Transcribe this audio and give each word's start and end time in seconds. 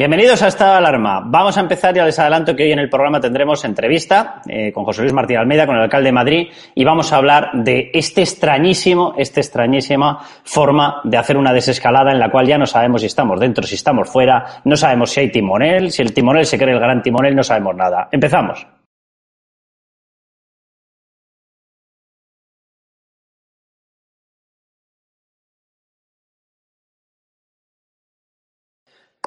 Bienvenidos 0.00 0.40
a 0.40 0.48
Estado 0.48 0.70
de 0.72 0.78
Alarma. 0.78 1.20
Vamos 1.26 1.58
a 1.58 1.60
empezar, 1.60 1.94
ya 1.94 2.06
les 2.06 2.18
adelanto 2.18 2.56
que 2.56 2.62
hoy 2.62 2.72
en 2.72 2.78
el 2.78 2.88
programa 2.88 3.20
tendremos 3.20 3.62
entrevista 3.66 4.40
eh, 4.48 4.72
con 4.72 4.82
José 4.82 5.02
Luis 5.02 5.12
Martín 5.12 5.36
Almeida, 5.36 5.66
con 5.66 5.76
el 5.76 5.82
alcalde 5.82 6.06
de 6.06 6.12
Madrid, 6.12 6.48
y 6.74 6.84
vamos 6.84 7.12
a 7.12 7.16
hablar 7.16 7.50
de 7.52 7.90
este 7.92 8.22
extrañísimo, 8.22 9.12
esta 9.18 9.40
extrañísima 9.40 10.20
forma 10.42 11.02
de 11.04 11.18
hacer 11.18 11.36
una 11.36 11.52
desescalada 11.52 12.12
en 12.12 12.18
la 12.18 12.30
cual 12.30 12.46
ya 12.46 12.56
no 12.56 12.64
sabemos 12.64 13.02
si 13.02 13.08
estamos 13.08 13.38
dentro, 13.38 13.62
si 13.66 13.74
estamos 13.74 14.08
fuera, 14.08 14.62
no 14.64 14.74
sabemos 14.74 15.10
si 15.10 15.20
hay 15.20 15.30
timonel, 15.30 15.90
si 15.90 16.00
el 16.00 16.14
timonel 16.14 16.46
se 16.46 16.56
cree 16.56 16.72
el 16.72 16.80
gran 16.80 17.02
timonel, 17.02 17.36
no 17.36 17.42
sabemos 17.42 17.76
nada. 17.76 18.08
Empezamos. 18.10 18.79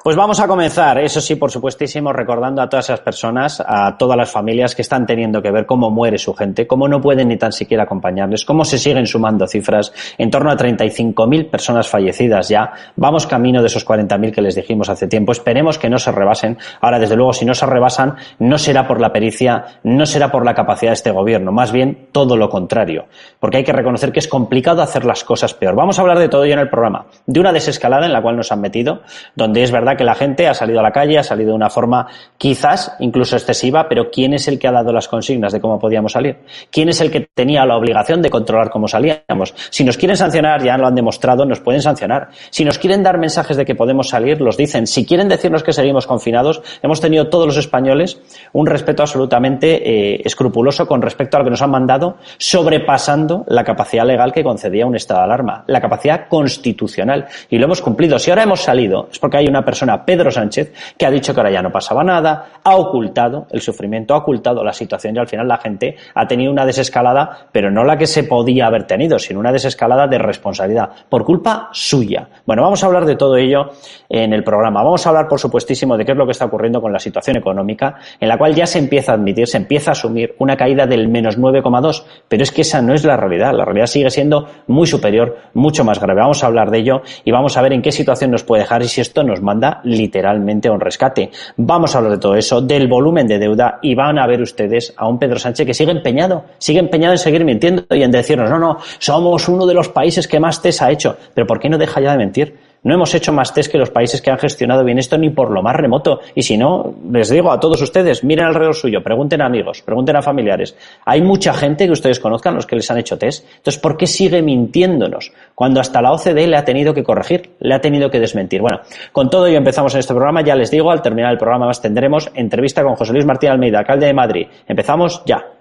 Pues 0.04 0.16
vamos 0.16 0.38
a 0.38 0.46
comenzar, 0.46 0.98
eso 0.98 1.18
sí, 1.18 1.36
por 1.36 1.50
supuestísimo, 1.50 2.12
recordando 2.12 2.60
a 2.60 2.68
todas 2.68 2.84
esas 2.84 3.00
personas, 3.00 3.64
a 3.66 3.96
todas 3.96 4.18
las 4.18 4.30
familias 4.30 4.74
que 4.74 4.82
están 4.82 5.06
teniendo 5.06 5.40
que 5.40 5.50
ver 5.50 5.64
cómo 5.64 5.90
muere 5.90 6.18
su 6.18 6.34
gente, 6.34 6.66
cómo 6.66 6.86
no 6.88 7.00
pueden 7.00 7.28
ni 7.28 7.38
tan 7.38 7.52
siquiera 7.52 7.84
acompañarles, 7.84 8.44
cómo 8.44 8.66
se 8.66 8.76
siguen 8.76 9.06
sumando 9.06 9.46
cifras, 9.46 9.94
en 10.18 10.30
torno 10.30 10.50
a 10.50 10.58
35.000 10.58 11.48
personas 11.48 11.88
fallecidas 11.88 12.50
ya. 12.50 12.70
Vamos 12.96 13.26
camino 13.26 13.62
de 13.62 13.68
esos 13.68 13.86
40.000 13.86 14.30
que 14.30 14.42
les 14.42 14.54
dijimos 14.54 14.90
hace 14.90 15.08
tiempo. 15.08 15.32
Esperemos 15.32 15.78
que 15.78 15.88
no 15.88 15.98
se 15.98 16.12
rebasen. 16.12 16.58
Ahora, 16.82 16.98
desde 16.98 17.16
luego, 17.16 17.32
si 17.32 17.46
no 17.46 17.54
se 17.54 17.64
rebasan, 17.64 18.16
no 18.40 18.58
será 18.58 18.86
por 18.86 19.00
la 19.00 19.10
pericia, 19.10 19.80
no 19.84 20.04
será 20.04 20.30
por 20.30 20.44
la 20.44 20.52
capacidad 20.52 20.90
de 20.90 20.96
este 20.96 21.12
gobierno, 21.12 21.50
más 21.50 21.72
bien 21.72 22.08
todo 22.12 22.36
lo 22.36 22.50
contrario. 22.50 23.06
Porque 23.40 23.56
hay 23.56 23.64
que 23.64 23.72
reconocer 23.72 24.12
que 24.12 24.18
es 24.18 24.28
complicado 24.28 24.82
hacer 24.82 25.06
las 25.06 25.24
cosas 25.24 25.54
peor. 25.54 25.74
Vamos 25.74 25.98
a 25.98 26.02
hablar 26.02 26.18
de 26.18 26.28
todo 26.28 26.44
ello 26.44 26.52
en 26.52 26.60
el 26.60 26.68
programa. 26.68 27.06
De 27.24 27.40
una 27.40 27.54
desescalada 27.54 28.04
en 28.04 28.12
la 28.12 28.20
cual 28.20 28.36
nos 28.36 28.52
han 28.52 28.60
metido, 28.60 29.00
donde 29.34 29.62
es 29.62 29.72
verdad 29.72 29.93
que 29.96 30.04
la 30.04 30.14
gente 30.14 30.48
ha 30.48 30.54
salido 30.54 30.80
a 30.80 30.82
la 30.82 30.92
calle, 30.92 31.18
ha 31.18 31.22
salido 31.22 31.50
de 31.50 31.56
una 31.56 31.70
forma 31.70 32.06
quizás 32.38 32.96
incluso 33.00 33.36
excesiva, 33.36 33.86
pero 33.88 34.10
¿quién 34.10 34.34
es 34.34 34.48
el 34.48 34.58
que 34.58 34.68
ha 34.68 34.72
dado 34.72 34.92
las 34.92 35.08
consignas 35.08 35.52
de 35.52 35.60
cómo 35.60 35.78
podíamos 35.78 36.12
salir? 36.12 36.38
¿Quién 36.70 36.88
es 36.88 37.00
el 37.00 37.10
que 37.10 37.28
tenía 37.34 37.64
la 37.66 37.76
obligación 37.76 38.22
de 38.22 38.30
controlar 38.30 38.70
cómo 38.70 38.88
salíamos? 38.88 39.54
Si 39.70 39.84
nos 39.84 39.96
quieren 39.96 40.16
sancionar, 40.16 40.62
ya 40.62 40.76
lo 40.76 40.86
han 40.86 40.94
demostrado, 40.94 41.44
nos 41.44 41.60
pueden 41.60 41.82
sancionar. 41.82 42.28
Si 42.50 42.64
nos 42.64 42.78
quieren 42.78 43.02
dar 43.02 43.18
mensajes 43.18 43.56
de 43.56 43.64
que 43.64 43.74
podemos 43.74 44.08
salir, 44.08 44.40
los 44.40 44.56
dicen. 44.56 44.86
Si 44.86 45.04
quieren 45.04 45.28
decirnos 45.28 45.62
que 45.62 45.72
seguimos 45.72 46.06
confinados, 46.06 46.62
hemos 46.82 47.00
tenido 47.00 47.28
todos 47.28 47.46
los 47.46 47.56
españoles 47.56 48.20
un 48.52 48.66
respeto 48.66 49.02
absolutamente 49.02 50.14
eh, 50.14 50.22
escrupuloso 50.24 50.86
con 50.86 51.02
respecto 51.02 51.36
a 51.36 51.40
lo 51.40 51.44
que 51.44 51.50
nos 51.50 51.62
han 51.62 51.70
mandado, 51.70 52.16
sobrepasando 52.38 53.44
la 53.48 53.64
capacidad 53.64 54.06
legal 54.06 54.32
que 54.32 54.42
concedía 54.42 54.86
un 54.86 54.96
estado 54.96 55.20
de 55.20 55.24
alarma, 55.24 55.64
la 55.66 55.80
capacidad 55.80 56.28
constitucional. 56.28 57.26
Y 57.50 57.58
lo 57.58 57.66
hemos 57.66 57.82
cumplido. 57.82 58.18
Si 58.18 58.30
ahora 58.30 58.44
hemos 58.44 58.60
salido, 58.60 59.08
es 59.10 59.18
porque 59.18 59.38
hay 59.38 59.46
una 59.46 59.64
persona 59.64 59.83
Pedro 60.04 60.30
Sánchez, 60.30 60.72
que 60.96 61.06
ha 61.06 61.10
dicho 61.10 61.34
que 61.34 61.40
ahora 61.40 61.52
ya 61.52 61.62
no 61.62 61.72
pasaba 61.72 62.04
nada, 62.04 62.46
ha 62.62 62.76
ocultado 62.76 63.46
el 63.50 63.60
sufrimiento, 63.60 64.14
ha 64.14 64.18
ocultado 64.18 64.62
la 64.64 64.72
situación 64.72 65.16
y 65.16 65.18
al 65.18 65.28
final 65.28 65.48
la 65.48 65.58
gente 65.58 65.96
ha 66.14 66.26
tenido 66.26 66.52
una 66.52 66.66
desescalada, 66.66 67.48
pero 67.52 67.70
no 67.70 67.84
la 67.84 67.96
que 67.96 68.06
se 68.06 68.24
podía 68.24 68.66
haber 68.66 68.84
tenido, 68.86 69.18
sino 69.18 69.40
una 69.40 69.52
desescalada 69.52 70.06
de 70.06 70.18
responsabilidad, 70.18 70.90
por 71.08 71.24
culpa 71.24 71.68
suya. 71.72 72.28
Bueno, 72.46 72.62
vamos 72.62 72.82
a 72.82 72.86
hablar 72.86 73.04
de 73.04 73.16
todo 73.16 73.36
ello 73.36 73.70
en 74.08 74.32
el 74.32 74.44
programa. 74.44 74.82
Vamos 74.82 75.06
a 75.06 75.10
hablar, 75.10 75.28
por 75.28 75.38
supuestísimo, 75.38 75.96
de 75.96 76.04
qué 76.04 76.12
es 76.12 76.18
lo 76.18 76.26
que 76.26 76.32
está 76.32 76.44
ocurriendo 76.44 76.80
con 76.80 76.92
la 76.92 76.98
situación 76.98 77.36
económica, 77.36 77.96
en 78.20 78.28
la 78.28 78.38
cual 78.38 78.54
ya 78.54 78.66
se 78.66 78.78
empieza 78.78 79.12
a 79.12 79.14
admitir, 79.16 79.46
se 79.46 79.56
empieza 79.56 79.90
a 79.90 79.92
asumir 79.92 80.34
una 80.38 80.56
caída 80.56 80.86
del 80.86 81.08
menos 81.08 81.38
9,2, 81.38 82.04
pero 82.28 82.42
es 82.42 82.50
que 82.50 82.62
esa 82.62 82.82
no 82.82 82.94
es 82.94 83.04
la 83.04 83.16
realidad. 83.16 83.52
La 83.54 83.64
realidad 83.64 83.86
sigue 83.86 84.10
siendo 84.10 84.48
muy 84.66 84.86
superior, 84.86 85.36
mucho 85.54 85.84
más 85.84 86.00
grave. 86.00 86.20
Vamos 86.20 86.42
a 86.42 86.46
hablar 86.46 86.70
de 86.70 86.78
ello 86.78 87.02
y 87.24 87.30
vamos 87.30 87.56
a 87.56 87.62
ver 87.62 87.72
en 87.72 87.82
qué 87.82 87.92
situación 87.92 88.30
nos 88.30 88.44
puede 88.44 88.62
dejar 88.62 88.82
y 88.82 88.88
si 88.88 89.00
esto 89.00 89.22
nos 89.22 89.40
manda 89.40 89.73
literalmente 89.84 90.68
a 90.68 90.72
un 90.72 90.80
rescate. 90.80 91.30
Vamos 91.56 91.94
a 91.94 91.98
hablar 91.98 92.12
de 92.12 92.18
todo 92.18 92.36
eso, 92.36 92.60
del 92.60 92.88
volumen 92.88 93.26
de 93.26 93.38
deuda 93.38 93.78
y 93.82 93.94
van 93.94 94.18
a 94.18 94.26
ver 94.26 94.40
ustedes 94.40 94.94
a 94.96 95.08
un 95.08 95.18
Pedro 95.18 95.38
Sánchez 95.38 95.66
que 95.66 95.74
sigue 95.74 95.90
empeñado, 95.90 96.44
sigue 96.58 96.78
empeñado 96.78 97.12
en 97.14 97.18
seguir 97.18 97.44
mintiendo 97.44 97.84
y 97.90 98.02
en 98.02 98.10
decirnos, 98.10 98.50
no, 98.50 98.58
no, 98.58 98.78
somos 98.98 99.48
uno 99.48 99.66
de 99.66 99.74
los 99.74 99.88
países 99.88 100.28
que 100.28 100.40
más 100.40 100.62
test 100.62 100.82
ha 100.82 100.90
hecho. 100.90 101.16
Pero 101.34 101.46
¿por 101.46 101.58
qué 101.58 101.68
no 101.68 101.78
deja 101.78 102.00
ya 102.00 102.12
de 102.12 102.18
mentir? 102.18 102.56
No 102.84 102.94
hemos 102.94 103.14
hecho 103.14 103.32
más 103.32 103.52
test 103.52 103.72
que 103.72 103.78
los 103.78 103.90
países 103.90 104.20
que 104.20 104.30
han 104.30 104.38
gestionado 104.38 104.84
bien 104.84 104.98
esto 104.98 105.18
ni 105.18 105.30
por 105.30 105.50
lo 105.50 105.62
más 105.62 105.74
remoto. 105.74 106.20
Y 106.34 106.42
si 106.42 106.56
no, 106.56 106.94
les 107.10 107.30
digo 107.30 107.50
a 107.50 107.58
todos 107.58 107.80
ustedes, 107.80 108.22
miren 108.22 108.46
alrededor 108.46 108.74
suyo, 108.74 109.02
pregunten 109.02 109.40
a 109.40 109.46
amigos, 109.46 109.82
pregunten 109.82 110.16
a 110.16 110.22
familiares. 110.22 110.76
Hay 111.04 111.22
mucha 111.22 111.54
gente 111.54 111.86
que 111.86 111.92
ustedes 111.92 112.20
conozcan 112.20 112.54
los 112.54 112.66
que 112.66 112.76
les 112.76 112.90
han 112.90 112.98
hecho 112.98 113.18
test. 113.18 113.46
Entonces, 113.56 113.80
¿por 113.80 113.96
qué 113.96 114.06
sigue 114.06 114.42
mintiéndonos? 114.42 115.32
Cuando 115.54 115.80
hasta 115.80 116.02
la 116.02 116.12
OCDE 116.12 116.46
le 116.46 116.56
ha 116.56 116.64
tenido 116.64 116.92
que 116.92 117.02
corregir, 117.02 117.54
le 117.58 117.74
ha 117.74 117.80
tenido 117.80 118.10
que 118.10 118.20
desmentir. 118.20 118.60
Bueno, 118.60 118.80
con 119.12 119.30
todo 119.30 119.46
ello 119.46 119.56
empezamos 119.56 119.94
en 119.94 120.00
este 120.00 120.12
programa. 120.12 120.42
Ya 120.42 120.54
les 120.54 120.70
digo, 120.70 120.90
al 120.90 121.00
terminar 121.00 121.32
el 121.32 121.38
programa 121.38 121.66
más 121.66 121.80
tendremos 121.80 122.30
entrevista 122.34 122.82
con 122.82 122.96
José 122.96 123.12
Luis 123.14 123.24
Martín 123.24 123.48
Almeida, 123.48 123.78
alcalde 123.78 124.06
de 124.06 124.14
Madrid. 124.14 124.46
Empezamos 124.68 125.22
ya. 125.24 125.53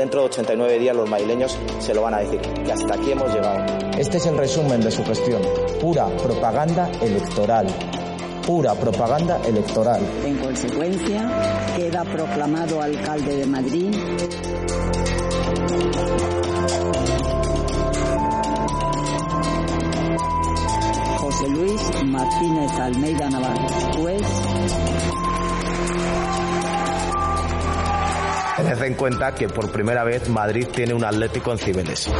Dentro 0.00 0.20
de 0.20 0.26
89 0.26 0.78
días 0.78 0.96
los 0.96 1.08
madrileños 1.08 1.58
se 1.78 1.94
lo 1.94 2.00
van 2.02 2.14
a 2.14 2.18
decir, 2.20 2.40
que 2.40 2.72
hasta 2.72 2.94
aquí 2.94 3.12
hemos 3.12 3.32
llegado. 3.34 3.66
Este 3.98 4.16
es 4.16 4.26
el 4.26 4.36
resumen 4.38 4.80
de 4.80 4.90
su 4.90 5.04
gestión. 5.04 5.42
Pura 5.78 6.06
propaganda 6.16 6.90
electoral. 7.02 7.66
Pura 8.46 8.74
propaganda 8.74 9.38
electoral. 9.46 10.00
En 10.24 10.38
consecuencia, 10.38 11.28
queda 11.76 12.02
proclamado 12.04 12.80
alcalde 12.80 13.36
de 13.36 13.46
Madrid. 13.46 13.94
José 21.18 21.48
Luis 21.48 22.04
Martínez 22.06 22.72
Almeida 22.72 23.28
Navarro, 23.28 23.68
juez 23.98 24.49
Tened 28.62 28.82
en 28.82 28.94
cuenta 28.94 29.34
que 29.34 29.48
por 29.48 29.72
primera 29.72 30.04
vez 30.04 30.28
Madrid 30.28 30.66
tiene 30.70 30.92
un 30.92 31.02
Atlético 31.02 31.52
en 31.52 31.58
Cibeles. 31.58 32.10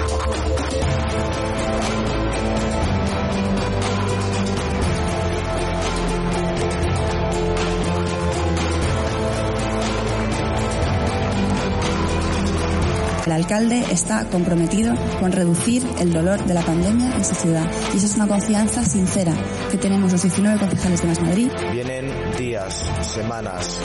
Alcalde 13.41 13.84
está 13.91 14.28
comprometido 14.28 14.95
con 15.19 15.33
reducir 15.33 15.83
el 15.99 16.12
dolor 16.12 16.45
de 16.45 16.55
la 16.55 16.62
pandemia 16.62 17.15
en 17.17 17.25
su 17.25 17.34
ciudad 17.34 17.67
y 17.93 17.97
eso 17.97 18.06
es 18.06 18.17
una 18.17 18.28
confianza 18.28 18.84
sincera 18.84 19.34
que 19.71 19.78
tenemos 19.78 20.12
los 20.12 20.23
19 20.23 20.59
concejales 20.59 21.01
de 21.03 21.09
Más 21.09 21.21
Madrid. 21.23 21.51
Vienen 21.73 22.12
días, 22.37 22.84
semanas 23.03 23.78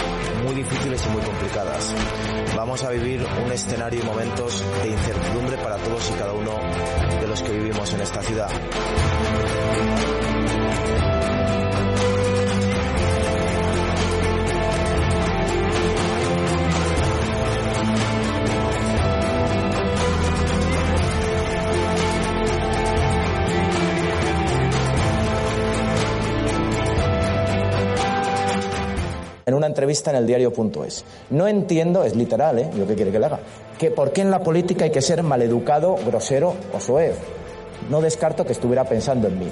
muy 0.43 0.55
difíciles 0.55 1.01
y 1.05 1.09
muy 1.09 1.21
complicadas. 1.21 1.93
Vamos 2.55 2.83
a 2.83 2.89
vivir 2.91 3.25
un 3.45 3.51
escenario 3.51 4.01
y 4.01 4.03
momentos 4.03 4.63
de 4.83 4.89
incertidumbre 4.89 5.57
para 5.57 5.77
todos 5.77 6.11
y 6.11 6.13
cada 6.13 6.33
uno 6.33 6.51
de 7.22 7.27
los 7.27 7.41
que 7.41 7.51
vivimos 7.51 7.93
en 7.93 8.01
esta 8.01 8.22
ciudad. 8.22 8.49
En 29.45 29.53
una 29.53 29.67
entrevista 29.67 30.09
en 30.11 30.17
el 30.17 30.27
diario.es. 30.27 31.05
No 31.29 31.47
entiendo, 31.47 32.03
es 32.03 32.15
literal, 32.15 32.59
¿eh? 32.59 32.69
Lo 32.75 32.87
que 32.87 32.95
quiere 32.95 33.11
que 33.11 33.19
le 33.19 33.25
haga. 33.25 33.39
Que 33.77 33.91
por 33.91 34.11
qué 34.11 34.21
en 34.21 34.31
la 34.31 34.39
política 34.39 34.85
hay 34.85 34.91
que 34.91 35.01
ser 35.01 35.21
maleducado, 35.23 35.95
grosero 36.05 36.55
o 36.73 36.79
soez. 36.79 37.15
No 37.89 38.01
descarto 38.01 38.45
que 38.45 38.53
estuviera 38.53 38.83
pensando 38.85 39.27
en 39.27 39.39
mí. 39.39 39.51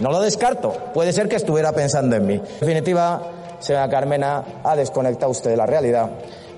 No 0.00 0.10
lo 0.10 0.20
descarto. 0.20 0.72
Puede 0.94 1.12
ser 1.12 1.28
que 1.28 1.36
estuviera 1.36 1.72
pensando 1.72 2.16
en 2.16 2.26
mí. 2.26 2.34
En 2.34 2.60
definitiva, 2.60 3.22
señora 3.60 3.88
Carmena, 3.88 4.44
ha 4.64 4.76
desconectado 4.76 5.30
usted 5.30 5.50
de 5.50 5.56
la 5.56 5.66
realidad. 5.66 6.10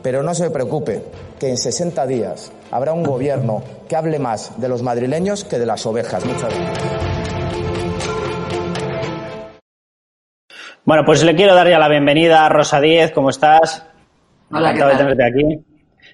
Pero 0.02 0.22
no 0.22 0.34
se 0.34 0.50
preocupe, 0.50 1.02
que 1.38 1.50
en 1.50 1.58
60 1.58 2.06
días 2.06 2.52
habrá 2.70 2.92
un 2.92 3.02
gobierno 3.02 3.62
que 3.86 3.96
hable 3.96 4.18
más 4.18 4.58
de 4.58 4.68
los 4.68 4.82
madrileños 4.82 5.44
que 5.44 5.58
de 5.58 5.66
las 5.66 5.84
ovejas. 5.84 6.24
Muchas 6.24 6.54
gracias. 6.54 7.09
Bueno, 10.84 11.04
pues 11.04 11.22
le 11.22 11.34
quiero 11.34 11.54
dar 11.54 11.68
ya 11.68 11.78
la 11.78 11.88
bienvenida 11.88 12.46
a 12.46 12.48
Rosa 12.48 12.80
Díez, 12.80 13.12
¿cómo 13.12 13.30
estás? 13.30 13.86
Hola, 14.50 14.72
¿qué 14.72 14.80
Encantado 14.80 14.90
de 14.90 14.96
tal? 14.96 15.16
tenerte 15.16 15.24
aquí. 15.24 15.64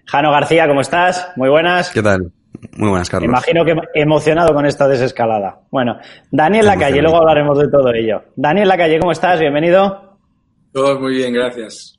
Jano 0.07 0.31
García, 0.33 0.69
¿cómo 0.69 0.81
estás? 0.81 1.33
Muy 1.37 1.49
buenas. 1.49 1.91
¿Qué 1.91 2.03
tal? 2.03 2.33
Muy 2.77 2.89
buenas, 2.89 3.09
Carlos. 3.09 3.29
Imagino 3.29 3.65
que 3.65 3.75
emocionado 3.95 4.55
con 4.55 4.67
esta 4.67 4.89
desescalada. 4.89 5.61
Bueno, 5.71 5.99
Daniel 6.31 6.67
Lacalle, 6.67 7.01
luego 7.01 7.19
hablaremos 7.19 7.59
de 7.59 7.69
todo 7.69 7.93
ello. 7.93 8.23
Daniel 8.35 8.69
Lacalle, 8.69 8.99
¿cómo 8.99 9.13
estás? 9.13 9.41
Bienvenido. 9.41 10.19
Todo 10.73 11.01
muy 11.01 11.15
bien, 11.15 11.33
gracias. 11.33 11.96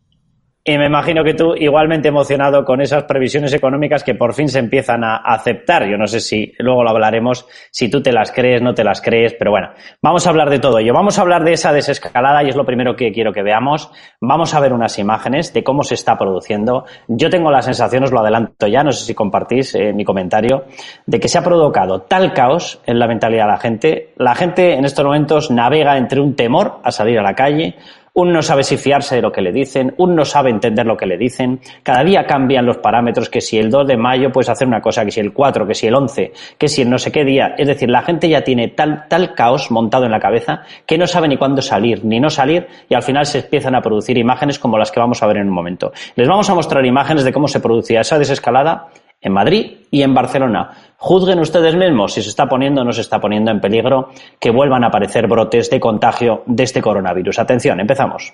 Y 0.70 0.78
me 0.78 0.88
imagino 0.88 1.24
que 1.24 1.34
tú 1.34 1.56
igualmente 1.56 2.10
emocionado 2.10 2.66
con 2.66 2.82
esas 2.82 3.06
previsiones 3.06 3.54
económicas 3.54 4.04
que 4.04 4.16
por 4.16 4.34
fin 4.34 4.50
se 4.50 4.60
empiezan 4.60 5.02
a 5.02 5.16
aceptar. 5.16 5.90
Yo 5.90 5.98
no 5.98 6.08
sé 6.08 6.20
si 6.20 6.52
luego 6.60 6.84
lo 6.84 6.90
hablaremos, 6.90 7.48
si 7.72 7.90
tú 7.90 8.04
te 8.04 8.12
las 8.12 8.34
crees, 8.34 8.62
no 8.62 8.74
te 8.74 8.84
las 8.84 9.00
crees, 9.00 9.34
pero 9.40 9.52
bueno, 9.52 9.70
vamos 10.02 10.28
a 10.28 10.30
hablar 10.30 10.50
de 10.50 10.60
todo 10.60 10.80
ello. 10.80 10.92
Vamos 10.94 11.18
a 11.18 11.22
hablar 11.22 11.46
de 11.46 11.54
esa 11.54 11.72
desescalada 11.72 12.44
y 12.44 12.50
es 12.50 12.58
lo 12.58 12.66
primero 12.66 12.98
que 12.98 13.14
quiero 13.14 13.32
que 13.32 13.44
veamos. 13.44 13.90
Vamos 14.20 14.54
a 14.54 14.60
ver 14.60 14.74
unas 14.74 15.00
imágenes 15.00 15.54
de 15.54 15.64
cómo 15.64 15.84
se 15.84 15.94
está 15.94 16.18
produciendo. 16.18 16.84
Yo 17.08 17.30
tengo 17.30 17.50
la 17.50 17.62
sensación, 17.62 18.04
os 18.04 18.12
lo 18.12 18.20
adelanto 18.20 18.68
ya, 18.68 18.84
no 18.84 18.92
sé 18.92 19.06
si 19.06 19.14
compartís 19.16 19.74
eh, 19.74 19.94
mi 19.94 20.04
comentario, 20.04 20.66
de 21.06 21.18
que 21.18 21.30
se 21.30 21.38
ha 21.38 21.44
provocado 21.46 22.02
tal 22.02 22.34
caos 22.34 22.82
en 22.86 23.00
la 23.00 23.08
mentalidad 23.08 23.46
de 23.46 23.52
la 23.52 23.60
gente. 23.60 24.14
La 24.18 24.36
gente 24.36 24.74
en 24.74 24.84
estos 24.84 25.06
momentos 25.06 25.50
navega 25.50 25.98
entre 25.98 26.20
un 26.20 26.36
temor 26.36 26.82
a 26.84 26.92
salir 26.92 27.18
a 27.20 27.24
la 27.24 27.36
calle, 27.36 27.78
uno 28.18 28.32
no 28.32 28.42
sabe 28.42 28.64
si 28.64 28.78
fiarse 28.78 29.16
de 29.16 29.22
lo 29.22 29.32
que 29.32 29.42
le 29.42 29.52
dicen, 29.52 29.94
uno 29.98 30.16
no 30.16 30.26
sabe 30.26 30.50
entender 30.50 30.88
lo 30.88 30.98
que 30.98 31.06
le 31.06 31.20
dicen, 31.20 31.60
cada 31.84 32.04
día 32.04 32.26
cambian 32.26 32.66
los 32.66 32.78
parámetros, 32.78 33.30
que 33.30 33.42
si 33.42 33.60
el 33.60 33.70
2 33.70 33.86
de 33.86 33.96
mayo 33.96 34.32
puedes 34.32 34.50
hacer 34.50 34.68
una 34.68 34.82
cosa, 34.82 35.06
que 35.06 35.12
si 35.12 35.20
el 35.20 35.34
4, 35.34 35.68
que 35.68 35.76
si 35.76 35.86
el 35.86 35.94
11, 35.94 36.34
que 36.58 36.68
si 36.68 36.82
el 36.82 36.90
no 36.90 36.98
sé 36.98 37.12
qué 37.12 37.24
día. 37.24 37.54
Es 37.60 37.68
decir, 37.68 37.92
la 37.92 38.02
gente 38.02 38.28
ya 38.28 38.42
tiene 38.42 38.70
tal, 38.70 39.08
tal 39.08 39.36
caos 39.36 39.70
montado 39.70 40.06
en 40.06 40.12
la 40.12 40.20
cabeza 40.20 40.64
que 40.88 40.98
no 40.98 41.06
sabe 41.06 41.28
ni 41.28 41.38
cuándo 41.38 41.62
salir 41.62 42.04
ni 42.04 42.20
no 42.20 42.32
salir 42.32 42.66
y 42.90 42.96
al 42.96 43.04
final 43.04 43.28
se 43.28 43.42
empiezan 43.42 43.76
a 43.76 43.82
producir 43.82 44.18
imágenes 44.18 44.58
como 44.58 44.80
las 44.80 44.92
que 44.92 45.00
vamos 45.00 45.22
a 45.22 45.28
ver 45.28 45.38
en 45.38 45.50
un 45.50 45.54
momento. 45.54 45.92
Les 46.16 46.28
vamos 46.28 46.50
a 46.50 46.56
mostrar 46.56 46.84
imágenes 46.88 47.24
de 47.24 47.32
cómo 47.32 47.48
se 47.48 47.60
producía 47.60 48.02
esa 48.02 48.18
desescalada 48.18 48.88
en 49.22 49.34
Madrid 49.34 49.78
y 49.92 50.02
en 50.02 50.14
Barcelona. 50.14 50.72
Juzguen 50.98 51.40
ustedes 51.40 51.76
mismos 51.76 52.14
si 52.14 52.22
se 52.22 52.30
está 52.30 52.48
poniendo 52.48 52.82
o 52.82 52.84
no 52.84 52.92
se 52.92 53.02
está 53.02 53.20
poniendo 53.20 53.52
en 53.52 53.62
peligro 53.62 54.10
que 54.40 54.52
vuelvan 54.52 54.84
a 54.84 54.88
aparecer 54.88 55.28
brotes 55.28 55.70
de 55.70 55.80
contagio 55.80 56.44
de 56.46 56.64
este 56.64 56.82
coronavirus. 56.82 57.40
Atención, 57.40 57.80
empezamos. 57.80 58.34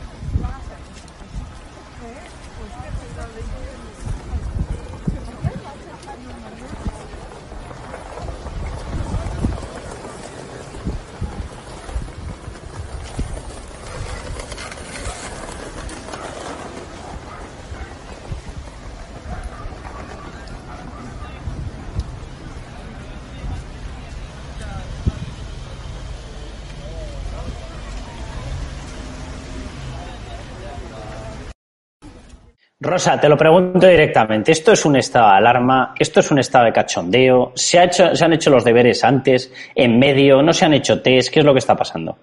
Rosa, 32.91 33.17
te 33.17 33.29
lo 33.29 33.37
pregunto 33.37 33.87
directamente. 33.87 34.51
¿Esto 34.51 34.73
es 34.73 34.83
un 34.85 34.97
estado 34.97 35.29
de 35.29 35.37
alarma? 35.37 35.95
¿Esto 35.97 36.19
es 36.19 36.29
un 36.29 36.39
estado 36.39 36.65
de 36.65 36.73
cachondeo? 36.73 37.53
¿Se, 37.55 37.79
ha 37.79 37.85
hecho, 37.85 38.13
¿Se 38.13 38.25
han 38.25 38.33
hecho 38.33 38.49
los 38.49 38.65
deberes 38.65 39.05
antes, 39.05 39.49
en 39.73 39.97
medio? 39.97 40.41
¿No 40.41 40.51
se 40.51 40.65
han 40.65 40.73
hecho 40.73 41.01
test? 41.01 41.33
¿Qué 41.33 41.39
es 41.39 41.45
lo 41.45 41.53
que 41.53 41.59
está 41.59 41.73
pasando? 41.73 42.17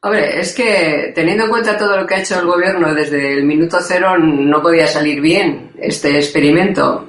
Hombre, 0.00 0.38
es 0.38 0.54
que 0.54 1.10
teniendo 1.12 1.42
en 1.42 1.50
cuenta 1.50 1.76
todo 1.76 1.96
lo 1.96 2.06
que 2.06 2.14
ha 2.14 2.20
hecho 2.20 2.38
el 2.38 2.46
gobierno 2.46 2.94
desde 2.94 3.32
el 3.32 3.42
minuto 3.44 3.78
cero, 3.82 4.16
no 4.16 4.62
podía 4.62 4.86
salir 4.86 5.20
bien 5.20 5.72
este 5.80 6.16
experimento. 6.16 7.06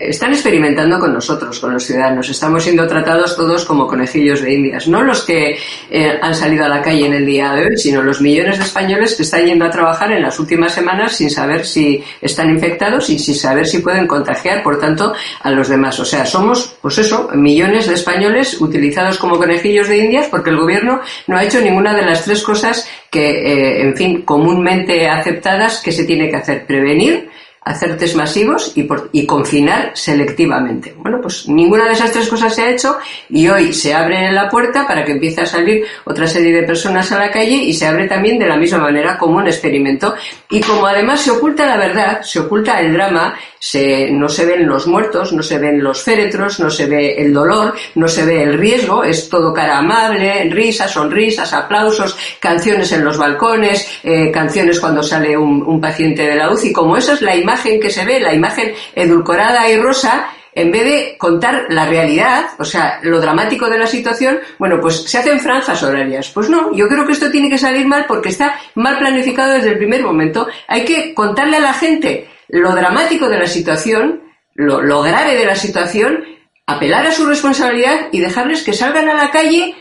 Están 0.00 0.32
experimentando 0.32 0.98
con 0.98 1.12
nosotros, 1.12 1.58
con 1.58 1.72
los 1.72 1.84
ciudadanos. 1.84 2.28
Estamos 2.28 2.62
siendo 2.62 2.86
tratados 2.86 3.36
todos 3.36 3.64
como 3.64 3.86
conejillos 3.86 4.42
de 4.42 4.54
indias. 4.54 4.88
No 4.88 5.02
los 5.02 5.24
que 5.24 5.58
eh, 5.90 6.18
han 6.20 6.34
salido 6.34 6.64
a 6.64 6.68
la 6.68 6.80
calle 6.80 7.06
en 7.06 7.14
el 7.14 7.26
día 7.26 7.52
de 7.52 7.66
hoy, 7.66 7.76
sino 7.76 8.02
los 8.02 8.20
millones 8.20 8.58
de 8.58 8.64
españoles 8.64 9.14
que 9.14 9.22
están 9.22 9.44
yendo 9.44 9.64
a 9.64 9.70
trabajar 9.70 10.12
en 10.12 10.22
las 10.22 10.38
últimas 10.38 10.72
semanas 10.72 11.16
sin 11.16 11.30
saber 11.30 11.66
si 11.66 12.02
están 12.20 12.50
infectados 12.50 13.10
y 13.10 13.18
sin 13.18 13.34
saber 13.34 13.66
si 13.66 13.78
pueden 13.78 14.06
contagiar, 14.06 14.62
por 14.62 14.78
tanto, 14.78 15.12
a 15.42 15.50
los 15.50 15.68
demás. 15.68 15.98
O 16.00 16.04
sea, 16.04 16.24
somos, 16.24 16.76
pues 16.80 16.98
eso, 16.98 17.30
millones 17.34 17.88
de 17.88 17.94
españoles 17.94 18.60
utilizados 18.60 19.18
como 19.18 19.38
conejillos 19.38 19.88
de 19.88 19.98
indias 19.98 20.28
porque 20.30 20.50
el 20.50 20.56
gobierno 20.56 21.00
no 21.26 21.36
ha 21.36 21.44
hecho 21.44 21.60
ninguna 21.60 21.94
de 21.94 22.02
las 22.02 22.27
tres 22.28 22.42
cosas 22.42 22.86
que, 23.10 23.24
eh, 23.30 23.82
en 23.82 23.96
fin, 23.96 24.22
comúnmente 24.22 25.08
aceptadas 25.08 25.80
que 25.80 25.92
se 25.92 26.04
tiene 26.04 26.28
que 26.28 26.36
hacer. 26.36 26.66
Prevenir, 26.66 27.30
hacer 27.68 27.96
test 27.98 28.16
masivos 28.16 28.72
y, 28.76 28.84
por, 28.84 29.10
y 29.12 29.26
confinar 29.26 29.92
selectivamente. 29.94 30.94
Bueno, 30.96 31.18
pues 31.20 31.48
ninguna 31.48 31.84
de 31.86 31.92
esas 31.92 32.12
tres 32.12 32.28
cosas 32.28 32.54
se 32.54 32.62
ha 32.62 32.70
hecho 32.70 32.98
y 33.28 33.48
hoy 33.48 33.72
se 33.72 33.92
abre 33.94 34.32
la 34.32 34.48
puerta 34.48 34.86
para 34.86 35.04
que 35.04 35.12
empiece 35.12 35.42
a 35.42 35.46
salir 35.46 35.84
otra 36.04 36.26
serie 36.26 36.52
de 36.52 36.62
personas 36.62 37.12
a 37.12 37.18
la 37.18 37.30
calle 37.30 37.56
y 37.56 37.74
se 37.74 37.86
abre 37.86 38.06
también 38.06 38.38
de 38.38 38.46
la 38.46 38.56
misma 38.56 38.78
manera 38.78 39.18
como 39.18 39.36
un 39.36 39.46
experimento. 39.46 40.14
Y 40.50 40.60
como 40.60 40.86
además 40.86 41.20
se 41.20 41.30
oculta 41.30 41.66
la 41.66 41.76
verdad, 41.76 42.22
se 42.22 42.40
oculta 42.40 42.80
el 42.80 42.92
drama, 42.92 43.34
se, 43.58 44.10
no 44.10 44.28
se 44.28 44.46
ven 44.46 44.66
los 44.66 44.86
muertos, 44.86 45.32
no 45.32 45.42
se 45.42 45.58
ven 45.58 45.82
los 45.82 46.02
féretros, 46.02 46.60
no 46.60 46.70
se 46.70 46.86
ve 46.86 47.14
el 47.18 47.32
dolor, 47.32 47.74
no 47.94 48.08
se 48.08 48.24
ve 48.24 48.42
el 48.42 48.58
riesgo, 48.58 49.04
es 49.04 49.28
todo 49.28 49.52
cara 49.52 49.78
amable, 49.78 50.48
risas, 50.50 50.92
sonrisas, 50.92 51.52
aplausos, 51.52 52.16
canciones 52.40 52.92
en 52.92 53.04
los 53.04 53.18
balcones, 53.18 54.00
eh, 54.02 54.30
canciones 54.30 54.80
cuando 54.80 55.02
sale 55.02 55.36
un, 55.36 55.62
un 55.62 55.80
paciente 55.80 56.22
de 56.22 56.36
la 56.36 56.50
UCI, 56.50 56.72
como 56.72 56.96
esa 56.96 57.14
es 57.14 57.22
la 57.22 57.36
imagen 57.36 57.80
que 57.80 57.90
se 57.90 58.04
ve, 58.04 58.20
la 58.20 58.34
imagen 58.34 58.72
edulcorada 58.94 59.68
y 59.70 59.80
rosa, 59.80 60.30
en 60.58 60.72
vez 60.72 60.84
de 60.84 61.16
contar 61.18 61.66
la 61.68 61.86
realidad, 61.86 62.46
o 62.58 62.64
sea, 62.64 62.98
lo 63.02 63.20
dramático 63.20 63.70
de 63.70 63.78
la 63.78 63.86
situación, 63.86 64.40
bueno, 64.58 64.80
pues 64.80 65.04
se 65.04 65.18
hacen 65.18 65.38
franjas 65.38 65.82
horarias. 65.84 66.30
Pues 66.30 66.50
no, 66.50 66.74
yo 66.74 66.88
creo 66.88 67.06
que 67.06 67.12
esto 67.12 67.30
tiene 67.30 67.48
que 67.48 67.58
salir 67.58 67.86
mal 67.86 68.06
porque 68.08 68.30
está 68.30 68.58
mal 68.74 68.98
planificado 68.98 69.52
desde 69.52 69.70
el 69.70 69.78
primer 69.78 70.02
momento. 70.02 70.48
Hay 70.66 70.84
que 70.84 71.14
contarle 71.14 71.58
a 71.58 71.60
la 71.60 71.74
gente 71.74 72.26
lo 72.48 72.74
dramático 72.74 73.28
de 73.28 73.38
la 73.38 73.46
situación, 73.46 74.22
lo, 74.54 75.02
grave 75.02 75.34
de 75.34 75.44
la 75.44 75.54
situación, 75.54 76.24
apelar 76.66 77.06
a 77.06 77.12
su 77.12 77.26
responsabilidad 77.26 78.08
y 78.12 78.20
dejarles 78.20 78.62
que 78.62 78.72
salgan 78.72 79.08
a 79.08 79.14
la 79.14 79.30
calle 79.30 79.74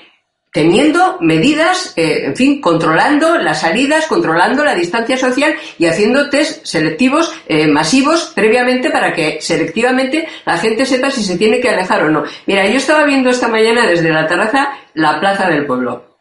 teniendo 0.52 1.18
medidas, 1.20 1.94
eh, 1.98 2.26
en 2.26 2.36
fin, 2.36 2.62
controlando 2.62 3.38
las 3.38 3.62
salidas, 3.62 4.08
controlando 4.08 4.64
la 4.64 4.76
distancia 4.76 5.18
social 5.18 5.56
y 5.78 5.86
haciendo 5.86 6.30
test 6.30 6.66
selectivos 6.66 7.32
eh, 7.48 7.68
masivos 7.68 8.32
previamente 8.34 8.90
para 8.90 9.14
que 9.14 9.40
selectivamente 9.42 10.28
la 10.46 10.58
gente 10.58 10.86
sepa 10.86 11.12
si 11.12 11.24
se 11.24 11.38
tiene 11.38 11.60
que 11.60 11.70
alejar 11.70 12.04
o 12.04 12.10
no. 12.10 12.24
Mira, 12.46 12.66
yo 12.68 12.78
estaba 12.78 13.04
viendo 13.04 13.30
esta 13.30 13.50
mañana 13.50 13.86
desde 13.86 14.10
la 14.10 14.26
terraza 14.26 14.70
la 14.94 15.20
plaza 15.20 15.48
del 15.50 15.66
pueblo. 15.66 16.18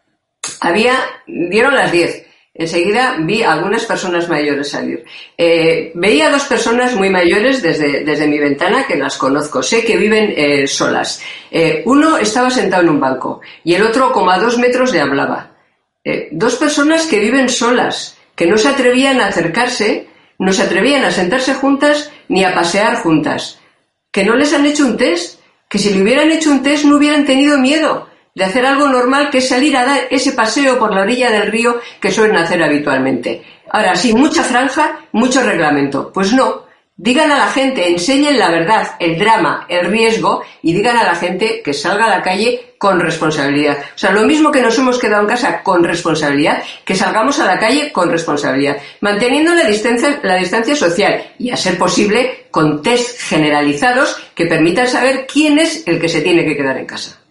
Había, 0.61 0.95
dieron 1.27 1.75
las 1.75 1.93
10 1.93 2.26
Enseguida 2.59 3.17
vi 3.21 3.43
algunas 3.43 3.85
personas 3.85 4.29
mayores 4.29 4.71
salir. 4.71 5.05
Eh, 5.37 5.93
veía 5.95 6.31
dos 6.31 6.45
personas 6.45 6.95
muy 6.95 7.11
mayores 7.11 7.61
desde, 7.61 8.03
desde, 8.03 8.27
mi 8.27 8.39
ventana 8.39 8.87
que 8.87 8.97
las 8.97 9.19
conozco. 9.19 9.63
Sé 9.63 9.85
que 9.85 9.99
viven 9.99 10.33
eh, 10.35 10.67
solas. 10.67 11.21
Eh, 11.51 11.83
uno 11.85 12.17
estaba 12.17 12.51
sentado 12.51 12.83
en 12.83 12.89
un 12.89 13.01
banco 13.01 13.43
y 13.63 13.75
el 13.75 13.83
otro 13.83 14.11
como 14.11 14.31
a 14.31 14.39
dos 14.39 14.57
metros 14.57 14.93
le 14.93 15.01
hablaba. 15.01 15.53
Dos 16.31 16.55
personas 16.55 17.07
que 17.09 17.19
viven 17.19 17.49
solas, 17.49 18.17
que 18.37 18.47
no 18.47 18.57
se 18.57 18.69
atrevían 18.69 19.21
a 19.21 19.27
acercarse, 19.27 20.07
no 20.39 20.53
se 20.53 20.63
atrevían 20.63 21.05
a 21.05 21.11
sentarse 21.11 21.53
juntas 21.55 22.13
ni 22.29 22.45
a 22.45 22.55
pasear 22.55 23.03
juntas. 23.03 23.59
Que 24.13 24.23
no 24.25 24.37
les 24.37 24.55
han 24.55 24.65
hecho 24.67 24.87
un 24.87 24.97
test, 24.97 25.41
que 25.69 25.79
si 25.79 25.93
le 25.93 26.03
hubieran 26.03 26.31
hecho 26.31 26.53
un 26.53 26.63
test 26.63 26.85
no 26.85 26.97
hubieran 26.97 27.27
tenido 27.27 27.59
miedo 27.59 28.06
de 28.37 28.45
hacer 28.45 28.67
algo 28.67 28.87
normal 28.87 29.31
que 29.31 29.39
es 29.39 29.49
salir 29.49 29.75
a 29.77 29.87
dar 29.87 30.03
ese 30.11 30.33
paseo 30.33 30.79
por 30.79 30.95
la 30.95 31.01
orilla 31.01 31.31
del 31.31 31.51
río 31.51 31.81
que 31.99 32.13
suelen 32.13 32.37
hacer 32.37 32.63
habitualmente. 32.63 33.43
Ahora 33.71 33.97
sí, 33.97 34.15
mucha 34.15 34.45
franja, 34.45 35.01
mucho 35.13 35.43
reglamento. 35.43 36.13
Pues 36.13 36.35
no, 36.35 36.67
Digan 36.99 37.31
a 37.31 37.37
la 37.37 37.49
gente, 37.49 37.91
enseñen 37.91 38.39
la 38.39 38.51
verdad, 38.51 38.93
el 38.99 39.19
drama, 39.19 39.67
el 39.69 39.85
riesgo 39.91 40.43
y 40.63 40.73
digan 40.73 40.97
a 40.97 41.05
la 41.05 41.15
gente 41.15 41.61
que 41.63 41.75
salga 41.75 42.07
a 42.07 42.09
la 42.09 42.23
calle 42.23 42.75
con 42.79 42.99
responsabilidad. 42.99 43.77
O 43.95 43.99
sea, 43.99 44.13
lo 44.13 44.23
mismo 44.23 44.51
que 44.51 44.63
nos 44.63 44.79
hemos 44.79 44.99
quedado 44.99 45.21
en 45.21 45.29
casa 45.29 45.63
con 45.63 45.85
responsabilidad, 45.85 46.63
que 46.87 46.95
salgamos 46.95 47.39
a 47.39 47.45
la 47.45 47.59
calle 47.59 47.93
con 47.93 48.11
responsabilidad, 48.11 48.79
manteniendo 49.03 49.55
la 49.55 49.65
distancia, 49.65 50.21
la 50.23 50.37
distancia 50.37 50.75
social 50.75 51.35
y, 51.39 51.51
a 51.51 51.57
ser 51.59 51.77
posible, 51.77 52.47
con 52.51 52.81
test 52.81 53.21
generalizados 53.21 54.17
que 54.35 54.47
permitan 54.47 54.89
saber 54.89 55.27
quién 55.31 55.59
es 55.59 55.87
el 55.87 56.01
que 56.01 56.09
se 56.09 56.23
tiene 56.23 56.47
que 56.47 56.57
quedar 56.57 56.79
en 56.79 56.87
casa. 56.87 57.26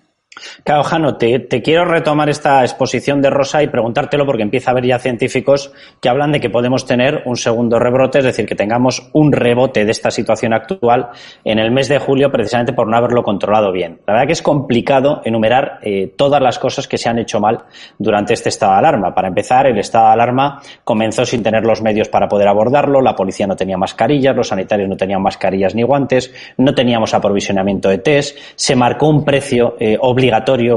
Claro, 0.64 0.84
Jano, 0.84 1.16
te, 1.16 1.48
quiero 1.62 1.86
retomar 1.86 2.30
esta 2.30 2.62
exposición 2.64 3.22
de 3.22 3.30
Rosa 3.30 3.64
y 3.64 3.68
preguntártelo 3.68 4.26
porque 4.26 4.44
empieza 4.44 4.70
a 4.70 4.74
haber 4.74 4.86
ya 4.86 5.00
científicos 5.00 5.72
que 6.02 6.10
hablan 6.10 6.34
de 6.34 6.42
que 6.42 6.50
podemos 6.50 6.86
tener 6.86 7.24
un 7.26 7.38
segundo 7.38 7.80
rebrote, 7.80 8.20
es 8.20 8.26
decir, 8.26 8.46
que 8.46 8.56
tengamos 8.56 9.10
un 9.14 9.32
rebote 9.32 9.86
de 9.86 9.92
esta 9.92 10.12
situación 10.12 10.54
actual 10.54 11.10
en 11.46 11.60
el 11.60 11.72
mes 11.72 11.88
de 11.88 12.00
julio 12.00 12.32
precisamente 12.32 12.74
por 12.74 12.88
no 12.88 12.98
haberlo 12.98 13.24
controlado 13.24 13.72
bien. 13.72 14.02
La 14.06 14.14
verdad 14.14 14.28
que 14.28 14.34
es 14.34 14.42
complicado 14.42 15.22
enumerar 15.24 15.80
eh, 15.82 16.14
todas 16.18 16.42
las 16.42 16.60
cosas 16.60 16.88
que 16.88 16.98
se 16.98 17.08
han 17.08 17.18
hecho 17.18 17.40
mal 17.40 17.64
durante 17.98 18.34
este 18.34 18.50
estado 18.50 18.74
de 18.74 18.80
alarma. 18.80 19.16
Para 19.16 19.30
empezar, 19.30 19.68
el 19.68 19.78
estado 19.78 20.08
de 20.08 20.14
alarma 20.14 20.62
comenzó 20.84 21.26
sin 21.26 21.44
tener 21.44 21.64
los 21.64 21.82
medios 21.82 22.10
para 22.10 22.28
poder 22.28 22.50
abordarlo, 22.50 23.02
la 23.02 23.16
policía 23.16 23.48
no 23.48 23.56
tenía 23.56 23.78
mascarillas, 23.78 24.36
los 24.36 24.50
sanitarios 24.50 24.90
no 24.90 24.98
tenían 24.98 25.22
mascarillas 25.22 25.76
ni 25.76 25.84
guantes, 25.84 26.34
no 26.58 26.76
teníamos 26.76 27.14
aprovisionamiento 27.14 27.88
de 27.88 28.00
test, 28.00 28.38
se 28.56 28.76
marcó 28.76 29.08
un 29.08 29.24
precio 29.24 29.78
eh, 29.80 29.98
obligatorio 30.02 30.25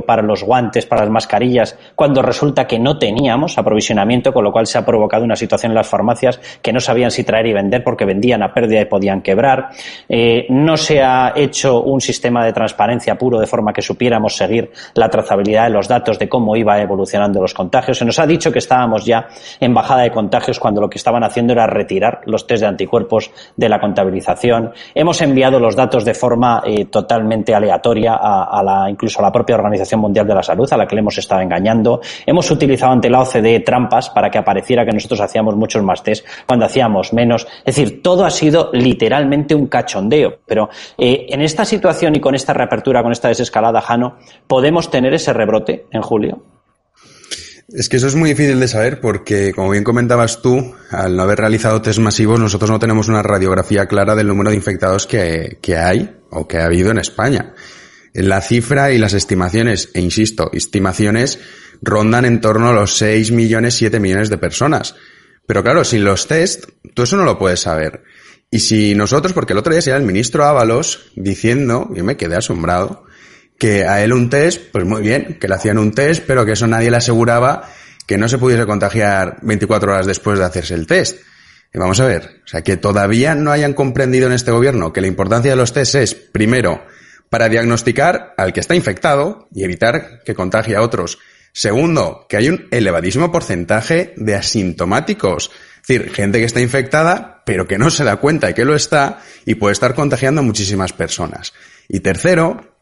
para 0.06 0.22
los 0.22 0.42
guantes, 0.42 0.86
para 0.86 1.02
las 1.02 1.10
mascarillas, 1.10 1.76
cuando 1.94 2.22
resulta 2.22 2.66
que 2.66 2.78
no 2.78 2.98
teníamos 2.98 3.58
aprovisionamiento, 3.58 4.32
con 4.32 4.44
lo 4.44 4.52
cual 4.52 4.66
se 4.66 4.78
ha 4.78 4.84
provocado 4.84 5.24
una 5.24 5.36
situación 5.36 5.72
en 5.72 5.76
las 5.76 5.88
farmacias 5.88 6.40
que 6.62 6.72
no 6.72 6.80
sabían 6.80 7.10
si 7.10 7.24
traer 7.24 7.46
y 7.46 7.52
vender 7.52 7.84
porque 7.84 8.04
vendían 8.04 8.42
a 8.42 8.52
pérdida 8.52 8.80
y 8.80 8.84
podían 8.86 9.22
quebrar. 9.22 9.70
Eh, 10.08 10.46
no 10.50 10.76
se 10.76 11.02
ha 11.02 11.32
hecho 11.36 11.82
un 11.82 12.00
sistema 12.00 12.44
de 12.44 12.52
transparencia 12.52 13.16
puro 13.16 13.38
de 13.38 13.46
forma 13.46 13.72
que 13.72 13.82
supiéramos 13.82 14.36
seguir 14.36 14.70
la 14.94 15.08
trazabilidad 15.08 15.64
de 15.64 15.70
los 15.70 15.88
datos 15.88 16.18
de 16.18 16.28
cómo 16.28 16.56
iba 16.56 16.80
evolucionando 16.80 17.40
los 17.40 17.54
contagios. 17.54 17.98
Se 17.98 18.04
nos 18.04 18.18
ha 18.18 18.26
dicho 18.26 18.52
que 18.52 18.58
estábamos 18.58 19.04
ya 19.04 19.28
en 19.60 19.74
bajada 19.74 20.02
de 20.02 20.10
contagios 20.10 20.58
cuando 20.58 20.80
lo 20.80 20.88
que 20.88 20.98
estaban 20.98 21.24
haciendo 21.24 21.52
era 21.52 21.66
retirar 21.66 22.20
los 22.26 22.46
test 22.46 22.62
de 22.62 22.68
anticuerpos 22.68 23.30
de 23.56 23.68
la 23.68 23.80
contabilización. 23.80 24.72
Hemos 24.94 25.20
enviado 25.20 25.60
los 25.60 25.76
datos 25.76 26.04
de 26.04 26.14
forma 26.14 26.62
eh, 26.64 26.86
totalmente 26.86 27.54
aleatoria 27.54 28.18
a, 28.20 28.62
la, 28.62 28.90
incluso 28.90 29.20
a 29.20 29.22
la 29.22 29.32
propia 29.38 29.54
Organización 29.54 30.00
Mundial 30.00 30.26
de 30.26 30.34
la 30.34 30.42
Salud, 30.42 30.66
a 30.72 30.76
la 30.76 30.86
que 30.86 30.96
le 30.96 31.00
hemos 31.00 31.16
estado 31.16 31.40
engañando. 31.40 32.00
Hemos 32.26 32.50
utilizado 32.50 32.92
ante 32.92 33.08
la 33.08 33.20
OCDE 33.20 33.60
trampas 33.60 34.10
para 34.10 34.30
que 34.30 34.38
apareciera 34.38 34.84
que 34.84 34.90
nosotros 34.92 35.20
hacíamos 35.20 35.54
muchos 35.54 35.82
más 35.84 36.02
test 36.02 36.26
cuando 36.44 36.66
hacíamos 36.66 37.12
menos. 37.12 37.46
Es 37.64 37.76
decir, 37.76 38.02
todo 38.02 38.24
ha 38.24 38.30
sido 38.30 38.70
literalmente 38.72 39.54
un 39.54 39.68
cachondeo. 39.68 40.38
Pero 40.44 40.70
eh, 40.96 41.26
en 41.28 41.40
esta 41.40 41.64
situación 41.64 42.16
y 42.16 42.20
con 42.20 42.34
esta 42.34 42.52
reapertura, 42.52 43.02
con 43.02 43.12
esta 43.12 43.28
desescalada, 43.28 43.80
Jano, 43.80 44.16
¿podemos 44.48 44.90
tener 44.90 45.14
ese 45.14 45.32
rebrote 45.32 45.86
en 45.92 46.02
julio? 46.02 46.42
Es 47.68 47.88
que 47.88 47.98
eso 47.98 48.06
es 48.08 48.16
muy 48.16 48.30
difícil 48.30 48.58
de 48.58 48.66
saber 48.66 48.98
porque, 49.00 49.52
como 49.54 49.70
bien 49.70 49.84
comentabas 49.84 50.42
tú, 50.42 50.74
al 50.90 51.14
no 51.14 51.22
haber 51.22 51.38
realizado 51.38 51.82
test 51.82 52.00
masivos, 52.00 52.40
nosotros 52.40 52.70
no 52.70 52.78
tenemos 52.78 53.08
una 53.08 53.22
radiografía 53.22 53.86
clara 53.86 54.16
del 54.16 54.26
número 54.26 54.50
de 54.50 54.56
infectados 54.56 55.06
que, 55.06 55.58
que 55.60 55.76
hay 55.76 56.16
o 56.30 56.48
que 56.48 56.58
ha 56.58 56.64
habido 56.64 56.90
en 56.90 56.98
España. 56.98 57.54
La 58.22 58.40
cifra 58.40 58.92
y 58.92 58.98
las 58.98 59.14
estimaciones, 59.14 59.90
e 59.94 60.00
insisto, 60.00 60.50
estimaciones 60.52 61.38
rondan 61.80 62.24
en 62.24 62.40
torno 62.40 62.68
a 62.68 62.72
los 62.72 62.96
6 62.96 63.30
millones, 63.30 63.74
7 63.74 64.00
millones 64.00 64.28
de 64.28 64.38
personas. 64.38 64.96
Pero 65.46 65.62
claro, 65.62 65.84
sin 65.84 66.04
los 66.04 66.26
test, 66.26 66.66
tú 66.94 67.02
eso 67.02 67.16
no 67.16 67.24
lo 67.24 67.38
puedes 67.38 67.60
saber. 67.60 68.02
Y 68.50 68.58
si 68.60 68.94
nosotros, 68.94 69.32
porque 69.32 69.52
el 69.52 69.58
otro 69.58 69.72
día 69.72 69.82
se 69.82 69.92
el 69.92 70.02
ministro 70.02 70.44
Ábalos 70.44 71.12
diciendo, 71.14 71.88
yo 71.94 72.02
me 72.02 72.16
quedé 72.16 72.36
asombrado, 72.36 73.04
que 73.58 73.84
a 73.84 74.02
él 74.02 74.12
un 74.12 74.30
test, 74.30 74.62
pues 74.72 74.84
muy 74.84 75.02
bien, 75.02 75.38
que 75.40 75.48
le 75.48 75.54
hacían 75.54 75.78
un 75.78 75.92
test, 75.92 76.24
pero 76.26 76.44
que 76.44 76.52
eso 76.52 76.66
nadie 76.66 76.90
le 76.90 76.96
aseguraba 76.96 77.70
que 78.06 78.16
no 78.16 78.28
se 78.28 78.38
pudiese 78.38 78.64
contagiar 78.66 79.38
24 79.42 79.92
horas 79.92 80.06
después 80.06 80.38
de 80.38 80.44
hacerse 80.44 80.74
el 80.74 80.86
test. 80.86 81.20
Y 81.74 81.78
vamos 81.78 82.00
a 82.00 82.06
ver, 82.06 82.40
o 82.44 82.48
sea, 82.48 82.62
que 82.62 82.78
todavía 82.78 83.34
no 83.34 83.52
hayan 83.52 83.74
comprendido 83.74 84.26
en 84.26 84.32
este 84.32 84.50
gobierno 84.50 84.92
que 84.92 85.02
la 85.02 85.08
importancia 85.08 85.50
de 85.50 85.56
los 85.56 85.74
test 85.74 85.94
es, 85.96 86.14
primero, 86.14 86.82
para 87.30 87.48
diagnosticar 87.48 88.34
al 88.36 88.52
que 88.52 88.60
está 88.60 88.74
infectado 88.74 89.48
y 89.54 89.64
evitar 89.64 90.22
que 90.24 90.34
contagie 90.34 90.76
a 90.76 90.82
otros. 90.82 91.18
Segundo, 91.52 92.26
que 92.28 92.36
hay 92.36 92.48
un 92.48 92.68
elevadísimo 92.70 93.32
porcentaje 93.32 94.14
de 94.16 94.34
asintomáticos. 94.34 95.50
Es 95.82 95.88
decir, 95.88 96.12
gente 96.12 96.38
que 96.38 96.44
está 96.44 96.60
infectada, 96.60 97.42
pero 97.44 97.66
que 97.66 97.78
no 97.78 97.90
se 97.90 98.04
da 98.04 98.16
cuenta 98.16 98.48
de 98.48 98.54
que 98.54 98.64
lo 98.64 98.74
está 98.74 99.20
y 99.44 99.54
puede 99.56 99.72
estar 99.72 99.94
contagiando 99.94 100.40
a 100.40 100.44
muchísimas 100.44 100.92
personas. 100.92 101.54
Y 101.88 102.00
tercero, 102.00 102.76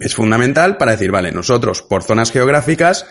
es 0.00 0.14
fundamental 0.14 0.76
para 0.76 0.92
decir, 0.92 1.10
vale, 1.10 1.32
nosotros 1.32 1.82
por 1.82 2.02
zonas 2.02 2.32
geográficas 2.32 3.06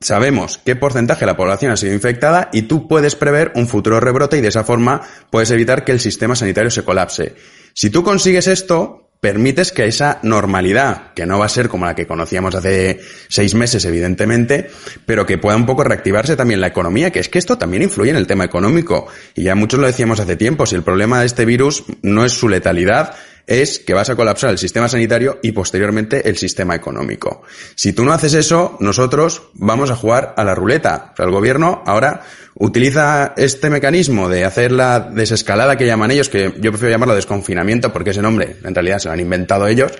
sabemos 0.00 0.60
qué 0.64 0.76
porcentaje 0.76 1.20
de 1.20 1.26
la 1.26 1.36
población 1.36 1.72
ha 1.72 1.76
sido 1.76 1.92
infectada 1.92 2.48
y 2.52 2.62
tú 2.62 2.86
puedes 2.86 3.16
prever 3.16 3.52
un 3.54 3.66
futuro 3.66 3.98
rebrote 3.98 4.38
y 4.38 4.40
de 4.40 4.48
esa 4.48 4.64
forma 4.64 5.02
puedes 5.30 5.50
evitar 5.50 5.84
que 5.84 5.92
el 5.92 6.00
sistema 6.00 6.36
sanitario 6.36 6.70
se 6.70 6.84
colapse. 6.84 7.34
Si 7.74 7.90
tú 7.90 8.02
consigues 8.04 8.46
esto, 8.46 9.01
permites 9.22 9.70
que 9.70 9.86
esa 9.86 10.18
normalidad, 10.24 11.12
que 11.14 11.26
no 11.26 11.38
va 11.38 11.46
a 11.46 11.48
ser 11.48 11.68
como 11.68 11.86
la 11.86 11.94
que 11.94 12.08
conocíamos 12.08 12.56
hace 12.56 12.98
seis 13.28 13.54
meses, 13.54 13.84
evidentemente, 13.84 14.68
pero 15.06 15.24
que 15.24 15.38
pueda 15.38 15.56
un 15.56 15.64
poco 15.64 15.84
reactivarse 15.84 16.34
también 16.34 16.60
la 16.60 16.66
economía, 16.66 17.12
que 17.12 17.20
es 17.20 17.28
que 17.28 17.38
esto 17.38 17.56
también 17.56 17.84
influye 17.84 18.10
en 18.10 18.16
el 18.16 18.26
tema 18.26 18.42
económico. 18.42 19.06
Y 19.36 19.44
ya 19.44 19.54
muchos 19.54 19.78
lo 19.78 19.86
decíamos 19.86 20.18
hace 20.18 20.34
tiempo, 20.34 20.66
si 20.66 20.74
el 20.74 20.82
problema 20.82 21.20
de 21.20 21.26
este 21.26 21.44
virus 21.44 21.84
no 22.02 22.24
es 22.24 22.32
su 22.32 22.48
letalidad, 22.48 23.14
es 23.46 23.78
que 23.78 23.94
vas 23.94 24.10
a 24.10 24.16
colapsar 24.16 24.50
el 24.50 24.58
sistema 24.58 24.88
sanitario 24.88 25.38
y 25.42 25.52
posteriormente 25.52 26.28
el 26.28 26.36
sistema 26.36 26.74
económico. 26.74 27.42
Si 27.74 27.92
tú 27.92 28.04
no 28.04 28.12
haces 28.12 28.34
eso, 28.34 28.76
nosotros 28.80 29.42
vamos 29.54 29.90
a 29.90 29.96
jugar 29.96 30.34
a 30.36 30.44
la 30.44 30.54
ruleta. 30.54 31.10
O 31.12 31.16
sea, 31.16 31.26
el 31.26 31.32
gobierno 31.32 31.82
ahora 31.86 32.22
utiliza 32.54 33.34
este 33.36 33.70
mecanismo 33.70 34.28
de 34.28 34.44
hacer 34.44 34.72
la 34.72 35.00
desescalada 35.00 35.76
que 35.76 35.86
llaman 35.86 36.10
ellos, 36.10 36.28
que 36.28 36.54
yo 36.58 36.70
prefiero 36.70 36.90
llamarlo 36.90 37.14
desconfinamiento 37.14 37.92
porque 37.92 38.10
ese 38.10 38.22
nombre 38.22 38.56
en 38.62 38.74
realidad 38.74 38.98
se 38.98 39.08
lo 39.08 39.14
han 39.14 39.20
inventado 39.20 39.66
ellos, 39.66 39.92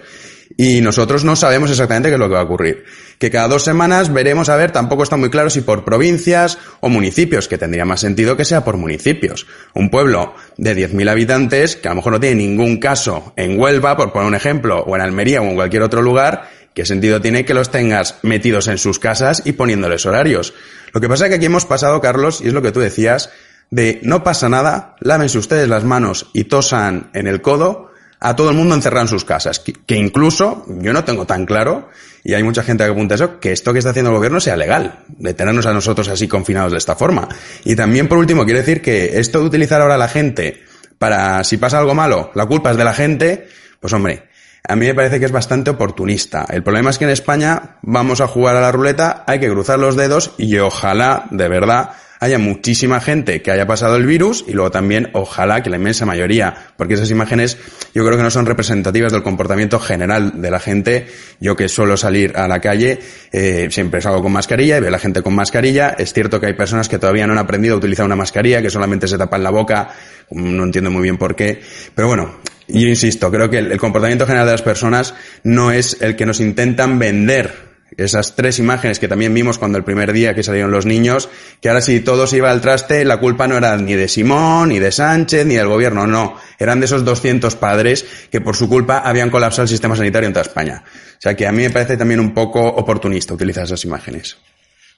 y 0.56 0.80
nosotros 0.80 1.24
no 1.24 1.36
sabemos 1.36 1.70
exactamente 1.70 2.08
qué 2.08 2.14
es 2.14 2.20
lo 2.20 2.28
que 2.28 2.34
va 2.34 2.40
a 2.40 2.44
ocurrir. 2.44 2.84
Que 3.18 3.30
cada 3.30 3.48
dos 3.48 3.64
semanas 3.64 4.12
veremos 4.12 4.48
a 4.48 4.56
ver, 4.56 4.72
tampoco 4.72 5.02
está 5.02 5.16
muy 5.16 5.30
claro 5.30 5.50
si 5.50 5.60
por 5.60 5.84
provincias 5.84 6.58
o 6.80 6.88
municipios, 6.88 7.48
que 7.48 7.58
tendría 7.58 7.84
más 7.84 8.00
sentido 8.00 8.36
que 8.36 8.44
sea 8.44 8.64
por 8.64 8.76
municipios. 8.76 9.46
Un 9.74 9.90
pueblo 9.90 10.34
de 10.56 10.76
10.000 10.76 11.10
habitantes, 11.10 11.76
que 11.76 11.88
a 11.88 11.92
lo 11.92 11.96
mejor 11.96 12.12
no 12.14 12.20
tiene 12.20 12.36
ningún 12.36 12.78
caso 12.78 13.32
en 13.36 13.58
Huelva, 13.58 13.96
por 13.96 14.12
poner 14.12 14.28
un 14.28 14.34
ejemplo, 14.34 14.80
o 14.80 14.96
en 14.96 15.02
Almería 15.02 15.40
o 15.40 15.44
en 15.44 15.54
cualquier 15.54 15.82
otro 15.82 16.02
lugar, 16.02 16.48
¿qué 16.74 16.84
sentido 16.84 17.20
tiene 17.20 17.44
que 17.44 17.54
los 17.54 17.70
tengas 17.70 18.16
metidos 18.22 18.68
en 18.68 18.78
sus 18.78 18.98
casas 18.98 19.42
y 19.44 19.52
poniéndoles 19.52 20.06
horarios? 20.06 20.54
Lo 20.92 21.00
que 21.00 21.08
pasa 21.08 21.24
es 21.24 21.30
que 21.30 21.36
aquí 21.36 21.46
hemos 21.46 21.66
pasado, 21.66 22.00
Carlos, 22.00 22.40
y 22.42 22.48
es 22.48 22.52
lo 22.52 22.62
que 22.62 22.72
tú 22.72 22.80
decías, 22.80 23.30
de 23.70 24.00
no 24.02 24.22
pasa 24.22 24.48
nada, 24.48 24.96
lávense 25.00 25.38
ustedes 25.38 25.68
las 25.68 25.84
manos 25.84 26.28
y 26.34 26.44
tosan 26.44 27.10
en 27.14 27.26
el 27.26 27.40
codo, 27.40 27.91
a 28.22 28.36
todo 28.36 28.50
el 28.50 28.56
mundo 28.56 28.74
encerrado 28.74 29.02
en 29.02 29.08
sus 29.08 29.24
casas. 29.24 29.58
Que, 29.58 29.96
incluso, 29.96 30.64
yo 30.68 30.92
no 30.92 31.04
tengo 31.04 31.26
tan 31.26 31.44
claro, 31.44 31.88
y 32.22 32.34
hay 32.34 32.42
mucha 32.42 32.62
gente 32.62 32.84
que 32.84 32.90
apunta 32.90 33.16
eso, 33.16 33.40
que 33.40 33.52
esto 33.52 33.72
que 33.72 33.80
está 33.80 33.90
haciendo 33.90 34.10
el 34.10 34.16
gobierno 34.16 34.40
sea 34.40 34.56
legal, 34.56 35.00
de 35.08 35.34
tenernos 35.34 35.66
a 35.66 35.72
nosotros 35.72 36.08
así 36.08 36.28
confinados 36.28 36.72
de 36.72 36.78
esta 36.78 36.94
forma. 36.94 37.28
Y 37.64 37.74
también, 37.74 38.06
por 38.06 38.18
último, 38.18 38.44
quiero 38.44 38.60
decir 38.60 38.80
que 38.80 39.18
esto 39.18 39.40
de 39.40 39.46
utilizar 39.46 39.80
ahora 39.80 39.96
a 39.96 39.98
la 39.98 40.08
gente 40.08 40.62
para, 40.98 41.42
si 41.42 41.56
pasa 41.56 41.78
algo 41.78 41.94
malo, 41.94 42.30
la 42.34 42.46
culpa 42.46 42.70
es 42.70 42.76
de 42.76 42.84
la 42.84 42.94
gente, 42.94 43.48
pues 43.80 43.92
hombre, 43.92 44.28
a 44.68 44.76
mí 44.76 44.86
me 44.86 44.94
parece 44.94 45.18
que 45.18 45.26
es 45.26 45.32
bastante 45.32 45.70
oportunista. 45.70 46.46
El 46.48 46.62
problema 46.62 46.90
es 46.90 46.98
que 46.98 47.04
en 47.04 47.10
España 47.10 47.78
vamos 47.82 48.20
a 48.20 48.28
jugar 48.28 48.54
a 48.54 48.60
la 48.60 48.70
ruleta, 48.70 49.24
hay 49.26 49.40
que 49.40 49.50
cruzar 49.50 49.80
los 49.80 49.96
dedos 49.96 50.34
y 50.38 50.56
ojalá, 50.58 51.26
de 51.32 51.48
verdad, 51.48 51.90
haya 52.22 52.38
muchísima 52.38 53.00
gente 53.00 53.42
que 53.42 53.50
haya 53.50 53.66
pasado 53.66 53.96
el 53.96 54.06
virus 54.06 54.44
y 54.46 54.52
luego 54.52 54.70
también 54.70 55.10
ojalá 55.12 55.60
que 55.60 55.70
la 55.70 55.76
inmensa 55.76 56.06
mayoría, 56.06 56.54
porque 56.76 56.94
esas 56.94 57.10
imágenes 57.10 57.58
yo 57.96 58.04
creo 58.04 58.16
que 58.16 58.22
no 58.22 58.30
son 58.30 58.46
representativas 58.46 59.10
del 59.10 59.24
comportamiento 59.24 59.80
general 59.80 60.40
de 60.40 60.50
la 60.52 60.60
gente. 60.60 61.08
Yo 61.40 61.56
que 61.56 61.68
suelo 61.68 61.96
salir 61.96 62.36
a 62.36 62.46
la 62.46 62.60
calle, 62.60 63.00
eh, 63.32 63.66
siempre 63.72 64.00
salgo 64.00 64.22
con 64.22 64.30
mascarilla 64.30 64.76
y 64.76 64.80
veo 64.80 64.88
a 64.88 64.92
la 64.92 65.00
gente 65.00 65.20
con 65.20 65.34
mascarilla. 65.34 65.96
Es 65.98 66.12
cierto 66.12 66.38
que 66.38 66.46
hay 66.46 66.54
personas 66.54 66.88
que 66.88 67.00
todavía 67.00 67.26
no 67.26 67.32
han 67.32 67.40
aprendido 67.40 67.74
a 67.74 67.78
utilizar 67.78 68.06
una 68.06 68.14
mascarilla, 68.14 68.62
que 68.62 68.70
solamente 68.70 69.08
se 69.08 69.18
tapan 69.18 69.42
la 69.42 69.50
boca, 69.50 69.88
no 70.30 70.62
entiendo 70.62 70.92
muy 70.92 71.02
bien 71.02 71.18
por 71.18 71.34
qué, 71.34 71.60
pero 71.92 72.06
bueno, 72.06 72.36
yo 72.68 72.86
insisto, 72.86 73.32
creo 73.32 73.50
que 73.50 73.58
el, 73.58 73.78
comportamiento 73.78 74.26
general 74.26 74.46
de 74.46 74.52
las 74.52 74.62
personas 74.62 75.16
no 75.42 75.72
es 75.72 76.00
el 76.00 76.14
que 76.14 76.24
nos 76.24 76.38
intentan 76.38 77.00
vender 77.00 77.71
esas 77.96 78.34
tres 78.36 78.58
imágenes 78.58 78.98
que 78.98 79.08
también 79.08 79.34
vimos 79.34 79.58
cuando 79.58 79.78
el 79.78 79.84
primer 79.84 80.12
día 80.12 80.34
que 80.34 80.42
salieron 80.42 80.70
los 80.70 80.86
niños, 80.86 81.28
que 81.60 81.68
ahora 81.68 81.80
si 81.80 82.00
todo 82.00 82.26
se 82.26 82.38
iba 82.38 82.50
al 82.50 82.60
traste, 82.60 83.04
la 83.04 83.18
culpa 83.18 83.46
no 83.46 83.56
era 83.56 83.76
ni 83.76 83.94
de 83.94 84.08
Simón, 84.08 84.70
ni 84.70 84.78
de 84.78 84.92
Sánchez, 84.92 85.46
ni 85.46 85.54
del 85.54 85.68
gobierno, 85.68 86.06
no. 86.06 86.36
Eran 86.58 86.80
de 86.80 86.86
esos 86.86 87.04
200 87.04 87.56
padres 87.56 88.04
que 88.30 88.40
por 88.40 88.56
su 88.56 88.68
culpa 88.68 88.98
habían 88.98 89.30
colapsado 89.30 89.64
el 89.64 89.68
sistema 89.68 89.96
sanitario 89.96 90.26
en 90.26 90.32
toda 90.32 90.44
España. 90.44 90.84
O 90.86 91.20
sea 91.20 91.36
que 91.36 91.46
a 91.46 91.52
mí 91.52 91.62
me 91.62 91.70
parece 91.70 91.96
también 91.96 92.20
un 92.20 92.34
poco 92.34 92.66
oportunista 92.66 93.34
utilizar 93.34 93.64
esas 93.64 93.84
imágenes. 93.84 94.36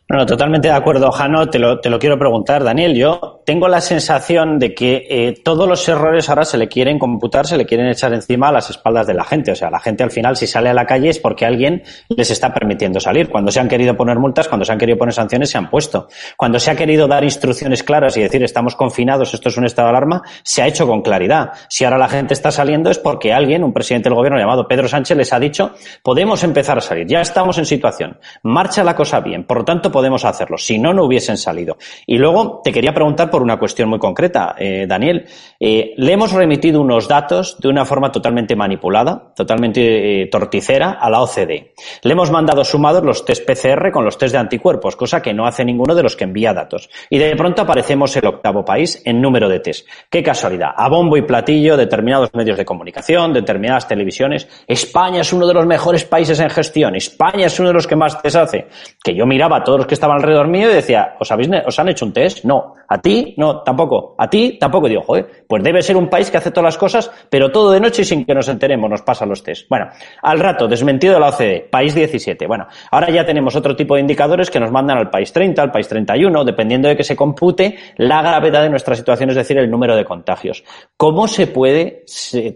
Bueno, 0.06 0.26
totalmente 0.26 0.68
de 0.68 0.74
acuerdo, 0.74 1.10
Jano. 1.10 1.48
Te 1.48 1.58
lo, 1.58 1.80
te 1.80 1.88
lo 1.88 1.98
quiero 1.98 2.18
preguntar, 2.18 2.62
Daniel. 2.62 2.94
Yo 2.94 3.40
tengo 3.46 3.68
la 3.68 3.80
sensación 3.80 4.58
de 4.58 4.74
que 4.74 5.06
eh, 5.08 5.34
todos 5.42 5.66
los 5.66 5.88
errores 5.88 6.28
ahora 6.28 6.44
se 6.44 6.58
le 6.58 6.68
quieren 6.68 6.98
computar, 6.98 7.46
se 7.46 7.56
le 7.56 7.64
quieren 7.64 7.88
echar 7.88 8.12
encima 8.12 8.48
a 8.48 8.52
las 8.52 8.68
espaldas 8.68 9.06
de 9.06 9.14
la 9.14 9.24
gente. 9.24 9.52
O 9.52 9.54
sea, 9.54 9.70
la 9.70 9.80
gente 9.80 10.02
al 10.02 10.10
final, 10.10 10.36
si 10.36 10.46
sale 10.46 10.68
a 10.68 10.74
la 10.74 10.84
calle 10.84 11.08
es 11.08 11.18
porque 11.18 11.46
alguien 11.46 11.82
les 12.08 12.30
está 12.30 12.52
permitiendo 12.52 13.00
salir. 13.00 13.30
Cuando 13.30 13.50
se 13.50 13.60
han 13.60 13.68
querido 13.68 13.96
poner 13.96 14.18
multas, 14.18 14.46
cuando 14.46 14.66
se 14.66 14.72
han 14.72 14.78
querido 14.78 14.98
poner 14.98 15.14
sanciones, 15.14 15.48
se 15.48 15.56
han 15.56 15.70
puesto. 15.70 16.08
Cuando 16.36 16.60
se 16.60 16.70
ha 16.70 16.76
querido 16.76 17.08
dar 17.08 17.24
instrucciones 17.24 17.82
claras 17.82 18.14
y 18.18 18.20
decir 18.20 18.42
estamos 18.42 18.76
confinados, 18.76 19.32
esto 19.32 19.48
es 19.48 19.56
un 19.56 19.64
estado 19.64 19.88
de 19.88 19.96
alarma, 19.96 20.22
se 20.42 20.60
ha 20.60 20.66
hecho 20.66 20.86
con 20.86 21.00
claridad. 21.00 21.52
Si 21.70 21.84
ahora 21.86 21.96
la 21.96 22.08
gente 22.08 22.34
está 22.34 22.50
saliendo 22.50 22.90
es 22.90 22.98
porque 22.98 23.32
alguien, 23.32 23.64
un 23.64 23.72
presidente 23.72 24.10
del 24.10 24.16
gobierno 24.16 24.38
llamado 24.38 24.68
Pedro 24.68 24.86
Sánchez, 24.86 25.16
les 25.16 25.32
ha 25.32 25.40
dicho 25.40 25.72
podemos 26.02 26.44
empezar 26.44 26.76
a 26.76 26.82
salir, 26.82 27.06
ya 27.06 27.22
estamos 27.22 27.56
en 27.56 27.64
situación, 27.64 28.18
marcha 28.42 28.84
la 28.84 28.94
cosa 28.94 29.20
bien, 29.20 29.44
por 29.44 29.58
lo 29.58 29.64
tanto 29.64 29.90
podemos 29.94 30.24
hacerlo. 30.24 30.58
Si 30.58 30.76
no, 30.76 30.92
no 30.92 31.04
hubiesen 31.04 31.36
salido. 31.36 31.78
Y 32.04 32.18
luego 32.18 32.60
te 32.64 32.72
quería 32.72 32.92
preguntar 32.92 33.30
por 33.30 33.42
una 33.42 33.60
cuestión 33.60 33.88
muy 33.88 34.00
concreta, 34.00 34.56
eh, 34.58 34.86
Daniel. 34.88 35.24
Eh, 35.60 35.94
le 35.96 36.12
hemos 36.12 36.32
remitido 36.32 36.80
unos 36.80 37.06
datos 37.06 37.60
de 37.60 37.68
una 37.68 37.84
forma 37.84 38.10
totalmente 38.10 38.56
manipulada, 38.56 39.32
totalmente 39.36 40.22
eh, 40.22 40.26
torticera 40.26 40.98
a 41.00 41.08
la 41.08 41.22
OCDE. 41.22 41.74
Le 42.02 42.12
hemos 42.12 42.32
mandado 42.32 42.64
sumados 42.64 43.04
los 43.04 43.24
test 43.24 43.46
PCR 43.46 43.92
con 43.92 44.04
los 44.04 44.18
test 44.18 44.32
de 44.32 44.40
anticuerpos, 44.40 44.96
cosa 44.96 45.22
que 45.22 45.32
no 45.32 45.46
hace 45.46 45.64
ninguno 45.64 45.94
de 45.94 46.02
los 46.02 46.16
que 46.16 46.24
envía 46.24 46.52
datos. 46.52 46.90
Y 47.08 47.18
de 47.18 47.36
pronto 47.36 47.62
aparecemos 47.62 48.16
el 48.16 48.26
octavo 48.26 48.64
país 48.64 49.00
en 49.04 49.22
número 49.22 49.48
de 49.48 49.60
test. 49.60 49.86
Qué 50.10 50.24
casualidad. 50.24 50.70
A 50.76 50.88
bombo 50.88 51.16
y 51.16 51.22
platillo, 51.22 51.76
determinados 51.76 52.34
medios 52.34 52.58
de 52.58 52.64
comunicación, 52.64 53.32
determinadas 53.32 53.86
televisiones. 53.86 54.48
España 54.66 55.20
es 55.20 55.32
uno 55.32 55.46
de 55.46 55.54
los 55.54 55.66
mejores 55.66 56.04
países 56.04 56.40
en 56.40 56.50
gestión. 56.50 56.96
España 56.96 57.46
es 57.46 57.60
uno 57.60 57.68
de 57.68 57.74
los 57.74 57.86
que 57.86 57.94
más 57.94 58.20
test 58.20 58.34
hace. 58.34 58.66
Que 59.04 59.14
yo 59.14 59.24
miraba 59.24 59.62
todos 59.62 59.78
los 59.78 59.83
que 59.86 59.94
estaban 59.94 60.16
alrededor 60.16 60.48
mío 60.48 60.70
y 60.70 60.74
decía, 60.74 61.16
¿os, 61.18 61.30
habéis, 61.30 61.48
¿os 61.66 61.78
han 61.78 61.88
hecho 61.88 62.04
un 62.04 62.12
test? 62.12 62.44
No. 62.44 62.74
¿A 62.88 63.00
ti? 63.00 63.34
No, 63.36 63.62
tampoco. 63.62 64.14
¿A 64.18 64.28
ti? 64.28 64.58
Tampoco. 64.60 64.88
Digo, 64.88 65.02
joder, 65.02 65.44
pues 65.48 65.62
debe 65.62 65.82
ser 65.82 65.96
un 65.96 66.08
país 66.08 66.30
que 66.30 66.36
hace 66.36 66.50
todas 66.50 66.64
las 66.64 66.78
cosas, 66.78 67.10
pero 67.30 67.50
todo 67.50 67.72
de 67.72 67.80
noche 67.80 68.02
y 68.02 68.04
sin 68.04 68.24
que 68.24 68.34
nos 68.34 68.48
enteremos, 68.48 68.88
nos 68.90 69.02
pasa 69.02 69.26
los 69.26 69.42
test. 69.42 69.68
Bueno, 69.68 69.88
al 70.22 70.38
rato, 70.38 70.68
desmentido 70.68 71.14
de 71.14 71.20
la 71.20 71.28
OCDE, 71.28 71.68
país 71.70 71.94
17. 71.94 72.46
Bueno, 72.46 72.66
ahora 72.90 73.10
ya 73.10 73.24
tenemos 73.24 73.56
otro 73.56 73.74
tipo 73.74 73.94
de 73.94 74.00
indicadores 74.00 74.50
que 74.50 74.60
nos 74.60 74.70
mandan 74.70 74.98
al 74.98 75.10
país 75.10 75.32
30, 75.32 75.62
al 75.62 75.72
país 75.72 75.88
31, 75.88 76.44
dependiendo 76.44 76.88
de 76.88 76.96
que 76.96 77.04
se 77.04 77.16
compute 77.16 77.76
la 77.96 78.22
gravedad 78.22 78.62
de 78.62 78.70
nuestra 78.70 78.94
situación, 78.94 79.30
es 79.30 79.36
decir, 79.36 79.58
el 79.58 79.70
número 79.70 79.96
de 79.96 80.04
contagios. 80.04 80.64
¿Cómo 80.96 81.26
se 81.28 81.46
puede 81.46 82.04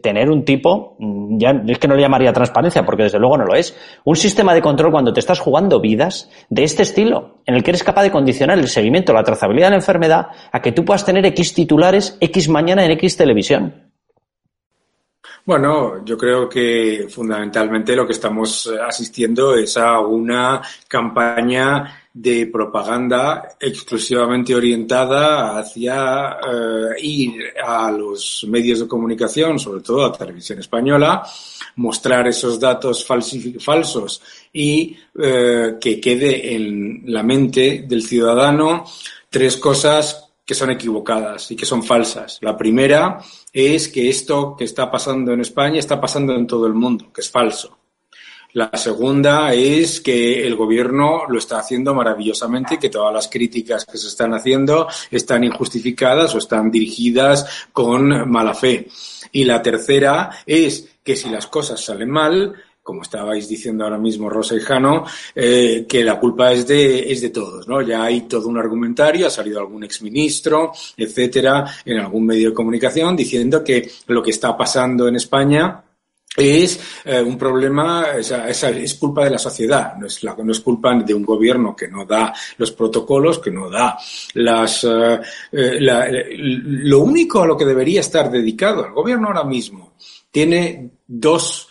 tener 0.02 0.30
un 0.30 0.44
tipo, 0.44 0.96
mm, 0.98 1.38
ya 1.38 1.50
es 1.66 1.78
que 1.78 1.88
no 1.88 1.94
le 1.94 2.02
llamaría 2.02 2.32
transparencia, 2.32 2.84
porque 2.84 3.04
desde 3.04 3.18
luego 3.18 3.36
no 3.36 3.44
lo 3.44 3.54
es, 3.54 3.76
un 4.04 4.16
sistema 4.16 4.54
de 4.54 4.62
control 4.62 4.92
cuando 4.92 5.12
te 5.12 5.20
estás 5.20 5.40
jugando 5.40 5.80
vidas 5.80 6.30
de 6.48 6.64
este 6.64 6.82
estilo, 6.82 7.17
en 7.46 7.54
el 7.54 7.62
que 7.62 7.70
eres 7.70 7.82
capaz 7.82 8.02
de 8.02 8.10
condicionar 8.10 8.58
el 8.58 8.68
seguimiento, 8.68 9.12
la 9.12 9.24
trazabilidad 9.24 9.68
de 9.68 9.70
la 9.70 9.76
enfermedad 9.76 10.26
a 10.52 10.60
que 10.60 10.72
tú 10.72 10.84
puedas 10.84 11.04
tener 11.04 11.24
X 11.26 11.54
titulares 11.54 12.16
X 12.20 12.48
mañana 12.48 12.84
en 12.84 12.92
X 12.92 13.16
televisión? 13.16 13.87
Bueno, 15.48 16.04
yo 16.04 16.18
creo 16.18 16.46
que 16.46 17.06
fundamentalmente 17.08 17.96
lo 17.96 18.06
que 18.06 18.12
estamos 18.12 18.66
eh, 18.66 18.78
asistiendo 18.86 19.54
es 19.54 19.78
a 19.78 19.98
una 20.00 20.60
campaña 20.86 22.02
de 22.12 22.48
propaganda 22.48 23.56
exclusivamente 23.58 24.54
orientada 24.54 25.58
hacia 25.58 26.32
eh, 26.32 27.00
ir 27.00 27.44
a 27.64 27.90
los 27.90 28.44
medios 28.46 28.80
de 28.80 28.88
comunicación, 28.88 29.58
sobre 29.58 29.80
todo 29.80 30.04
a 30.04 30.12
televisión 30.12 30.58
española, 30.58 31.26
mostrar 31.76 32.28
esos 32.28 32.60
datos 32.60 33.06
falsos 33.06 34.22
y 34.52 34.98
eh, 35.18 35.76
que 35.80 35.98
quede 35.98 36.56
en 36.56 37.04
la 37.06 37.22
mente 37.22 37.86
del 37.88 38.02
ciudadano 38.02 38.84
tres 39.30 39.56
cosas 39.56 40.27
que 40.48 40.54
son 40.54 40.70
equivocadas 40.70 41.50
y 41.50 41.56
que 41.56 41.66
son 41.66 41.82
falsas. 41.82 42.38
La 42.40 42.56
primera 42.56 43.18
es 43.52 43.88
que 43.88 44.08
esto 44.08 44.56
que 44.56 44.64
está 44.64 44.90
pasando 44.90 45.34
en 45.34 45.42
España 45.42 45.78
está 45.78 46.00
pasando 46.00 46.34
en 46.34 46.46
todo 46.46 46.66
el 46.66 46.72
mundo, 46.72 47.12
que 47.12 47.20
es 47.20 47.30
falso. 47.30 47.76
La 48.54 48.70
segunda 48.72 49.52
es 49.52 50.00
que 50.00 50.46
el 50.46 50.56
gobierno 50.56 51.26
lo 51.28 51.38
está 51.38 51.58
haciendo 51.58 51.94
maravillosamente 51.94 52.76
y 52.76 52.78
que 52.78 52.88
todas 52.88 53.12
las 53.12 53.28
críticas 53.28 53.84
que 53.84 53.98
se 53.98 54.08
están 54.08 54.32
haciendo 54.32 54.88
están 55.10 55.44
injustificadas 55.44 56.34
o 56.34 56.38
están 56.38 56.70
dirigidas 56.70 57.66
con 57.70 58.30
mala 58.30 58.54
fe. 58.54 58.88
Y 59.32 59.44
la 59.44 59.60
tercera 59.60 60.30
es 60.46 60.96
que 61.04 61.14
si 61.14 61.28
las 61.28 61.46
cosas 61.46 61.84
salen 61.84 62.08
mal, 62.08 62.54
como 62.88 63.02
estabais 63.02 63.46
diciendo 63.46 63.84
ahora 63.84 63.98
mismo 63.98 64.30
Rosa 64.30 64.56
y 64.56 64.60
Jano, 64.60 65.04
eh, 65.34 65.84
que 65.86 66.02
la 66.02 66.18
culpa 66.18 66.54
es 66.54 66.66
de, 66.66 67.12
es 67.12 67.20
de 67.20 67.28
todos, 67.28 67.68
¿no? 67.68 67.82
Ya 67.82 68.02
hay 68.02 68.22
todo 68.22 68.48
un 68.48 68.56
argumentario, 68.56 69.26
ha 69.26 69.30
salido 69.30 69.60
algún 69.60 69.84
exministro, 69.84 70.72
etcétera, 70.96 71.66
en 71.84 71.98
algún 71.98 72.24
medio 72.24 72.48
de 72.48 72.54
comunicación 72.54 73.14
diciendo 73.14 73.62
que 73.62 73.90
lo 74.06 74.22
que 74.22 74.30
está 74.30 74.56
pasando 74.56 75.06
en 75.06 75.16
España 75.16 75.84
es 76.34 76.80
eh, 77.04 77.20
un 77.20 77.36
problema, 77.36 78.06
es 78.16 78.94
culpa 78.94 79.24
de 79.24 79.30
la 79.32 79.38
sociedad, 79.38 79.94
no 79.98 80.06
es, 80.06 80.24
no 80.24 80.50
es 80.50 80.60
culpa 80.60 80.94
de 80.94 81.12
un 81.12 81.26
gobierno 81.26 81.76
que 81.76 81.88
no 81.88 82.06
da 82.06 82.32
los 82.56 82.72
protocolos, 82.72 83.38
que 83.38 83.50
no 83.50 83.68
da 83.68 83.98
las... 84.32 84.82
Eh, 84.84 85.20
lo 85.52 87.00
único 87.00 87.42
a 87.42 87.46
lo 87.46 87.54
que 87.54 87.66
debería 87.66 88.00
estar 88.00 88.30
dedicado 88.30 88.86
el 88.86 88.92
gobierno 88.92 89.26
ahora 89.26 89.44
mismo 89.44 89.92
tiene 90.30 90.90
dos 91.06 91.67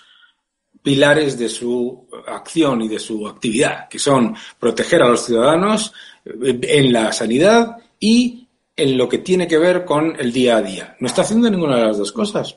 pilares 0.88 1.38
de 1.38 1.50
su 1.50 2.08
acción 2.28 2.82
y 2.82 2.88
de 2.88 2.98
su 2.98 3.28
actividad, 3.28 3.90
que 3.90 4.00
son 4.00 4.34
proteger 4.58 5.02
a 5.02 5.10
los 5.10 5.26
ciudadanos 5.26 5.92
eh, 6.24 6.58
en 6.62 6.94
la 6.94 7.12
sanidad 7.12 7.76
y 8.00 8.48
en 8.74 8.98
lo 8.98 9.10
que 9.10 9.18
tiene 9.18 9.50
que 9.50 9.58
ver 9.58 9.84
con 9.84 10.16
el 10.18 10.32
día 10.32 10.56
a 10.56 10.62
día. 10.62 10.96
No 11.02 11.08
está 11.08 11.24
haciendo 11.24 11.50
ninguna 11.50 11.76
de 11.76 11.88
las 11.88 11.98
dos 11.98 12.14
cosas. 12.14 12.56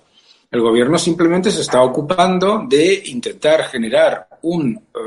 El 0.48 0.60
gobierno 0.60 0.96
simplemente 0.96 1.50
se 1.50 1.62
está 1.62 1.82
ocupando 1.82 2.62
de 2.68 3.02
intentar 3.06 3.64
generar 3.64 4.28
un 4.42 4.76
eh, 4.76 4.98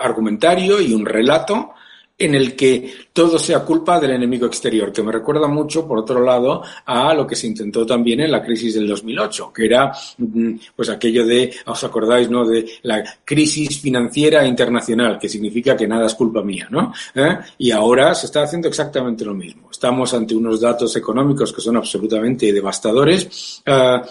argumentario 0.00 0.80
y 0.80 0.94
un 0.94 1.04
relato 1.04 1.72
en 2.20 2.34
el 2.34 2.54
que 2.54 2.92
todo 3.12 3.38
sea 3.38 3.60
culpa 3.64 3.98
del 3.98 4.12
enemigo 4.12 4.46
exterior, 4.46 4.92
que 4.92 5.02
me 5.02 5.10
recuerda 5.10 5.48
mucho, 5.48 5.88
por 5.88 5.98
otro 5.98 6.22
lado, 6.22 6.62
a 6.84 7.14
lo 7.14 7.26
que 7.26 7.34
se 7.34 7.46
intentó 7.46 7.86
también 7.86 8.20
en 8.20 8.30
la 8.30 8.42
crisis 8.42 8.74
del 8.74 8.86
2008, 8.86 9.52
que 9.52 9.64
era 9.64 9.90
mm, 10.18 10.52
pues 10.76 10.90
aquello 10.90 11.26
de, 11.26 11.52
os 11.66 11.82
acordáis, 11.82 12.28
¿no?, 12.28 12.46
de 12.46 12.66
la 12.82 13.02
crisis 13.24 13.80
financiera 13.80 14.46
internacional, 14.46 15.18
que 15.18 15.30
significa 15.30 15.74
que 15.74 15.88
nada 15.88 16.06
es 16.06 16.14
culpa 16.14 16.42
mía, 16.42 16.68
¿no? 16.70 16.92
¿Eh? 17.14 17.38
Y 17.58 17.70
ahora 17.70 18.14
se 18.14 18.26
está 18.26 18.42
haciendo 18.42 18.68
exactamente 18.68 19.24
lo 19.24 19.34
mismo. 19.34 19.70
Estamos 19.70 20.12
ante 20.12 20.34
unos 20.34 20.60
datos 20.60 20.94
económicos 20.96 21.54
que 21.54 21.62
son 21.62 21.78
absolutamente 21.78 22.52
devastadores. 22.52 23.62
Uh, 23.66 24.06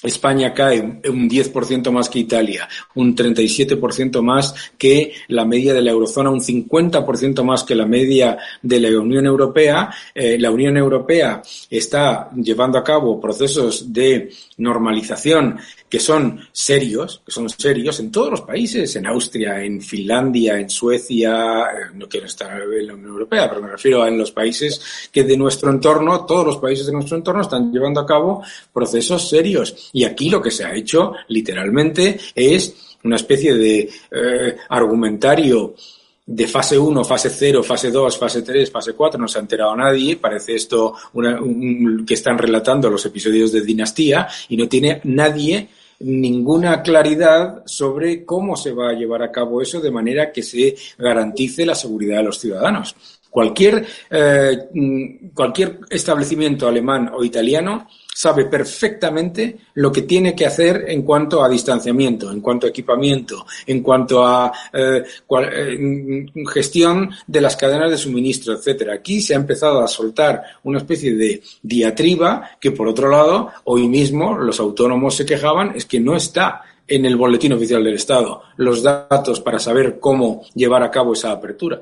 España 0.00 0.54
cae 0.54 0.80
un 0.80 1.28
10% 1.28 1.90
más 1.90 2.08
que 2.08 2.20
Italia, 2.20 2.68
un 2.94 3.16
37% 3.16 4.22
más 4.22 4.54
que 4.78 5.12
la 5.26 5.44
media 5.44 5.74
de 5.74 5.82
la 5.82 5.90
eurozona, 5.90 6.30
un 6.30 6.40
50% 6.40 7.42
más 7.42 7.64
que 7.64 7.74
la 7.74 7.84
media 7.84 8.38
de 8.62 8.78
la 8.78 9.00
Unión 9.00 9.26
Europea. 9.26 9.90
Eh, 10.14 10.38
la 10.38 10.52
Unión 10.52 10.76
Europea 10.76 11.42
está 11.68 12.30
llevando 12.36 12.78
a 12.78 12.84
cabo 12.84 13.20
procesos 13.20 13.92
de 13.92 14.30
normalización 14.58 15.58
que 15.88 16.00
son 16.00 16.40
serios, 16.52 17.22
que 17.24 17.32
son 17.32 17.48
serios 17.48 18.00
en 18.00 18.10
todos 18.10 18.30
los 18.30 18.40
países, 18.42 18.94
en 18.96 19.06
Austria, 19.06 19.62
en 19.62 19.80
Finlandia, 19.80 20.58
en 20.58 20.68
Suecia, 20.68 21.62
eh, 21.62 21.94
no 21.94 22.08
quiero 22.08 22.26
estar 22.26 22.60
en 22.60 22.86
la 22.86 22.94
Unión 22.94 23.10
Europea, 23.10 23.48
pero 23.48 23.62
me 23.62 23.68
refiero 23.68 24.02
a 24.02 24.08
en 24.08 24.18
los 24.18 24.30
países 24.30 25.08
que 25.10 25.24
de 25.24 25.36
nuestro 25.36 25.70
entorno, 25.70 26.26
todos 26.26 26.46
los 26.46 26.56
países 26.58 26.86
de 26.86 26.92
nuestro 26.92 27.16
entorno 27.16 27.42
están 27.42 27.72
llevando 27.72 28.00
a 28.00 28.06
cabo 28.06 28.42
procesos 28.72 29.28
serios. 29.28 29.90
Y 29.92 30.04
aquí 30.04 30.28
lo 30.28 30.42
que 30.42 30.50
se 30.50 30.64
ha 30.64 30.74
hecho, 30.74 31.12
literalmente, 31.28 32.18
es 32.34 32.96
una 33.04 33.16
especie 33.16 33.54
de 33.54 33.90
eh, 34.10 34.56
argumentario 34.68 35.74
de 36.30 36.46
fase 36.46 36.78
1, 36.78 37.04
fase 37.04 37.30
0, 37.30 37.62
fase 37.62 37.90
2, 37.90 38.18
fase 38.18 38.42
3, 38.42 38.70
fase 38.70 38.92
4, 38.92 39.18
no 39.18 39.26
se 39.26 39.38
ha 39.38 39.40
enterado 39.40 39.74
nadie. 39.74 40.16
Parece 40.16 40.56
esto 40.56 40.94
una, 41.14 41.40
que 42.06 42.14
están 42.14 42.36
relatando 42.36 42.90
los 42.90 43.04
episodios 43.06 43.50
de 43.50 43.62
Dinastía 43.62 44.28
y 44.50 44.56
no 44.58 44.68
tiene 44.68 45.00
nadie 45.04 45.68
ninguna 46.00 46.82
claridad 46.82 47.62
sobre 47.66 48.24
cómo 48.24 48.56
se 48.56 48.72
va 48.72 48.90
a 48.90 48.94
llevar 48.94 49.22
a 49.22 49.32
cabo 49.32 49.60
eso 49.60 49.80
de 49.80 49.90
manera 49.90 50.30
que 50.32 50.42
se 50.42 50.76
garantice 50.96 51.66
la 51.66 51.74
seguridad 51.74 52.18
de 52.18 52.24
los 52.24 52.38
ciudadanos. 52.38 52.94
Cualquier, 53.30 53.84
eh, 54.10 54.68
mm, 54.72 55.28
cualquier 55.34 55.80
establecimiento 55.90 56.66
alemán 56.66 57.10
o 57.14 57.24
italiano 57.24 57.88
sabe 58.18 58.46
perfectamente 58.46 59.58
lo 59.74 59.92
que 59.92 60.02
tiene 60.02 60.34
que 60.34 60.44
hacer 60.44 60.86
en 60.88 61.02
cuanto 61.02 61.40
a 61.40 61.48
distanciamiento, 61.48 62.32
en 62.32 62.40
cuanto 62.40 62.66
a 62.66 62.70
equipamiento, 62.70 63.46
en 63.64 63.80
cuanto 63.80 64.26
a 64.26 64.52
eh, 64.72 65.04
eh, 65.40 66.26
gestión 66.52 67.10
de 67.28 67.40
las 67.40 67.54
cadenas 67.54 67.92
de 67.92 67.96
suministro, 67.96 68.54
etcétera. 68.54 68.94
Aquí 68.94 69.20
se 69.20 69.34
ha 69.34 69.36
empezado 69.36 69.84
a 69.84 69.86
soltar 69.86 70.42
una 70.64 70.78
especie 70.78 71.14
de 71.14 71.40
diatriba 71.62 72.50
que, 72.60 72.72
por 72.72 72.88
otro 72.88 73.08
lado, 73.08 73.52
hoy 73.62 73.86
mismo 73.86 74.36
los 74.36 74.58
autónomos 74.58 75.14
se 75.14 75.24
quejaban 75.24 75.74
es 75.76 75.86
que 75.86 76.00
no 76.00 76.16
está 76.16 76.62
en 76.88 77.04
el 77.04 77.16
boletín 77.16 77.52
oficial 77.52 77.84
del 77.84 77.94
Estado 77.94 78.42
los 78.56 78.82
datos 78.82 79.40
para 79.40 79.60
saber 79.60 80.00
cómo 80.00 80.42
llevar 80.56 80.82
a 80.82 80.90
cabo 80.90 81.12
esa 81.12 81.30
apertura. 81.30 81.80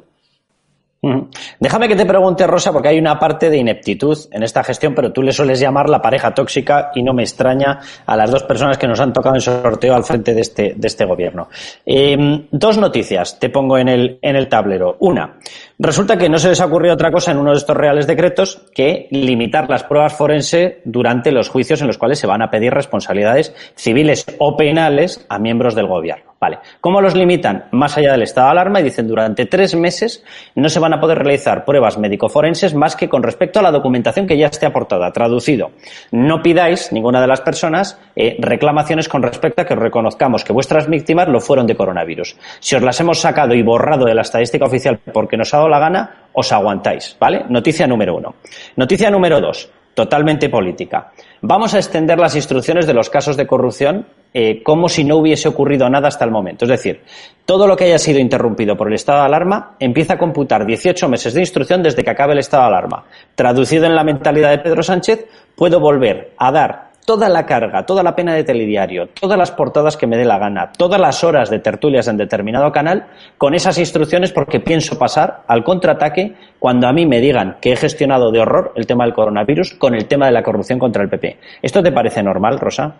Déjame 1.60 1.88
que 1.88 1.94
te 1.94 2.06
pregunte, 2.06 2.46
Rosa, 2.46 2.72
porque 2.72 2.88
hay 2.88 2.98
una 2.98 3.18
parte 3.18 3.48
de 3.48 3.58
ineptitud 3.58 4.18
en 4.32 4.42
esta 4.42 4.64
gestión, 4.64 4.94
pero 4.94 5.12
tú 5.12 5.22
le 5.22 5.32
sueles 5.32 5.60
llamar 5.60 5.88
la 5.88 6.02
pareja 6.02 6.34
tóxica 6.34 6.90
y 6.94 7.02
no 7.02 7.12
me 7.12 7.22
extraña 7.22 7.78
a 8.04 8.16
las 8.16 8.30
dos 8.30 8.42
personas 8.42 8.76
que 8.78 8.88
nos 8.88 8.98
han 9.00 9.12
tocado 9.12 9.36
en 9.36 9.40
sorteo 9.40 9.94
al 9.94 10.04
frente 10.04 10.34
de 10.34 10.40
este, 10.40 10.74
de 10.76 10.86
este 10.86 11.04
gobierno. 11.04 11.48
Eh, 11.84 12.46
dos 12.50 12.78
noticias 12.78 13.38
te 13.38 13.50
pongo 13.50 13.78
en 13.78 13.88
el, 13.88 14.18
en 14.20 14.36
el 14.36 14.48
tablero. 14.48 14.96
Una, 15.00 15.38
Resulta 15.78 16.16
que 16.16 16.30
no 16.30 16.38
se 16.38 16.48
les 16.48 16.60
ha 16.62 16.66
ocurrido 16.66 16.94
otra 16.94 17.12
cosa 17.12 17.32
en 17.32 17.36
uno 17.36 17.50
de 17.50 17.58
estos 17.58 17.76
reales 17.76 18.06
decretos 18.06 18.62
que 18.74 19.08
limitar 19.10 19.68
las 19.68 19.84
pruebas 19.84 20.14
forense 20.14 20.80
durante 20.84 21.30
los 21.30 21.50
juicios 21.50 21.82
en 21.82 21.86
los 21.86 21.98
cuales 21.98 22.18
se 22.18 22.26
van 22.26 22.40
a 22.40 22.50
pedir 22.50 22.72
responsabilidades 22.72 23.54
civiles 23.74 24.24
o 24.38 24.56
penales 24.56 25.26
a 25.28 25.38
miembros 25.38 25.74
del 25.74 25.86
gobierno. 25.86 26.35
Vale. 26.38 26.58
¿Cómo 26.82 27.00
los 27.00 27.14
limitan? 27.14 27.64
Más 27.72 27.96
allá 27.96 28.12
del 28.12 28.22
estado 28.22 28.48
de 28.48 28.52
alarma 28.52 28.80
y 28.80 28.84
dicen 28.84 29.08
durante 29.08 29.46
tres 29.46 29.74
meses 29.74 30.22
no 30.54 30.68
se 30.68 30.78
van 30.78 30.92
a 30.92 31.00
poder 31.00 31.18
realizar 31.18 31.64
pruebas 31.64 31.96
médico-forenses 31.96 32.74
más 32.74 32.94
que 32.94 33.08
con 33.08 33.22
respecto 33.22 33.58
a 33.58 33.62
la 33.62 33.70
documentación 33.70 34.26
que 34.26 34.36
ya 34.36 34.48
esté 34.48 34.66
aportada. 34.66 35.10
Traducido, 35.12 35.70
no 36.12 36.42
pidáis, 36.42 36.92
ninguna 36.92 37.22
de 37.22 37.26
las 37.26 37.40
personas, 37.40 37.98
eh, 38.14 38.36
reclamaciones 38.38 39.08
con 39.08 39.22
respecto 39.22 39.62
a 39.62 39.64
que 39.64 39.74
reconozcamos 39.74 40.44
que 40.44 40.52
vuestras 40.52 40.88
víctimas 40.88 41.28
lo 41.28 41.40
fueron 41.40 41.66
de 41.66 41.74
coronavirus. 41.74 42.36
Si 42.60 42.76
os 42.76 42.82
las 42.82 43.00
hemos 43.00 43.18
sacado 43.18 43.54
y 43.54 43.62
borrado 43.62 44.04
de 44.04 44.14
la 44.14 44.22
estadística 44.22 44.66
oficial 44.66 44.98
porque 45.12 45.38
nos 45.38 45.54
ha 45.54 45.58
dado 45.58 45.70
la 45.70 45.78
gana, 45.78 46.26
os 46.34 46.52
aguantáis. 46.52 47.16
¿Vale? 47.18 47.46
Noticia 47.48 47.86
número 47.86 48.14
uno. 48.14 48.34
Noticia 48.76 49.10
número 49.10 49.40
dos 49.40 49.70
totalmente 49.96 50.50
política. 50.50 51.10
Vamos 51.40 51.72
a 51.72 51.78
extender 51.78 52.18
las 52.18 52.36
instrucciones 52.36 52.86
de 52.86 52.92
los 52.92 53.08
casos 53.08 53.34
de 53.34 53.46
corrupción 53.46 54.06
eh, 54.34 54.62
como 54.62 54.90
si 54.90 55.04
no 55.04 55.16
hubiese 55.16 55.48
ocurrido 55.48 55.88
nada 55.88 56.08
hasta 56.08 56.26
el 56.26 56.30
momento. 56.30 56.66
Es 56.66 56.68
decir, 56.68 57.00
todo 57.46 57.66
lo 57.66 57.74
que 57.74 57.84
haya 57.84 57.98
sido 57.98 58.18
interrumpido 58.18 58.76
por 58.76 58.88
el 58.88 58.94
estado 58.94 59.20
de 59.20 59.24
alarma 59.24 59.74
empieza 59.80 60.14
a 60.14 60.18
computar 60.18 60.66
18 60.66 61.08
meses 61.08 61.32
de 61.32 61.40
instrucción 61.40 61.82
desde 61.82 62.04
que 62.04 62.10
acabe 62.10 62.34
el 62.34 62.40
estado 62.40 62.64
de 62.64 62.68
alarma. 62.68 63.04
Traducido 63.34 63.86
en 63.86 63.94
la 63.94 64.04
mentalidad 64.04 64.50
de 64.50 64.58
Pedro 64.58 64.82
Sánchez, 64.82 65.26
puedo 65.56 65.80
volver 65.80 66.34
a 66.36 66.52
dar 66.52 66.85
toda 67.06 67.28
la 67.28 67.46
carga, 67.46 67.86
toda 67.86 68.02
la 68.02 68.14
pena 68.14 68.34
de 68.34 68.44
telediario, 68.44 69.08
todas 69.08 69.38
las 69.38 69.52
portadas 69.52 69.96
que 69.96 70.06
me 70.06 70.18
dé 70.18 70.24
la 70.24 70.38
gana, 70.38 70.72
todas 70.76 71.00
las 71.00 71.24
horas 71.24 71.48
de 71.48 71.60
tertulias 71.60 72.08
en 72.08 72.16
determinado 72.18 72.70
canal 72.72 73.06
con 73.38 73.54
esas 73.54 73.78
instrucciones 73.78 74.32
porque 74.32 74.60
pienso 74.60 74.98
pasar 74.98 75.44
al 75.46 75.64
contraataque 75.64 76.34
cuando 76.58 76.88
a 76.88 76.92
mí 76.92 77.06
me 77.06 77.20
digan 77.20 77.56
que 77.60 77.72
he 77.72 77.76
gestionado 77.76 78.30
de 78.32 78.40
horror 78.40 78.72
el 78.74 78.86
tema 78.86 79.04
del 79.04 79.14
coronavirus 79.14 79.74
con 79.74 79.94
el 79.94 80.06
tema 80.06 80.26
de 80.26 80.32
la 80.32 80.42
corrupción 80.42 80.78
contra 80.78 81.02
el 81.02 81.08
PP. 81.08 81.38
¿Esto 81.62 81.82
te 81.82 81.92
parece 81.92 82.22
normal, 82.22 82.58
Rosa? 82.58 82.96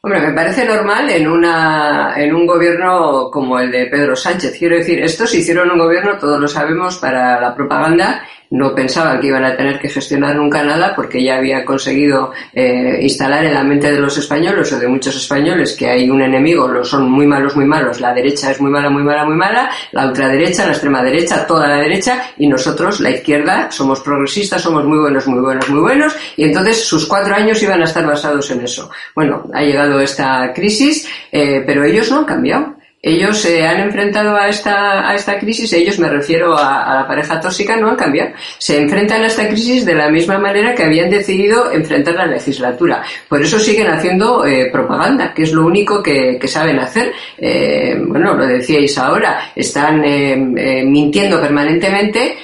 Hombre, 0.00 0.20
me 0.20 0.32
parece 0.32 0.64
normal 0.64 1.10
en, 1.10 1.28
una, 1.28 2.14
en 2.16 2.32
un 2.34 2.46
gobierno 2.46 3.28
como 3.30 3.58
el 3.58 3.70
de 3.70 3.86
Pedro 3.86 4.14
Sánchez. 4.14 4.56
Quiero 4.56 4.76
decir, 4.76 5.00
estos 5.00 5.34
hicieron 5.34 5.70
un 5.72 5.78
gobierno, 5.78 6.16
todos 6.18 6.40
lo 6.40 6.46
sabemos, 6.46 6.98
para 6.98 7.40
la 7.40 7.54
propaganda 7.54 8.22
no 8.50 8.74
pensaban 8.74 9.20
que 9.20 9.28
iban 9.28 9.44
a 9.44 9.56
tener 9.56 9.78
que 9.78 9.88
gestionar 9.88 10.36
nunca 10.36 10.62
nada 10.62 10.94
porque 10.94 11.22
ya 11.22 11.36
había 11.36 11.64
conseguido 11.64 12.32
eh, 12.52 12.98
instalar 13.02 13.44
en 13.44 13.54
la 13.54 13.62
mente 13.62 13.92
de 13.92 13.98
los 13.98 14.16
españoles 14.16 14.72
o 14.72 14.78
de 14.78 14.88
muchos 14.88 15.16
españoles 15.16 15.76
que 15.76 15.88
hay 15.88 16.08
un 16.08 16.22
enemigo, 16.22 16.68
lo 16.68 16.84
son 16.84 17.10
muy 17.10 17.26
malos, 17.26 17.56
muy 17.56 17.66
malos, 17.66 18.00
la 18.00 18.14
derecha 18.14 18.50
es 18.50 18.60
muy 18.60 18.70
mala, 18.70 18.90
muy 18.90 19.02
mala, 19.02 19.24
muy 19.24 19.36
mala, 19.36 19.70
la 19.92 20.06
ultraderecha, 20.06 20.64
la 20.64 20.72
extrema 20.72 21.02
derecha, 21.02 21.46
toda 21.46 21.68
la 21.68 21.76
derecha. 21.76 22.22
Y 22.38 22.46
nosotros, 22.46 23.00
la 23.00 23.10
izquierda, 23.10 23.70
somos 23.70 24.00
progresistas, 24.00 24.62
somos 24.62 24.84
muy 24.84 24.98
buenos, 24.98 25.26
muy 25.26 25.40
buenos, 25.40 25.68
muy 25.68 25.80
buenos. 25.80 26.16
Y 26.36 26.44
entonces 26.44 26.84
sus 26.84 27.06
cuatro 27.06 27.34
años 27.34 27.62
iban 27.62 27.80
a 27.80 27.84
estar 27.84 28.06
basados 28.06 28.50
en 28.50 28.62
eso. 28.62 28.90
Bueno, 29.14 29.48
ha 29.52 29.62
llegado 29.62 30.00
esta 30.00 30.52
crisis, 30.54 31.08
eh, 31.30 31.62
pero 31.66 31.84
ellos 31.84 32.10
no 32.10 32.18
han 32.18 32.24
cambiado 32.24 32.77
ellos 33.00 33.38
se 33.38 33.64
han 33.64 33.80
enfrentado 33.80 34.36
a 34.36 34.48
esta, 34.48 35.08
a 35.08 35.14
esta 35.14 35.38
crisis, 35.38 35.72
ellos 35.72 35.98
me 36.00 36.08
refiero 36.08 36.56
a, 36.56 36.94
la 36.94 37.06
pareja 37.06 37.40
tóxica, 37.40 37.76
no 37.76 37.90
han 37.90 37.96
cambiado. 37.96 38.32
Se 38.58 38.76
enfrentan 38.76 39.22
a 39.22 39.28
esta 39.28 39.48
crisis 39.48 39.86
de 39.86 39.94
la 39.94 40.10
misma 40.10 40.38
manera 40.38 40.74
que 40.74 40.82
habían 40.82 41.08
decidido 41.08 41.70
enfrentar 41.70 42.14
la 42.14 42.26
legislatura. 42.26 43.04
Por 43.28 43.40
eso 43.40 43.58
siguen 43.58 43.86
haciendo 43.86 44.44
eh, 44.44 44.70
propaganda, 44.72 45.32
que 45.32 45.44
es 45.44 45.52
lo 45.52 45.64
único 45.64 46.02
que, 46.02 46.38
saben 46.48 46.78
hacer. 46.80 47.12
Eh, 47.36 47.96
bueno, 48.00 48.34
lo 48.34 48.46
decíais 48.46 48.96
ahora, 48.98 49.52
están 49.54 50.02
eh, 50.04 50.36
mintiendo 50.84 51.40
permanentemente 51.40 52.36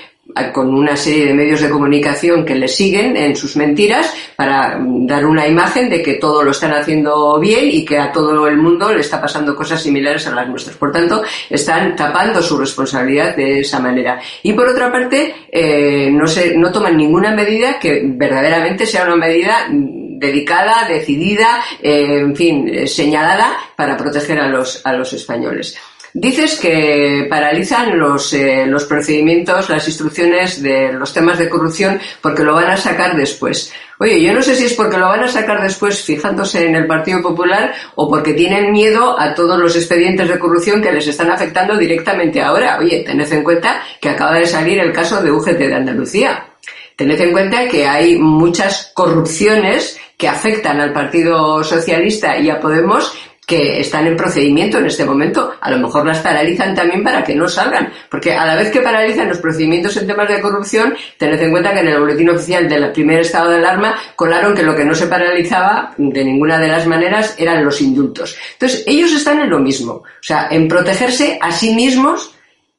con 0.52 0.74
una 0.74 0.96
serie 0.96 1.26
de 1.26 1.34
medios 1.34 1.60
de 1.60 1.70
comunicación 1.70 2.44
que 2.44 2.54
les 2.54 2.74
siguen 2.74 3.16
en 3.16 3.36
sus 3.36 3.56
mentiras 3.56 4.12
para 4.36 4.78
dar 4.80 5.24
una 5.26 5.46
imagen 5.46 5.88
de 5.88 6.02
que 6.02 6.14
todo 6.14 6.42
lo 6.42 6.50
están 6.50 6.72
haciendo 6.72 7.38
bien 7.38 7.68
y 7.70 7.84
que 7.84 7.98
a 7.98 8.10
todo 8.10 8.48
el 8.48 8.56
mundo 8.56 8.92
le 8.92 9.00
está 9.00 9.20
pasando 9.20 9.54
cosas 9.54 9.82
similares 9.82 10.26
a 10.26 10.34
las 10.34 10.48
nuestras. 10.48 10.76
Por 10.76 10.90
tanto, 10.90 11.22
están 11.48 11.94
tapando 11.94 12.42
su 12.42 12.58
responsabilidad 12.58 13.36
de 13.36 13.60
esa 13.60 13.78
manera. 13.78 14.20
Y 14.42 14.52
por 14.52 14.68
otra 14.68 14.90
parte, 14.90 15.34
eh, 15.50 16.10
no, 16.10 16.26
se, 16.26 16.56
no 16.56 16.72
toman 16.72 16.96
ninguna 16.96 17.30
medida 17.32 17.78
que 17.78 18.02
verdaderamente 18.04 18.86
sea 18.86 19.04
una 19.04 19.16
medida 19.16 19.68
dedicada, 19.70 20.86
decidida, 20.88 21.62
eh, 21.82 22.18
en 22.20 22.34
fin, 22.34 22.88
señalada 22.88 23.56
para 23.76 23.96
proteger 23.96 24.40
a 24.40 24.48
los, 24.48 24.84
a 24.84 24.92
los 24.92 25.12
españoles. 25.12 25.76
Dices 26.16 26.60
que 26.60 27.26
paralizan 27.28 27.98
los, 27.98 28.32
eh, 28.34 28.66
los 28.68 28.84
procedimientos, 28.84 29.68
las 29.68 29.88
instrucciones 29.88 30.62
de 30.62 30.92
los 30.92 31.12
temas 31.12 31.40
de 31.40 31.48
corrupción 31.48 31.98
porque 32.20 32.44
lo 32.44 32.54
van 32.54 32.70
a 32.70 32.76
sacar 32.76 33.16
después. 33.16 33.72
Oye, 33.98 34.22
yo 34.22 34.32
no 34.32 34.40
sé 34.40 34.54
si 34.54 34.66
es 34.66 34.74
porque 34.74 34.96
lo 34.96 35.08
van 35.08 35.24
a 35.24 35.28
sacar 35.28 35.60
después 35.60 36.04
fijándose 36.04 36.66
en 36.66 36.76
el 36.76 36.86
Partido 36.86 37.20
Popular 37.20 37.74
o 37.96 38.08
porque 38.08 38.32
tienen 38.32 38.70
miedo 38.70 39.18
a 39.18 39.34
todos 39.34 39.58
los 39.58 39.74
expedientes 39.74 40.28
de 40.28 40.38
corrupción 40.38 40.80
que 40.80 40.92
les 40.92 41.08
están 41.08 41.32
afectando 41.32 41.76
directamente 41.76 42.40
ahora. 42.40 42.78
Oye, 42.78 43.02
tened 43.04 43.32
en 43.32 43.42
cuenta 43.42 43.82
que 44.00 44.10
acaba 44.10 44.38
de 44.38 44.46
salir 44.46 44.78
el 44.78 44.92
caso 44.92 45.20
de 45.20 45.32
UGT 45.32 45.58
de 45.58 45.74
Andalucía. 45.74 46.46
Tened 46.94 47.20
en 47.20 47.32
cuenta 47.32 47.66
que 47.66 47.88
hay 47.88 48.20
muchas 48.20 48.92
corrupciones 48.94 49.98
que 50.16 50.28
afectan 50.28 50.80
al 50.80 50.92
Partido 50.92 51.64
Socialista 51.64 52.38
y 52.38 52.50
a 52.50 52.60
Podemos 52.60 53.12
que 53.46 53.80
están 53.80 54.06
en 54.06 54.16
procedimiento 54.16 54.78
en 54.78 54.86
este 54.86 55.04
momento. 55.04 55.54
A 55.60 55.70
lo 55.70 55.78
mejor 55.78 56.06
las 56.06 56.20
paralizan 56.20 56.74
también 56.74 57.02
para 57.02 57.22
que 57.22 57.34
no 57.34 57.48
salgan, 57.48 57.92
porque 58.10 58.32
a 58.32 58.46
la 58.46 58.56
vez 58.56 58.70
que 58.70 58.80
paralizan 58.80 59.28
los 59.28 59.38
procedimientos 59.38 59.96
en 59.96 60.06
temas 60.06 60.28
de 60.28 60.40
corrupción, 60.40 60.94
tened 61.18 61.40
en 61.40 61.50
cuenta 61.50 61.72
que 61.72 61.80
en 61.80 61.88
el 61.88 62.00
boletín 62.00 62.30
oficial 62.30 62.68
del 62.68 62.92
primer 62.92 63.20
estado 63.20 63.50
de 63.50 63.58
alarma 63.58 63.94
colaron 64.16 64.54
que 64.54 64.62
lo 64.62 64.74
que 64.74 64.84
no 64.84 64.94
se 64.94 65.06
paralizaba 65.06 65.94
de 65.96 66.24
ninguna 66.24 66.58
de 66.58 66.68
las 66.68 66.86
maneras 66.86 67.34
eran 67.38 67.64
los 67.64 67.80
indultos. 67.80 68.36
Entonces, 68.52 68.84
ellos 68.86 69.12
están 69.12 69.40
en 69.40 69.50
lo 69.50 69.58
mismo, 69.58 69.92
o 69.92 70.04
sea, 70.20 70.48
en 70.50 70.68
protegerse 70.68 71.38
a 71.40 71.50
sí 71.52 71.74
mismos 71.74 72.34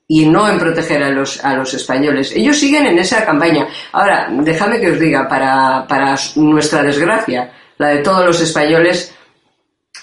y 0.08 0.26
no 0.26 0.48
en 0.48 0.60
proteger 0.60 1.04
a 1.04 1.10
los, 1.10 1.44
a 1.44 1.56
los 1.56 1.74
españoles. 1.74 2.32
Ellos 2.36 2.58
siguen 2.58 2.86
en 2.86 3.00
esa 3.00 3.26
campaña. 3.26 3.68
Ahora, 3.92 4.30
déjame 4.32 4.80
que 4.80 4.92
os 4.92 5.00
diga, 5.00 5.28
para, 5.28 5.86
para 5.88 6.16
nuestra 6.36 6.84
desgracia, 6.84 7.52
la 7.78 7.90
de 7.90 7.98
todos 8.00 8.26
los 8.26 8.40
españoles, 8.42 9.16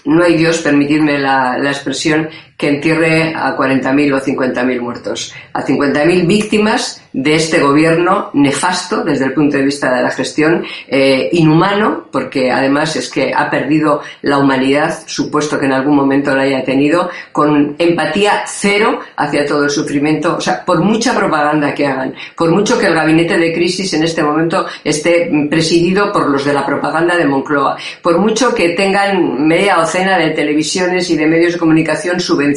no 0.04 0.24
hay 0.24 0.36
Dios, 0.36 0.58
permitidme 0.58 1.18
la, 1.18 1.58
la 1.58 1.70
expresión, 1.70 2.28
que 2.62 2.68
entierre 2.68 3.34
a 3.34 3.56
40.000 3.56 4.14
o 4.14 4.20
50.000 4.20 4.80
muertos, 4.80 5.34
a 5.52 5.64
50.000 5.64 6.28
víctimas 6.28 7.02
de 7.12 7.34
este 7.34 7.58
gobierno 7.58 8.30
nefasto 8.34 9.02
desde 9.02 9.26
el 9.26 9.34
punto 9.34 9.56
de 9.56 9.64
vista 9.64 9.92
de 9.92 10.00
la 10.00 10.10
gestión, 10.10 10.64
eh, 10.86 11.28
inhumano, 11.32 12.06
porque 12.12 12.52
además 12.52 12.94
es 12.94 13.10
que 13.10 13.34
ha 13.34 13.50
perdido 13.50 14.00
la 14.22 14.38
humanidad, 14.38 14.96
supuesto 15.06 15.58
que 15.58 15.66
en 15.66 15.72
algún 15.72 15.96
momento 15.96 16.34
la 16.36 16.42
haya 16.42 16.64
tenido, 16.64 17.10
con 17.32 17.74
empatía 17.78 18.44
cero 18.46 19.00
hacia 19.16 19.44
todo 19.44 19.64
el 19.64 19.70
sufrimiento, 19.70 20.36
o 20.36 20.40
sea, 20.40 20.64
por 20.64 20.80
mucha 20.80 21.14
propaganda 21.16 21.74
que 21.74 21.86
hagan, 21.86 22.14
por 22.36 22.50
mucho 22.52 22.78
que 22.78 22.86
el 22.86 22.94
gabinete 22.94 23.36
de 23.38 23.52
crisis 23.52 23.92
en 23.94 24.04
este 24.04 24.22
momento 24.22 24.66
esté 24.84 25.30
presidido 25.50 26.12
por 26.12 26.30
los 26.30 26.44
de 26.44 26.52
la 26.52 26.64
propaganda 26.64 27.16
de 27.16 27.26
Moncloa, 27.26 27.76
por 28.00 28.18
mucho 28.18 28.54
que 28.54 28.70
tengan 28.70 29.46
media 29.46 29.74
docena 29.74 30.16
de 30.16 30.30
televisiones 30.30 31.10
y 31.10 31.16
de 31.16 31.26
medios 31.26 31.54
de 31.54 31.58
comunicación 31.58 32.20
subvencionados, 32.20 32.51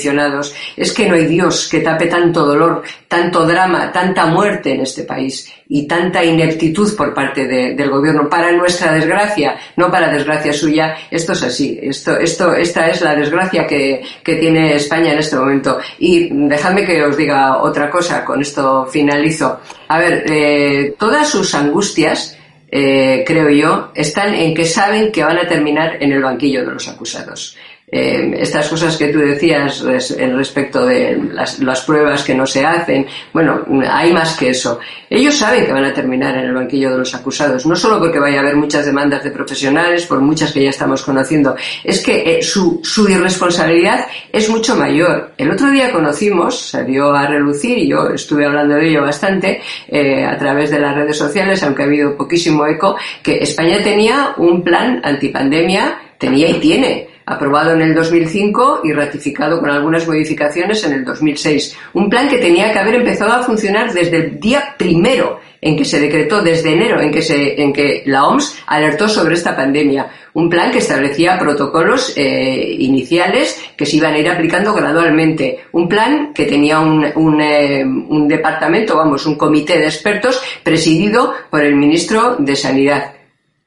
es 0.75 0.93
que 0.93 1.07
no 1.07 1.15
hay 1.15 1.25
Dios 1.25 1.67
que 1.69 1.79
tape 1.79 2.07
tanto 2.07 2.45
dolor, 2.45 2.83
tanto 3.07 3.45
drama, 3.45 3.91
tanta 3.91 4.25
muerte, 4.27 4.73
en 4.73 4.81
este 4.81 5.03
país 5.03 5.51
y 5.67 5.87
tanta 5.87 6.23
ineptitud 6.23 6.95
por 6.95 7.13
parte 7.13 7.47
del 7.47 7.89
gobierno. 7.89 8.29
Para 8.29 8.51
nuestra 8.51 8.93
desgracia, 8.93 9.57
no 9.75 9.89
para 9.89 10.11
desgracia 10.11 10.53
suya, 10.53 10.95
esto 11.09 11.33
es 11.33 11.43
así. 11.43 11.79
Esto, 11.81 12.17
esto, 12.17 12.53
esta 12.53 12.89
es 12.89 13.01
la 13.01 13.15
desgracia 13.15 13.65
que, 13.65 14.03
tiene 14.23 14.75
España 14.75 15.13
en 15.13 15.19
este 15.19 15.35
momento. 15.35 15.79
Y 15.99 16.29
dejadme 16.47 16.85
que 16.85 17.03
os 17.03 17.15
diga 17.17 17.61
otra 17.61 17.89
cosa, 17.89 18.23
con 18.25 18.41
esto 18.41 18.85
finalizo. 18.85 19.59
A 19.87 19.99
ver, 19.99 20.23
eh, 20.27 20.95
todas 20.99 21.29
sus 21.29 21.55
angustias, 21.55 22.37
eh, 22.69 23.23
creo 23.25 23.49
yo, 23.49 23.91
están 23.95 24.33
en 24.33 24.53
que 24.53 24.65
saben 24.65 25.11
que 25.11 25.23
van 25.23 25.37
a 25.37 25.47
terminar 25.47 25.97
en 26.01 26.11
el 26.11 26.21
banquillo 26.21 26.65
de 26.65 26.73
los 26.73 26.87
acusados 26.87 27.55
eh, 27.87 28.33
estas 28.39 28.67
cosas 28.67 28.97
que 28.97 29.09
tú 29.09 29.19
decías 29.19 29.85
en 30.17 30.35
respecto 30.35 30.85
de 30.87 31.21
las, 31.31 31.81
pruebas 31.81 32.23
que 32.23 32.33
no 32.33 32.47
se 32.47 32.65
hacen, 32.65 33.05
bueno, 33.31 33.63
hay 33.87 34.11
más 34.11 34.35
que 34.35 34.49
eso. 34.49 34.79
Ellos 35.07 35.37
saben 35.37 35.65
que 35.65 35.71
van 35.71 35.85
a 35.85 35.93
terminar 35.93 36.35
en 36.35 36.45
el 36.45 36.53
banquillo 36.53 36.91
de 36.91 36.97
los 36.97 37.13
acusados, 37.13 37.65
no 37.65 37.75
solo 37.75 37.99
porque 37.99 38.19
vaya 38.19 38.39
a 38.39 38.41
haber 38.41 38.55
muchas 38.55 38.87
demandas 38.87 39.23
de 39.23 39.29
profesionales, 39.29 40.07
por 40.07 40.19
muchas 40.19 40.51
que 40.51 40.63
ya 40.63 40.71
estamos 40.71 41.03
conociendo, 41.03 41.55
es 41.83 42.01
que 42.01 42.37
eh, 42.37 42.41
su, 42.41 42.81
su 42.83 43.07
irresponsabilidad 43.07 44.07
es 44.31 44.49
mucho 44.49 44.75
mayor. 44.75 45.33
El 45.37 45.51
otro 45.51 45.69
día 45.69 45.91
conocimos, 45.91 46.59
salió 46.59 47.13
a 47.13 47.27
relucir, 47.27 47.77
y 47.77 47.89
yo 47.89 48.09
estuve 48.09 48.45
hablando 48.45 48.75
de 48.75 48.89
ello 48.89 49.03
bastante 49.03 49.61
eh, 49.87 50.25
a 50.25 50.37
través 50.37 50.71
de 50.71 50.79
las 50.79 50.95
redes 50.95 51.17
sociales, 51.17 51.61
aunque 51.61 51.83
ha 51.83 51.85
habido 51.85 52.17
poquísimo 52.17 52.65
eco, 52.65 52.97
que 53.21 53.37
España 53.37 53.83
tenía 53.83 54.33
un 54.37 54.63
plan 54.63 55.01
antipandemia, 55.03 55.99
tenía 56.17 56.49
y 56.49 56.55
tiene 56.55 57.14
aprobado 57.25 57.73
en 57.73 57.81
el 57.81 57.95
2005 57.95 58.81
y 58.83 58.93
ratificado 58.93 59.59
con 59.59 59.69
algunas 59.69 60.07
modificaciones 60.07 60.83
en 60.83 60.93
el 60.93 61.05
2006. 61.05 61.75
Un 61.93 62.09
plan 62.09 62.29
que 62.29 62.37
tenía 62.37 62.71
que 62.71 62.79
haber 62.79 62.95
empezado 62.95 63.33
a 63.33 63.43
funcionar 63.43 63.91
desde 63.91 64.17
el 64.17 64.39
día 64.39 64.75
primero 64.77 65.39
en 65.61 65.75
que 65.75 65.85
se 65.85 65.99
decretó, 65.99 66.43
desde 66.43 66.73
enero 66.73 67.01
en 67.01 67.11
que, 67.11 67.23
se, 67.23 67.59
en 67.59 67.73
que 67.73 68.03
la 68.05 68.27
OMS 68.27 68.63
alertó 68.67 69.09
sobre 69.09 69.33
esta 69.33 69.55
pandemia. 69.55 70.07
Un 70.33 70.47
plan 70.47 70.69
que 70.69 70.77
establecía 70.77 71.39
protocolos 71.39 72.13
eh, 72.15 72.75
iniciales 72.79 73.59
que 73.75 73.85
se 73.85 73.97
iban 73.97 74.13
a 74.13 74.19
ir 74.19 74.29
aplicando 74.29 74.75
gradualmente. 74.75 75.61
Un 75.71 75.89
plan 75.89 76.33
que 76.33 76.45
tenía 76.45 76.79
un, 76.79 77.05
un, 77.15 77.41
eh, 77.41 77.83
un 77.83 78.27
departamento, 78.27 78.95
vamos, 78.95 79.25
un 79.25 79.37
comité 79.37 79.79
de 79.79 79.85
expertos 79.85 80.39
presidido 80.63 81.33
por 81.49 81.63
el 81.63 81.75
ministro 81.75 82.35
de 82.37 82.55
Sanidad. 82.55 83.13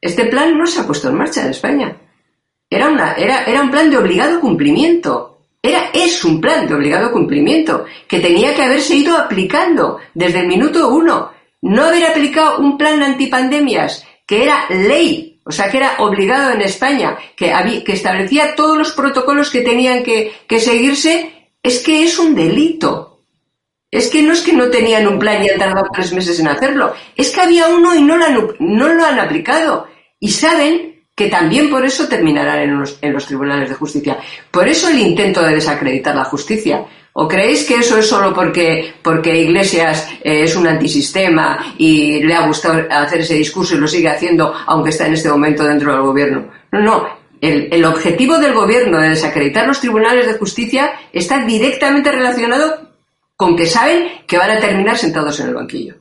Este 0.01 0.27
plan 0.27 0.57
no 0.57 0.67
se 0.67 0.81
ha 0.81 0.87
puesto 0.87 1.09
en 1.09 1.17
marcha 1.17 1.43
en 1.43 1.51
España. 1.51 1.97
Era, 2.71 2.89
una, 2.89 3.15
era, 3.15 3.45
era 3.45 3.63
un 3.63 3.71
plan 3.71 3.91
de 3.91 3.99
obligado 3.99 4.41
cumplimiento. 4.41 5.47
Era, 5.63 5.91
es 5.93 6.25
un 6.25 6.41
plan 6.41 6.67
de 6.67 6.75
obligado 6.75 7.11
cumplimiento 7.11 7.87
que 8.07 8.21
tenía 8.21 8.55
que 8.55 8.63
haberse 8.63 8.95
ido 8.95 9.17
aplicando 9.17 9.99
desde 10.15 10.41
el 10.41 10.47
minuto 10.47 10.89
uno. 10.89 11.33
No 11.63 11.85
haber 11.85 12.05
aplicado 12.05 12.59
un 12.59 12.79
plan 12.79 13.03
antipandemias 13.03 14.05
que 14.27 14.45
era 14.45 14.67
ley, 14.69 15.41
o 15.45 15.51
sea, 15.51 15.71
que 15.71 15.79
era 15.79 15.97
obligado 15.99 16.53
en 16.53 16.61
España, 16.61 17.17
que, 17.35 17.51
había, 17.51 17.83
que 17.83 17.95
establecía 17.95 18.55
todos 18.55 18.77
los 18.77 18.93
protocolos 18.93 19.51
que 19.51 19.63
tenían 19.63 20.03
que, 20.03 20.33
que 20.47 20.61
seguirse, 20.61 21.51
es 21.63 21.83
que 21.83 22.05
es 22.05 22.19
un 22.19 22.35
delito. 22.35 23.23
Es 23.91 24.09
que 24.09 24.23
no 24.23 24.35
es 24.35 24.43
que 24.43 24.53
no 24.53 24.69
tenían 24.69 25.09
un 25.09 25.19
plan 25.19 25.43
y 25.43 25.49
han 25.49 25.59
tardado 25.59 25.89
tres 25.95 26.13
meses 26.13 26.39
en 26.39 26.49
hacerlo, 26.49 26.93
es 27.17 27.31
que 27.31 27.41
había 27.41 27.69
uno 27.69 27.95
y 27.95 28.03
no 28.03 28.19
lo 28.19 28.25
han, 28.27 28.49
no 28.59 28.89
lo 28.93 29.07
han 29.07 29.19
aplicado. 29.19 29.89
Y 30.21 30.29
saben 30.29 30.98
que 31.19 31.27
también 31.27 31.69
por 31.69 31.85
eso 31.85 32.07
terminarán 32.07 32.61
en 32.61 33.13
los, 33.13 33.27
tribunales 33.27 33.69
de 33.69 33.75
justicia. 33.75 34.17
Por 34.53 34.69
eso 34.69 34.89
el 34.89 35.01
intento 35.01 35.43
de 35.43 35.57
desacreditar 35.57 36.15
la 36.15 36.25
justicia. 36.25 36.85
¿O 37.13 37.27
creéis 37.27 37.65
que 37.65 37.75
eso 37.75 37.99
es 37.99 38.09
solo 38.09 38.33
porque, 38.33 38.95
porque 39.03 39.37
Iglesias 39.37 40.09
eh, 40.23 40.45
es 40.45 40.55
un 40.55 40.69
antisistema 40.69 41.75
y 41.77 42.23
le 42.23 42.33
ha 42.33 42.47
gustado 42.47 42.87
hacer 42.89 43.23
ese 43.23 43.35
discurso 43.35 43.75
y 43.75 43.79
lo 43.79 43.89
sigue 43.89 44.09
haciendo, 44.09 44.55
aunque 44.67 44.91
está 44.91 45.09
en 45.09 45.15
este 45.15 45.29
momento 45.29 45.65
dentro 45.65 45.93
del 45.93 46.03
gobierno? 46.03 46.49
No, 46.71 46.81
no. 46.81 47.19
El 47.41 47.85
objetivo 47.85 48.39
del 48.39 48.53
gobierno 48.53 49.01
de 49.01 49.11
desacreditar 49.11 49.67
los 49.67 49.81
tribunales 49.81 50.27
de 50.27 50.39
justicia 50.39 50.93
está 51.13 51.45
directamente 51.45 52.11
relacionado 52.11 52.89
con 53.37 53.57
que 53.57 53.67
saben 53.67 54.09
que 54.27 54.39
van 54.39 54.51
a 54.51 54.61
terminar 54.61 54.97
sentados 54.97 55.39
en 55.41 55.49
el 55.49 55.55
banquillo. 55.55 55.95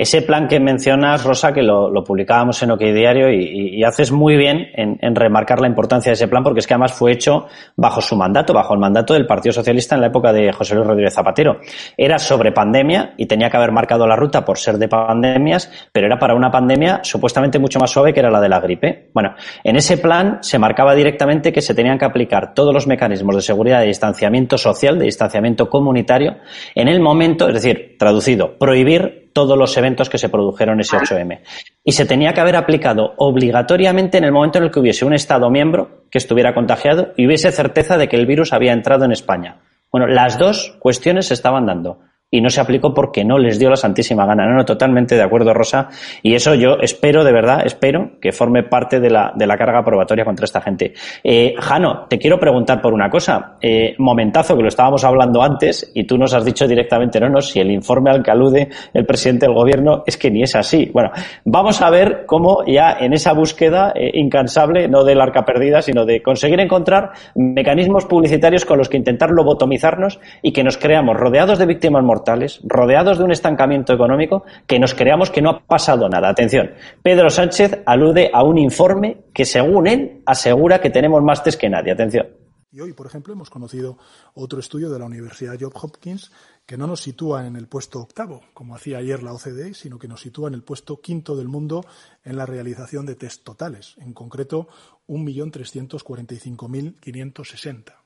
Ese 0.00 0.22
plan 0.22 0.46
que 0.46 0.60
mencionas, 0.60 1.24
Rosa, 1.24 1.52
que 1.52 1.60
lo, 1.60 1.92
publicábamos 2.04 2.62
en 2.62 2.70
OK 2.70 2.78
Diario 2.78 3.32
y, 3.32 3.82
haces 3.82 4.12
muy 4.12 4.36
bien 4.36 4.68
en, 4.74 5.16
remarcar 5.16 5.60
la 5.60 5.66
importancia 5.66 6.10
de 6.10 6.14
ese 6.14 6.28
plan 6.28 6.44
porque 6.44 6.60
es 6.60 6.68
que 6.68 6.74
además 6.74 6.92
fue 6.92 7.10
hecho 7.10 7.46
bajo 7.74 8.00
su 8.00 8.14
mandato, 8.14 8.54
bajo 8.54 8.74
el 8.74 8.78
mandato 8.78 9.14
del 9.14 9.26
Partido 9.26 9.52
Socialista 9.52 9.96
en 9.96 10.02
la 10.02 10.06
época 10.06 10.32
de 10.32 10.52
José 10.52 10.76
Luis 10.76 10.86
Rodríguez 10.86 11.14
Zapatero. 11.14 11.58
Era 11.96 12.20
sobre 12.20 12.52
pandemia 12.52 13.14
y 13.16 13.26
tenía 13.26 13.50
que 13.50 13.56
haber 13.56 13.72
marcado 13.72 14.06
la 14.06 14.14
ruta 14.14 14.44
por 14.44 14.58
ser 14.58 14.78
de 14.78 14.86
pandemias, 14.86 15.68
pero 15.90 16.06
era 16.06 16.16
para 16.16 16.36
una 16.36 16.52
pandemia 16.52 17.00
supuestamente 17.02 17.58
mucho 17.58 17.80
más 17.80 17.90
suave 17.90 18.14
que 18.14 18.20
era 18.20 18.30
la 18.30 18.40
de 18.40 18.48
la 18.50 18.60
gripe. 18.60 19.10
Bueno, 19.12 19.34
en 19.64 19.74
ese 19.74 19.98
plan 19.98 20.38
se 20.42 20.60
marcaba 20.60 20.94
directamente 20.94 21.52
que 21.52 21.60
se 21.60 21.74
tenían 21.74 21.98
que 21.98 22.04
aplicar 22.04 22.54
todos 22.54 22.72
los 22.72 22.86
mecanismos 22.86 23.34
de 23.34 23.42
seguridad 23.42 23.80
de 23.80 23.86
distanciamiento 23.86 24.58
social, 24.58 24.96
de 24.96 25.06
distanciamiento 25.06 25.68
comunitario, 25.68 26.36
en 26.76 26.86
el 26.86 27.00
momento, 27.00 27.48
es 27.48 27.54
decir, 27.54 27.96
traducido, 27.98 28.56
prohibir 28.58 29.27
todos 29.38 29.56
los 29.56 29.76
eventos 29.76 30.10
que 30.10 30.18
se 30.18 30.28
produjeron 30.28 30.80
ese 30.80 30.96
8M. 30.96 31.42
Y 31.84 31.92
se 31.92 32.06
tenía 32.06 32.32
que 32.32 32.40
haber 32.40 32.56
aplicado 32.56 33.14
obligatoriamente 33.18 34.18
en 34.18 34.24
el 34.24 34.32
momento 34.32 34.58
en 34.58 34.64
el 34.64 34.72
que 34.72 34.80
hubiese 34.80 35.04
un 35.04 35.14
Estado 35.14 35.48
miembro 35.48 36.02
que 36.10 36.18
estuviera 36.18 36.54
contagiado 36.54 37.12
y 37.16 37.24
hubiese 37.24 37.52
certeza 37.52 37.96
de 37.96 38.08
que 38.08 38.16
el 38.16 38.26
virus 38.26 38.52
había 38.52 38.72
entrado 38.72 39.04
en 39.04 39.12
España. 39.12 39.60
Bueno, 39.92 40.08
las 40.08 40.40
dos 40.40 40.76
cuestiones 40.80 41.26
se 41.26 41.34
estaban 41.34 41.66
dando 41.66 42.00
y 42.30 42.40
no 42.42 42.50
se 42.50 42.60
aplicó 42.60 42.92
porque 42.92 43.24
no 43.24 43.38
les 43.38 43.58
dio 43.58 43.70
la 43.70 43.76
santísima 43.76 44.26
gana. 44.26 44.46
No, 44.46 44.54
no, 44.54 44.64
totalmente 44.64 45.14
de 45.14 45.22
acuerdo, 45.22 45.54
Rosa. 45.54 45.88
Y 46.22 46.34
eso 46.34 46.54
yo 46.54 46.76
espero, 46.80 47.24
de 47.24 47.32
verdad, 47.32 47.62
espero 47.64 48.12
que 48.20 48.32
forme 48.32 48.64
parte 48.64 49.00
de 49.00 49.08
la, 49.08 49.32
de 49.34 49.46
la 49.46 49.56
carga 49.56 49.82
probatoria 49.82 50.24
contra 50.24 50.44
esta 50.44 50.60
gente. 50.60 50.92
Eh, 51.24 51.54
Jano, 51.58 52.06
te 52.08 52.18
quiero 52.18 52.38
preguntar 52.38 52.82
por 52.82 52.92
una 52.92 53.08
cosa. 53.08 53.56
Eh, 53.60 53.94
momentazo 53.98 54.56
que 54.56 54.62
lo 54.62 54.68
estábamos 54.68 55.04
hablando 55.04 55.42
antes 55.42 55.90
y 55.94 56.04
tú 56.04 56.18
nos 56.18 56.34
has 56.34 56.44
dicho 56.44 56.68
directamente, 56.68 57.18
no, 57.18 57.30
no, 57.30 57.40
si 57.40 57.60
el 57.60 57.70
informe 57.70 58.10
al 58.10 58.22
que 58.22 58.30
alude 58.30 58.68
el 58.92 59.06
presidente 59.06 59.46
del 59.46 59.54
gobierno 59.54 60.02
es 60.06 60.18
que 60.18 60.30
ni 60.30 60.42
es 60.42 60.54
así. 60.54 60.90
Bueno, 60.92 61.10
vamos 61.44 61.80
a 61.80 61.88
ver 61.88 62.24
cómo 62.26 62.62
ya 62.66 62.98
en 63.00 63.14
esa 63.14 63.32
búsqueda 63.32 63.92
eh, 63.94 64.10
incansable, 64.14 64.86
no 64.86 65.02
del 65.02 65.20
arca 65.20 65.46
perdida, 65.46 65.80
sino 65.80 66.04
de 66.04 66.22
conseguir 66.22 66.60
encontrar 66.60 67.12
mecanismos 67.34 68.04
publicitarios 68.04 68.66
con 68.66 68.76
los 68.76 68.90
que 68.90 68.98
intentar 68.98 69.30
lobotomizarnos 69.30 70.20
y 70.42 70.52
que 70.52 70.62
nos 70.62 70.76
creamos 70.76 71.16
rodeados 71.16 71.58
de 71.58 71.64
víctimas 71.66 72.04
mortales 72.04 72.17
rodeados 72.64 73.18
de 73.18 73.24
un 73.24 73.32
estancamiento 73.32 73.92
económico, 73.92 74.44
que 74.66 74.78
nos 74.78 74.94
creamos 74.94 75.30
que 75.30 75.42
no 75.42 75.50
ha 75.50 75.60
pasado 75.60 76.08
nada. 76.08 76.28
Atención, 76.28 76.70
Pedro 77.02 77.30
Sánchez 77.30 77.82
alude 77.86 78.30
a 78.32 78.42
un 78.42 78.58
informe 78.58 79.24
que, 79.32 79.44
según 79.44 79.86
él, 79.86 80.22
asegura 80.26 80.80
que 80.80 80.90
tenemos 80.90 81.22
más 81.22 81.42
test 81.42 81.60
que 81.60 81.68
nadie. 81.68 81.92
Atención. 81.92 82.26
Y 82.70 82.80
hoy, 82.80 82.92
por 82.92 83.06
ejemplo, 83.06 83.32
hemos 83.32 83.48
conocido 83.48 83.96
otro 84.34 84.60
estudio 84.60 84.90
de 84.90 84.98
la 84.98 85.06
Universidad 85.06 85.56
Johns 85.58 85.82
Hopkins 85.82 86.30
que 86.66 86.76
no 86.76 86.86
nos 86.86 87.00
sitúa 87.00 87.46
en 87.46 87.56
el 87.56 87.66
puesto 87.66 87.98
octavo, 87.98 88.42
como 88.52 88.74
hacía 88.74 88.98
ayer 88.98 89.22
la 89.22 89.32
OCDE, 89.32 89.72
sino 89.72 89.98
que 89.98 90.06
nos 90.06 90.20
sitúa 90.20 90.48
en 90.48 90.54
el 90.54 90.62
puesto 90.62 91.00
quinto 91.00 91.34
del 91.34 91.48
mundo 91.48 91.86
en 92.24 92.36
la 92.36 92.44
realización 92.44 93.06
de 93.06 93.14
test 93.14 93.42
totales, 93.42 93.94
en 93.98 94.12
concreto 94.12 94.68
1.345.560. 95.08 97.97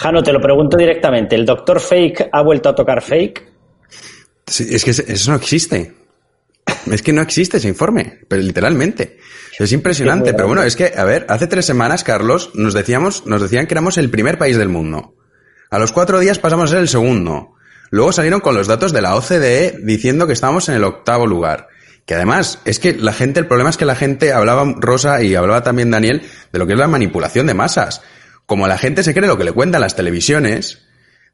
Jano, 0.00 0.22
te 0.22 0.32
lo 0.32 0.40
pregunto 0.40 0.78
directamente. 0.78 1.36
¿El 1.36 1.44
doctor 1.44 1.78
Fake 1.78 2.30
ha 2.32 2.40
vuelto 2.40 2.70
a 2.70 2.74
tocar 2.74 3.02
Fake? 3.02 3.46
es 4.46 4.82
que 4.82 4.90
eso 4.90 5.30
no 5.30 5.36
existe. 5.36 5.94
Es 6.90 7.02
que 7.02 7.12
no 7.12 7.20
existe 7.20 7.58
ese 7.58 7.68
informe, 7.68 8.20
pero 8.26 8.40
literalmente. 8.40 9.18
Es 9.58 9.72
impresionante, 9.72 10.32
pero 10.32 10.46
bueno, 10.46 10.62
es 10.62 10.74
que, 10.74 10.94
a 10.96 11.04
ver, 11.04 11.26
hace 11.28 11.46
tres 11.48 11.66
semanas, 11.66 12.02
Carlos, 12.02 12.50
nos 12.54 12.72
decíamos, 12.72 13.26
nos 13.26 13.42
decían 13.42 13.66
que 13.66 13.74
éramos 13.74 13.98
el 13.98 14.08
primer 14.08 14.38
país 14.38 14.56
del 14.56 14.70
mundo. 14.70 15.16
A 15.68 15.78
los 15.78 15.92
cuatro 15.92 16.18
días 16.18 16.38
pasamos 16.38 16.70
a 16.70 16.74
ser 16.74 16.80
el 16.80 16.88
segundo. 16.88 17.52
Luego 17.90 18.12
salieron 18.12 18.40
con 18.40 18.54
los 18.54 18.68
datos 18.68 18.94
de 18.94 19.02
la 19.02 19.16
OCDE 19.16 19.80
diciendo 19.82 20.26
que 20.26 20.32
estábamos 20.32 20.70
en 20.70 20.76
el 20.76 20.84
octavo 20.84 21.26
lugar. 21.26 21.68
Que 22.06 22.14
además, 22.14 22.60
es 22.64 22.78
que 22.78 22.94
la 22.94 23.12
gente, 23.12 23.38
el 23.38 23.46
problema 23.46 23.68
es 23.68 23.76
que 23.76 23.84
la 23.84 23.96
gente 23.96 24.32
hablaba 24.32 24.64
Rosa 24.78 25.22
y 25.22 25.34
hablaba 25.34 25.62
también 25.62 25.90
Daniel 25.90 26.22
de 26.50 26.58
lo 26.58 26.66
que 26.66 26.72
es 26.72 26.78
la 26.78 26.88
manipulación 26.88 27.46
de 27.46 27.52
masas 27.52 28.00
como 28.50 28.66
la 28.66 28.78
gente 28.78 29.04
se 29.04 29.14
cree 29.14 29.28
lo 29.28 29.38
que 29.38 29.44
le 29.44 29.52
cuentan 29.52 29.80
las 29.80 29.94
televisiones, 29.94 30.82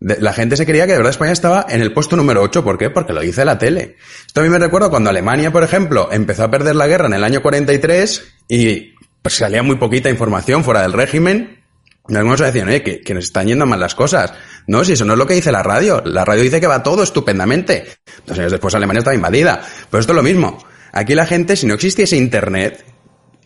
la 0.00 0.34
gente 0.34 0.54
se 0.58 0.66
creía 0.66 0.84
que 0.84 0.92
de 0.92 0.98
verdad 0.98 1.12
España 1.12 1.32
estaba 1.32 1.64
en 1.66 1.80
el 1.80 1.94
puesto 1.94 2.14
número 2.14 2.42
8. 2.42 2.62
¿Por 2.62 2.76
qué? 2.76 2.90
Porque 2.90 3.14
lo 3.14 3.22
dice 3.22 3.42
la 3.46 3.56
tele. 3.56 3.96
Esto 4.26 4.42
a 4.42 4.44
mí 4.44 4.50
me 4.50 4.58
recuerda 4.58 4.90
cuando 4.90 5.08
Alemania, 5.08 5.50
por 5.50 5.62
ejemplo, 5.62 6.10
empezó 6.12 6.44
a 6.44 6.50
perder 6.50 6.76
la 6.76 6.86
guerra 6.86 7.06
en 7.06 7.14
el 7.14 7.24
año 7.24 7.40
43 7.40 8.22
y 8.50 8.94
pues 9.22 9.34
salía 9.34 9.62
muy 9.62 9.76
poquita 9.76 10.10
información 10.10 10.62
fuera 10.62 10.82
del 10.82 10.92
régimen. 10.92 11.64
Y 12.06 12.16
algunos 12.16 12.38
decían, 12.38 12.68
eh, 12.68 12.82
que, 12.82 13.00
que, 13.00 13.14
nos 13.14 13.24
están 13.24 13.46
yendo 13.46 13.64
mal 13.64 13.80
las 13.80 13.94
cosas. 13.94 14.34
No, 14.66 14.84
si 14.84 14.92
eso 14.92 15.06
no 15.06 15.14
es 15.14 15.18
lo 15.18 15.26
que 15.26 15.32
dice 15.32 15.50
la 15.50 15.62
radio. 15.62 16.02
La 16.04 16.26
radio 16.26 16.42
dice 16.42 16.60
que 16.60 16.66
va 16.66 16.82
todo 16.82 17.02
estupendamente. 17.02 17.86
Dos 18.26 18.38
años 18.38 18.52
después 18.52 18.74
Alemania 18.74 18.98
estaba 18.98 19.14
invadida. 19.14 19.62
Pero 19.90 20.00
esto 20.02 20.12
es 20.12 20.16
lo 20.16 20.22
mismo. 20.22 20.58
Aquí 20.92 21.14
la 21.14 21.24
gente, 21.24 21.56
si 21.56 21.66
no 21.66 21.72
existiese 21.72 22.18
Internet, 22.18 22.84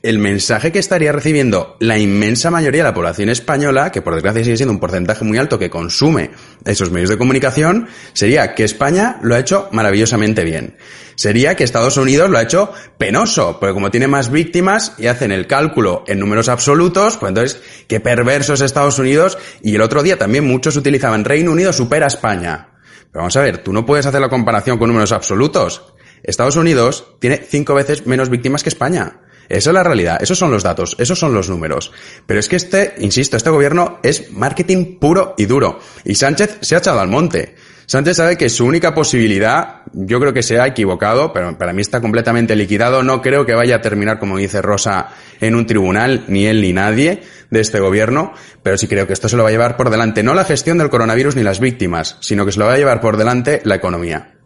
el 0.02 0.18
mensaje 0.18 0.72
que 0.72 0.78
estaría 0.78 1.12
recibiendo 1.12 1.76
la 1.78 1.98
inmensa 1.98 2.50
mayoría 2.50 2.82
de 2.82 2.88
la 2.88 2.94
población 2.94 3.28
española, 3.28 3.92
que 3.92 4.00
por 4.00 4.14
desgracia 4.14 4.42
sigue 4.42 4.56
siendo 4.56 4.72
un 4.72 4.80
porcentaje 4.80 5.24
muy 5.24 5.36
alto 5.36 5.58
que 5.58 5.68
consume 5.68 6.30
esos 6.64 6.90
medios 6.90 7.10
de 7.10 7.18
comunicación, 7.18 7.88
sería 8.14 8.54
que 8.54 8.64
España 8.64 9.18
lo 9.22 9.34
ha 9.34 9.40
hecho 9.40 9.68
maravillosamente 9.72 10.44
bien. 10.44 10.78
Sería 11.16 11.54
que 11.54 11.64
Estados 11.64 11.98
Unidos 11.98 12.30
lo 12.30 12.38
ha 12.38 12.42
hecho 12.42 12.72
penoso, 12.96 13.58
porque 13.60 13.74
como 13.74 13.90
tiene 13.90 14.08
más 14.08 14.30
víctimas 14.30 14.94
y 14.96 15.06
hacen 15.06 15.32
el 15.32 15.46
cálculo 15.46 16.02
en 16.06 16.18
números 16.18 16.48
absolutos, 16.48 17.18
pues 17.18 17.28
entonces, 17.28 17.60
qué 17.86 18.00
perversos 18.00 18.62
Estados 18.62 18.98
Unidos, 18.98 19.36
y 19.62 19.74
el 19.74 19.82
otro 19.82 20.02
día 20.02 20.16
también 20.16 20.46
muchos 20.46 20.76
utilizaban 20.76 21.26
Reino 21.26 21.52
Unido 21.52 21.74
supera 21.74 22.06
España. 22.06 22.68
Pero 23.12 23.22
vamos 23.22 23.36
a 23.36 23.42
ver, 23.42 23.58
tú 23.58 23.72
no 23.74 23.84
puedes 23.84 24.06
hacer 24.06 24.20
la 24.22 24.30
comparación 24.30 24.78
con 24.78 24.88
números 24.88 25.12
absolutos. 25.12 25.92
Estados 26.22 26.56
Unidos 26.56 27.16
tiene 27.18 27.36
cinco 27.46 27.74
veces 27.74 28.06
menos 28.06 28.30
víctimas 28.30 28.62
que 28.62 28.70
España. 28.70 29.20
Esa 29.50 29.70
es 29.70 29.74
la 29.74 29.82
realidad, 29.82 30.22
esos 30.22 30.38
son 30.38 30.52
los 30.52 30.62
datos, 30.62 30.94
esos 31.00 31.18
son 31.18 31.34
los 31.34 31.50
números. 31.50 31.90
Pero 32.24 32.38
es 32.38 32.48
que 32.48 32.54
este, 32.54 32.94
insisto, 32.98 33.36
este 33.36 33.50
gobierno 33.50 33.98
es 34.04 34.30
marketing 34.30 34.98
puro 35.00 35.34
y 35.36 35.46
duro. 35.46 35.80
Y 36.04 36.14
Sánchez 36.14 36.58
se 36.60 36.76
ha 36.76 36.78
echado 36.78 37.00
al 37.00 37.08
monte. 37.08 37.56
Sánchez 37.86 38.18
sabe 38.18 38.38
que 38.38 38.48
su 38.48 38.64
única 38.64 38.94
posibilidad, 38.94 39.82
yo 39.92 40.20
creo 40.20 40.32
que 40.32 40.44
se 40.44 40.60
ha 40.60 40.68
equivocado, 40.68 41.32
pero 41.32 41.58
para 41.58 41.72
mí 41.72 41.82
está 41.82 42.00
completamente 42.00 42.54
liquidado. 42.54 43.02
No 43.02 43.20
creo 43.20 43.44
que 43.44 43.54
vaya 43.54 43.74
a 43.74 43.80
terminar, 43.80 44.20
como 44.20 44.38
dice 44.38 44.62
Rosa, 44.62 45.08
en 45.40 45.56
un 45.56 45.66
tribunal, 45.66 46.26
ni 46.28 46.46
él 46.46 46.60
ni 46.62 46.72
nadie 46.72 47.24
de 47.50 47.58
este 47.58 47.80
gobierno, 47.80 48.32
pero 48.62 48.78
sí 48.78 48.86
creo 48.86 49.08
que 49.08 49.14
esto 49.14 49.28
se 49.28 49.36
lo 49.36 49.42
va 49.42 49.48
a 49.48 49.52
llevar 49.52 49.76
por 49.76 49.90
delante 49.90 50.22
no 50.22 50.34
la 50.34 50.44
gestión 50.44 50.78
del 50.78 50.90
coronavirus 50.90 51.34
ni 51.34 51.42
las 51.42 51.58
víctimas, 51.58 52.18
sino 52.20 52.46
que 52.46 52.52
se 52.52 52.60
lo 52.60 52.66
va 52.66 52.74
a 52.74 52.78
llevar 52.78 53.00
por 53.00 53.16
delante 53.16 53.60
la 53.64 53.74
economía. 53.74 54.39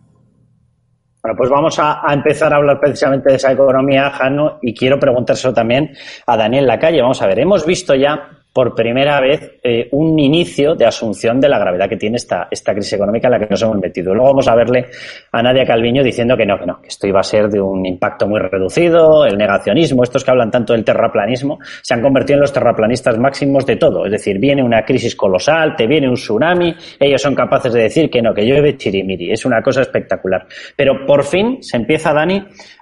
Bueno, 1.24 1.38
pues 1.38 1.48
vamos 1.48 1.78
a, 1.78 2.02
empezar 2.12 2.52
a 2.52 2.56
hablar 2.56 2.78
precisamente 2.78 3.30
de 3.30 3.36
esa 3.36 3.50
economía, 3.50 4.10
Jano, 4.10 4.58
y 4.60 4.74
quiero 4.74 4.98
preguntárselo 4.98 5.54
también 5.54 5.90
a 6.26 6.36
Daniel 6.36 6.66
Lacalle. 6.66 7.00
Vamos 7.00 7.22
a 7.22 7.26
ver, 7.26 7.38
hemos 7.38 7.64
visto 7.64 7.94
ya 7.94 8.33
por 8.54 8.74
primera 8.74 9.20
vez 9.20 9.58
eh, 9.64 9.88
un 9.90 10.16
inicio 10.18 10.76
de 10.76 10.86
asunción 10.86 11.40
de 11.40 11.48
la 11.48 11.58
gravedad 11.58 11.88
que 11.88 11.96
tiene 11.96 12.16
esta, 12.16 12.46
esta 12.48 12.72
crisis 12.72 12.92
económica 12.92 13.26
en 13.26 13.32
la 13.32 13.38
que 13.40 13.48
nos 13.50 13.60
hemos 13.62 13.78
metido. 13.78 14.14
Luego 14.14 14.30
vamos 14.30 14.46
a 14.46 14.54
verle 14.54 14.86
a 15.32 15.42
Nadia 15.42 15.66
Calviño 15.66 16.04
diciendo 16.04 16.36
que 16.36 16.46
no, 16.46 16.56
que 16.56 16.64
no, 16.64 16.80
que 16.80 16.86
esto 16.86 17.08
iba 17.08 17.18
a 17.18 17.24
ser 17.24 17.48
de 17.48 17.60
un 17.60 17.84
impacto 17.84 18.28
muy 18.28 18.38
reducido, 18.38 19.26
el 19.26 19.36
negacionismo, 19.36 20.04
estos 20.04 20.24
que 20.24 20.30
hablan 20.30 20.52
tanto 20.52 20.72
del 20.72 20.84
terraplanismo, 20.84 21.58
se 21.82 21.94
han 21.94 22.00
convertido 22.00 22.36
en 22.36 22.42
los 22.42 22.52
terraplanistas 22.52 23.18
máximos 23.18 23.66
de 23.66 23.74
todo. 23.74 24.06
Es 24.06 24.12
decir, 24.12 24.38
viene 24.38 24.62
una 24.62 24.84
crisis 24.84 25.16
colosal, 25.16 25.74
te 25.74 25.88
viene 25.88 26.08
un 26.08 26.14
tsunami, 26.14 26.76
ellos 27.00 27.20
son 27.20 27.34
capaces 27.34 27.72
de 27.72 27.82
decir 27.82 28.08
que 28.08 28.22
no, 28.22 28.32
que 28.32 28.46
llueve 28.46 28.76
chirimiri. 28.76 29.32
Es 29.32 29.44
una 29.44 29.60
cosa 29.62 29.80
espectacular. 29.80 30.46
Pero 30.76 31.04
por 31.04 31.24
fin 31.24 31.60
se 31.60 31.76
empieza, 31.76 32.12
Dani, 32.12 32.40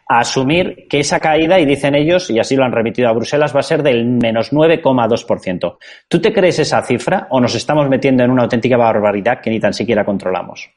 a 0.09 0.21
asumir 0.21 0.87
que 0.89 1.01
esa 1.01 1.21
caída, 1.21 1.59
y 1.59 1.67
dicen 1.67 1.95
ellos, 1.95 2.31
y 2.31 2.39
así 2.39 2.57
lo 2.57 2.65
han 2.65 2.73
remitido 2.73 3.09
a 3.09 3.13
Bruselas, 3.13 3.55
va 3.55 3.61
a 3.61 3.65
ser 3.65 3.83
del 3.83 4.05
menos 4.05 4.53
9,2%. 4.53 5.79
¿Tú 6.09 6.21
te 6.21 6.33
crees 6.33 6.59
esa 6.59 6.83
cifra 6.83 7.29
o 7.31 7.41
nos 7.41 7.55
estamos 7.55 7.89
metiendo 7.89 8.23
en 8.23 8.31
una 8.31 8.43
auténtica 8.43 8.77
barbaridad 8.77 9.41
que 9.41 9.51
ni 9.51 9.61
tan 9.61 9.73
siquiera 9.73 10.05
controlamos? 10.05 10.69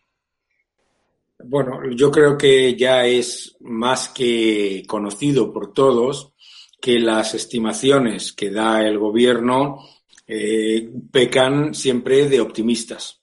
Bueno, 1.43 1.81
yo 1.91 2.09
creo 2.09 2.37
que 2.37 2.75
ya 2.75 3.05
es 3.05 3.57
más 3.59 4.09
que 4.09 4.83
conocido 4.87 5.51
por 5.51 5.73
todos 5.73 6.33
que 6.79 6.99
las 6.99 7.33
estimaciones 7.33 8.31
que 8.31 8.51
da 8.51 8.81
el 8.81 8.97
gobierno 8.97 9.79
eh, 10.27 10.89
pecan 11.11 11.73
siempre 11.73 12.29
de 12.29 12.41
optimistas. 12.41 13.21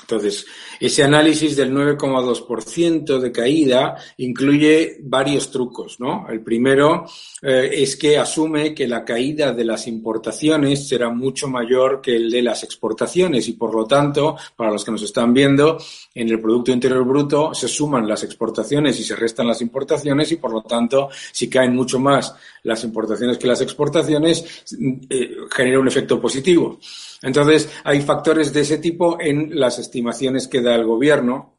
Entonces, 0.00 0.46
ese 0.80 1.04
análisis 1.04 1.56
del 1.56 1.72
9,2% 1.72 3.18
de 3.18 3.32
caída 3.32 3.96
incluye 4.16 4.98
varios 5.02 5.50
trucos, 5.50 6.00
¿no? 6.00 6.26
El 6.28 6.40
primero 6.40 7.04
eh, 7.42 7.70
es 7.72 7.96
que 7.96 8.18
asume 8.18 8.74
que 8.74 8.88
la 8.88 9.04
caída 9.04 9.52
de 9.52 9.64
las 9.64 9.86
importaciones 9.86 10.88
será 10.88 11.10
mucho 11.10 11.48
mayor 11.48 12.00
que 12.00 12.16
el 12.16 12.30
de 12.30 12.42
las 12.42 12.64
exportaciones 12.64 13.46
y, 13.48 13.52
por 13.52 13.74
lo 13.74 13.86
tanto, 13.86 14.36
para 14.56 14.70
los 14.70 14.84
que 14.84 14.90
nos 14.90 15.02
están 15.02 15.32
viendo, 15.32 15.78
en 16.14 16.28
el 16.28 16.40
Producto 16.40 16.72
Interior 16.72 17.04
Bruto 17.04 17.54
se 17.54 17.68
suman 17.68 18.08
las 18.08 18.24
exportaciones 18.24 18.98
y 18.98 19.04
se 19.04 19.16
restan 19.16 19.46
las 19.46 19.60
importaciones 19.60 20.32
y, 20.32 20.36
por 20.36 20.52
lo 20.52 20.62
tanto, 20.62 21.08
si 21.32 21.48
caen 21.48 21.74
mucho 21.74 21.98
más 21.98 22.34
las 22.62 22.82
importaciones 22.84 23.38
que 23.38 23.46
las 23.46 23.60
exportaciones, 23.60 24.64
eh, 25.08 25.36
genera 25.50 25.78
un 25.78 25.88
efecto 25.88 26.20
positivo. 26.20 26.78
Entonces, 27.22 27.70
hay 27.84 28.00
factores 28.00 28.52
de 28.52 28.60
ese 28.60 28.78
tipo 28.78 29.20
en 29.20 29.58
las 29.58 29.78
estimaciones 29.78 30.48
que 30.48 30.62
da 30.62 30.74
el 30.74 30.84
gobierno, 30.84 31.58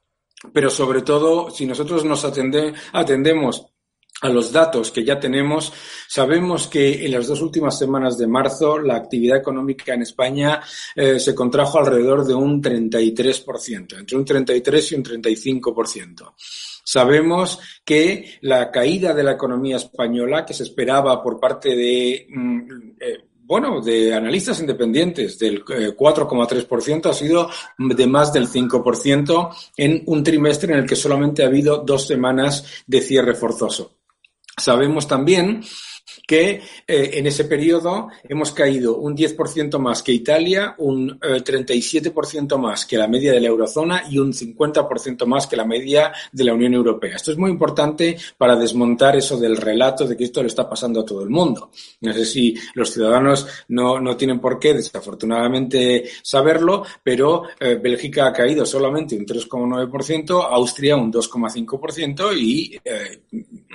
pero 0.54 0.70
sobre 0.70 1.02
todo, 1.02 1.52
si 1.52 1.66
nosotros 1.66 2.04
nos 2.04 2.26
atendemos 2.26 3.68
a 4.22 4.30
los 4.30 4.52
datos 4.52 4.92
que 4.92 5.04
ya 5.04 5.20
tenemos, 5.20 5.74
sabemos 6.08 6.68
que 6.68 7.06
en 7.06 7.12
las 7.12 7.28
dos 7.28 7.42
últimas 7.42 7.78
semanas 7.78 8.18
de 8.18 8.28
marzo 8.28 8.78
la 8.78 8.96
actividad 8.96 9.38
económica 9.38 9.94
en 9.94 10.04
España 10.04 10.62
eh, 10.96 11.20
se 11.20 11.34
contrajo 11.34 11.80
alrededor 11.80 12.26
de 12.26 12.36
un 12.36 12.62
33%, 12.62 14.00
entre 14.00 14.18
un 14.18 14.26
33 14.26 14.92
y 14.92 14.96
un 14.96 15.04
35%. 15.04 16.34
Sabemos 16.84 17.60
que 17.84 18.40
la 18.42 18.70
caída 18.72 19.14
de 19.14 19.24
la 19.24 19.34
economía 19.34 19.78
española, 19.78 20.46
que 20.46 20.54
se 20.54 20.64
esperaba 20.64 21.22
por 21.22 21.40
parte 21.40 21.76
de 21.76 22.28
mm, 22.30 22.92
eh, 23.00 23.31
bueno, 23.52 23.82
de 23.82 24.14
analistas 24.14 24.62
independientes 24.62 25.38
del 25.38 25.66
4,3% 25.66 27.06
eh, 27.06 27.10
ha 27.10 27.14
sido 27.14 27.50
de 27.78 28.08
más 28.08 28.32
del 28.32 28.48
5% 28.48 29.50
en 29.76 30.04
un 30.06 30.24
trimestre 30.24 30.72
en 30.72 30.80
el 30.80 30.86
que 30.86 30.96
solamente 30.96 31.44
ha 31.44 31.48
habido 31.48 31.80
dos 31.80 32.08
semanas 32.08 32.64
de 32.88 33.02
cierre 33.02 33.36
forzoso. 33.36 33.92
Sabemos 34.56 35.06
también 35.06 35.66
que 36.26 36.62
eh, 36.88 37.12
en 37.14 37.28
ese 37.28 37.46
periodo 37.46 38.10
hemos 38.24 38.52
caído 38.52 38.98
un 38.98 39.16
10% 39.16 39.78
más 39.80 40.04
que 40.04 40.12
Italia, 40.12 40.76
un 40.78 41.20
37% 41.20 42.56
eh, 42.56 42.58
más 42.58 42.86
que 42.86 42.98
la 42.98 43.08
media 43.08 43.32
de 43.34 43.42
la 43.42 43.48
eurozona 43.48 44.04
y 44.10 44.18
un 44.18 44.34
50% 44.34 45.26
más 45.26 45.48
que 45.48 45.56
la 45.56 45.66
media 45.66 46.14
de 46.32 46.44
la 46.44 46.54
Unión 46.54 46.74
Europea. 46.74 47.16
Esto 47.16 47.32
es 47.32 47.38
muy 47.38 47.52
importante 47.52 48.18
para 48.38 48.56
desmontar 48.56 49.16
eso 49.16 49.38
del 49.38 49.58
relato 49.58 50.08
de 50.08 50.16
que 50.16 50.26
esto 50.26 50.42
le 50.42 50.48
está 50.48 50.70
pasando 50.70 51.02
a 51.02 51.06
todo 51.06 51.24
el 51.24 51.30
mundo. 51.30 51.72
No 52.02 52.14
sé 52.14 52.26
si 52.26 52.56
los 52.76 52.92
ciudadanos 52.92 53.48
no, 53.70 54.00
no 54.00 54.16
tienen 54.16 54.40
por 54.40 54.60
qué, 54.60 54.74
desafortunadamente, 54.74 56.10
saberlo, 56.22 56.84
pero 57.04 57.44
eh, 57.60 57.76
Bélgica 57.82 58.28
ha 58.28 58.34
caído 58.34 58.66
solamente 58.66 59.16
un 59.16 59.26
3,9%, 59.26 60.48
Austria 60.50 60.96
un 60.96 61.12
2,5% 61.12 62.38
y 62.38 62.80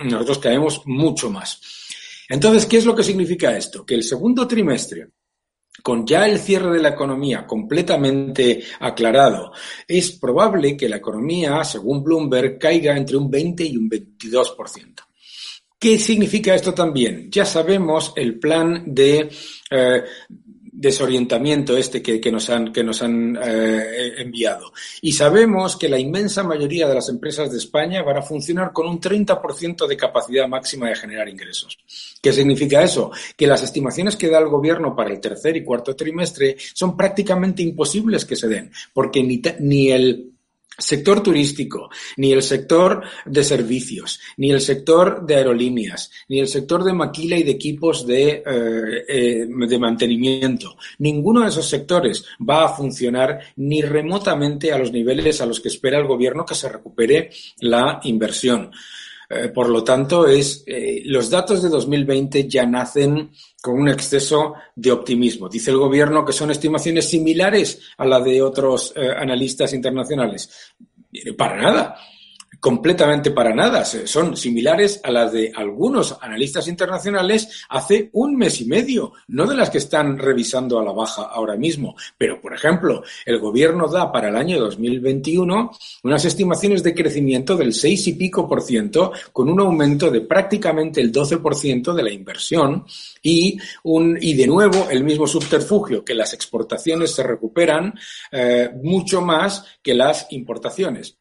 nosotros 0.04 0.38
caemos 0.38 0.82
mucho 0.86 1.30
más. 1.30 1.85
Entonces, 2.28 2.66
¿qué 2.66 2.78
es 2.78 2.84
lo 2.84 2.94
que 2.94 3.04
significa 3.04 3.56
esto? 3.56 3.84
Que 3.84 3.94
el 3.94 4.02
segundo 4.02 4.46
trimestre 4.46 5.08
con 5.82 6.06
ya 6.06 6.26
el 6.26 6.38
cierre 6.38 6.72
de 6.72 6.82
la 6.82 6.90
economía 6.90 7.46
completamente 7.46 8.62
aclarado, 8.80 9.52
es 9.86 10.12
probable 10.12 10.76
que 10.76 10.88
la 10.88 10.96
economía, 10.96 11.62
según 11.64 12.02
Bloomberg, 12.02 12.58
caiga 12.58 12.96
entre 12.96 13.16
un 13.16 13.30
20 13.30 13.64
y 13.64 13.76
un 13.76 13.88
22%. 13.88 15.06
¿Qué 15.78 15.98
significa 15.98 16.54
esto 16.54 16.72
también? 16.72 17.30
Ya 17.30 17.44
sabemos 17.44 18.14
el 18.16 18.38
plan 18.38 18.82
de 18.86 19.28
eh, 19.70 20.04
desorientamiento 20.78 21.74
este 21.74 22.02
que, 22.02 22.30
nos 22.30 22.50
han, 22.50 22.70
que 22.70 22.84
nos 22.84 23.02
han 23.02 23.38
eh, 23.42 24.14
enviado. 24.18 24.72
Y 25.00 25.12
sabemos 25.12 25.76
que 25.76 25.88
la 25.88 25.98
inmensa 25.98 26.42
mayoría 26.42 26.86
de 26.86 26.94
las 26.94 27.08
empresas 27.08 27.50
de 27.50 27.56
España 27.56 28.02
van 28.02 28.18
a 28.18 28.22
funcionar 28.22 28.72
con 28.72 28.86
un 28.86 29.00
30% 29.00 29.86
de 29.86 29.96
capacidad 29.96 30.46
máxima 30.46 30.88
de 30.88 30.96
generar 30.96 31.28
ingresos. 31.28 31.78
¿Qué 32.20 32.30
significa 32.30 32.82
eso? 32.82 33.10
Que 33.36 33.46
las 33.46 33.62
estimaciones 33.62 34.16
que 34.16 34.28
da 34.28 34.38
el 34.38 34.48
gobierno 34.48 34.94
para 34.94 35.10
el 35.10 35.20
tercer 35.20 35.56
y 35.56 35.64
cuarto 35.64 35.96
trimestre 35.96 36.56
son 36.74 36.94
prácticamente 36.94 37.62
imposibles 37.62 38.26
que 38.26 38.36
se 38.36 38.48
den, 38.48 38.70
porque 38.92 39.22
ni, 39.22 39.40
ni 39.60 39.90
el 39.90 40.35
sector 40.78 41.22
turístico, 41.22 41.90
ni 42.16 42.32
el 42.32 42.42
sector 42.42 43.02
de 43.24 43.44
servicios, 43.44 44.20
ni 44.36 44.50
el 44.50 44.60
sector 44.60 45.24
de 45.24 45.36
aerolíneas, 45.36 46.10
ni 46.28 46.40
el 46.40 46.48
sector 46.48 46.84
de 46.84 46.92
maquila 46.92 47.36
y 47.36 47.42
de 47.42 47.52
equipos 47.52 48.06
de, 48.06 48.42
eh, 48.46 49.04
eh, 49.08 49.46
de 49.48 49.78
mantenimiento. 49.78 50.76
Ninguno 50.98 51.42
de 51.42 51.48
esos 51.48 51.68
sectores 51.68 52.24
va 52.38 52.64
a 52.64 52.68
funcionar 52.68 53.40
ni 53.56 53.82
remotamente 53.82 54.72
a 54.72 54.78
los 54.78 54.92
niveles 54.92 55.40
a 55.40 55.46
los 55.46 55.60
que 55.60 55.68
espera 55.68 55.98
el 55.98 56.06
gobierno 56.06 56.44
que 56.44 56.54
se 56.54 56.68
recupere 56.68 57.30
la 57.60 58.00
inversión. 58.04 58.70
Eh, 59.28 59.48
por 59.48 59.68
lo 59.68 59.82
tanto, 59.82 60.26
es, 60.26 60.64
los 61.04 61.30
datos 61.30 61.62
de 61.62 61.68
2020 61.68 62.48
ya 62.48 62.66
nacen 62.66 63.30
con 63.60 63.80
un 63.80 63.88
exceso 63.88 64.54
de 64.74 64.92
optimismo. 64.92 65.48
Dice 65.48 65.70
el 65.70 65.78
gobierno 65.78 66.24
que 66.24 66.32
son 66.32 66.50
estimaciones 66.50 67.08
similares 67.08 67.80
a 67.96 68.06
la 68.06 68.20
de 68.20 68.42
otros 68.42 68.92
eh, 68.96 69.10
analistas 69.16 69.72
internacionales. 69.72 70.74
Para 71.36 71.56
nada 71.56 71.96
completamente 72.60 73.30
para 73.30 73.54
nada. 73.54 73.84
Son 73.84 74.36
similares 74.36 75.00
a 75.02 75.10
las 75.10 75.32
de 75.32 75.52
algunos 75.54 76.16
analistas 76.20 76.68
internacionales 76.68 77.64
hace 77.68 78.10
un 78.12 78.36
mes 78.36 78.60
y 78.60 78.66
medio, 78.66 79.12
no 79.28 79.46
de 79.46 79.56
las 79.56 79.70
que 79.70 79.78
están 79.78 80.18
revisando 80.18 80.78
a 80.78 80.84
la 80.84 80.92
baja 80.92 81.22
ahora 81.22 81.56
mismo. 81.56 81.96
Pero, 82.18 82.40
por 82.40 82.54
ejemplo, 82.54 83.02
el 83.24 83.38
gobierno 83.38 83.88
da 83.88 84.10
para 84.10 84.28
el 84.28 84.36
año 84.36 84.58
2021 84.58 85.70
unas 86.02 86.24
estimaciones 86.24 86.82
de 86.82 86.94
crecimiento 86.94 87.56
del 87.56 87.72
6 87.72 88.08
y 88.08 88.12
pico 88.14 88.48
por 88.48 88.62
ciento, 88.62 89.12
con 89.32 89.48
un 89.48 89.60
aumento 89.60 90.10
de 90.10 90.22
prácticamente 90.22 91.00
el 91.00 91.12
12 91.12 91.38
por 91.38 91.54
ciento 91.54 91.94
de 91.94 92.02
la 92.02 92.10
inversión 92.10 92.84
y, 93.22 93.58
un, 93.84 94.18
y 94.20 94.34
de 94.34 94.46
nuevo 94.46 94.88
el 94.90 95.04
mismo 95.04 95.26
subterfugio, 95.26 96.04
que 96.04 96.14
las 96.14 96.32
exportaciones 96.32 97.14
se 97.14 97.22
recuperan 97.22 97.94
eh, 98.32 98.70
mucho 98.82 99.20
más 99.20 99.64
que 99.82 99.94
las 99.94 100.26
importaciones. 100.30 101.16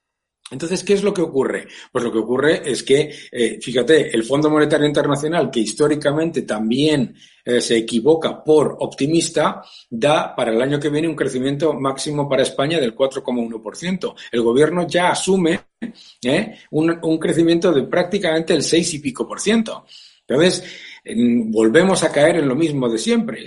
Entonces, 0.51 0.83
¿qué 0.83 0.93
es 0.93 1.01
lo 1.01 1.11
que 1.11 1.23
ocurre? 1.23 1.67
Pues 1.91 2.03
lo 2.03 2.11
que 2.11 2.19
ocurre 2.19 2.61
es 2.69 2.83
que, 2.83 3.11
eh, 3.31 3.57
fíjate, 3.59 4.15
el 4.15 4.23
Fondo 4.23 4.47
Monetario 4.47 4.85
Internacional, 4.85 5.49
que 5.49 5.61
históricamente 5.61 6.43
también 6.43 7.15
eh, 7.43 7.59
se 7.59 7.77
equivoca 7.77 8.43
por 8.43 8.77
optimista, 8.79 9.63
da 9.89 10.35
para 10.35 10.51
el 10.51 10.61
año 10.61 10.79
que 10.79 10.89
viene 10.89 11.07
un 11.07 11.15
crecimiento 11.15 11.73
máximo 11.73 12.29
para 12.29 12.43
España 12.43 12.79
del 12.79 12.95
4,1%. 12.95 14.13
El 14.31 14.41
gobierno 14.43 14.87
ya 14.87 15.09
asume 15.09 15.61
eh, 16.23 16.59
un, 16.71 16.99
un, 17.01 17.17
crecimiento 17.17 17.71
de 17.71 17.83
prácticamente 17.83 18.53
el 18.53 18.61
6 18.61 18.93
y 18.93 18.99
pico 18.99 19.27
por 19.27 19.39
ciento. 19.39 19.85
Entonces, 20.27 20.63
volvemos 21.47 22.03
a 22.03 22.11
caer 22.11 22.37
en 22.37 22.47
lo 22.47 22.55
mismo 22.55 22.89
de 22.89 22.97
siempre. 22.97 23.45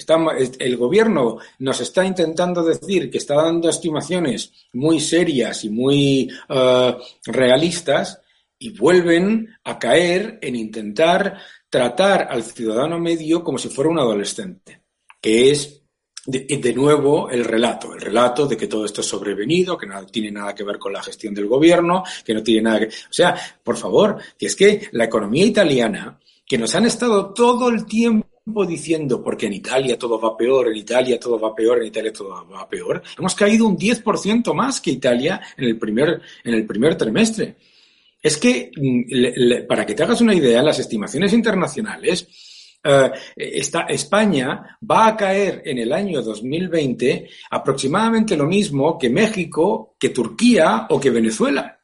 el 0.58 0.76
gobierno 0.76 1.38
nos 1.58 1.80
está 1.80 2.04
intentando 2.04 2.62
decir 2.62 3.10
que 3.10 3.18
está 3.18 3.34
dando 3.34 3.68
estimaciones 3.68 4.52
muy 4.74 5.00
serias 5.00 5.64
y 5.64 5.70
muy 5.70 6.30
eh, 6.48 6.96
realistas 7.26 8.20
y 8.58 8.70
vuelven 8.76 9.48
a 9.64 9.78
caer 9.78 10.38
en 10.42 10.56
intentar 10.56 11.38
tratar 11.68 12.28
al 12.30 12.42
ciudadano 12.42 12.98
medio 12.98 13.42
como 13.44 13.58
si 13.58 13.68
fuera 13.68 13.90
un 13.90 13.98
adolescente, 13.98 14.82
que 15.20 15.50
es 15.50 15.82
de, 16.26 16.74
nuevo 16.74 17.30
el 17.30 17.44
relato, 17.44 17.94
el 17.94 18.00
relato 18.00 18.46
de 18.46 18.56
que 18.56 18.66
todo 18.66 18.84
esto 18.84 19.00
es 19.00 19.06
sobrevenido, 19.06 19.78
que 19.78 19.86
no 19.86 20.04
tiene 20.06 20.30
nada 20.30 20.54
que 20.54 20.64
ver 20.64 20.78
con 20.78 20.92
la 20.92 21.02
gestión 21.02 21.34
del 21.34 21.46
gobierno, 21.46 22.04
que 22.24 22.34
no 22.34 22.42
tiene 22.42 22.62
nada 22.62 22.80
que... 22.80 22.86
O 22.86 23.12
sea, 23.12 23.34
por 23.62 23.76
favor, 23.76 24.18
que 24.38 24.46
es 24.46 24.54
que 24.54 24.88
la 24.92 25.04
economía 25.04 25.46
italiana, 25.46 26.18
que 26.48 26.58
nos 26.58 26.74
han 26.74 26.86
estado 26.86 27.34
todo 27.34 27.68
el 27.68 27.84
tiempo 27.84 28.64
diciendo, 28.66 29.22
porque 29.22 29.46
en 29.46 29.52
Italia 29.52 29.98
todo 29.98 30.18
va 30.18 30.36
peor, 30.36 30.68
en 30.68 30.76
Italia 30.76 31.20
todo 31.20 31.38
va 31.38 31.54
peor, 31.54 31.80
en 31.80 31.88
Italia 31.88 32.12
todo 32.12 32.46
va 32.50 32.68
peor, 32.68 33.02
hemos 33.18 33.34
caído 33.34 33.66
un 33.66 33.76
10% 33.76 34.54
más 34.54 34.80
que 34.80 34.90
Italia 34.90 35.40
en 35.56 35.64
el 35.64 35.78
primer, 35.78 36.20
en 36.42 36.54
el 36.54 36.66
primer 36.66 36.96
trimestre. 36.96 37.56
Es 38.20 38.38
que, 38.38 38.70
mm, 38.74 39.66
para 39.68 39.84
que 39.84 39.94
te 39.94 40.02
hagas 40.02 40.20
una 40.22 40.34
idea, 40.34 40.62
las 40.62 40.78
estimaciones 40.78 41.32
internacionales, 41.34 42.26
eh, 42.82 43.10
España 43.88 44.78
va 44.90 45.08
a 45.08 45.16
caer 45.16 45.62
en 45.64 45.78
el 45.78 45.92
año 45.92 46.22
2020 46.22 47.28
aproximadamente 47.50 48.36
lo 48.36 48.46
mismo 48.46 48.96
que 48.96 49.10
México, 49.10 49.96
que 49.98 50.08
Turquía 50.08 50.86
o 50.88 50.98
que 50.98 51.10
Venezuela. 51.10 51.77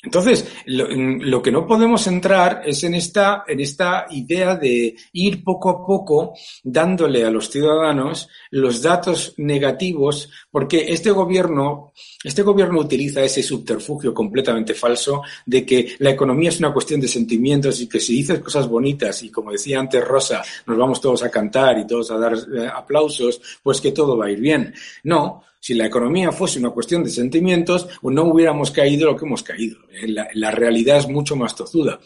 Entonces, 0.00 0.46
lo, 0.66 1.42
que 1.42 1.50
no 1.50 1.66
podemos 1.66 2.06
entrar 2.06 2.62
es 2.64 2.84
en 2.84 2.94
esta, 2.94 3.42
en 3.48 3.58
esta 3.58 4.06
idea 4.10 4.54
de 4.54 4.94
ir 5.12 5.42
poco 5.42 5.70
a 5.70 5.84
poco 5.84 6.34
dándole 6.62 7.24
a 7.24 7.30
los 7.30 7.50
ciudadanos 7.50 8.28
los 8.52 8.80
datos 8.80 9.34
negativos, 9.38 10.30
porque 10.52 10.92
este 10.92 11.10
gobierno, 11.10 11.92
este 12.22 12.42
gobierno 12.42 12.78
utiliza 12.78 13.24
ese 13.24 13.42
subterfugio 13.42 14.14
completamente 14.14 14.72
falso 14.72 15.22
de 15.44 15.66
que 15.66 15.96
la 15.98 16.10
economía 16.10 16.50
es 16.50 16.60
una 16.60 16.72
cuestión 16.72 17.00
de 17.00 17.08
sentimientos 17.08 17.80
y 17.80 17.88
que 17.88 17.98
si 17.98 18.12
dices 18.12 18.38
cosas 18.38 18.68
bonitas 18.68 19.20
y 19.24 19.32
como 19.32 19.50
decía 19.50 19.80
antes 19.80 20.04
Rosa, 20.04 20.44
nos 20.66 20.78
vamos 20.78 21.00
todos 21.00 21.24
a 21.24 21.30
cantar 21.30 21.76
y 21.76 21.88
todos 21.88 22.12
a 22.12 22.18
dar 22.18 22.34
eh, 22.34 22.68
aplausos, 22.72 23.40
pues 23.64 23.80
que 23.80 23.90
todo 23.90 24.16
va 24.16 24.26
a 24.26 24.30
ir 24.30 24.38
bien. 24.38 24.72
No, 25.02 25.42
si 25.60 25.74
la 25.74 25.86
economía 25.86 26.32
fuese 26.32 26.58
una 26.58 26.70
cuestión 26.70 27.04
de 27.04 27.10
sentimientos, 27.10 27.88
pues 28.00 28.14
no 28.14 28.24
hubiéramos 28.24 28.70
caído 28.70 29.10
lo 29.10 29.16
que 29.16 29.26
hemos 29.26 29.42
caído. 29.42 29.78
Eh, 29.90 30.08
la, 30.34 30.50
realidad 30.50 30.98
es 30.98 31.08
mucho 31.08 31.36
más 31.36 31.54
tozuda. 31.54 32.00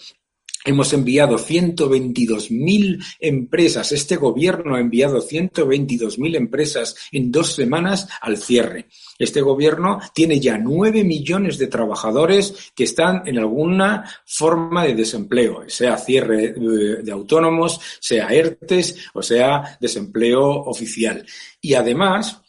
Hemos 0.65 0.93
enviado 0.93 1.39
122.000 1.39 3.05
empresas, 3.19 3.91
este 3.91 4.15
gobierno 4.15 4.77
ha 4.77 4.81
enviado 4.81 5.21
122.000 5.21 6.37
empresas 6.37 6.95
en 7.11 7.33
dos 7.33 7.55
semanas 7.55 8.09
al 8.21 8.37
cierre. 8.37 8.87
Este 9.19 9.41
gobierno 9.41 9.99
tiene 10.15 10.39
ya 10.39 10.59
9 10.59 11.03
millones 11.03 11.59
de 11.59 11.67
trabajadores 11.67 12.73
que 12.77 12.85
están 12.85 13.27
en 13.27 13.39
alguna 13.39 14.09
forma 14.25 14.85
de 14.85 14.95
desempleo, 14.95 15.65
sea 15.67 15.97
cierre 15.97 16.45
eh, 16.45 17.03
de 17.03 17.13
autónomos, 17.13 17.81
sea 17.99 18.29
ERTES 18.29 19.11
o 19.15 19.23
sea 19.23 19.77
desempleo 19.81 20.45
oficial. 20.49 21.27
Y 21.61 21.75
además, 21.75 22.41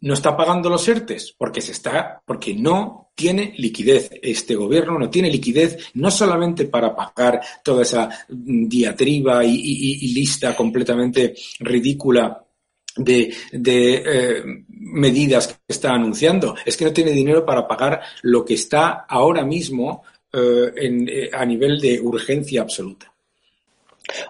no 0.00 0.14
está 0.14 0.36
pagando 0.36 0.68
los 0.68 0.86
ERTES 0.86 1.34
porque 1.36 1.60
se 1.60 1.72
está, 1.72 2.20
porque 2.24 2.54
no 2.54 3.10
tiene 3.14 3.54
liquidez. 3.56 4.10
Este 4.22 4.54
gobierno 4.54 4.98
no 4.98 5.08
tiene 5.08 5.30
liquidez 5.30 5.90
no 5.94 6.10
solamente 6.10 6.66
para 6.66 6.94
pagar 6.94 7.40
toda 7.62 7.82
esa 7.82 8.08
diatriba 8.28 9.44
y, 9.44 10.12
lista 10.14 10.54
completamente 10.54 11.34
ridícula 11.60 12.44
de, 12.96 13.34
eh, 13.52 14.42
medidas 14.68 15.48
que 15.48 15.54
está 15.68 15.92
anunciando. 15.92 16.54
Es 16.64 16.76
que 16.76 16.84
no 16.84 16.92
tiene 16.92 17.12
dinero 17.12 17.44
para 17.44 17.66
pagar 17.66 18.02
lo 18.22 18.44
que 18.44 18.54
está 18.54 19.06
ahora 19.08 19.44
mismo 19.44 20.02
eh, 20.32 20.72
eh, 20.76 21.30
a 21.32 21.44
nivel 21.44 21.80
de 21.80 22.00
urgencia 22.00 22.62
absoluta. 22.62 23.10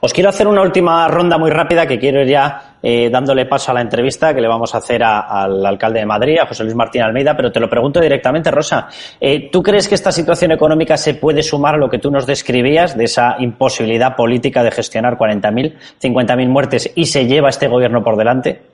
Os 0.01 0.13
quiero 0.13 0.31
hacer 0.31 0.47
una 0.47 0.63
última 0.63 1.09
ronda 1.09 1.37
muy 1.37 1.51
rápida 1.51 1.87
que 1.87 1.99
quiero 1.99 2.25
ya 2.25 2.74
eh, 2.87 3.09
dándole 3.11 3.47
paso 3.47 3.71
a 3.71 3.75
la 3.75 3.81
entrevista 3.81 4.35
que 4.35 4.43
le 4.43 4.47
vamos 4.47 4.75
a 4.75 4.79
hacer 4.79 5.03
al 5.03 5.65
alcalde 5.65 6.01
de 6.01 6.07
Madrid, 6.07 6.37
a 6.39 6.47
José 6.47 6.65
Luis 6.65 6.77
Martín 6.77 7.01
Almeida, 7.01 7.35
pero 7.35 7.51
te 7.51 7.59
lo 7.59 7.71
pregunto 7.71 7.99
directamente, 7.99 8.51
Rosa. 8.51 8.89
Eh, 9.19 9.49
¿Tú 9.51 9.63
crees 9.63 9.89
que 9.89 9.95
esta 9.95 10.13
situación 10.13 10.53
económica 10.53 10.99
se 10.99 11.15
puede 11.15 11.43
sumar 11.43 11.77
a 11.77 11.79
lo 11.79 11.89
que 11.89 11.99
tú 11.99 12.11
nos 12.11 12.27
describías 12.27 12.95
de 12.95 13.05
esa 13.05 13.37
imposibilidad 13.39 14.15
política 14.15 14.63
de 14.63 14.71
gestionar 14.71 15.17
40.000, 15.17 15.75
50.000 15.99 16.49
muertes 16.49 16.93
y 16.95 17.07
se 17.07 17.25
lleva 17.27 17.49
este 17.49 17.69
gobierno 17.69 18.05
por 18.05 18.19
delante? 18.19 18.74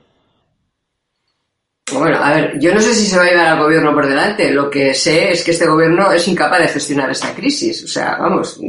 Bueno, 1.93 2.17
a 2.23 2.31
ver, 2.31 2.59
yo 2.59 2.73
no 2.73 2.81
sé 2.81 2.93
si 2.93 3.05
se 3.05 3.17
va 3.17 3.23
a 3.23 3.29
llevar 3.29 3.47
al 3.47 3.59
gobierno 3.59 3.93
por 3.93 4.07
delante. 4.07 4.51
Lo 4.51 4.69
que 4.69 4.93
sé 4.93 5.31
es 5.31 5.43
que 5.43 5.51
este 5.51 5.67
gobierno 5.67 6.11
es 6.11 6.27
incapaz 6.27 6.59
de 6.59 6.67
gestionar 6.67 7.09
esta 7.09 7.33
crisis. 7.33 7.83
O 7.83 7.87
sea, 7.87 8.17
vamos, 8.19 8.59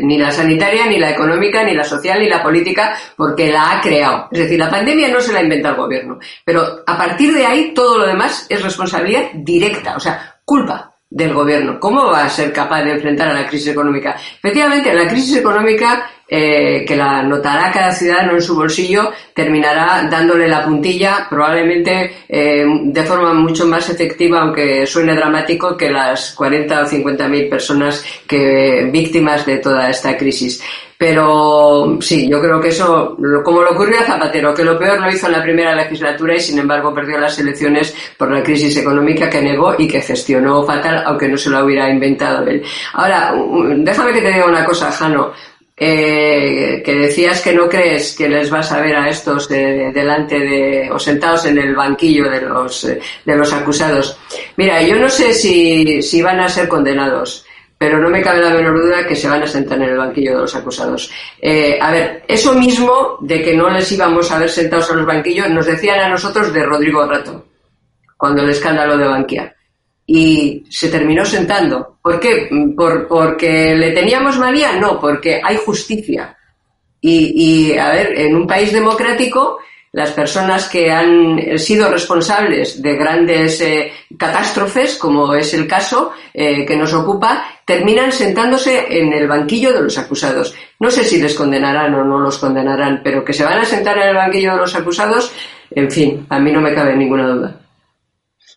ni 0.00 0.18
la 0.18 0.30
sanitaria, 0.30 0.86
ni 0.86 0.98
la 0.98 1.10
económica, 1.10 1.62
ni 1.64 1.74
la 1.74 1.84
social, 1.84 2.20
ni 2.20 2.28
la 2.28 2.42
política, 2.42 2.96
porque 3.16 3.52
la 3.52 3.72
ha 3.72 3.80
creado. 3.80 4.28
Es 4.30 4.40
decir, 4.40 4.58
la 4.58 4.70
pandemia 4.70 5.08
no 5.08 5.20
se 5.20 5.32
la 5.32 5.42
inventa 5.42 5.70
el 5.70 5.76
gobierno. 5.76 6.18
Pero 6.44 6.82
a 6.86 6.96
partir 6.96 7.32
de 7.32 7.46
ahí, 7.46 7.72
todo 7.74 7.98
lo 7.98 8.06
demás 8.06 8.46
es 8.48 8.62
responsabilidad 8.62 9.30
directa, 9.34 9.96
o 9.96 10.00
sea, 10.00 10.40
culpa 10.44 10.97
del 11.10 11.32
gobierno. 11.32 11.80
¿Cómo 11.80 12.06
va 12.06 12.24
a 12.24 12.28
ser 12.28 12.52
capaz 12.52 12.82
de 12.82 12.92
enfrentar 12.92 13.28
a 13.28 13.34
la 13.34 13.46
crisis 13.46 13.68
económica? 13.68 14.16
Efectivamente, 14.38 14.92
la 14.94 15.08
crisis 15.08 15.36
económica 15.36 16.10
eh, 16.30 16.84
que 16.86 16.94
la 16.94 17.22
notará 17.22 17.72
cada 17.72 17.90
ciudadano 17.90 18.34
en 18.34 18.42
su 18.42 18.54
bolsillo, 18.54 19.12
terminará 19.32 20.06
dándole 20.10 20.46
la 20.46 20.62
puntilla, 20.62 21.26
probablemente 21.30 22.24
eh, 22.28 22.66
de 22.66 23.02
forma 23.04 23.32
mucho 23.32 23.66
más 23.66 23.88
efectiva, 23.88 24.42
aunque 24.42 24.86
suene 24.86 25.14
dramático, 25.14 25.74
que 25.74 25.90
las 25.90 26.34
40 26.34 26.82
o 26.82 26.86
50 26.86 27.28
mil 27.28 27.48
personas 27.48 28.04
que 28.26 28.90
víctimas 28.92 29.46
de 29.46 29.56
toda 29.56 29.88
esta 29.88 30.18
crisis. 30.18 30.62
Pero 30.98 31.96
sí, 32.00 32.28
yo 32.28 32.40
creo 32.40 32.60
que 32.60 32.70
eso, 32.70 33.16
como 33.44 33.62
lo 33.62 33.70
ocurrió 33.70 34.00
a 34.00 34.04
Zapatero, 34.04 34.52
que 34.52 34.64
lo 34.64 34.76
peor 34.76 35.00
lo 35.00 35.08
hizo 35.08 35.26
en 35.26 35.32
la 35.32 35.42
primera 35.44 35.72
legislatura 35.72 36.34
y 36.34 36.40
sin 36.40 36.58
embargo 36.58 36.92
perdió 36.92 37.18
las 37.18 37.38
elecciones 37.38 37.94
por 38.16 38.32
la 38.32 38.42
crisis 38.42 38.76
económica 38.76 39.30
que 39.30 39.40
negó 39.40 39.76
y 39.78 39.86
que 39.86 40.00
gestionó 40.00 40.64
fatal, 40.64 41.04
aunque 41.06 41.28
no 41.28 41.36
se 41.36 41.50
lo 41.50 41.64
hubiera 41.64 41.88
inventado 41.88 42.44
él. 42.48 42.64
Ahora, 42.94 43.32
déjame 43.76 44.12
que 44.12 44.22
te 44.22 44.32
diga 44.32 44.46
una 44.46 44.64
cosa, 44.64 44.90
Jano. 44.90 45.32
Eh, 45.80 46.82
que 46.84 46.92
decías 46.92 47.40
que 47.40 47.52
no 47.52 47.68
crees 47.68 48.16
que 48.16 48.28
les 48.28 48.50
vas 48.50 48.72
a 48.72 48.80
ver 48.80 48.96
a 48.96 49.08
estos 49.08 49.48
delante 49.48 50.40
de 50.40 50.90
o 50.90 50.98
sentados 50.98 51.46
en 51.46 51.56
el 51.58 51.76
banquillo 51.76 52.28
de 52.28 52.40
los 52.40 52.84
eh, 52.84 52.98
de 53.24 53.36
los 53.36 53.52
acusados. 53.52 54.18
Mira, 54.56 54.82
yo 54.82 54.96
no 54.96 55.08
sé 55.08 55.32
si, 55.32 56.02
si 56.02 56.20
van 56.20 56.40
a 56.40 56.48
ser 56.48 56.66
condenados, 56.66 57.46
pero 57.78 57.98
no 57.98 58.10
me 58.10 58.20
cabe 58.20 58.42
la 58.42 58.50
menor 58.50 58.82
duda 58.82 59.06
que 59.06 59.14
se 59.14 59.28
van 59.28 59.42
a 59.42 59.46
sentar 59.46 59.78
en 59.78 59.90
el 59.90 59.96
banquillo 59.96 60.34
de 60.34 60.40
los 60.40 60.54
acusados. 60.56 61.10
Eh, 61.40 61.78
a 61.80 61.92
ver, 61.92 62.24
eso 62.26 62.52
mismo 62.54 63.18
de 63.20 63.40
que 63.40 63.54
no 63.54 63.70
les 63.70 63.90
íbamos 63.92 64.30
a 64.32 64.38
ver 64.38 64.50
sentados 64.50 64.90
en 64.90 64.96
los 64.98 65.06
banquillos 65.06 65.48
nos 65.48 65.66
decían 65.66 66.00
a 66.00 66.08
nosotros 66.08 66.52
de 66.52 66.64
Rodrigo 66.64 67.06
Rato 67.06 67.46
cuando 68.16 68.42
el 68.42 68.50
escándalo 68.50 68.98
de 68.98 69.06
Bankia 69.06 69.54
y 70.10 70.64
se 70.70 70.88
terminó 70.88 71.24
sentando. 71.24 71.98
¿Por 72.02 72.18
qué? 72.18 72.48
¿Por, 72.74 73.06
¿Porque 73.06 73.76
le 73.76 73.92
teníamos 73.92 74.38
manía? 74.38 74.72
No, 74.72 74.98
porque 74.98 75.40
hay 75.44 75.58
justicia. 75.58 76.34
Y, 77.00 77.76
a 77.76 77.90
ver, 77.90 78.18
en 78.18 78.34
un 78.34 78.46
país 78.46 78.72
democrático, 78.72 79.58
las 79.92 80.12
personas 80.12 80.68
que 80.68 80.90
han 80.90 81.58
sido 81.58 81.90
responsables 81.90 82.82
de 82.82 82.96
grandes 82.96 83.60
eh, 83.60 83.92
catástrofes, 84.18 84.96
como 84.96 85.34
es 85.34 85.54
el 85.54 85.66
caso 85.66 86.12
eh, 86.34 86.66
que 86.66 86.76
nos 86.76 86.92
ocupa, 86.92 87.44
terminan 87.64 88.12
sentándose 88.12 88.86
en 88.98 89.12
el 89.12 89.26
banquillo 89.26 89.72
de 89.72 89.82
los 89.82 89.98
acusados. 89.98 90.54
No 90.78 90.90
sé 90.90 91.04
si 91.04 91.20
les 91.20 91.34
condenarán 91.34 91.94
o 91.94 92.04
no 92.04 92.18
los 92.18 92.38
condenarán, 92.38 93.00
pero 93.02 93.24
que 93.24 93.32
se 93.32 93.44
van 93.44 93.58
a 93.58 93.64
sentar 93.64 93.96
en 93.98 94.08
el 94.08 94.14
banquillo 94.14 94.52
de 94.52 94.58
los 94.58 94.74
acusados, 94.74 95.32
en 95.70 95.90
fin, 95.90 96.26
a 96.28 96.38
mí 96.38 96.52
no 96.52 96.60
me 96.60 96.74
cabe 96.74 96.96
ninguna 96.96 97.26
duda. 97.26 97.60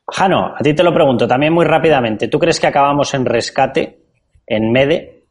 Jano, 0.07 0.53
a 0.57 0.59
ti 0.61 0.73
te 0.73 0.83
lo 0.83 0.93
pregunto 0.93 1.27
también 1.27 1.53
muy 1.53 1.65
rápidamente. 1.65 2.27
¿Tú 2.27 2.39
crees 2.39 2.59
que 2.59 2.67
acabamos 2.67 3.13
en 3.13 3.25
rescate, 3.25 3.99
en 4.45 4.71
MEDE? 4.71 5.23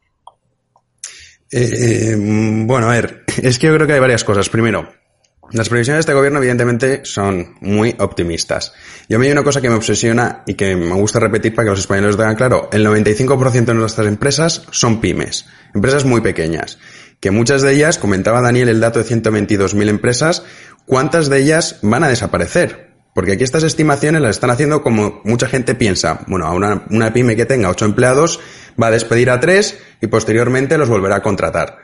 Eh, 1.51 2.15
bueno, 2.17 2.87
a 2.87 2.93
ver, 2.93 3.23
es 3.43 3.59
que 3.59 3.67
yo 3.67 3.75
creo 3.75 3.85
que 3.85 3.93
hay 3.93 3.99
varias 3.99 4.23
cosas. 4.23 4.49
Primero, 4.49 4.87
las 5.51 5.69
previsiones 5.69 5.97
de 5.97 6.11
este 6.11 6.13
gobierno 6.13 6.39
evidentemente 6.39 7.01
son 7.03 7.55
muy 7.59 7.95
optimistas. 7.99 8.73
Yo 9.09 9.19
me 9.19 9.25
hay 9.25 9.31
una 9.31 9.43
cosa 9.43 9.61
que 9.61 9.69
me 9.69 9.75
obsesiona 9.75 10.43
y 10.45 10.53
que 10.53 10.75
me 10.75 10.93
gusta 10.95 11.19
repetir 11.19 11.53
para 11.53 11.65
que 11.65 11.69
los 11.71 11.79
españoles 11.79 12.15
tengan 12.15 12.35
claro. 12.35 12.69
El 12.71 12.85
95% 12.85 13.65
de 13.65 13.73
nuestras 13.73 14.07
empresas 14.07 14.63
son 14.71 15.01
pymes, 15.01 15.45
empresas 15.73 16.05
muy 16.05 16.21
pequeñas, 16.21 16.79
que 17.19 17.31
muchas 17.31 17.61
de 17.61 17.73
ellas, 17.73 17.97
comentaba 17.97 18.41
Daniel 18.41 18.69
el 18.69 18.79
dato 18.79 19.03
de 19.03 19.05
122.000 19.05 19.89
empresas, 19.89 20.43
¿cuántas 20.85 21.29
de 21.29 21.39
ellas 21.39 21.79
van 21.81 22.03
a 22.03 22.09
desaparecer? 22.09 22.91
Porque 23.13 23.33
aquí 23.33 23.43
estas 23.43 23.63
estimaciones 23.63 24.21
las 24.21 24.31
están 24.31 24.51
haciendo 24.51 24.81
como 24.81 25.21
mucha 25.25 25.47
gente 25.47 25.75
piensa. 25.75 26.21
Bueno, 26.27 26.47
a 26.47 26.53
una, 26.53 27.13
pyme 27.13 27.35
que 27.35 27.45
tenga 27.45 27.69
ocho 27.69 27.85
empleados 27.85 28.39
va 28.81 28.87
a 28.87 28.91
despedir 28.91 29.29
a 29.29 29.39
tres 29.39 29.77
y 30.01 30.07
posteriormente 30.07 30.77
los 30.77 30.89
volverá 30.89 31.17
a 31.17 31.21
contratar. 31.21 31.79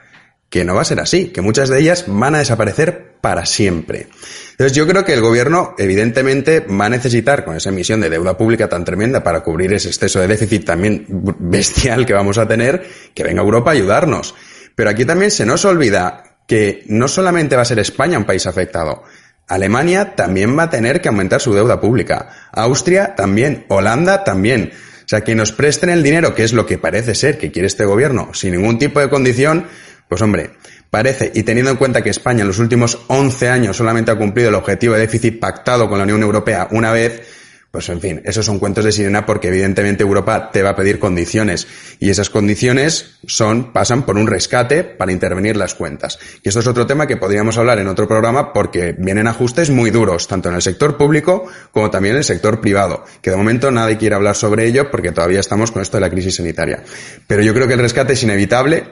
que 0.50 0.64
no 0.64 0.74
va 0.74 0.82
a 0.82 0.86
ser 0.86 1.02
así, 1.02 1.28
que 1.28 1.42
muchas 1.42 1.68
de 1.68 1.78
ellas 1.78 2.06
van 2.08 2.34
a 2.34 2.38
desaparecer 2.38 3.07
para 3.22 3.46
siempre. 3.46 4.08
Entonces 4.52 4.76
yo 4.76 4.88
creo 4.88 5.06
que 5.06 5.14
el 5.14 5.22
gobierno 5.22 5.76
evidentemente 5.78 6.62
va 6.62 6.86
a 6.86 6.90
necesitar 6.90 7.46
con 7.46 7.56
esa 7.56 7.70
emisión 7.70 8.02
de 8.02 8.10
deuda 8.10 8.38
pública 8.38 8.70
tan 8.70 8.86
tremenda 8.86 9.24
para 9.24 9.42
cubrir 9.42 9.74
ese 9.74 9.90
exceso 9.90 10.20
de 10.20 10.28
déficit 10.28 10.66
también 10.66 11.06
bestial 11.08 12.06
que 12.06 12.14
vamos 12.14 12.38
a 12.38 12.48
tener, 12.48 12.88
que 13.14 13.24
venga 13.24 13.42
Europa 13.42 13.72
a 13.72 13.74
ayudarnos. 13.74 14.36
Pero 14.76 14.90
aquí 14.90 15.06
también 15.06 15.32
se 15.32 15.46
nos 15.46 15.66
olvida 15.66 16.38
que 16.48 16.84
no 16.88 17.08
solamente 17.08 17.56
va 17.56 17.64
a 17.64 17.66
ser 17.66 17.80
España 17.80 18.18
un 18.18 18.26
país 18.26 18.48
afectado, 18.48 19.04
Alemania 19.48 20.16
también 20.16 20.58
va 20.58 20.64
a 20.64 20.70
tener 20.70 21.02
que 21.02 21.08
aumentar 21.08 21.40
su 21.42 21.54
deuda 21.54 21.80
pública, 21.80 22.30
Austria 22.52 23.16
también, 23.16 23.66
Holanda 23.70 24.24
también. 24.24 24.72
O 24.74 25.10
sea, 25.10 25.22
que 25.22 25.36
nos 25.36 25.54
presten 25.54 25.90
el 25.90 26.04
dinero, 26.04 26.36
que 26.36 26.44
es 26.44 26.52
lo 26.52 26.66
que 26.66 26.78
parece 26.78 27.16
ser 27.16 27.38
que 27.38 27.50
quiere 27.50 27.68
este 27.68 27.86
gobierno, 27.86 28.34
sin 28.34 28.52
ningún 28.52 28.78
tipo 28.78 29.00
de 29.00 29.10
condición, 29.10 29.68
pues 30.10 30.22
hombre, 30.22 30.52
parece, 30.90 31.32
y 31.34 31.44
teniendo 31.44 31.72
en 31.72 31.78
cuenta 31.78 32.02
que 32.02 32.10
España 32.10 32.42
en 32.42 32.48
los 32.48 32.60
últimos 32.60 33.00
11 33.08 33.50
años 33.50 33.78
solamente 33.78 34.12
ha 34.12 34.16
cumplido 34.16 34.50
el 34.50 34.56
objetivo 34.56 34.94
de 34.94 35.02
déficit 35.02 35.40
pactado 35.40 35.90
con 35.90 35.98
la 35.98 36.04
Unión 36.04 36.22
Europea 36.22 36.68
una 36.72 36.92
vez, 36.92 37.22
pues 37.72 37.90
en 37.90 38.00
fin, 38.00 38.22
esos 38.24 38.46
son 38.46 38.60
cuentos 38.60 38.86
de 38.86 38.92
sirena 38.92 39.26
porque 39.26 39.50
evidentemente 39.50 40.02
Europa 40.02 40.50
te 40.52 40.64
va 40.64 40.72
a 40.72 40.76
pedir 40.76 41.00
condiciones 41.00 41.68
y 42.00 42.10
esas 42.10 42.30
condiciones 42.30 43.18
son, 43.28 43.74
pasan 43.74 44.04
por 44.04 44.18
un 44.18 44.26
rescate 44.26 44.84
para 44.84 45.12
intervenir 45.12 45.58
las 45.58 45.76
cuentas. 45.76 46.18
Y 46.42 46.50
esto 46.50 46.62
es 46.62 46.68
otro 46.68 46.88
tema 46.88 47.08
que 47.08 47.18
podríamos 47.18 47.58
hablar 47.58 47.78
en 47.80 47.88
otro 47.88 48.08
programa 48.08 48.54
porque 48.54 48.96
vienen 48.98 49.28
ajustes 49.28 49.70
muy 49.70 49.92
duros, 49.92 50.28
tanto 50.28 50.50
en 50.50 50.56
el 50.56 50.62
sector 50.62 50.98
público 50.98 51.46
como 51.72 51.92
también 51.92 52.16
en 52.16 52.20
el 52.20 52.24
sector 52.24 52.62
privado, 52.62 53.04
que 53.22 53.32
de 53.32 53.38
momento 53.38 53.70
nadie 53.70 53.98
quiere 53.98 54.16
hablar 54.16 54.36
sobre 54.36 54.66
ello 54.66 54.90
porque 54.90 55.12
todavía 55.12 55.42
estamos 55.42 55.72
con 55.72 55.82
esto 55.82 55.98
de 55.98 56.02
la 56.02 56.10
crisis 56.10 56.36
sanitaria. 56.36 56.84
Pero 57.28 57.44
yo 57.44 57.54
creo 57.54 57.68
que 57.68 57.74
el 57.74 57.80
rescate 57.82 58.14
es 58.14 58.24
inevitable 58.24 58.86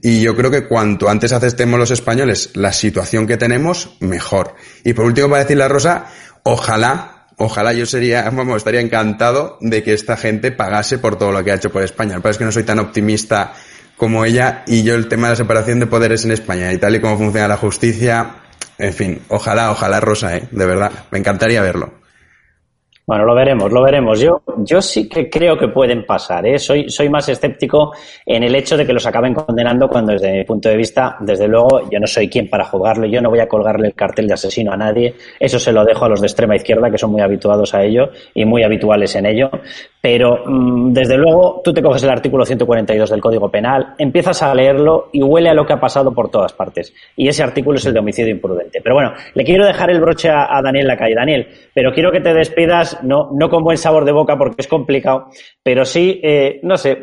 y 0.00 0.20
yo 0.20 0.34
creo 0.36 0.50
que 0.50 0.66
cuanto 0.66 1.08
antes 1.08 1.32
aceptemos 1.32 1.78
los 1.78 1.90
españoles 1.90 2.50
la 2.54 2.72
situación 2.72 3.26
que 3.26 3.36
tenemos, 3.36 3.96
mejor. 4.00 4.54
Y 4.84 4.94
por 4.94 5.04
último, 5.04 5.28
para 5.28 5.42
decirle 5.42 5.64
a 5.64 5.68
Rosa, 5.68 6.06
ojalá 6.42 7.22
ojalá 7.36 7.72
yo 7.72 7.86
sería, 7.86 8.22
vamos, 8.30 8.58
estaría 8.58 8.80
encantado 8.80 9.58
de 9.60 9.82
que 9.82 9.92
esta 9.92 10.16
gente 10.16 10.52
pagase 10.52 10.98
por 10.98 11.16
todo 11.16 11.32
lo 11.32 11.42
que 11.44 11.52
ha 11.52 11.56
hecho 11.56 11.70
por 11.70 11.82
España. 11.82 12.16
Lo 12.16 12.22
que 12.22 12.30
es 12.30 12.38
que 12.38 12.44
no 12.44 12.52
soy 12.52 12.64
tan 12.64 12.78
optimista 12.78 13.52
como 13.96 14.24
ella 14.24 14.64
y 14.66 14.82
yo 14.82 14.94
el 14.94 15.08
tema 15.08 15.28
de 15.28 15.32
la 15.32 15.36
separación 15.36 15.80
de 15.80 15.86
poderes 15.86 16.24
en 16.24 16.32
España 16.32 16.72
y 16.72 16.78
tal 16.78 16.96
y 16.96 17.00
cómo 17.00 17.18
funciona 17.18 17.46
la 17.46 17.56
justicia, 17.56 18.36
en 18.78 18.92
fin, 18.92 19.22
ojalá, 19.28 19.70
ojalá 19.70 20.00
Rosa, 20.00 20.36
¿eh? 20.36 20.48
de 20.50 20.66
verdad, 20.66 20.90
me 21.10 21.18
encantaría 21.18 21.62
verlo. 21.62 22.01
Bueno, 23.04 23.24
lo 23.24 23.34
veremos, 23.34 23.72
lo 23.72 23.82
veremos. 23.82 24.20
Yo, 24.20 24.42
yo 24.58 24.80
sí 24.80 25.08
que 25.08 25.28
creo 25.28 25.58
que 25.58 25.66
pueden 25.66 26.06
pasar. 26.06 26.46
¿eh? 26.46 26.56
Soy, 26.60 26.88
soy 26.88 27.08
más 27.08 27.28
escéptico 27.28 27.92
en 28.24 28.44
el 28.44 28.54
hecho 28.54 28.76
de 28.76 28.86
que 28.86 28.92
los 28.92 29.04
acaben 29.04 29.34
condenando 29.34 29.88
cuando 29.88 30.12
desde 30.12 30.32
mi 30.32 30.44
punto 30.44 30.68
de 30.68 30.76
vista, 30.76 31.16
desde 31.18 31.48
luego, 31.48 31.90
yo 31.90 31.98
no 31.98 32.06
soy 32.06 32.28
quien 32.28 32.48
para 32.48 32.64
juzgarlo. 32.64 33.06
Yo 33.06 33.20
no 33.20 33.28
voy 33.28 33.40
a 33.40 33.48
colgarle 33.48 33.88
el 33.88 33.94
cartel 33.94 34.28
de 34.28 34.34
asesino 34.34 34.72
a 34.72 34.76
nadie. 34.76 35.14
Eso 35.40 35.58
se 35.58 35.72
lo 35.72 35.84
dejo 35.84 36.04
a 36.04 36.10
los 36.10 36.20
de 36.20 36.28
extrema 36.28 36.54
izquierda, 36.54 36.92
que 36.92 36.98
son 36.98 37.10
muy 37.10 37.22
habituados 37.22 37.74
a 37.74 37.82
ello 37.82 38.10
y 38.34 38.44
muy 38.44 38.62
habituales 38.62 39.16
en 39.16 39.26
ello. 39.26 39.50
Pero, 40.00 40.44
mm, 40.46 40.92
desde 40.92 41.16
luego, 41.16 41.60
tú 41.64 41.72
te 41.72 41.82
coges 41.82 42.04
el 42.04 42.10
artículo 42.10 42.44
142 42.44 43.10
del 43.10 43.20
Código 43.20 43.50
Penal, 43.50 43.94
empiezas 43.98 44.42
a 44.42 44.54
leerlo 44.54 45.08
y 45.12 45.22
huele 45.22 45.48
a 45.48 45.54
lo 45.54 45.66
que 45.66 45.72
ha 45.72 45.80
pasado 45.80 46.12
por 46.12 46.30
todas 46.30 46.52
partes. 46.52 46.94
Y 47.16 47.26
ese 47.26 47.42
artículo 47.42 47.78
es 47.78 47.86
el 47.86 47.94
de 47.94 47.98
homicidio 47.98 48.30
imprudente. 48.30 48.80
Pero 48.80 48.94
bueno, 48.94 49.12
le 49.34 49.44
quiero 49.44 49.66
dejar 49.66 49.90
el 49.90 50.00
broche 50.00 50.28
a, 50.28 50.56
a 50.56 50.62
Daniel 50.62 50.86
Lacalle. 50.86 51.14
Daniel, 51.14 51.48
pero 51.74 51.92
quiero 51.92 52.10
que 52.10 52.20
te 52.20 52.32
despidas 52.32 52.91
no, 53.02 53.30
no 53.32 53.48
con 53.48 53.62
buen 53.62 53.78
sabor 53.78 54.04
de 54.04 54.12
boca 54.12 54.36
porque 54.36 54.56
es 54.58 54.68
complicado, 54.68 55.28
pero 55.62 55.84
sí, 55.84 56.20
eh, 56.22 56.60
no 56.62 56.76
sé, 56.76 56.98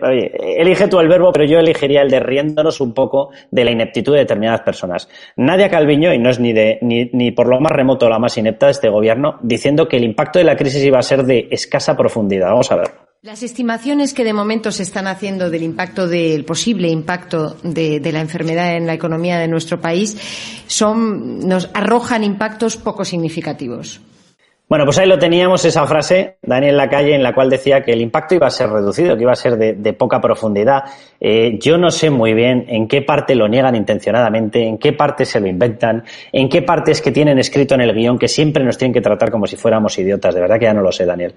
elige 0.58 0.88
tú 0.88 1.00
el 1.00 1.08
verbo, 1.08 1.32
pero 1.32 1.46
yo 1.46 1.60
elegiría 1.60 2.02
el 2.02 2.10
de 2.10 2.20
riéndonos 2.20 2.82
un 2.82 2.94
poco 2.94 3.30
de 3.52 3.66
la 3.66 3.72
ineptitud 3.72 4.14
de 4.14 4.20
determinadas 4.20 4.62
personas. 4.62 5.10
Nadia 5.36 5.70
Calviño, 5.70 6.14
y 6.14 6.20
no 6.20 6.30
es 6.30 6.40
ni, 6.40 6.54
de, 6.54 6.80
ni, 6.82 7.10
ni 7.14 7.32
por 7.32 7.48
lo 7.48 7.60
más 7.60 7.72
remoto 7.72 8.10
la 8.10 8.20
más 8.20 8.38
inepta 8.38 8.68
de 8.68 8.74
este 8.74 8.90
gobierno, 8.90 9.40
diciendo 9.42 9.88
que 9.88 9.98
el 9.98 10.04
impacto 10.04 10.40
de 10.40 10.46
la 10.46 10.56
crisis 10.56 10.84
iba 10.84 11.00
a 11.00 11.04
ser 11.04 11.24
de 11.24 11.48
escasa 11.52 11.96
profundidad. 11.96 12.50
Vamos 12.50 12.72
a 12.72 12.76
ver. 12.76 13.10
Las 13.22 13.44
estimaciones 13.44 14.14
que 14.14 14.24
de 14.24 14.32
momento 14.32 14.72
se 14.72 14.84
están 14.84 15.06
haciendo 15.06 15.50
del 15.50 15.64
impacto 15.64 16.08
del 16.08 16.46
posible 16.46 16.88
impacto 16.88 17.58
de, 17.64 18.00
de, 18.00 18.12
la 18.14 18.22
enfermedad 18.22 18.78
en 18.78 18.88
la 18.88 18.94
economía 18.94 19.38
de 19.38 19.50
nuestro 19.50 19.82
país 19.82 20.18
son 20.68 21.46
nos 21.46 21.70
arrojan 21.74 22.24
impactos 22.24 22.78
poco 22.78 23.04
significativos. 23.04 24.00
Bueno, 24.70 24.86
pues 24.86 25.00
ahí 25.00 25.08
lo 25.08 25.18
teníamos, 25.18 25.66
esa 25.66 25.88
frase, 25.88 26.38
Daniel 26.44 26.78
Lacalle, 26.78 27.16
en 27.16 27.24
la 27.24 27.34
cual 27.34 27.50
decía 27.50 27.82
que 27.82 27.92
el 27.92 28.02
impacto 28.02 28.36
iba 28.36 28.46
a 28.46 28.52
ser 28.52 28.70
reducido, 28.70 29.16
que 29.18 29.24
iba 29.24 29.32
a 29.32 29.36
ser 29.36 29.58
de, 29.58 29.94
poca 29.94 30.22
profundidad. 30.22 30.84
Eh, 31.20 31.58
yo 31.60 31.80
no 31.80 31.90
sé 31.90 32.12
muy 32.12 32.36
bien 32.36 32.66
en 32.68 32.88
qué 32.88 33.02
parte 33.02 33.34
lo 33.34 33.48
niegan 33.48 33.76
intencionadamente, 33.76 34.62
en 34.62 34.78
qué 34.78 34.94
parte 34.94 35.26
se 35.26 35.40
lo 35.40 35.48
inventan, 35.48 36.04
en 36.32 36.50
qué 36.50 36.62
parte 36.62 36.92
es 36.92 37.02
que 37.02 37.12
tienen 37.12 37.40
escrito 37.40 37.74
en 37.74 37.82
el 37.82 37.96
guion 37.96 38.20
que 38.20 38.28
siempre 38.28 38.64
nos 38.64 38.78
tienen 38.78 38.94
que 38.94 39.02
tratar 39.02 39.32
como 39.32 39.48
si 39.48 39.56
fuéramos 39.56 39.98
idiotas. 39.98 40.36
De 40.36 40.42
verdad 40.42 40.60
que 40.60 40.66
ya 40.66 40.74
no 40.76 40.84
lo 40.84 40.92
sé, 40.92 41.04
Daniel. 41.04 41.34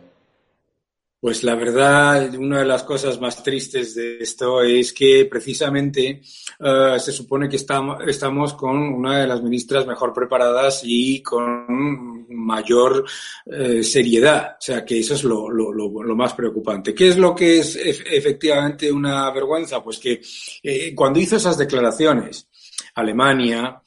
Pues 1.22 1.44
la 1.44 1.54
verdad, 1.54 2.34
una 2.34 2.58
de 2.58 2.64
las 2.64 2.82
cosas 2.82 3.20
más 3.20 3.44
tristes 3.44 3.94
de 3.94 4.18
esto 4.18 4.60
es 4.60 4.92
que 4.92 5.24
precisamente 5.26 6.20
uh, 6.58 6.98
se 6.98 7.12
supone 7.12 7.48
que 7.48 7.54
estamos, 7.54 7.98
estamos 8.08 8.54
con 8.54 8.76
una 8.76 9.20
de 9.20 9.28
las 9.28 9.40
ministras 9.40 9.86
mejor 9.86 10.12
preparadas 10.12 10.80
y 10.82 11.22
con 11.22 12.26
mayor 12.28 13.04
uh, 13.46 13.82
seriedad. 13.84 14.56
O 14.58 14.62
sea, 14.62 14.84
que 14.84 14.98
eso 14.98 15.14
es 15.14 15.22
lo, 15.22 15.48
lo, 15.48 16.16
más 16.16 16.34
preocupante. 16.34 16.92
¿Qué 16.92 17.10
es 17.10 17.16
lo 17.16 17.36
que 17.36 17.60
es 17.60 17.76
efectivamente 17.76 18.90
una 18.90 19.30
vergüenza? 19.30 19.80
Pues 19.80 20.00
que 20.00 20.20
eh, 20.60 20.92
cuando 20.92 21.20
hizo 21.20 21.36
esas 21.36 21.56
declaraciones, 21.56 22.48
Alemania, 22.96 23.80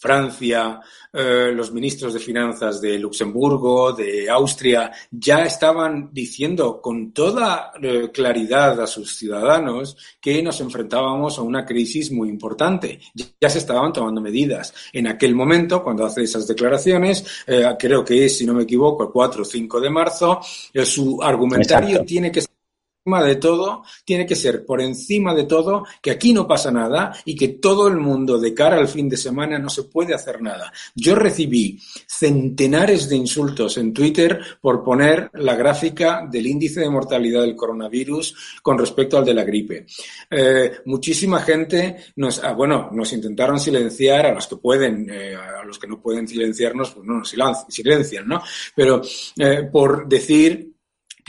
Francia, 0.00 0.80
eh, 1.12 1.52
los 1.54 1.72
ministros 1.72 2.14
de 2.14 2.20
finanzas 2.20 2.80
de 2.80 2.98
Luxemburgo, 2.98 3.92
de 3.92 4.30
Austria, 4.30 4.90
ya 5.10 5.44
estaban 5.44 6.08
diciendo 6.10 6.80
con 6.80 7.12
toda 7.12 7.72
eh, 7.82 8.10
claridad 8.10 8.80
a 8.80 8.86
sus 8.86 9.14
ciudadanos 9.14 9.96
que 10.18 10.42
nos 10.42 10.58
enfrentábamos 10.62 11.38
a 11.38 11.42
una 11.42 11.66
crisis 11.66 12.10
muy 12.10 12.30
importante. 12.30 12.98
Ya 13.38 13.50
se 13.50 13.58
estaban 13.58 13.92
tomando 13.92 14.22
medidas. 14.22 14.72
En 14.90 15.06
aquel 15.06 15.34
momento, 15.34 15.82
cuando 15.82 16.06
hace 16.06 16.22
esas 16.22 16.48
declaraciones, 16.48 17.44
eh, 17.46 17.64
creo 17.78 18.02
que 18.02 18.24
es, 18.24 18.38
si 18.38 18.46
no 18.46 18.54
me 18.54 18.62
equivoco, 18.62 19.02
el 19.02 19.10
4 19.10 19.42
o 19.42 19.44
5 19.44 19.80
de 19.82 19.90
marzo, 19.90 20.40
su 20.82 21.22
argumentario 21.22 21.90
Exacto. 21.90 22.06
tiene 22.06 22.32
que 22.32 22.40
encima 22.40 22.59
de 23.04 23.36
todo, 23.36 23.82
tiene 24.04 24.26
que 24.26 24.36
ser 24.36 24.64
por 24.64 24.80
encima 24.80 25.34
de 25.34 25.44
todo 25.44 25.84
que 26.02 26.10
aquí 26.10 26.34
no 26.34 26.46
pasa 26.46 26.70
nada 26.70 27.12
y 27.24 27.34
que 27.34 27.48
todo 27.48 27.88
el 27.88 27.96
mundo 27.96 28.38
de 28.38 28.52
cara 28.52 28.76
al 28.76 28.88
fin 28.88 29.08
de 29.08 29.16
semana 29.16 29.58
no 29.58 29.70
se 29.70 29.84
puede 29.84 30.14
hacer 30.14 30.42
nada. 30.42 30.70
Yo 30.94 31.14
recibí 31.14 31.80
centenares 32.06 33.08
de 33.08 33.16
insultos 33.16 33.78
en 33.78 33.94
Twitter 33.94 34.40
por 34.60 34.84
poner 34.84 35.30
la 35.34 35.56
gráfica 35.56 36.26
del 36.30 36.46
índice 36.46 36.80
de 36.80 36.90
mortalidad 36.90 37.40
del 37.40 37.56
coronavirus 37.56 38.60
con 38.62 38.78
respecto 38.78 39.16
al 39.16 39.24
de 39.24 39.34
la 39.34 39.44
gripe. 39.44 39.86
Eh, 40.30 40.80
muchísima 40.84 41.40
gente 41.40 41.96
nos, 42.16 42.44
ah, 42.44 42.52
bueno, 42.52 42.90
nos 42.92 43.12
intentaron 43.14 43.58
silenciar 43.58 44.26
a 44.26 44.34
los 44.34 44.46
que 44.46 44.56
pueden, 44.56 45.08
eh, 45.10 45.34
a 45.34 45.64
los 45.64 45.78
que 45.78 45.88
no 45.88 46.00
pueden 46.00 46.28
silenciarnos, 46.28 46.90
pues 46.90 47.06
no 47.06 47.14
nos 47.14 47.34
silencian, 47.68 48.28
¿no? 48.28 48.42
Pero 48.74 49.00
eh, 49.38 49.68
por 49.72 50.06
decir 50.06 50.69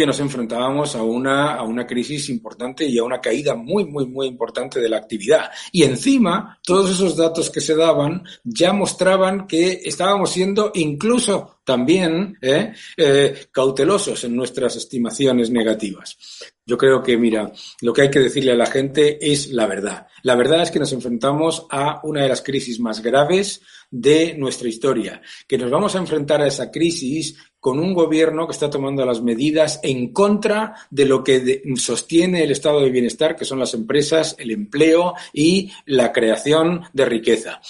que 0.02 0.08
nos 0.08 0.20
enfrentábamos 0.20 0.96
a 0.96 1.04
una, 1.04 1.54
a 1.54 1.62
una 1.62 1.86
crisis 1.86 2.28
importante 2.30 2.86
y 2.86 2.98
a 2.98 3.04
una 3.04 3.22
caída 3.22 3.54
muy, 3.54 3.86
muy, 3.86 4.08
muy 4.08 4.26
importante 4.26 4.80
de 4.80 4.90
la 4.90 4.98
actividad. 4.98 5.52
Y 5.72 5.84
encima, 5.84 6.60
todos 6.64 6.90
esos 6.90 7.16
datos 7.16 7.52
que 7.52 7.62
se 7.62 7.76
daban 7.76 8.24
ya 8.44 8.74
mostraban 8.74 9.46
que 9.46 9.82
estábamos 9.86 10.32
siendo 10.32 10.72
incluso 10.74 11.60
también 11.64 12.36
eh, 12.42 12.74
eh, 12.98 13.46
cautelosos 13.52 14.24
en 14.24 14.36
nuestras 14.36 14.76
estimaciones 14.76 15.52
negativas. 15.52 16.18
Yo 16.66 16.80
creo 16.80 17.04
que, 17.04 17.16
mira, 17.16 17.52
lo 17.82 17.94
que 17.94 18.02
hay 18.02 18.10
que 18.10 18.22
decirle 18.22 18.54
a 18.54 18.56
la 18.56 18.66
gente 18.66 19.20
es 19.32 19.52
la 19.52 19.68
verdad. 19.68 20.08
La 20.24 20.36
verdad 20.36 20.64
es 20.64 20.72
que 20.72 20.80
nos 20.80 20.94
enfrentamos 20.94 21.68
a 21.70 22.00
una 22.04 22.24
de 22.24 22.30
las 22.30 22.42
crisis 22.42 22.80
más 22.80 23.04
graves 23.04 23.62
de 23.92 24.36
nuestra 24.38 24.70
historia, 24.70 25.22
que 25.46 25.58
nos 25.58 25.70
vamos 25.70 25.96
a 25.96 26.00
enfrentar 26.00 26.42
a 26.42 26.48
esa 26.48 26.72
crisis 26.72 27.36
con 27.60 27.78
un 27.78 27.94
gobierno 27.94 28.48
que 28.48 28.54
está 28.54 28.70
tomando 28.70 29.06
las 29.06 29.22
medidas 29.22 29.80
en 29.84 30.12
contra 30.14 30.74
de 30.90 31.06
lo 31.06 31.24
que 31.24 31.62
sostiene 31.76 32.44
el 32.44 32.52
estado 32.52 32.82
de 32.82 32.90
bienestar, 32.90 33.36
que 33.36 33.46
son 33.46 33.60
las 33.60 33.74
empresas, 33.74 34.36
el 34.40 34.50
empleo 34.52 35.14
y 35.34 35.72
la 35.86 36.12
creación 36.12 36.86
de 36.94 37.06
riqueza. 37.06 37.62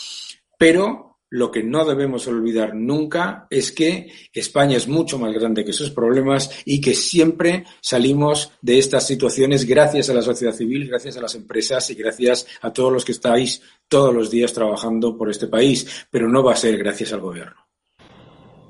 Pero 0.57 1.11
lo 1.32 1.50
que 1.50 1.64
no 1.64 1.86
debemos 1.86 2.28
olvidar 2.28 2.76
nunca 2.76 3.48
es 3.50 3.72
que 3.72 4.12
España 4.34 4.76
es 4.76 4.88
mucho 4.88 5.18
más 5.18 5.34
grande 5.34 5.64
que 5.64 5.72
sus 5.72 5.90
problemas 5.90 6.52
y 6.66 6.82
que 6.82 6.94
siempre 6.94 7.66
salimos 7.80 8.52
de 8.62 8.78
estas 8.78 9.08
situaciones 9.08 9.66
gracias 9.66 10.10
a 10.10 10.14
la 10.14 10.22
sociedad 10.22 10.54
civil, 10.54 10.88
gracias 10.90 11.18
a 11.18 11.22
las 11.22 11.34
empresas 11.36 11.90
y 11.90 11.96
gracias 11.96 12.46
a 12.62 12.74
todos 12.74 12.92
los 12.92 13.06
que 13.06 13.14
estáis 13.14 13.62
todos 13.88 14.14
los 14.14 14.30
días 14.30 14.54
trabajando 14.54 15.18
por 15.18 15.30
este 15.32 15.48
país, 15.48 16.06
pero 16.12 16.28
no 16.28 16.44
va 16.44 16.54
a 16.54 16.58
ser 16.58 16.78
gracias 16.78 17.14
al 17.14 17.22
gobierno. 17.22 17.70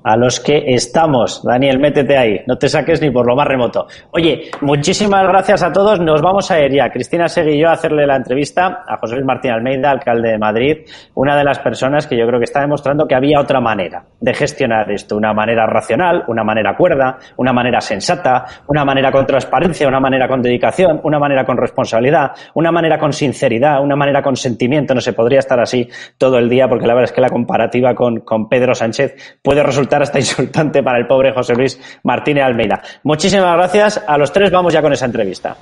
A 0.02 0.16
los 0.16 0.40
que 0.40 0.64
estamos. 0.66 1.42
Daniel, 1.44 1.78
métete 1.78 2.16
ahí, 2.16 2.40
no 2.46 2.56
te 2.56 2.68
saques 2.68 3.00
ni 3.00 3.10
por 3.10 3.26
lo 3.26 3.36
más 3.36 3.46
remoto. 3.46 3.86
Oye, 4.10 4.50
muchísimas 4.60 5.26
gracias 5.26 5.62
a 5.62 5.72
todos. 5.72 6.00
Nos 6.00 6.20
vamos 6.22 6.50
a 6.50 6.60
ir 6.60 6.72
ya. 6.72 6.90
Cristina 6.90 7.28
Segui 7.28 7.52
y 7.52 7.60
yo 7.60 7.68
a 7.68 7.72
hacerle 7.72 8.06
la 8.06 8.16
entrevista 8.16 8.84
a 8.86 8.96
José 8.98 9.14
Luis 9.16 9.26
Martín 9.26 9.52
Almeida, 9.52 9.90
alcalde 9.90 10.30
de 10.30 10.38
Madrid, 10.38 10.78
una 11.14 11.36
de 11.36 11.44
las 11.44 11.58
personas 11.58 12.06
que 12.06 12.16
yo 12.16 12.26
creo 12.26 12.38
que 12.38 12.44
está 12.44 12.60
demostrando 12.60 13.06
que 13.06 13.14
había 13.14 13.40
otra 13.40 13.60
manera 13.60 14.04
de 14.20 14.34
gestionar 14.34 14.90
esto, 14.90 15.16
una 15.16 15.32
manera 15.32 15.66
racional, 15.66 16.24
una 16.28 16.44
manera 16.44 16.76
cuerda, 16.76 17.18
una 17.36 17.52
manera 17.52 17.80
sensata, 17.80 18.46
una 18.68 18.84
manera 18.84 19.12
con 19.12 19.26
transparencia, 19.26 19.88
una 19.88 20.00
manera 20.00 20.28
con 20.28 20.42
dedicación, 20.42 21.00
una 21.04 21.18
manera 21.18 21.44
con 21.44 21.56
responsabilidad, 21.56 22.32
una 22.54 22.72
manera 22.72 22.98
con 22.98 23.12
sinceridad, 23.12 23.82
una 23.82 23.96
manera 23.96 24.22
con 24.22 24.36
sentimiento. 24.36 24.94
No 24.94 25.00
se 25.00 25.12
podría 25.12 25.40
estar 25.40 25.60
así 25.60 25.88
todo 26.18 26.38
el 26.38 26.48
día 26.48 26.68
porque 26.68 26.86
la 26.86 26.94
verdad 26.94 27.10
es 27.10 27.12
que 27.12 27.20
la 27.20 27.30
comparativa 27.30 27.94
con, 27.94 28.20
con 28.20 28.48
Pedro 28.48 28.74
Sánchez 28.74 29.38
puede 29.42 29.62
resultar 29.62 29.91
hasta 30.00 30.18
insultante 30.18 30.82
para 30.82 30.98
el 30.98 31.06
pobre 31.06 31.32
José 31.32 31.54
Luis 31.54 31.78
Martínez 32.04 32.44
Almeida. 32.44 32.80
Muchísimas 33.02 33.54
gracias. 33.56 34.02
A 34.06 34.16
los 34.16 34.32
tres 34.32 34.50
vamos 34.50 34.72
ya 34.72 34.80
con 34.80 34.92
esa 34.92 35.04
entrevista. 35.04 35.56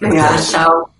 Venga, 0.00 0.30
chao. 0.50 0.91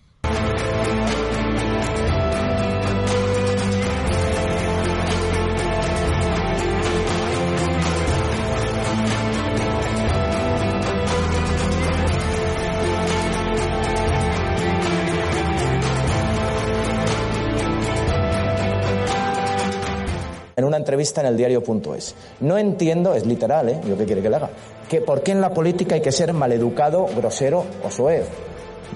Entrevista 20.93 21.23
en 21.23 21.29
el 21.29 21.37
diario.es. 21.39 22.15
No 22.41 22.59
entiendo, 22.59 23.15
es 23.15 23.25
literal, 23.25 23.67
¿eh? 23.71 23.81
Yo 23.89 23.97
qué 23.97 24.05
quiere 24.05 24.21
que 24.21 24.29
le 24.29 24.37
haga. 24.37 24.51
Que 24.91 25.01
por 25.01 25.23
qué 25.23 25.33
en 25.33 25.41
la 25.41 25.49
política 25.49 25.95
hay 25.95 26.03
que 26.03 26.13
ser 26.13 26.35
maleducado, 26.35 27.07
grosero 27.17 27.65
o 27.83 27.91
soez. 27.91 28.27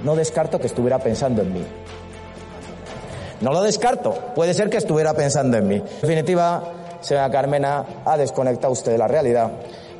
No 0.04 0.14
descarto 0.14 0.58
que 0.60 0.66
estuviera 0.66 0.98
pensando 0.98 1.40
en 1.40 1.54
mí. 1.54 1.64
No 3.40 3.50
lo 3.50 3.62
descarto. 3.62 4.12
Puede 4.34 4.52
ser 4.52 4.68
que 4.68 4.76
estuviera 4.76 5.14
pensando 5.14 5.56
en 5.56 5.66
mí. 5.66 5.76
En 5.76 6.00
definitiva, 6.02 6.64
señora 7.00 7.30
Carmena, 7.30 8.02
ha 8.04 8.18
desconectado 8.18 8.74
usted 8.74 8.92
de 8.92 8.98
la 8.98 9.08
realidad. 9.08 9.52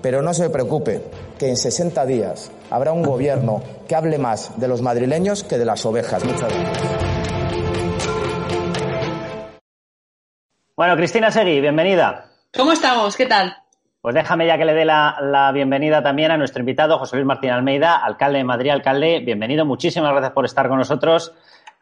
Pero 0.03 0.21
no 0.21 0.35
se 0.35 0.51
preocupe, 0.51 1.01
que 1.39 1.49
en 1.49 1.57
60 1.57 2.05
días 2.05 2.51
habrá 2.71 2.93
un 2.93 3.03
gobierno 3.03 3.63
que 3.89 3.95
hable 3.95 4.19
más 4.19 4.51
de 4.59 4.69
los 4.69 4.83
madrileños 4.83 5.45
que 5.45 5.57
de 5.57 5.65
las 5.65 5.87
ovejas. 5.87 6.23
Muchas 6.27 6.53
gracias. 6.53 7.06
Bueno, 10.77 10.95
Cristina 10.95 11.31
Segui, 11.31 11.63
bienvenida. 11.63 12.33
¿Cómo 12.55 12.71
estamos? 12.71 13.17
¿Qué 13.17 13.25
tal? 13.25 13.57
Pues 14.03 14.15
déjame 14.15 14.47
ya 14.47 14.59
que 14.59 14.67
le 14.67 14.75
dé 14.75 14.85
la, 14.85 15.17
la, 15.23 15.51
bienvenida 15.51 16.03
también 16.03 16.31
a 16.31 16.37
nuestro 16.37 16.61
invitado, 16.61 16.99
José 16.99 17.17
Luis 17.17 17.27
Martín 17.27 17.49
Almeida, 17.49 17.97
alcalde 17.97 18.37
de 18.37 18.45
Madrid. 18.45 18.73
Alcalde, 18.73 19.21
bienvenido. 19.21 19.65
Muchísimas 19.65 20.11
gracias 20.11 20.35
por 20.35 20.45
estar 20.45 20.69
con 20.69 20.77
nosotros. 20.77 21.33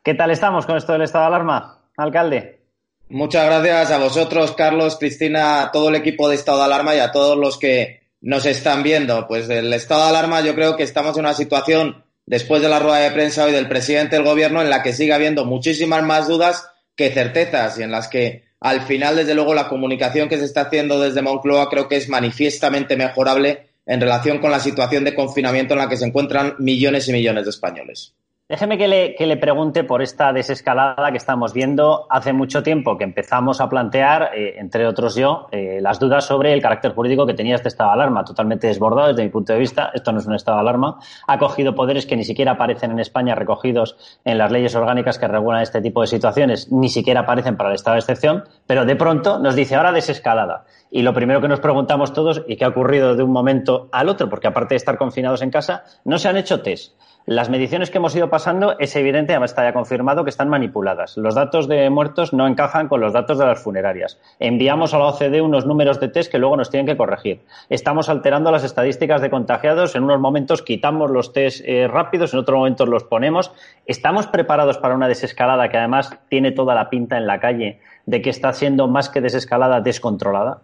¿Qué 0.05 0.15
tal 0.15 0.31
estamos 0.31 0.65
con 0.65 0.77
esto 0.77 0.93
del 0.93 1.03
estado 1.03 1.25
de 1.25 1.27
alarma, 1.27 1.81
alcalde? 1.97 2.61
Muchas 3.09 3.47
gracias 3.47 3.91
a 3.91 3.99
vosotros, 3.99 4.53
Carlos, 4.53 4.97
Cristina, 4.97 5.63
a 5.63 5.73
todo 5.73 5.89
el 5.89 5.97
equipo 5.97 6.29
de 6.29 6.37
estado 6.37 6.59
de 6.59 6.65
alarma 6.67 6.95
y 6.95 7.01
a 7.01 7.11
todos 7.11 7.37
los 7.37 7.59
que 7.59 8.01
nos 8.21 8.47
están 8.47 8.85
viendo. 8.85 9.27
Pues 9.27 9.51
el 9.51 9.73
estado 9.73 10.05
de 10.05 10.11
alarma 10.11 10.41
yo 10.43 10.55
creo 10.55 10.77
que 10.77 10.85
estamos 10.85 11.17
en 11.17 11.25
una 11.25 11.35
situación, 11.35 12.05
después 12.27 12.63
de 12.63 12.69
la 12.69 12.79
rueda 12.79 12.99
de 12.99 13.11
prensa 13.11 13.45
hoy 13.45 13.51
del 13.51 13.67
presidente 13.67 14.15
del 14.15 14.25
gobierno, 14.25 14.63
en 14.63 14.71
la 14.71 14.85
que 14.85 14.93
sigue 14.93 15.15
habiendo 15.15 15.45
muchísimas 15.45 16.05
más 16.05 16.29
dudas 16.29 16.71
que 16.95 17.11
certezas 17.11 17.77
y 17.81 17.83
en 17.83 17.91
las 17.91 18.07
que 18.07 18.44
al 18.65 18.81
final, 18.81 19.17
desde 19.17 19.35
luego, 19.35 19.53
la 19.53 19.69
comunicación 19.69 20.27
que 20.27 20.39
se 20.39 20.47
está 20.47 20.63
haciendo 20.63 20.99
desde 20.99 21.21
Moncloa 21.21 21.69
creo 21.69 21.87
que 21.87 21.97
es 21.97 22.09
manifiestamente 22.09 22.97
mejorable 22.97 23.69
en 23.85 24.01
relación 24.01 24.39
con 24.39 24.51
la 24.51 24.59
situación 24.59 25.05
de 25.05 25.15
confinamiento 25.15 25.75
en 25.75 25.81
la 25.81 25.89
que 25.91 25.99
se 25.99 26.07
encuentran 26.07 26.55
millones 26.59 27.07
y 27.07 27.13
millones 27.13 27.45
de 27.45 27.51
españoles. 27.51 28.15
Déjeme 28.47 28.77
que 28.77 28.89
le, 28.89 29.15
que 29.15 29.27
le, 29.27 29.39
pregunte 29.39 29.85
por 29.85 30.03
esta 30.03 30.31
desescalada 30.31 31.11
que 31.11 31.17
estamos 31.17 31.55
viendo. 31.55 32.07
Hace 32.11 32.35
mucho 32.35 32.63
tiempo 32.63 32.99
que 32.99 33.05
empezamos 33.05 33.63
a 33.63 33.71
plantear, 33.71 34.33
eh, 34.35 34.57
entre 34.59 34.87
otros 34.87 35.15
yo, 35.15 35.47
eh, 35.51 35.79
las 35.81 35.99
dudas 35.99 36.27
sobre 36.27 36.53
el 36.53 36.61
carácter 36.61 36.93
jurídico 36.93 37.25
que 37.27 37.33
tenía 37.33 37.55
este 37.55 37.69
estado 37.69 37.89
de 37.89 37.95
alarma, 37.95 38.23
totalmente 38.23 38.67
desbordado 38.67 39.09
desde 39.09 39.23
mi 39.23 39.31
punto 39.31 39.55
de 39.55 39.59
vista. 39.59 39.91
Esto 39.95 40.13
no 40.13 40.19
es 40.19 40.27
un 40.27 40.35
estado 40.35 40.59
de 40.59 40.61
alarma. 40.61 40.99
Ha 41.27 41.39
cogido 41.39 41.75
poderes 41.75 42.05
que 42.05 42.17
ni 42.17 42.25
siquiera 42.25 42.53
aparecen 42.53 42.91
en 42.91 43.01
España 43.01 43.35
recogidos 43.35 43.97
en 44.27 44.37
las 44.37 44.53
leyes 44.53 44.75
orgánicas 44.75 45.19
que 45.19 45.27
regulan 45.27 45.63
este 45.63 45.81
tipo 45.81 46.03
de 46.03 46.07
situaciones, 46.07 46.71
ni 46.71 46.91
siquiera 46.91 47.21
aparecen 47.21 47.57
para 47.57 47.71
el 47.71 47.77
estado 47.77 47.95
de 47.95 48.01
excepción, 48.01 48.45
pero 48.67 48.85
de 48.85 48.95
pronto 48.95 49.39
nos 49.39 49.57
dice 49.57 49.75
ahora 49.75 49.91
desescalada. 49.91 50.67
Y 50.97 51.03
lo 51.03 51.13
primero 51.13 51.41
que 51.41 51.49
nos 51.49 51.59
preguntamos 51.59 52.13
todos, 52.13 52.45
¿y 52.47 52.55
qué 52.55 52.65
ha 52.65 52.69
ocurrido 52.69 53.17
de 53.17 53.25
un 53.25 53.33
momento 53.33 53.89
al 53.91 54.09
otro? 54.09 54.29
Porque 54.29 54.47
aparte 54.47 54.75
de 54.75 54.77
estar 54.77 54.97
confinados 54.97 55.43
en 55.43 55.51
casa, 55.51 55.83
no 56.05 56.19
se 56.19 56.29
han 56.29 56.37
hecho 56.37 56.63
test. 56.63 56.95
Las 57.27 57.51
mediciones 57.51 57.91
que 57.91 57.99
hemos 57.99 58.15
ido 58.15 58.31
pasando 58.31 58.79
es 58.79 58.95
evidente, 58.95 59.33
además 59.33 59.51
está 59.51 59.65
ya 59.65 59.73
confirmado, 59.73 60.23
que 60.23 60.31
están 60.31 60.49
manipuladas. 60.49 61.17
Los 61.17 61.35
datos 61.35 61.67
de 61.67 61.91
muertos 61.91 62.33
no 62.33 62.47
encajan 62.47 62.87
con 62.87 63.01
los 63.01 63.13
datos 63.13 63.39
de 63.39 63.45
las 63.45 63.61
funerarias. 63.61 64.21
Enviamos 64.39 64.95
a 64.95 64.99
la 64.99 65.07
OCDE 65.07 65.41
unos 65.41 65.67
números 65.67 65.99
de 65.99 66.07
test 66.07 66.31
que 66.31 66.39
luego 66.39 66.57
nos 66.57 66.71
tienen 66.71 66.87
que 66.87 66.97
corregir. 66.97 67.41
Estamos 67.69 68.09
alterando 68.09 68.53
las 68.53 68.63
estadísticas 68.63 69.21
de 69.21 69.31
contagiados. 69.31 69.97
En 69.97 70.05
unos 70.05 70.21
momentos 70.21 70.63
quitamos 70.63 71.11
los 71.11 71.33
test 71.33 71.65
eh, 71.67 71.89
rápidos, 71.89 72.35
en 72.35 72.39
otros 72.39 72.57
momentos 72.57 72.89
los 72.89 73.03
ponemos. 73.03 73.51
Estamos 73.85 74.29
preparados 74.29 74.79
para 74.79 74.95
una 74.95 75.09
desescalada 75.09 75.69
que 75.71 75.77
además 75.77 76.17
tiene 76.29 76.53
toda 76.53 76.77
la 76.77 76.89
pinta 76.89 77.17
en 77.17 77.27
la 77.27 77.41
calle 77.41 77.81
de 78.07 78.23
que 78.23 78.31
está 78.31 78.53
siendo 78.53 78.87
más 78.87 79.09
que 79.09 79.21
desescalada 79.21 79.81
descontrolada. 79.81 80.61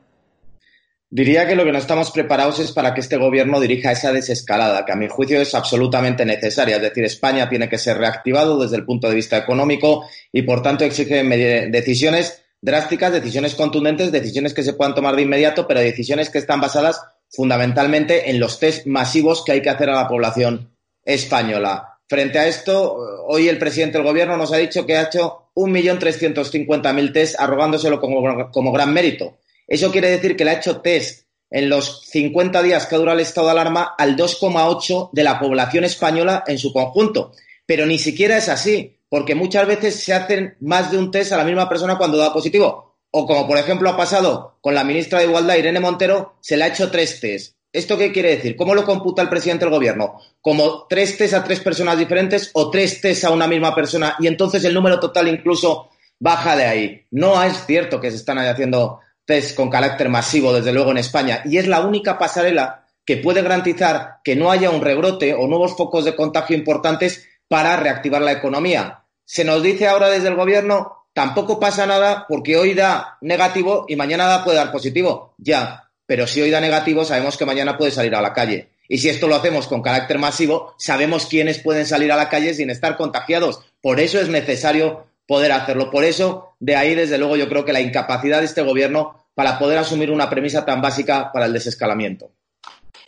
Diría 1.12 1.48
que 1.48 1.56
lo 1.56 1.64
que 1.64 1.72
no 1.72 1.78
estamos 1.78 2.12
preparados 2.12 2.60
es 2.60 2.70
para 2.70 2.94
que 2.94 3.00
este 3.00 3.16
gobierno 3.16 3.58
dirija 3.58 3.90
esa 3.90 4.12
desescalada, 4.12 4.84
que 4.84 4.92
a 4.92 4.96
mi 4.96 5.08
juicio 5.08 5.40
es 5.40 5.56
absolutamente 5.56 6.24
necesaria. 6.24 6.76
Es 6.76 6.82
decir, 6.82 7.04
España 7.04 7.48
tiene 7.48 7.68
que 7.68 7.78
ser 7.78 7.98
reactivado 7.98 8.62
desde 8.62 8.76
el 8.76 8.84
punto 8.84 9.08
de 9.08 9.16
vista 9.16 9.36
económico 9.36 10.08
y, 10.30 10.42
por 10.42 10.62
tanto, 10.62 10.84
exige 10.84 11.24
decisiones 11.68 12.44
drásticas, 12.60 13.12
decisiones 13.12 13.56
contundentes, 13.56 14.12
decisiones 14.12 14.54
que 14.54 14.62
se 14.62 14.74
puedan 14.74 14.94
tomar 14.94 15.16
de 15.16 15.22
inmediato, 15.22 15.66
pero 15.66 15.80
decisiones 15.80 16.30
que 16.30 16.38
están 16.38 16.60
basadas 16.60 17.02
fundamentalmente 17.28 18.30
en 18.30 18.38
los 18.38 18.60
test 18.60 18.86
masivos 18.86 19.42
que 19.44 19.50
hay 19.50 19.62
que 19.62 19.70
hacer 19.70 19.90
a 19.90 19.96
la 19.96 20.06
población 20.06 20.70
española. 21.04 21.98
Frente 22.08 22.38
a 22.38 22.46
esto, 22.46 23.26
hoy 23.26 23.48
el 23.48 23.58
presidente 23.58 23.98
del 23.98 24.06
gobierno 24.06 24.36
nos 24.36 24.52
ha 24.52 24.58
dicho 24.58 24.86
que 24.86 24.96
ha 24.96 25.02
hecho 25.02 25.50
1.350.000 25.56 27.12
test 27.12 27.40
arrogándoselo 27.40 28.00
como, 28.00 28.50
como 28.52 28.70
gran 28.70 28.92
mérito. 28.92 29.39
Eso 29.70 29.92
quiere 29.92 30.10
decir 30.10 30.36
que 30.36 30.44
le 30.44 30.50
ha 30.50 30.54
hecho 30.54 30.80
test 30.80 31.28
en 31.48 31.68
los 31.68 32.02
50 32.06 32.60
días 32.60 32.86
que 32.86 32.96
dura 32.96 33.12
el 33.12 33.20
estado 33.20 33.46
de 33.46 33.52
alarma 33.52 33.94
al 33.96 34.16
2,8 34.16 35.10
de 35.12 35.22
la 35.22 35.38
población 35.38 35.84
española 35.84 36.42
en 36.48 36.58
su 36.58 36.72
conjunto. 36.72 37.32
Pero 37.66 37.86
ni 37.86 38.00
siquiera 38.00 38.36
es 38.36 38.48
así, 38.48 38.98
porque 39.08 39.36
muchas 39.36 39.68
veces 39.68 39.94
se 40.02 40.12
hacen 40.12 40.56
más 40.60 40.90
de 40.90 40.98
un 40.98 41.12
test 41.12 41.30
a 41.30 41.36
la 41.36 41.44
misma 41.44 41.68
persona 41.68 41.96
cuando 41.96 42.18
da 42.18 42.32
positivo. 42.32 42.96
O 43.12 43.24
como 43.26 43.46
por 43.46 43.58
ejemplo 43.58 43.88
ha 43.88 43.96
pasado 43.96 44.58
con 44.60 44.74
la 44.74 44.82
ministra 44.82 45.20
de 45.20 45.26
Igualdad, 45.26 45.56
Irene 45.56 45.78
Montero, 45.78 46.34
se 46.40 46.56
le 46.56 46.64
ha 46.64 46.68
hecho 46.68 46.90
tres 46.90 47.20
test. 47.20 47.54
¿Esto 47.72 47.96
qué 47.96 48.10
quiere 48.10 48.30
decir? 48.30 48.56
¿Cómo 48.56 48.74
lo 48.74 48.84
computa 48.84 49.22
el 49.22 49.28
presidente 49.28 49.64
del 49.64 49.74
gobierno? 49.74 50.18
¿Como 50.40 50.88
tres 50.88 51.16
test 51.16 51.34
a 51.34 51.44
tres 51.44 51.60
personas 51.60 51.96
diferentes 51.96 52.50
o 52.54 52.70
tres 52.70 53.00
test 53.00 53.22
a 53.22 53.30
una 53.30 53.46
misma 53.46 53.72
persona 53.72 54.16
y 54.18 54.26
entonces 54.26 54.64
el 54.64 54.74
número 54.74 54.98
total 54.98 55.28
incluso 55.28 55.90
baja 56.18 56.56
de 56.56 56.64
ahí? 56.64 57.06
No 57.12 57.40
es 57.40 57.66
cierto 57.66 58.00
que 58.00 58.10
se 58.10 58.16
están 58.16 58.38
haciendo 58.38 58.98
test 59.30 59.54
con 59.54 59.70
carácter 59.70 60.08
masivo, 60.08 60.52
desde 60.52 60.72
luego, 60.72 60.90
en 60.90 60.98
España, 60.98 61.42
y 61.44 61.58
es 61.58 61.68
la 61.68 61.82
única 61.82 62.18
pasarela 62.18 62.84
que 63.04 63.16
puede 63.16 63.42
garantizar 63.42 64.16
que 64.24 64.34
no 64.34 64.50
haya 64.50 64.70
un 64.70 64.80
rebrote 64.80 65.34
o 65.34 65.46
nuevos 65.46 65.76
focos 65.76 66.04
de 66.04 66.16
contagio 66.16 66.56
importantes 66.56 67.28
para 67.46 67.76
reactivar 67.76 68.22
la 68.22 68.32
economía. 68.32 69.04
Se 69.24 69.44
nos 69.44 69.62
dice 69.62 69.86
ahora 69.86 70.08
desde 70.08 70.26
el 70.26 70.34
gobierno, 70.34 71.06
tampoco 71.12 71.60
pasa 71.60 71.86
nada 71.86 72.26
porque 72.28 72.56
hoy 72.56 72.74
da 72.74 73.18
negativo 73.20 73.86
y 73.88 73.94
mañana 73.94 74.42
puede 74.42 74.56
dar 74.56 74.72
positivo. 74.72 75.34
Ya, 75.38 75.88
pero 76.06 76.26
si 76.26 76.42
hoy 76.42 76.50
da 76.50 76.60
negativo, 76.60 77.04
sabemos 77.04 77.36
que 77.36 77.46
mañana 77.46 77.78
puede 77.78 77.92
salir 77.92 78.16
a 78.16 78.20
la 78.20 78.32
calle. 78.32 78.70
Y 78.88 78.98
si 78.98 79.10
esto 79.10 79.28
lo 79.28 79.36
hacemos 79.36 79.68
con 79.68 79.80
carácter 79.80 80.18
masivo, 80.18 80.74
sabemos 80.76 81.26
quiénes 81.26 81.60
pueden 81.60 81.86
salir 81.86 82.10
a 82.10 82.16
la 82.16 82.28
calle 82.28 82.52
sin 82.52 82.68
estar 82.68 82.96
contagiados. 82.96 83.60
Por 83.80 84.00
eso 84.00 84.20
es 84.20 84.28
necesario 84.28 85.06
poder 85.30 85.52
hacerlo. 85.52 85.92
Por 85.92 86.02
eso, 86.02 86.56
de 86.58 86.74
ahí, 86.74 86.96
desde 86.96 87.16
luego, 87.16 87.36
yo 87.36 87.48
creo 87.48 87.64
que 87.64 87.72
la 87.72 87.80
incapacidad 87.80 88.40
de 88.40 88.46
este 88.46 88.62
gobierno 88.62 89.19
para 89.40 89.58
poder 89.58 89.78
asumir 89.78 90.10
una 90.10 90.28
premisa 90.28 90.66
tan 90.66 90.82
básica 90.82 91.32
para 91.32 91.46
el 91.46 91.54
desescalamiento. 91.54 92.30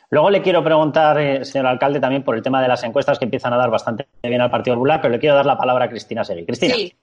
Luego 0.09 0.30
le 0.30 0.41
quiero 0.41 0.64
preguntar, 0.64 1.20
eh, 1.20 1.45
señor 1.45 1.66
alcalde, 1.66 2.01
también 2.01 2.24
por 2.24 2.35
el 2.35 2.43
tema 2.43 2.62
de 2.62 2.68
las 2.68 2.83
encuestas 2.85 3.18
que 3.18 3.26
empiezan 3.26 3.53
a 3.53 3.59
dar 3.59 3.68
bastante 3.68 4.09
bien 4.22 4.41
al 4.41 4.51
Partido 4.51 4.76
Popular, 4.76 5.03
pero 5.03 5.12
le 5.12 5.20
quiero 5.20 5.35
dar 5.35 5.45
la 5.45 5.59
palabra 5.59 5.85
a 5.85 5.89
Cristina 5.91 6.24
Segui. 6.24 6.47
Cristina. 6.47 6.74
Sí. 6.74 6.97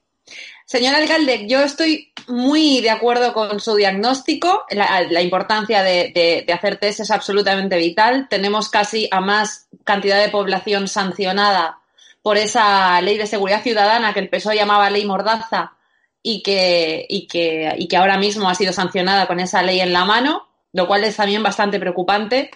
Señor 0.66 0.96
alcalde, 0.96 1.46
yo 1.48 1.62
estoy 1.62 2.12
muy 2.28 2.82
de 2.82 2.90
acuerdo 2.90 3.32
con 3.32 3.60
su 3.60 3.76
diagnóstico. 3.76 4.64
La, 4.72 5.22
importancia 5.22 5.84
de, 5.84 6.12
de, 6.48 6.52
hacer 6.52 6.78
test 6.78 7.02
es 7.02 7.12
absolutamente 7.12 7.78
vital. 7.78 8.26
Tenemos 8.32 8.68
casi 8.70 9.08
a 9.12 9.22
más 9.22 9.68
cantidad 9.84 10.20
de 10.20 10.30
población 10.30 10.88
sancionada 10.88 11.82
por 12.24 12.38
esa 12.38 13.00
ley 13.02 13.20
de 13.20 13.28
seguridad 13.28 13.62
ciudadana 13.62 14.12
que 14.12 14.22
el 14.22 14.30
PSOE 14.30 14.56
llamaba 14.56 14.90
ley 14.90 15.06
mordaza 15.06 15.74
y 16.22 16.44
que, 16.44 17.06
y 17.08 17.28
que, 17.28 17.74
y 17.78 17.88
que 17.88 17.98
ahora 17.98 18.18
mismo 18.18 18.50
ha 18.50 18.56
sido 18.56 18.74
sancionada 18.74 19.28
con 19.28 19.40
esa 19.40 19.62
ley 19.62 19.80
en 19.80 19.94
la 19.94 20.06
mano. 20.06 20.48
lo 20.74 20.88
cual 20.88 21.04
es 21.04 21.16
también 21.16 21.44
bastante 21.44 21.80
preocupante. 21.80 22.52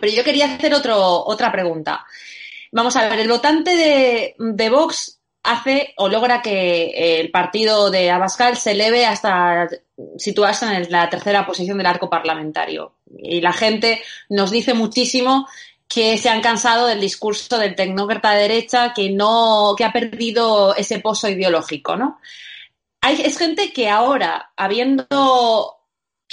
Pero 0.00 0.12
yo 0.12 0.24
quería 0.24 0.46
hacer 0.46 0.74
otro, 0.74 1.24
otra 1.24 1.52
pregunta. 1.52 2.04
Vamos 2.72 2.96
a 2.96 3.08
ver, 3.08 3.20
el 3.20 3.28
votante 3.28 3.76
de, 3.76 4.34
de 4.38 4.70
Vox 4.70 5.20
hace 5.42 5.92
o 5.96 6.08
logra 6.08 6.40
que 6.40 7.20
el 7.20 7.30
partido 7.30 7.90
de 7.90 8.10
Abascal 8.10 8.56
se 8.56 8.70
eleve 8.72 9.04
hasta 9.04 9.68
situarse 10.16 10.64
en 10.66 10.90
la 10.90 11.10
tercera 11.10 11.44
posición 11.44 11.78
del 11.78 11.86
arco 11.86 12.08
parlamentario. 12.08 12.94
Y 13.18 13.40
la 13.40 13.52
gente 13.52 14.02
nos 14.28 14.50
dice 14.50 14.72
muchísimo 14.72 15.46
que 15.88 16.16
se 16.16 16.30
han 16.30 16.40
cansado 16.40 16.86
del 16.86 17.00
discurso 17.00 17.58
del 17.58 17.74
tecnócrata 17.74 18.32
de 18.32 18.42
derecha 18.42 18.94
que 18.94 19.10
no, 19.10 19.74
que 19.76 19.84
ha 19.84 19.92
perdido 19.92 20.74
ese 20.74 21.00
pozo 21.00 21.28
ideológico, 21.28 21.96
¿no? 21.96 22.18
Hay, 23.02 23.20
es 23.20 23.36
gente 23.36 23.72
que 23.72 23.88
ahora, 23.88 24.52
habiendo 24.56 25.76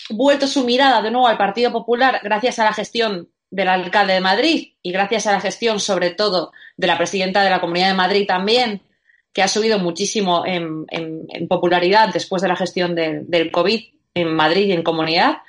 vuelto 0.09 0.47
su 0.47 0.63
mirada 0.63 1.01
de 1.01 1.11
nuevo 1.11 1.27
al 1.27 1.37
Partido 1.37 1.71
Popular 1.71 2.21
gracias 2.23 2.59
a 2.59 2.63
la 2.63 2.73
gestión 2.73 3.29
del 3.51 3.67
alcalde 3.67 4.13
de 4.13 4.21
Madrid 4.21 4.73
y 4.81 4.91
gracias 4.91 5.27
a 5.27 5.31
la 5.31 5.41
gestión, 5.41 5.79
sobre 5.79 6.11
todo, 6.11 6.51
de 6.77 6.87
la 6.87 6.97
presidenta 6.97 7.43
de 7.43 7.49
la 7.49 7.59
Comunidad 7.59 7.89
de 7.89 7.95
Madrid 7.95 8.27
también, 8.27 8.81
que 9.33 9.41
ha 9.41 9.47
subido 9.47 9.79
muchísimo 9.79 10.43
en, 10.45 10.85
popularidad 11.47 12.09
después 12.13 12.41
de 12.41 12.47
la 12.47 12.55
gestión 12.55 12.95
del 12.95 13.51
COVID 13.51 13.81
en 14.13 14.33
Madrid 14.35 14.67
y 14.67 14.71
en 14.73 14.83
comunidad, 14.83 15.39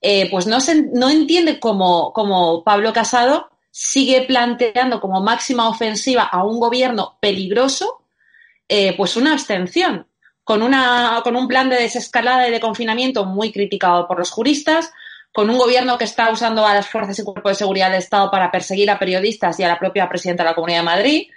eh, 0.00 0.30
pues 0.30 0.46
no, 0.46 0.60
se, 0.60 0.82
no 0.82 1.08
entiende 1.08 1.58
cómo, 1.58 2.62
Pablo 2.64 2.92
Casado 2.92 3.50
sigue 3.70 4.22
planteando 4.22 5.00
como 5.00 5.20
máxima 5.22 5.68
ofensiva 5.68 6.24
a 6.24 6.44
un 6.44 6.60
gobierno 6.60 7.18
peligroso, 7.20 8.02
eh, 8.68 8.94
pues 8.96 9.16
una 9.16 9.32
abstención, 9.32 10.06
con, 10.46 10.62
una, 10.62 11.22
con 11.24 11.34
un 11.34 11.48
plan 11.48 11.68
de 11.68 11.74
desescalada 11.74 12.46
y 12.46 12.52
de 12.52 12.60
confinamiento 12.60 13.24
muy 13.24 13.50
criticado 13.50 14.06
por 14.06 14.20
los 14.20 14.30
juristas, 14.30 14.92
con 15.32 15.50
un 15.50 15.58
gobierno 15.58 15.98
que 15.98 16.04
está 16.04 16.30
usando 16.30 16.64
a 16.64 16.72
las 16.72 16.88
fuerzas 16.88 17.18
y 17.18 17.24
cuerpos 17.24 17.50
de 17.50 17.56
seguridad 17.56 17.90
del 17.90 17.98
Estado 17.98 18.30
para 18.30 18.52
perseguir 18.52 18.88
a 18.88 18.96
periodistas 19.00 19.58
y 19.58 19.64
a 19.64 19.68
la 19.68 19.80
propia 19.80 20.08
presidenta 20.08 20.44
de 20.44 20.50
la 20.50 20.54
Comunidad 20.54 20.78
de 20.78 20.84
Madrid, 20.84 21.28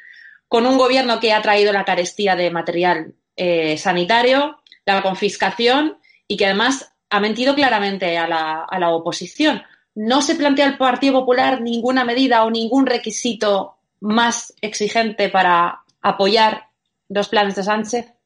con 0.47 0.67
un 0.67 0.77
gobierno 0.77 1.19
que 1.19 1.33
ha 1.33 1.41
traído 1.41 1.73
la 1.73 1.85
carestía 1.85 2.35
de 2.35 2.51
material 2.51 3.15
eh, 3.35 3.79
sanitario, 3.79 4.61
la 4.85 5.01
confiscación 5.01 5.97
y 6.27 6.37
que 6.37 6.45
además 6.45 6.93
ha 7.09 7.19
mentido 7.19 7.55
claramente 7.55 8.15
a 8.19 8.27
la, 8.27 8.63
a 8.69 8.77
la 8.77 8.91
oposición. 8.91 9.63
No 9.95 10.21
se 10.21 10.35
plantea 10.35 10.67
el 10.67 10.77
Partido 10.77 11.13
Popular 11.13 11.61
ninguna 11.61 12.05
medida 12.05 12.43
o 12.43 12.51
ningún 12.51 12.85
requisito 12.85 13.77
más 14.01 14.53
exigente 14.61 15.29
para 15.29 15.81
apoyar 15.99 16.67
los 17.09 17.27
planes 17.27 17.55
de 17.55 17.63
Sánchez. 17.63 18.18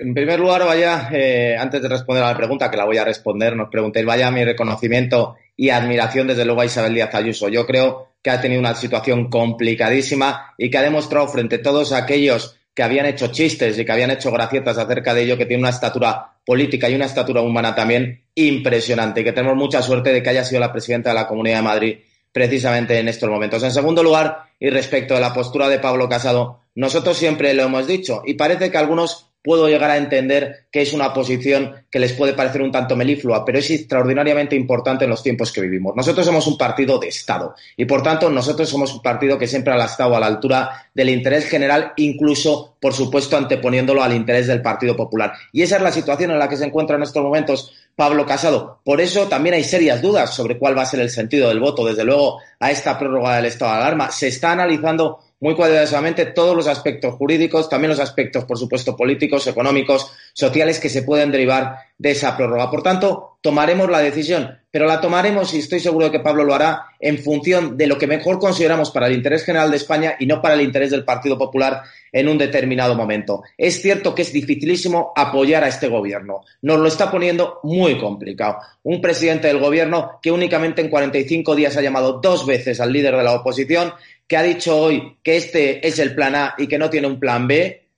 En 0.00 0.14
primer 0.14 0.38
lugar, 0.38 0.64
vaya, 0.64 1.08
eh, 1.12 1.56
antes 1.58 1.82
de 1.82 1.88
responder 1.88 2.22
a 2.22 2.28
la 2.28 2.36
pregunta, 2.36 2.70
que 2.70 2.76
la 2.76 2.84
voy 2.84 2.98
a 2.98 3.04
responder, 3.04 3.56
nos 3.56 3.68
preguntéis, 3.68 4.06
vaya 4.06 4.30
mi 4.30 4.44
reconocimiento 4.44 5.36
y 5.56 5.70
admiración 5.70 6.28
desde 6.28 6.44
luego 6.44 6.60
a 6.60 6.66
Isabel 6.66 6.94
Díaz 6.94 7.14
Ayuso. 7.16 7.48
Yo 7.48 7.66
creo 7.66 8.12
que 8.22 8.30
ha 8.30 8.40
tenido 8.40 8.60
una 8.60 8.76
situación 8.76 9.28
complicadísima 9.28 10.54
y 10.56 10.70
que 10.70 10.78
ha 10.78 10.82
demostrado 10.82 11.26
frente 11.26 11.56
a 11.56 11.62
todos 11.62 11.92
aquellos 11.92 12.56
que 12.74 12.84
habían 12.84 13.06
hecho 13.06 13.32
chistes 13.32 13.76
y 13.76 13.84
que 13.84 13.90
habían 13.90 14.12
hecho 14.12 14.30
gracietas 14.30 14.78
acerca 14.78 15.14
de 15.14 15.22
ello, 15.22 15.36
que 15.36 15.46
tiene 15.46 15.62
una 15.62 15.70
estatura 15.70 16.36
política 16.46 16.88
y 16.88 16.94
una 16.94 17.06
estatura 17.06 17.40
humana 17.40 17.74
también 17.74 18.22
impresionante 18.36 19.22
y 19.22 19.24
que 19.24 19.32
tenemos 19.32 19.56
mucha 19.56 19.82
suerte 19.82 20.12
de 20.12 20.22
que 20.22 20.30
haya 20.30 20.44
sido 20.44 20.60
la 20.60 20.72
presidenta 20.72 21.10
de 21.10 21.16
la 21.16 21.26
Comunidad 21.26 21.56
de 21.56 21.62
Madrid 21.62 21.98
precisamente 22.30 22.96
en 22.96 23.08
estos 23.08 23.28
momentos. 23.28 23.64
En 23.64 23.72
segundo 23.72 24.04
lugar, 24.04 24.42
y 24.60 24.70
respecto 24.70 25.16
a 25.16 25.20
la 25.20 25.34
postura 25.34 25.68
de 25.68 25.80
Pablo 25.80 26.08
Casado, 26.08 26.60
nosotros 26.76 27.16
siempre 27.16 27.52
lo 27.52 27.64
hemos 27.64 27.88
dicho 27.88 28.22
y 28.24 28.34
parece 28.34 28.70
que 28.70 28.78
algunos 28.78 29.27
puedo 29.42 29.68
llegar 29.68 29.90
a 29.90 29.96
entender 29.96 30.66
que 30.70 30.82
es 30.82 30.92
una 30.92 31.12
posición 31.14 31.74
que 31.90 31.98
les 31.98 32.12
puede 32.12 32.34
parecer 32.34 32.60
un 32.60 32.72
tanto 32.72 32.96
meliflua, 32.96 33.44
pero 33.44 33.58
es 33.58 33.70
extraordinariamente 33.70 34.56
importante 34.56 35.04
en 35.04 35.10
los 35.10 35.22
tiempos 35.22 35.52
que 35.52 35.60
vivimos. 35.60 35.94
Nosotros 35.96 36.26
somos 36.26 36.46
un 36.46 36.58
partido 36.58 36.98
de 36.98 37.08
Estado 37.08 37.54
y, 37.76 37.84
por 37.84 38.02
tanto, 38.02 38.28
nosotros 38.28 38.68
somos 38.68 38.92
un 38.92 39.00
partido 39.00 39.38
que 39.38 39.46
siempre 39.46 39.72
ha 39.72 39.84
estado 39.84 40.16
a 40.16 40.20
la 40.20 40.26
altura 40.26 40.88
del 40.94 41.10
interés 41.10 41.46
general, 41.46 41.92
incluso, 41.96 42.76
por 42.80 42.92
supuesto, 42.92 43.36
anteponiéndolo 43.36 44.02
al 44.02 44.14
interés 44.14 44.46
del 44.46 44.60
Partido 44.60 44.96
Popular. 44.96 45.32
Y 45.52 45.62
esa 45.62 45.76
es 45.76 45.82
la 45.82 45.92
situación 45.92 46.30
en 46.30 46.38
la 46.38 46.48
que 46.48 46.56
se 46.56 46.66
encuentra 46.66 46.96
en 46.96 47.04
estos 47.04 47.22
momentos 47.22 47.72
Pablo 47.94 48.26
Casado. 48.26 48.80
Por 48.84 49.00
eso 49.00 49.28
también 49.28 49.54
hay 49.54 49.64
serias 49.64 50.02
dudas 50.02 50.34
sobre 50.34 50.58
cuál 50.58 50.76
va 50.76 50.82
a 50.82 50.86
ser 50.86 51.00
el 51.00 51.10
sentido 51.10 51.48
del 51.48 51.60
voto, 51.60 51.84
desde 51.84 52.04
luego, 52.04 52.38
a 52.60 52.70
esta 52.70 52.98
prórroga 52.98 53.36
del 53.36 53.46
estado 53.46 53.72
de 53.72 53.78
alarma. 53.78 54.10
Se 54.10 54.28
está 54.28 54.52
analizando 54.52 55.20
muy 55.40 55.54
cuidadosamente 55.54 56.26
todos 56.26 56.56
los 56.56 56.66
aspectos 56.66 57.14
jurídicos, 57.14 57.68
también 57.68 57.90
los 57.90 58.00
aspectos, 58.00 58.44
por 58.44 58.58
supuesto, 58.58 58.96
políticos, 58.96 59.46
económicos, 59.46 60.12
sociales 60.32 60.80
que 60.80 60.88
se 60.88 61.02
pueden 61.02 61.30
derivar 61.30 61.76
de 61.96 62.10
esa 62.10 62.36
prórroga. 62.36 62.70
Por 62.70 62.82
tanto, 62.82 63.38
tomaremos 63.40 63.88
la 63.88 64.00
decisión, 64.00 64.58
pero 64.70 64.86
la 64.86 65.00
tomaremos, 65.00 65.54
y 65.54 65.58
estoy 65.58 65.80
seguro 65.80 66.06
de 66.06 66.12
que 66.12 66.20
Pablo 66.20 66.44
lo 66.44 66.54
hará, 66.54 66.86
en 67.00 67.18
función 67.18 67.76
de 67.76 67.86
lo 67.86 67.98
que 67.98 68.06
mejor 68.06 68.38
consideramos 68.38 68.90
para 68.90 69.06
el 69.06 69.14
interés 69.14 69.44
general 69.44 69.70
de 69.70 69.76
España 69.76 70.16
y 70.18 70.26
no 70.26 70.42
para 70.42 70.54
el 70.54 70.62
interés 70.62 70.90
del 70.90 71.04
Partido 71.04 71.38
Popular 71.38 71.82
en 72.12 72.28
un 72.28 72.38
determinado 72.38 72.94
momento. 72.94 73.42
Es 73.56 73.80
cierto 73.80 74.14
que 74.14 74.22
es 74.22 74.32
dificilísimo 74.32 75.12
apoyar 75.14 75.62
a 75.64 75.68
este 75.68 75.88
gobierno. 75.88 76.42
Nos 76.62 76.80
lo 76.80 76.88
está 76.88 77.10
poniendo 77.10 77.60
muy 77.62 77.98
complicado. 77.98 78.58
Un 78.82 79.00
presidente 79.00 79.48
del 79.48 79.58
gobierno 79.58 80.18
que 80.22 80.32
únicamente 80.32 80.80
en 80.80 80.90
45 80.90 81.54
días 81.54 81.76
ha 81.76 81.82
llamado 81.82 82.20
dos 82.20 82.46
veces 82.46 82.80
al 82.80 82.92
líder 82.92 83.16
de 83.16 83.22
la 83.22 83.34
oposición 83.34 83.92
que 84.28 84.36
ha 84.36 84.42
dicho 84.42 84.78
hoy 84.78 85.16
que 85.22 85.36
este 85.36 85.86
es 85.86 85.98
el 85.98 86.14
plan 86.14 86.34
A 86.36 86.54
y 86.58 86.68
que 86.68 86.78
no 86.78 86.90
tiene 86.90 87.06
un 87.06 87.18
plan 87.18 87.48
B, 87.48 87.88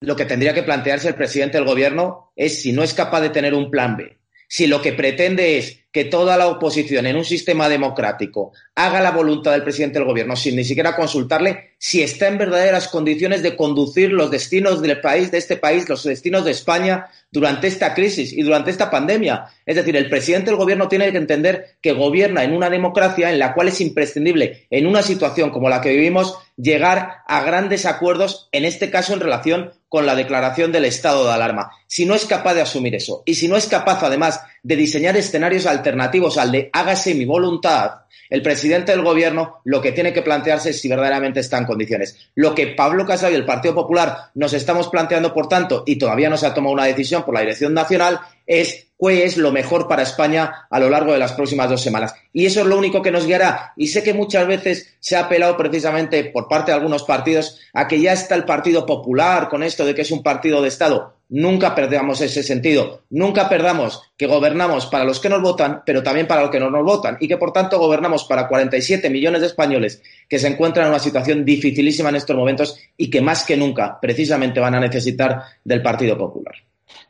lo 0.00 0.14
que 0.14 0.26
tendría 0.26 0.52
que 0.52 0.62
plantearse 0.62 1.08
el 1.08 1.14
presidente 1.14 1.56
del 1.56 1.66
gobierno 1.66 2.32
es 2.36 2.60
si 2.60 2.72
no 2.72 2.82
es 2.82 2.92
capaz 2.92 3.22
de 3.22 3.30
tener 3.30 3.54
un 3.54 3.70
plan 3.70 3.96
B, 3.96 4.18
si 4.46 4.66
lo 4.66 4.82
que 4.82 4.92
pretende 4.92 5.56
es 5.56 5.80
que 5.90 6.04
toda 6.04 6.36
la 6.36 6.48
oposición 6.48 7.06
en 7.06 7.16
un 7.16 7.24
sistema 7.24 7.68
democrático 7.68 8.52
haga 8.74 9.00
la 9.00 9.12
voluntad 9.12 9.52
del 9.52 9.62
presidente 9.62 9.98
del 9.98 10.08
gobierno 10.08 10.36
sin 10.36 10.56
ni 10.56 10.64
siquiera 10.64 10.96
consultarle 10.96 11.76
si 11.78 12.02
está 12.02 12.28
en 12.28 12.36
verdaderas 12.36 12.88
condiciones 12.88 13.42
de 13.42 13.56
conducir 13.56 14.12
los 14.12 14.30
destinos 14.30 14.82
del 14.82 15.00
país, 15.00 15.30
de 15.30 15.38
este 15.38 15.56
país, 15.56 15.88
los 15.88 16.02
destinos 16.02 16.44
de 16.44 16.50
España 16.50 17.06
durante 17.34 17.66
esta 17.66 17.92
crisis 17.94 18.32
y 18.32 18.44
durante 18.44 18.70
esta 18.70 18.88
pandemia. 18.88 19.46
Es 19.66 19.74
decir, 19.74 19.96
el 19.96 20.08
presidente 20.08 20.50
del 20.50 20.56
gobierno 20.56 20.86
tiene 20.86 21.10
que 21.10 21.18
entender 21.18 21.76
que 21.80 21.90
gobierna 21.90 22.44
en 22.44 22.52
una 22.52 22.70
democracia 22.70 23.28
en 23.28 23.40
la 23.40 23.54
cual 23.54 23.66
es 23.66 23.80
imprescindible, 23.80 24.68
en 24.70 24.86
una 24.86 25.02
situación 25.02 25.50
como 25.50 25.68
la 25.68 25.80
que 25.80 25.90
vivimos, 25.90 26.38
llegar 26.56 27.24
a 27.26 27.42
grandes 27.42 27.86
acuerdos, 27.86 28.48
en 28.52 28.64
este 28.64 28.88
caso 28.88 29.14
en 29.14 29.20
relación 29.20 29.72
con 29.88 30.06
la 30.06 30.14
declaración 30.14 30.70
del 30.70 30.84
estado 30.84 31.24
de 31.24 31.32
alarma. 31.32 31.72
Si 31.88 32.06
no 32.06 32.14
es 32.14 32.24
capaz 32.24 32.54
de 32.54 32.62
asumir 32.62 32.94
eso 32.94 33.24
y 33.26 33.34
si 33.34 33.48
no 33.48 33.56
es 33.56 33.66
capaz, 33.66 34.04
además, 34.04 34.40
de 34.62 34.76
diseñar 34.76 35.16
escenarios 35.16 35.66
alternativos 35.66 36.38
al 36.38 36.52
de 36.52 36.70
hágase 36.72 37.16
mi 37.16 37.24
voluntad, 37.24 38.03
el 38.30 38.42
presidente 38.42 38.92
del 38.92 39.02
gobierno 39.02 39.60
lo 39.64 39.80
que 39.80 39.92
tiene 39.92 40.12
que 40.12 40.22
plantearse 40.22 40.70
es 40.70 40.80
si 40.80 40.88
verdaderamente 40.88 41.40
está 41.40 41.58
en 41.58 41.66
condiciones. 41.66 42.30
Lo 42.34 42.54
que 42.54 42.68
Pablo 42.68 43.06
Casado 43.06 43.32
y 43.32 43.36
el 43.36 43.44
Partido 43.44 43.74
Popular 43.74 44.30
nos 44.34 44.52
estamos 44.52 44.88
planteando, 44.88 45.32
por 45.32 45.48
tanto, 45.48 45.84
y 45.86 45.96
todavía 45.96 46.30
no 46.30 46.36
se 46.36 46.46
ha 46.46 46.54
tomado 46.54 46.74
una 46.74 46.86
decisión 46.86 47.24
por 47.24 47.34
la 47.34 47.40
dirección 47.40 47.74
nacional, 47.74 48.20
es 48.46 48.86
qué 48.98 49.24
es 49.24 49.36
lo 49.36 49.52
mejor 49.52 49.86
para 49.86 50.02
España 50.02 50.66
a 50.70 50.80
lo 50.80 50.88
largo 50.88 51.12
de 51.12 51.18
las 51.18 51.32
próximas 51.32 51.68
dos 51.68 51.82
semanas. 51.82 52.14
Y 52.32 52.46
eso 52.46 52.60
es 52.60 52.66
lo 52.66 52.78
único 52.78 53.02
que 53.02 53.10
nos 53.10 53.26
guiará. 53.26 53.72
Y 53.76 53.88
sé 53.88 54.02
que 54.02 54.14
muchas 54.14 54.46
veces 54.46 54.96
se 55.00 55.16
ha 55.16 55.20
apelado 55.20 55.56
precisamente 55.56 56.24
por 56.24 56.48
parte 56.48 56.70
de 56.70 56.76
algunos 56.76 57.04
partidos 57.04 57.60
a 57.72 57.86
que 57.86 58.00
ya 58.00 58.12
está 58.12 58.34
el 58.34 58.44
Partido 58.44 58.86
Popular 58.86 59.48
con 59.48 59.62
esto 59.62 59.84
de 59.84 59.94
que 59.94 60.02
es 60.02 60.10
un 60.10 60.22
partido 60.22 60.62
de 60.62 60.68
Estado. 60.68 61.13
Nunca 61.30 61.74
perdamos 61.74 62.20
ese 62.20 62.42
sentido. 62.42 63.02
Nunca 63.10 63.48
perdamos 63.48 64.02
que 64.16 64.26
gobernamos 64.26 64.86
para 64.86 65.04
los 65.04 65.20
que 65.20 65.28
nos 65.28 65.40
votan, 65.40 65.82
pero 65.86 66.02
también 66.02 66.26
para 66.26 66.42
los 66.42 66.50
que 66.50 66.60
no 66.60 66.70
nos 66.70 66.84
votan. 66.84 67.16
Y 67.20 67.28
que, 67.28 67.38
por 67.38 67.52
tanto, 67.52 67.78
gobernamos 67.78 68.24
para 68.24 68.46
47 68.46 69.08
millones 69.10 69.40
de 69.40 69.46
españoles 69.46 70.02
que 70.28 70.38
se 70.38 70.48
encuentran 70.48 70.86
en 70.86 70.90
una 70.90 70.98
situación 70.98 71.44
dificilísima 71.44 72.10
en 72.10 72.16
estos 72.16 72.36
momentos 72.36 72.78
y 72.96 73.10
que 73.10 73.20
más 73.20 73.44
que 73.44 73.56
nunca, 73.56 73.98
precisamente, 74.00 74.60
van 74.60 74.74
a 74.74 74.80
necesitar 74.80 75.42
del 75.64 75.82
Partido 75.82 76.18
Popular. 76.18 76.54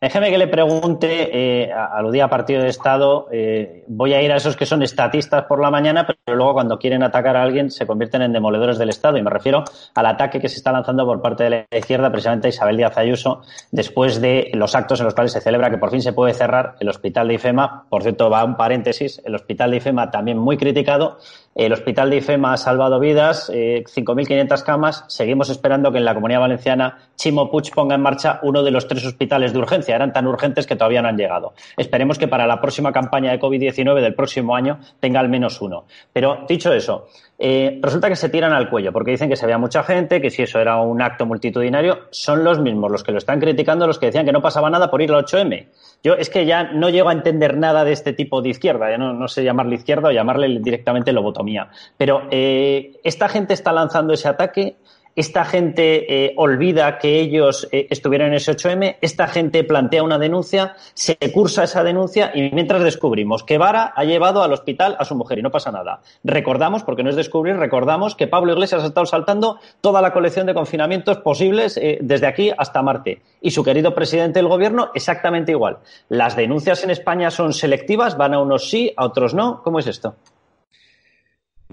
Déjeme 0.01 0.30
que 0.30 0.39
le 0.39 0.49
pregunte, 0.49 1.30
eh, 1.32 1.72
aludía 1.72 2.26
a 2.26 2.28
partido 2.28 2.62
de 2.62 2.68
Estado, 2.68 3.28
eh, 3.32 3.85
voy 3.87 4.14
a 4.14 4.22
ir 4.22 4.32
a 4.32 4.37
esos 4.37 4.57
que 4.57 4.66
son 4.66 4.82
estatistas 4.82 5.45
por 5.45 5.61
la 5.61 5.70
mañana, 5.70 6.07
pero 6.07 6.37
luego 6.37 6.55
cuando 6.55 6.78
quieren 6.78 7.03
atacar 7.03 7.37
a 7.37 7.43
alguien 7.43 7.70
se 7.70 7.87
convierten 7.87 8.22
en 8.22 8.32
demoledores 8.32 8.78
del 8.78 8.91
Estado. 8.91 9.18
Y 9.18 9.22
me 9.22 9.30
refiero 9.30 9.64
al 9.95 10.07
ataque 10.07 10.41
que 10.41 10.49
se 10.49 10.57
está 10.57 10.72
lanzando 10.72 11.07
por 11.07 11.22
parte 11.22 11.45
de 11.45 11.51
la 11.51 11.78
izquierda, 11.78 12.11
precisamente 12.11 12.49
Isabel 12.49 12.76
Díaz 12.76 12.97
Ayuso, 12.99 13.43
después 13.70 14.20
de 14.20 14.51
los 14.55 14.74
actos 14.74 15.01
en 15.01 15.07
los 15.07 15.14
cuales 15.14 15.32
se 15.32 15.41
celebra 15.41 15.70
que 15.70 15.78
por 15.78 15.91
fin 15.91 16.03
se 16.03 16.12
puede 16.12 16.35
cerrar 16.35 16.76
el 16.80 16.89
hospital 16.89 17.28
de 17.28 17.35
IFEMA. 17.35 17.87
Por 17.89 18.03
cierto, 18.03 18.30
va 18.30 18.45
un 18.45 18.57
paréntesis, 18.57 19.22
el 19.24 19.35
hospital 19.35 19.70
de 19.70 19.78
IFEMA 19.78 20.11
también 20.11 20.39
muy 20.39 20.57
criticado, 20.57 21.18
El 21.55 21.72
hospital 21.72 22.11
de 22.11 22.16
IFEMA 22.16 22.55
ha 22.55 22.57
salvado 22.57 22.98
vidas, 22.98 23.48
eh, 23.55 23.84
5.500 23.86 24.62
camas. 24.64 25.05
Seguimos 25.07 25.50
esperando 25.50 25.92
que 25.92 25.98
en 25.98 26.05
la 26.05 26.14
Comunidad 26.14 26.40
Valenciana 26.40 26.98
Chimo 27.14 27.48
Puig 27.48 27.72
ponga 27.72 27.94
en 27.94 28.00
marcha 28.00 28.40
uno 28.42 28.64
de 28.64 28.72
los 28.72 28.88
tres 28.88 29.07
hospitales 29.07 29.52
de 29.52 29.61
urgencia. 29.61 29.94
Eran 29.94 30.12
tan 30.12 30.26
urgentes 30.26 30.66
que 30.66 30.74
todavía 30.74 31.00
no 31.00 31.09
han 31.09 31.16
llegado. 31.16 31.55
Esperemos 31.76 32.18
que 32.18 32.26
para 32.26 32.48
la 32.48 32.61
próxima 32.61 32.92
campaña 32.92 33.30
de 33.30 33.38
COVID-19 33.38 34.00
del 34.00 34.14
próximo 34.14 34.57
año 34.57 34.80
tenga 34.98 35.20
al 35.20 35.28
menos 35.28 35.61
uno. 35.61 35.84
Pero 36.12 36.44
dicho 36.48 36.72
eso, 36.72 37.07
eh, 37.39 37.80
resulta 37.82 38.09
que 38.09 38.16
se 38.16 38.28
tiran 38.28 38.53
al 38.53 38.70
cuello 38.70 38.93
porque 38.93 39.11
dicen 39.11 39.28
que 39.28 39.37
se 39.37 39.45
había 39.45 39.59
mucha 39.59 39.82
gente, 39.82 40.20
que 40.20 40.30
si 40.30 40.43
eso 40.43 40.61
era 40.61 40.80
un 40.80 41.03
acto 41.03 41.26
multitudinario, 41.26 42.03
son 42.11 42.45
los 42.45 42.61
mismos 42.61 42.91
los 42.91 43.03
que 43.03 43.12
lo 43.12 43.18
están 43.18 43.41
criticando, 43.41 43.87
los 43.87 43.99
que 43.99 44.07
decían 44.07 44.24
que 44.24 44.32
no 44.32 44.41
pasaba 44.41 44.70
nada 44.70 44.91
por 44.91 45.03
ir 45.03 45.12
al 45.12 45.24
8M. 45.24 45.66
Yo 46.03 46.14
es 46.14 46.30
que 46.30 46.47
ya 46.47 46.64
no 46.72 46.91
llego 46.91 47.09
a 47.09 47.12
entender 47.12 47.57
nada 47.57 47.85
de 47.85 47.93
este 47.93 48.12
tipo 48.12 48.41
de 48.41 48.51
izquierda, 48.51 48.91
ya 48.91 48.99
no, 48.99 49.12
no 49.12 49.26
sé 49.26 49.43
llamarle 49.43 49.74
izquierda 49.74 50.11
o 50.11 50.12
llamarle 50.12 50.61
directamente 50.61 51.12
lobotomía. 51.12 51.68
Pero 51.97 52.28
eh, 52.30 53.01
esta 53.03 53.28
gente 53.28 53.55
está 53.55 53.72
lanzando 53.72 54.14
ese 54.14 54.28
ataque 54.28 54.76
esta 55.16 55.44
gente 55.44 56.26
eh, 56.26 56.34
olvida 56.36 56.98
que 56.98 57.20
ellos 57.20 57.68
eh, 57.70 57.86
estuvieron 57.90 58.28
en 58.28 58.34
ese 58.34 58.52
8M, 58.52 58.96
esta 59.00 59.26
gente 59.26 59.64
plantea 59.64 60.02
una 60.02 60.18
denuncia, 60.18 60.76
se 60.94 61.16
cursa 61.32 61.64
esa 61.64 61.84
denuncia 61.84 62.32
y 62.34 62.50
mientras 62.50 62.82
descubrimos 62.82 63.44
que 63.44 63.58
Vara 63.58 63.92
ha 63.94 64.04
llevado 64.04 64.42
al 64.42 64.52
hospital 64.52 64.96
a 64.98 65.04
su 65.04 65.14
mujer 65.14 65.38
y 65.38 65.42
no 65.42 65.50
pasa 65.50 65.70
nada. 65.70 66.00
Recordamos, 66.22 66.82
porque 66.82 67.02
no 67.02 67.10
es 67.10 67.16
descubrir, 67.16 67.56
recordamos 67.56 68.14
que 68.14 68.26
Pablo 68.26 68.52
Iglesias 68.52 68.82
ha 68.82 68.86
estado 68.86 69.06
saltando 69.06 69.58
toda 69.80 70.02
la 70.02 70.12
colección 70.12 70.46
de 70.46 70.54
confinamientos 70.54 71.18
posibles 71.18 71.76
eh, 71.76 71.98
desde 72.00 72.26
aquí 72.26 72.50
hasta 72.56 72.82
Marte. 72.82 73.22
Y 73.40 73.50
su 73.50 73.62
querido 73.62 73.94
presidente 73.94 74.38
del 74.38 74.48
gobierno 74.48 74.90
exactamente 74.94 75.52
igual. 75.52 75.78
¿Las 76.08 76.36
denuncias 76.36 76.82
en 76.84 76.90
España 76.90 77.30
son 77.30 77.52
selectivas? 77.52 78.16
¿Van 78.16 78.34
a 78.34 78.40
unos 78.40 78.68
sí, 78.68 78.92
a 78.96 79.04
otros 79.04 79.34
no? 79.34 79.62
¿Cómo 79.62 79.78
es 79.78 79.86
esto? 79.86 80.16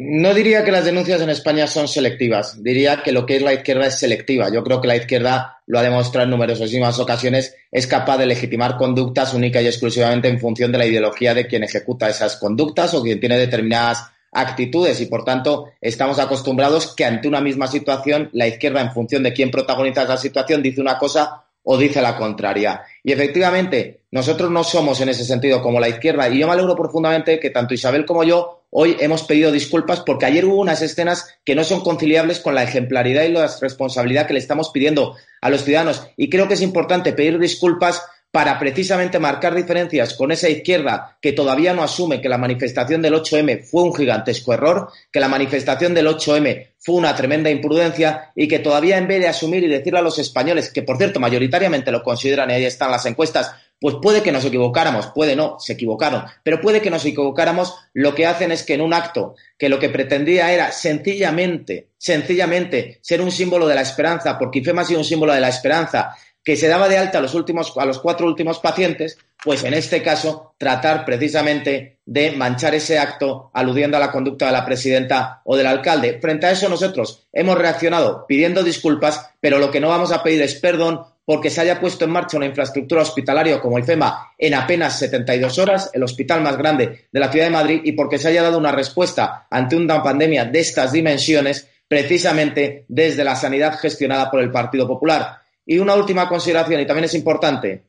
No 0.03 0.33
diría 0.33 0.65
que 0.65 0.71
las 0.71 0.83
denuncias 0.83 1.21
en 1.21 1.29
España 1.29 1.67
son 1.67 1.87
selectivas, 1.87 2.63
diría 2.63 3.03
que 3.03 3.11
lo 3.11 3.23
que 3.23 3.35
es 3.35 3.43
la 3.43 3.53
izquierda 3.53 3.85
es 3.85 3.99
selectiva. 3.99 4.49
Yo 4.51 4.63
creo 4.63 4.81
que 4.81 4.87
la 4.87 4.95
izquierda 4.95 5.61
lo 5.67 5.77
ha 5.77 5.83
demostrado 5.83 6.23
en 6.23 6.31
numerosísimas 6.31 6.97
ocasiones, 6.97 7.55
es 7.71 7.85
capaz 7.85 8.17
de 8.17 8.25
legitimar 8.25 8.77
conductas 8.77 9.35
única 9.35 9.61
y 9.61 9.67
exclusivamente 9.67 10.27
en 10.27 10.39
función 10.39 10.71
de 10.71 10.79
la 10.79 10.87
ideología 10.87 11.35
de 11.35 11.45
quien 11.45 11.63
ejecuta 11.63 12.09
esas 12.09 12.37
conductas 12.37 12.95
o 12.95 13.03
quien 13.03 13.19
tiene 13.19 13.37
determinadas 13.37 14.07
actitudes 14.31 14.99
y 15.01 15.05
por 15.05 15.23
tanto 15.23 15.67
estamos 15.79 16.17
acostumbrados 16.17 16.95
que 16.95 17.05
ante 17.05 17.27
una 17.27 17.41
misma 17.41 17.67
situación 17.67 18.31
la 18.33 18.47
izquierda 18.47 18.81
en 18.81 18.93
función 18.93 19.21
de 19.21 19.33
quién 19.33 19.51
protagoniza 19.51 20.01
esa 20.01 20.17
situación 20.17 20.63
dice 20.63 20.81
una 20.81 20.97
cosa 20.97 21.43
o 21.61 21.77
dice 21.77 22.01
la 22.01 22.17
contraria. 22.17 22.81
Y 23.03 23.11
efectivamente, 23.11 24.01
nosotros 24.09 24.49
no 24.49 24.63
somos 24.63 24.99
en 25.01 25.09
ese 25.09 25.25
sentido 25.25 25.61
como 25.61 25.79
la 25.79 25.89
izquierda 25.89 26.27
y 26.27 26.39
yo 26.39 26.47
me 26.47 26.53
alegro 26.53 26.75
profundamente 26.75 27.39
que 27.39 27.51
tanto 27.51 27.75
Isabel 27.75 28.03
como 28.03 28.23
yo 28.23 28.61
Hoy 28.74 28.95
hemos 29.01 29.24
pedido 29.24 29.51
disculpas 29.51 29.99
porque 29.99 30.26
ayer 30.26 30.45
hubo 30.45 30.55
unas 30.55 30.82
escenas 30.82 31.38
que 31.43 31.55
no 31.55 31.65
son 31.65 31.82
conciliables 31.82 32.39
con 32.39 32.55
la 32.55 32.63
ejemplaridad 32.63 33.24
y 33.24 33.30
la 33.34 33.51
responsabilidad 33.59 34.28
que 34.28 34.34
le 34.34 34.39
estamos 34.39 34.69
pidiendo 34.69 35.17
a 35.41 35.49
los 35.49 35.65
ciudadanos. 35.65 36.07
Y 36.15 36.30
creo 36.30 36.47
que 36.47 36.53
es 36.53 36.61
importante 36.61 37.11
pedir 37.11 37.38
disculpas 37.38 38.01
para 38.32 38.57
precisamente 38.57 39.19
marcar 39.19 39.53
diferencias 39.53 40.13
con 40.13 40.32
esa 40.32 40.47
izquierda 40.47 41.17
que 41.22 41.34
todavía 41.34 41.74
no 41.74 41.84
asume 41.84 42.22
que 42.22 42.30
la 42.30 42.38
manifestación 42.38 43.01
del 43.01 43.15
8M 43.15 43.65
fue 43.65 43.84
un 43.84 43.93
gigantesco 43.93 44.53
error, 44.53 44.89
que 45.11 45.19
la 45.19 45.28
manifestación 45.28 45.93
del 45.93 46.07
8M 46.07 46.69
fue 46.80 46.95
una 46.95 47.13
tremenda 47.13 47.49
imprudencia 47.49 48.32
y 48.34 48.47
que 48.47 48.59
todavía 48.59 48.97
en 48.97 49.07
vez 49.07 49.19
de 49.19 49.28
asumir 49.28 49.65
y 49.65 49.67
decirle 49.67 49.99
a 49.99 50.03
los 50.03 50.17
españoles, 50.17 50.72
que 50.72 50.82
por 50.82 50.97
cierto 50.97 51.19
mayoritariamente 51.19 51.91
lo 51.91 52.03
consideran 52.03 52.49
y 52.49 52.53
ahí 52.53 52.65
están 52.65 52.89
las 52.89 53.05
encuestas, 53.05 53.51
pues 53.82 53.95
puede 53.99 54.21
que 54.21 54.32
nos 54.32 54.45
equivocáramos, 54.45 55.07
puede 55.07 55.36
no, 55.36 55.59
se 55.59 55.73
equivocaron, 55.73 56.23
pero 56.43 56.61
puede 56.61 56.82
que 56.82 56.91
nos 56.91 57.03
equivocáramos, 57.03 57.75
lo 57.95 58.13
que 58.13 58.27
hacen 58.27 58.51
es 58.51 58.61
que 58.61 58.75
en 58.75 58.82
un 58.82 58.93
acto 58.93 59.34
que 59.57 59.69
lo 59.69 59.79
que 59.79 59.89
pretendía 59.89 60.53
era 60.53 60.71
sencillamente, 60.71 61.89
sencillamente 61.97 62.99
ser 63.01 63.21
un 63.21 63.32
símbolo 63.32 63.67
de 63.67 63.73
la 63.73 63.82
esperanza, 63.82 64.38
porque 64.38 64.59
IFEMA 64.59 64.84
ha 64.84 64.86
sido 64.86 64.99
un 64.99 65.05
símbolo 65.05 65.34
de 65.34 65.41
la 65.41 65.49
esperanza, 65.49 66.15
que 66.43 66.55
se 66.55 66.67
daba 66.67 66.88
de 66.88 66.97
alta 66.97 67.17
a 67.17 67.21
los 67.21 67.34
últimos, 67.34 67.73
a 67.75 67.86
los 67.86 67.99
cuatro 67.99 68.27
últimos 68.27 68.59
pacientes, 68.59 69.17
pues 69.43 69.63
en 69.63 69.73
este 69.73 70.03
caso 70.03 70.53
tratar 70.57 71.03
precisamente 71.03 71.99
de 72.05 72.32
manchar 72.32 72.75
ese 72.75 72.99
acto 72.99 73.49
aludiendo 73.53 73.97
a 73.97 73.99
la 73.99 74.11
conducta 74.11 74.47
de 74.47 74.51
la 74.51 74.65
presidenta 74.65 75.41
o 75.43 75.55
del 75.55 75.67
alcalde. 75.67 76.19
Frente 76.21 76.47
a 76.47 76.51
eso 76.51 76.69
nosotros 76.69 77.27
hemos 77.32 77.57
reaccionado 77.57 78.25
pidiendo 78.27 78.63
disculpas, 78.63 79.32
pero 79.39 79.59
lo 79.59 79.71
que 79.71 79.79
no 79.79 79.89
vamos 79.89 80.11
a 80.11 80.23
pedir 80.23 80.41
es 80.41 80.55
perdón 80.55 81.01
porque 81.32 81.49
se 81.49 81.61
haya 81.61 81.79
puesto 81.79 82.03
en 82.03 82.11
marcha 82.11 82.36
una 82.36 82.45
infraestructura 82.45 83.03
hospitalaria 83.03 83.61
como 83.61 83.79
IFEMA 83.79 84.34
en 84.38 84.53
apenas 84.53 84.99
72 84.99 85.59
horas, 85.59 85.89
el 85.93 86.03
hospital 86.03 86.41
más 86.41 86.57
grande 86.57 87.07
de 87.09 87.19
la 87.21 87.32
ciudad 87.32 87.45
de 87.45 87.51
Madrid, 87.51 87.82
y 87.86 87.93
porque 87.93 88.17
se 88.17 88.27
haya 88.27 88.43
dado 88.43 88.57
una 88.57 88.73
respuesta 88.73 89.47
ante 89.49 89.77
una 89.77 90.03
pandemia 90.03 90.43
de 90.43 90.59
estas 90.59 90.91
dimensiones, 90.91 91.69
precisamente 91.88 92.84
desde 92.89 93.23
la 93.23 93.38
sanidad 93.38 93.79
gestionada 93.79 94.29
por 94.29 94.41
el 94.41 94.51
Partido 94.51 94.86
Popular. 94.86 95.38
Y 95.65 95.79
una 95.79 95.95
última 95.95 96.27
consideración, 96.27 96.82
y 96.82 96.86
también 96.86 97.05
es 97.05 97.13
importante, 97.13 97.86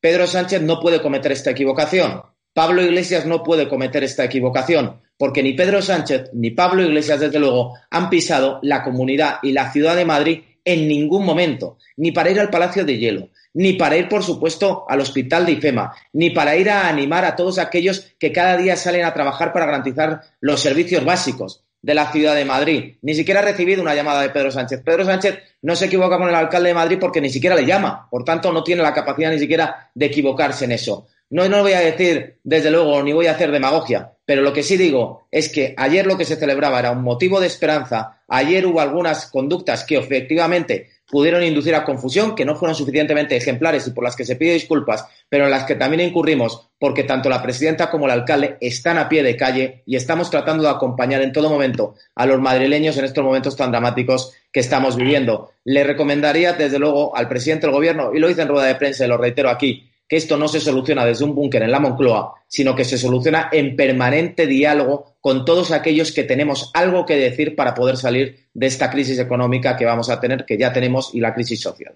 Pedro 0.00 0.26
Sánchez 0.26 0.60
no 0.60 0.80
puede 0.80 1.00
cometer 1.00 1.30
esta 1.30 1.52
equivocación. 1.52 2.20
Pablo 2.52 2.82
Iglesias 2.82 3.24
no 3.24 3.44
puede 3.44 3.68
cometer 3.68 4.02
esta 4.02 4.24
equivocación, 4.24 5.00
porque 5.16 5.44
ni 5.44 5.52
Pedro 5.52 5.80
Sánchez 5.80 6.30
ni 6.32 6.50
Pablo 6.50 6.82
Iglesias, 6.82 7.20
desde 7.20 7.38
luego, 7.38 7.72
han 7.88 8.10
pisado 8.10 8.58
la 8.62 8.82
comunidad 8.82 9.36
y 9.44 9.52
la 9.52 9.70
ciudad 9.70 9.94
de 9.94 10.04
Madrid 10.04 10.40
en 10.64 10.88
ningún 10.88 11.24
momento, 11.24 11.78
ni 11.96 12.12
para 12.12 12.30
ir 12.30 12.40
al 12.40 12.50
Palacio 12.50 12.84
de 12.84 12.98
Hielo, 12.98 13.28
ni 13.54 13.74
para 13.74 13.96
ir, 13.96 14.08
por 14.08 14.22
supuesto, 14.22 14.84
al 14.88 15.00
Hospital 15.00 15.46
de 15.46 15.52
IFEMA, 15.52 15.92
ni 16.12 16.30
para 16.30 16.56
ir 16.56 16.70
a 16.70 16.88
animar 16.88 17.24
a 17.24 17.36
todos 17.36 17.58
aquellos 17.58 18.12
que 18.18 18.32
cada 18.32 18.56
día 18.56 18.76
salen 18.76 19.04
a 19.04 19.14
trabajar 19.14 19.52
para 19.52 19.66
garantizar 19.66 20.20
los 20.40 20.60
servicios 20.60 21.04
básicos 21.04 21.64
de 21.82 21.94
la 21.94 22.12
ciudad 22.12 22.34
de 22.34 22.44
Madrid. 22.44 22.96
Ni 23.02 23.14
siquiera 23.14 23.40
ha 23.40 23.44
recibido 23.44 23.82
una 23.82 23.94
llamada 23.94 24.22
de 24.22 24.30
Pedro 24.30 24.50
Sánchez. 24.50 24.82
Pedro 24.84 25.04
Sánchez 25.04 25.38
no 25.62 25.74
se 25.74 25.86
equivoca 25.86 26.18
con 26.18 26.28
el 26.28 26.34
alcalde 26.34 26.68
de 26.68 26.74
Madrid 26.74 26.98
porque 27.00 27.20
ni 27.20 27.30
siquiera 27.30 27.56
le 27.56 27.66
llama. 27.66 28.06
Por 28.10 28.24
tanto, 28.24 28.52
no 28.52 28.62
tiene 28.62 28.82
la 28.82 28.92
capacidad 28.92 29.30
ni 29.30 29.38
siquiera 29.38 29.90
de 29.94 30.06
equivocarse 30.06 30.66
en 30.66 30.72
eso. 30.72 31.06
No, 31.30 31.48
no 31.48 31.62
voy 31.62 31.74
a 31.74 31.80
decir, 31.80 32.38
desde 32.42 32.72
luego, 32.72 33.00
ni 33.04 33.12
voy 33.12 33.28
a 33.28 33.32
hacer 33.32 33.52
demagogia, 33.52 34.14
pero 34.24 34.42
lo 34.42 34.52
que 34.52 34.64
sí 34.64 34.76
digo 34.76 35.28
es 35.30 35.48
que 35.48 35.74
ayer 35.76 36.04
lo 36.04 36.18
que 36.18 36.24
se 36.24 36.34
celebraba 36.34 36.80
era 36.80 36.90
un 36.90 37.02
motivo 37.02 37.38
de 37.38 37.46
esperanza. 37.46 38.20
Ayer 38.26 38.66
hubo 38.66 38.80
algunas 38.80 39.26
conductas 39.26 39.84
que 39.84 39.96
efectivamente 39.96 40.88
pudieron 41.08 41.44
inducir 41.44 41.74
a 41.74 41.84
confusión, 41.84 42.34
que 42.34 42.44
no 42.44 42.56
fueron 42.56 42.74
suficientemente 42.74 43.36
ejemplares 43.36 43.86
y 43.86 43.90
por 43.92 44.02
las 44.02 44.16
que 44.16 44.24
se 44.24 44.36
pide 44.36 44.54
disculpas, 44.54 45.06
pero 45.28 45.44
en 45.44 45.50
las 45.50 45.64
que 45.64 45.74
también 45.76 46.08
incurrimos 46.08 46.68
porque 46.78 47.04
tanto 47.04 47.28
la 47.28 47.42
presidenta 47.42 47.90
como 47.90 48.06
el 48.06 48.12
alcalde 48.12 48.56
están 48.60 48.98
a 48.98 49.08
pie 49.08 49.22
de 49.22 49.36
calle 49.36 49.82
y 49.86 49.96
estamos 49.96 50.30
tratando 50.30 50.64
de 50.64 50.70
acompañar 50.70 51.22
en 51.22 51.32
todo 51.32 51.50
momento 51.50 51.94
a 52.14 52.26
los 52.26 52.40
madrileños 52.40 52.96
en 52.96 53.04
estos 53.04 53.24
momentos 53.24 53.56
tan 53.56 53.70
dramáticos 53.70 54.32
que 54.52 54.60
estamos 54.60 54.96
viviendo. 54.96 55.50
Le 55.64 55.84
recomendaría, 55.84 56.54
desde 56.54 56.78
luego, 56.78 57.16
al 57.16 57.28
presidente 57.28 57.66
del 57.66 57.74
gobierno, 57.74 58.12
y 58.14 58.18
lo 58.18 58.30
hice 58.30 58.42
en 58.42 58.48
rueda 58.48 58.66
de 58.66 58.74
prensa 58.76 59.04
y 59.04 59.08
lo 59.08 59.16
reitero 59.16 59.50
aquí, 59.50 59.89
que 60.10 60.16
esto 60.16 60.36
no 60.36 60.48
se 60.48 60.58
soluciona 60.58 61.04
desde 61.04 61.24
un 61.24 61.36
búnker 61.36 61.62
en 61.62 61.70
la 61.70 61.78
Moncloa, 61.78 62.34
sino 62.48 62.74
que 62.74 62.84
se 62.84 62.98
soluciona 62.98 63.48
en 63.52 63.76
permanente 63.76 64.48
diálogo 64.48 65.14
con 65.20 65.44
todos 65.44 65.70
aquellos 65.70 66.10
que 66.10 66.24
tenemos 66.24 66.72
algo 66.74 67.06
que 67.06 67.14
decir 67.14 67.54
para 67.54 67.74
poder 67.74 67.96
salir 67.96 68.48
de 68.52 68.66
esta 68.66 68.90
crisis 68.90 69.20
económica 69.20 69.76
que 69.76 69.84
vamos 69.84 70.10
a 70.10 70.18
tener, 70.18 70.44
que 70.44 70.58
ya 70.58 70.72
tenemos, 70.72 71.14
y 71.14 71.20
la 71.20 71.32
crisis 71.32 71.60
social. 71.60 71.94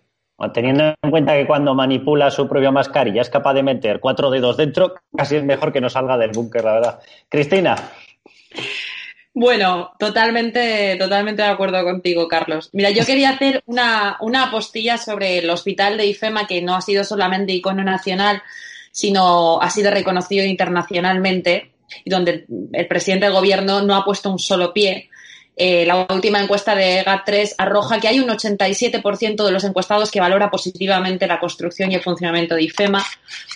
Teniendo 0.53 0.95
en 1.03 1.11
cuenta 1.11 1.35
que 1.35 1.45
cuando 1.45 1.75
manipula 1.75 2.31
su 2.31 2.49
propia 2.49 2.71
mascarilla 2.71 3.23
es 3.23 3.31
capaz 3.31 3.55
de 3.55 3.65
meter 3.65 3.99
cuatro 3.99 4.31
dedos 4.31 4.57
dentro, 4.57 4.95
casi 5.17 5.35
es 5.35 5.43
mejor 5.43 5.73
que 5.73 5.81
no 5.81 5.91
salga 5.91 6.17
del 6.17 6.31
búnker, 6.31 6.63
la 6.63 6.75
verdad. 6.75 7.01
Cristina. 7.29 7.75
Bueno, 9.37 9.91
totalmente, 9.99 10.97
totalmente 10.97 11.43
de 11.43 11.49
acuerdo 11.49 11.83
contigo, 11.83 12.29
Carlos. 12.29 12.71
Mira, 12.73 12.91
yo 12.91 13.05
quería 13.05 13.31
hacer 13.31 13.65
una, 13.67 14.17
una 14.21 14.45
apostilla 14.45 14.97
sobre 14.97 15.39
el 15.39 15.51
hospital 15.51 15.97
de 15.97 16.07
IFEMA, 16.07 16.47
que 16.47 16.63
no 16.63 16.77
ha 16.77 16.81
sido 16.81 17.03
solamente 17.03 17.53
icono 17.53 17.83
nacional, 17.83 18.43
sino 18.93 19.61
ha 19.61 19.71
sido 19.71 19.91
reconocido 19.91 20.45
internacionalmente, 20.45 21.73
y 22.05 22.11
donde 22.11 22.47
el 22.73 22.87
presidente 22.87 23.27
del 23.27 23.35
gobierno 23.35 23.83
no 23.83 23.97
ha 23.97 24.05
puesto 24.05 24.31
un 24.31 24.39
solo 24.39 24.73
pie. 24.73 25.11
Eh, 25.57 25.87
la 25.87 26.07
última 26.13 26.41
encuesta 26.41 26.75
de 26.75 27.05
GAT3 27.05 27.55
arroja 27.59 28.01
que 28.01 28.09
hay 28.09 28.19
un 28.19 28.29
87% 28.29 29.45
de 29.45 29.53
los 29.53 29.63
encuestados 29.63 30.11
que 30.11 30.21
valora 30.21 30.51
positivamente 30.51 31.29
la 31.29 31.39
construcción 31.39 31.93
y 31.93 31.95
el 31.95 32.03
funcionamiento 32.03 32.57
de 32.57 32.65
IFEMA. 32.65 33.05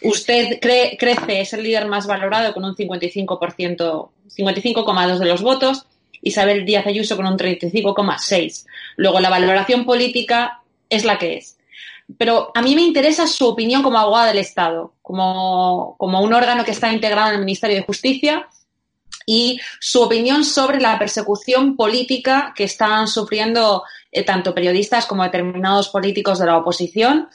Usted 0.03 0.61
crece, 0.61 1.41
es 1.41 1.53
el 1.53 1.65
líder 1.65 1.87
más 1.87 2.07
valorado 2.07 2.55
con 2.55 2.65
un 2.65 2.77
55%, 2.77 4.11
55,2% 4.37 5.19
de 5.19 5.27
los 5.27 5.43
votos. 5.43 5.87
Isabel 6.23 6.65
Díaz 6.65 6.87
Ayuso 6.87 7.17
con 7.17 7.27
un 7.27 7.37
35,6%. 7.37 8.67
Luego, 8.97 9.21
la 9.21 9.31
valoración 9.31 9.85
política 9.85 10.63
es 10.89 11.05
la 11.05 11.19
que 11.19 11.39
es. 11.39 11.59
Pero 12.17 12.53
a 12.55 12.63
mí 12.63 12.75
me 12.75 12.83
interesa 12.83 13.27
su 13.27 13.47
opinión 13.47 13.83
como 13.83 13.99
abogada 13.99 14.29
del 14.29 14.39
Estado, 14.39 14.95
como, 15.03 15.97
como 15.99 16.23
un 16.23 16.33
órgano 16.33 16.65
que 16.65 16.71
está 16.71 16.93
integrado 16.93 17.29
en 17.29 17.35
el 17.35 17.45
Ministerio 17.45 17.77
de 17.77 17.83
Justicia 17.83 18.49
y 19.31 19.61
su 19.79 20.01
opinión 20.01 20.43
sobre 20.43 20.81
la 20.81 20.99
persecución 20.99 21.77
política 21.77 22.55
que 22.57 22.65
están 22.65 23.07
sufriendo 23.07 23.85
eh, 24.11 24.25
tanto 24.25 24.55
periodistas 24.55 25.05
como 25.05 25.23
determinados 25.23 25.91
políticos 25.91 26.39
de 26.39 26.47
la 26.47 26.57
oposición. 26.57 27.29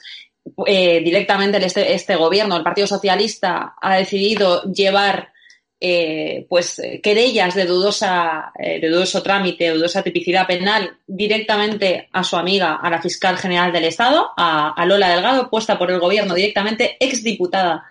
Eh, 0.66 1.00
directamente 1.04 1.64
este, 1.64 1.94
este, 1.94 2.16
gobierno, 2.16 2.56
el 2.56 2.64
Partido 2.64 2.88
Socialista, 2.88 3.76
ha 3.80 3.96
decidido 3.96 4.64
llevar 4.64 5.32
eh, 5.80 6.46
pues 6.48 6.82
querellas 7.00 7.54
de 7.54 7.64
dudosa, 7.64 8.52
eh, 8.58 8.80
de 8.80 8.88
dudoso 8.88 9.22
trámite, 9.22 9.70
dudosa 9.70 10.02
tipicidad 10.02 10.48
penal 10.48 10.98
directamente 11.06 12.08
a 12.12 12.24
su 12.24 12.36
amiga, 12.36 12.74
a 12.74 12.90
la 12.90 13.00
fiscal 13.00 13.38
general 13.38 13.72
del 13.72 13.84
Estado, 13.84 14.32
a, 14.36 14.84
Lola 14.84 15.10
Delgado, 15.10 15.48
puesta 15.48 15.78
por 15.78 15.92
el 15.92 16.00
gobierno 16.00 16.34
directamente, 16.34 16.96
exdiputada 16.98 17.84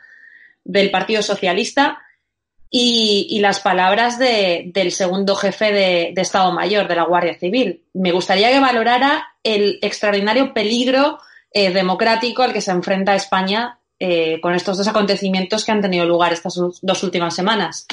del 0.66 0.92
Partido 0.92 1.22
Socialista, 1.22 2.03
y, 2.76 3.40
las 3.40 3.60
palabras 3.60 4.18
del 4.18 4.92
segundo 4.92 5.36
jefe 5.36 5.72
de, 5.72 6.14
Estado 6.18 6.52
Mayor 6.52 6.88
de 6.88 6.96
la 6.96 7.04
Guardia 7.04 7.38
Civil. 7.38 7.84
Me 7.94 8.12
gustaría 8.12 8.52
que 8.52 8.60
valorara 8.60 9.28
el 9.44 9.78
extraordinario 9.84 10.56
peligro 10.56 11.20
eh, 11.52 11.72
democrático 11.72 12.42
al 12.42 12.52
que 12.52 12.62
se 12.62 12.72
enfrenta 12.72 13.14
España 13.14 13.78
eh, 14.00 14.42
con 14.42 14.56
estos 14.56 14.80
dos 14.80 14.88
acontecimientos 14.88 15.64
que 15.64 15.72
han 15.72 15.82
tenido 15.82 16.06
lugar 16.06 16.34
estas 16.34 16.56
dos 16.82 17.04
últimas 17.04 17.36
semanas. 17.36 17.86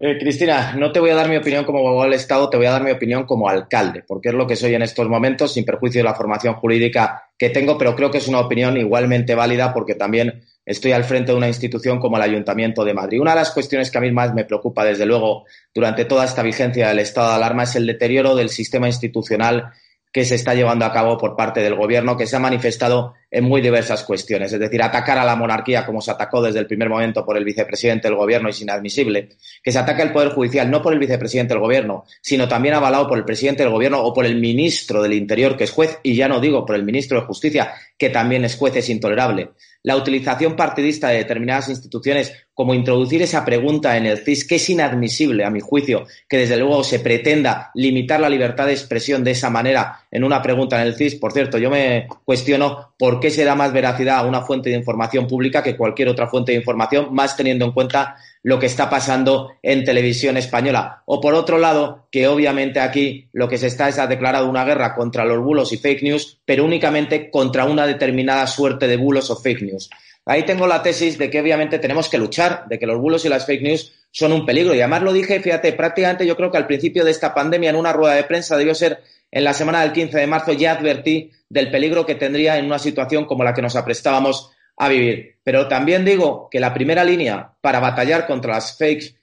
Eh, 0.00 0.16
Cristina, 0.16 0.76
no 0.76 0.92
te 0.92 1.00
voy 1.00 1.10
a 1.10 1.16
dar 1.16 1.28
mi 1.28 1.36
opinión 1.36 1.64
como 1.64 1.80
abogado 1.80 2.04
del 2.04 2.12
Estado, 2.12 2.48
te 2.48 2.56
voy 2.56 2.66
a 2.66 2.70
dar 2.70 2.84
mi 2.84 2.92
opinión 2.92 3.24
como 3.24 3.48
alcalde, 3.48 4.04
porque 4.06 4.28
es 4.28 4.34
lo 4.36 4.46
que 4.46 4.54
soy 4.54 4.72
en 4.74 4.82
estos 4.82 5.08
momentos, 5.08 5.52
sin 5.52 5.64
perjuicio 5.64 5.98
de 5.98 6.04
la 6.04 6.14
formación 6.14 6.54
jurídica 6.54 7.30
que 7.36 7.50
tengo, 7.50 7.76
pero 7.76 7.96
creo 7.96 8.08
que 8.08 8.18
es 8.18 8.28
una 8.28 8.38
opinión 8.38 8.76
igualmente 8.76 9.34
válida 9.34 9.74
porque 9.74 9.96
también 9.96 10.44
estoy 10.68 10.92
al 10.92 11.04
frente 11.04 11.32
de 11.32 11.38
una 11.38 11.48
institución 11.48 11.98
como 11.98 12.18
el 12.18 12.22
Ayuntamiento 12.22 12.84
de 12.84 12.92
Madrid. 12.92 13.20
Una 13.20 13.30
de 13.30 13.38
las 13.38 13.52
cuestiones 13.52 13.90
que 13.90 13.96
a 13.96 14.02
mí 14.02 14.12
más 14.12 14.34
me 14.34 14.44
preocupa, 14.44 14.84
desde 14.84 15.06
luego, 15.06 15.46
durante 15.74 16.04
toda 16.04 16.26
esta 16.26 16.42
vigencia 16.42 16.88
del 16.88 16.98
estado 16.98 17.30
de 17.30 17.36
alarma 17.36 17.62
es 17.62 17.74
el 17.76 17.86
deterioro 17.86 18.36
del 18.36 18.50
sistema 18.50 18.86
institucional 18.86 19.72
que 20.12 20.24
se 20.24 20.34
está 20.34 20.54
llevando 20.54 20.84
a 20.84 20.92
cabo 20.92 21.16
por 21.16 21.36
parte 21.36 21.60
del 21.60 21.74
gobierno, 21.74 22.16
que 22.16 22.26
se 22.26 22.36
ha 22.36 22.38
manifestado 22.38 23.14
en 23.30 23.44
muy 23.44 23.60
diversas 23.60 24.04
cuestiones. 24.04 24.52
Es 24.52 24.60
decir, 24.60 24.82
atacar 24.82 25.16
a 25.18 25.24
la 25.24 25.36
monarquía 25.36 25.86
como 25.86 26.02
se 26.02 26.10
atacó 26.10 26.42
desde 26.42 26.58
el 26.58 26.66
primer 26.66 26.90
momento 26.90 27.24
por 27.24 27.36
el 27.38 27.44
vicepresidente 27.44 28.08
del 28.08 28.16
gobierno 28.16 28.50
es 28.50 28.60
inadmisible. 28.60 29.30
Que 29.62 29.72
se 29.72 29.78
ataque 29.78 30.02
al 30.02 30.12
Poder 30.12 30.30
Judicial 30.30 30.70
no 30.70 30.82
por 30.82 30.92
el 30.92 30.98
vicepresidente 30.98 31.54
del 31.54 31.62
gobierno, 31.62 32.04
sino 32.20 32.46
también 32.46 32.74
avalado 32.74 33.08
por 33.08 33.16
el 33.16 33.24
presidente 33.24 33.62
del 33.62 33.72
gobierno 33.72 34.02
o 34.02 34.12
por 34.12 34.26
el 34.26 34.36
ministro 34.36 35.02
del 35.02 35.14
Interior, 35.14 35.56
que 35.56 35.64
es 35.64 35.70
juez, 35.70 35.98
y 36.02 36.14
ya 36.14 36.28
no 36.28 36.40
digo 36.40 36.66
por 36.66 36.76
el 36.76 36.84
ministro 36.84 37.20
de 37.20 37.26
Justicia, 37.26 37.72
que 37.96 38.10
también 38.10 38.44
es 38.44 38.56
juez, 38.56 38.76
es 38.76 38.88
intolerable 38.90 39.50
la 39.82 39.96
utilización 39.96 40.56
partidista 40.56 41.08
de 41.08 41.18
determinadas 41.18 41.68
instituciones, 41.68 42.32
como 42.52 42.74
introducir 42.74 43.22
esa 43.22 43.44
pregunta 43.44 43.96
en 43.96 44.06
el 44.06 44.18
CIS, 44.18 44.46
que 44.46 44.56
es 44.56 44.68
inadmisible, 44.68 45.44
a 45.44 45.50
mi 45.50 45.60
juicio, 45.60 46.06
que 46.28 46.38
desde 46.38 46.56
luego 46.56 46.82
se 46.82 46.98
pretenda 46.98 47.70
limitar 47.74 48.20
la 48.20 48.28
libertad 48.28 48.66
de 48.66 48.72
expresión 48.72 49.22
de 49.22 49.30
esa 49.30 49.48
manera 49.48 50.00
en 50.10 50.24
una 50.24 50.42
pregunta 50.42 50.80
en 50.80 50.88
el 50.88 50.96
CIS. 50.96 51.14
Por 51.14 51.32
cierto, 51.32 51.58
yo 51.58 51.70
me 51.70 52.08
cuestiono 52.24 52.94
por 52.98 53.20
qué 53.20 53.30
se 53.30 53.44
da 53.44 53.54
más 53.54 53.72
veracidad 53.72 54.18
a 54.18 54.26
una 54.26 54.42
fuente 54.42 54.70
de 54.70 54.76
información 54.76 55.28
pública 55.28 55.62
que 55.62 55.76
cualquier 55.76 56.08
otra 56.08 56.26
fuente 56.26 56.52
de 56.52 56.58
información, 56.58 57.14
más 57.14 57.36
teniendo 57.36 57.64
en 57.64 57.72
cuenta 57.72 58.16
lo 58.42 58.58
que 58.58 58.66
está 58.66 58.88
pasando 58.88 59.52
en 59.62 59.84
televisión 59.84 60.36
española. 60.36 61.02
O 61.06 61.20
por 61.20 61.34
otro 61.34 61.58
lado, 61.58 62.06
que 62.10 62.28
obviamente 62.28 62.80
aquí 62.80 63.28
lo 63.32 63.48
que 63.48 63.58
se 63.58 63.66
está 63.66 63.88
es 63.88 63.98
ha 63.98 64.06
declarado 64.06 64.48
una 64.48 64.64
guerra 64.64 64.94
contra 64.94 65.24
los 65.24 65.42
bulos 65.42 65.72
y 65.72 65.78
fake 65.78 66.02
news, 66.02 66.38
pero 66.44 66.64
únicamente 66.64 67.30
contra 67.30 67.64
una 67.64 67.86
determinada 67.86 68.46
suerte 68.46 68.86
de 68.86 68.96
bulos 68.96 69.30
o 69.30 69.36
fake 69.36 69.62
news. 69.62 69.90
Ahí 70.24 70.44
tengo 70.44 70.66
la 70.66 70.82
tesis 70.82 71.16
de 71.16 71.30
que 71.30 71.40
obviamente 71.40 71.78
tenemos 71.78 72.08
que 72.08 72.18
luchar, 72.18 72.66
de 72.68 72.78
que 72.78 72.86
los 72.86 73.00
bulos 73.00 73.24
y 73.24 73.30
las 73.30 73.46
fake 73.46 73.62
news 73.62 73.92
son 74.10 74.32
un 74.32 74.44
peligro. 74.44 74.74
Y 74.74 74.80
además 74.80 75.02
lo 75.02 75.12
dije, 75.12 75.40
fíjate, 75.40 75.72
prácticamente 75.72 76.26
yo 76.26 76.36
creo 76.36 76.50
que 76.50 76.58
al 76.58 76.66
principio 76.66 77.04
de 77.04 77.10
esta 77.10 77.34
pandemia, 77.34 77.70
en 77.70 77.76
una 77.76 77.94
rueda 77.94 78.14
de 78.14 78.24
prensa, 78.24 78.56
debió 78.56 78.74
ser 78.74 79.00
en 79.30 79.44
la 79.44 79.54
semana 79.54 79.80
del 79.82 79.92
15 79.92 80.18
de 80.18 80.26
marzo, 80.26 80.52
ya 80.52 80.72
advertí 80.72 81.30
del 81.48 81.70
peligro 81.70 82.04
que 82.04 82.14
tendría 82.14 82.58
en 82.58 82.66
una 82.66 82.78
situación 82.78 83.24
como 83.24 83.44
la 83.44 83.54
que 83.54 83.62
nos 83.62 83.76
aprestábamos 83.76 84.50
a 84.78 84.88
vivir. 84.88 85.36
Pero 85.42 85.68
también 85.68 86.04
digo 86.04 86.48
que 86.50 86.60
la 86.60 86.72
primera 86.72 87.04
línea 87.04 87.52
para 87.60 87.80
batallar 87.80 88.26
contra 88.26 88.54
las 88.54 88.76
fake 88.76 89.18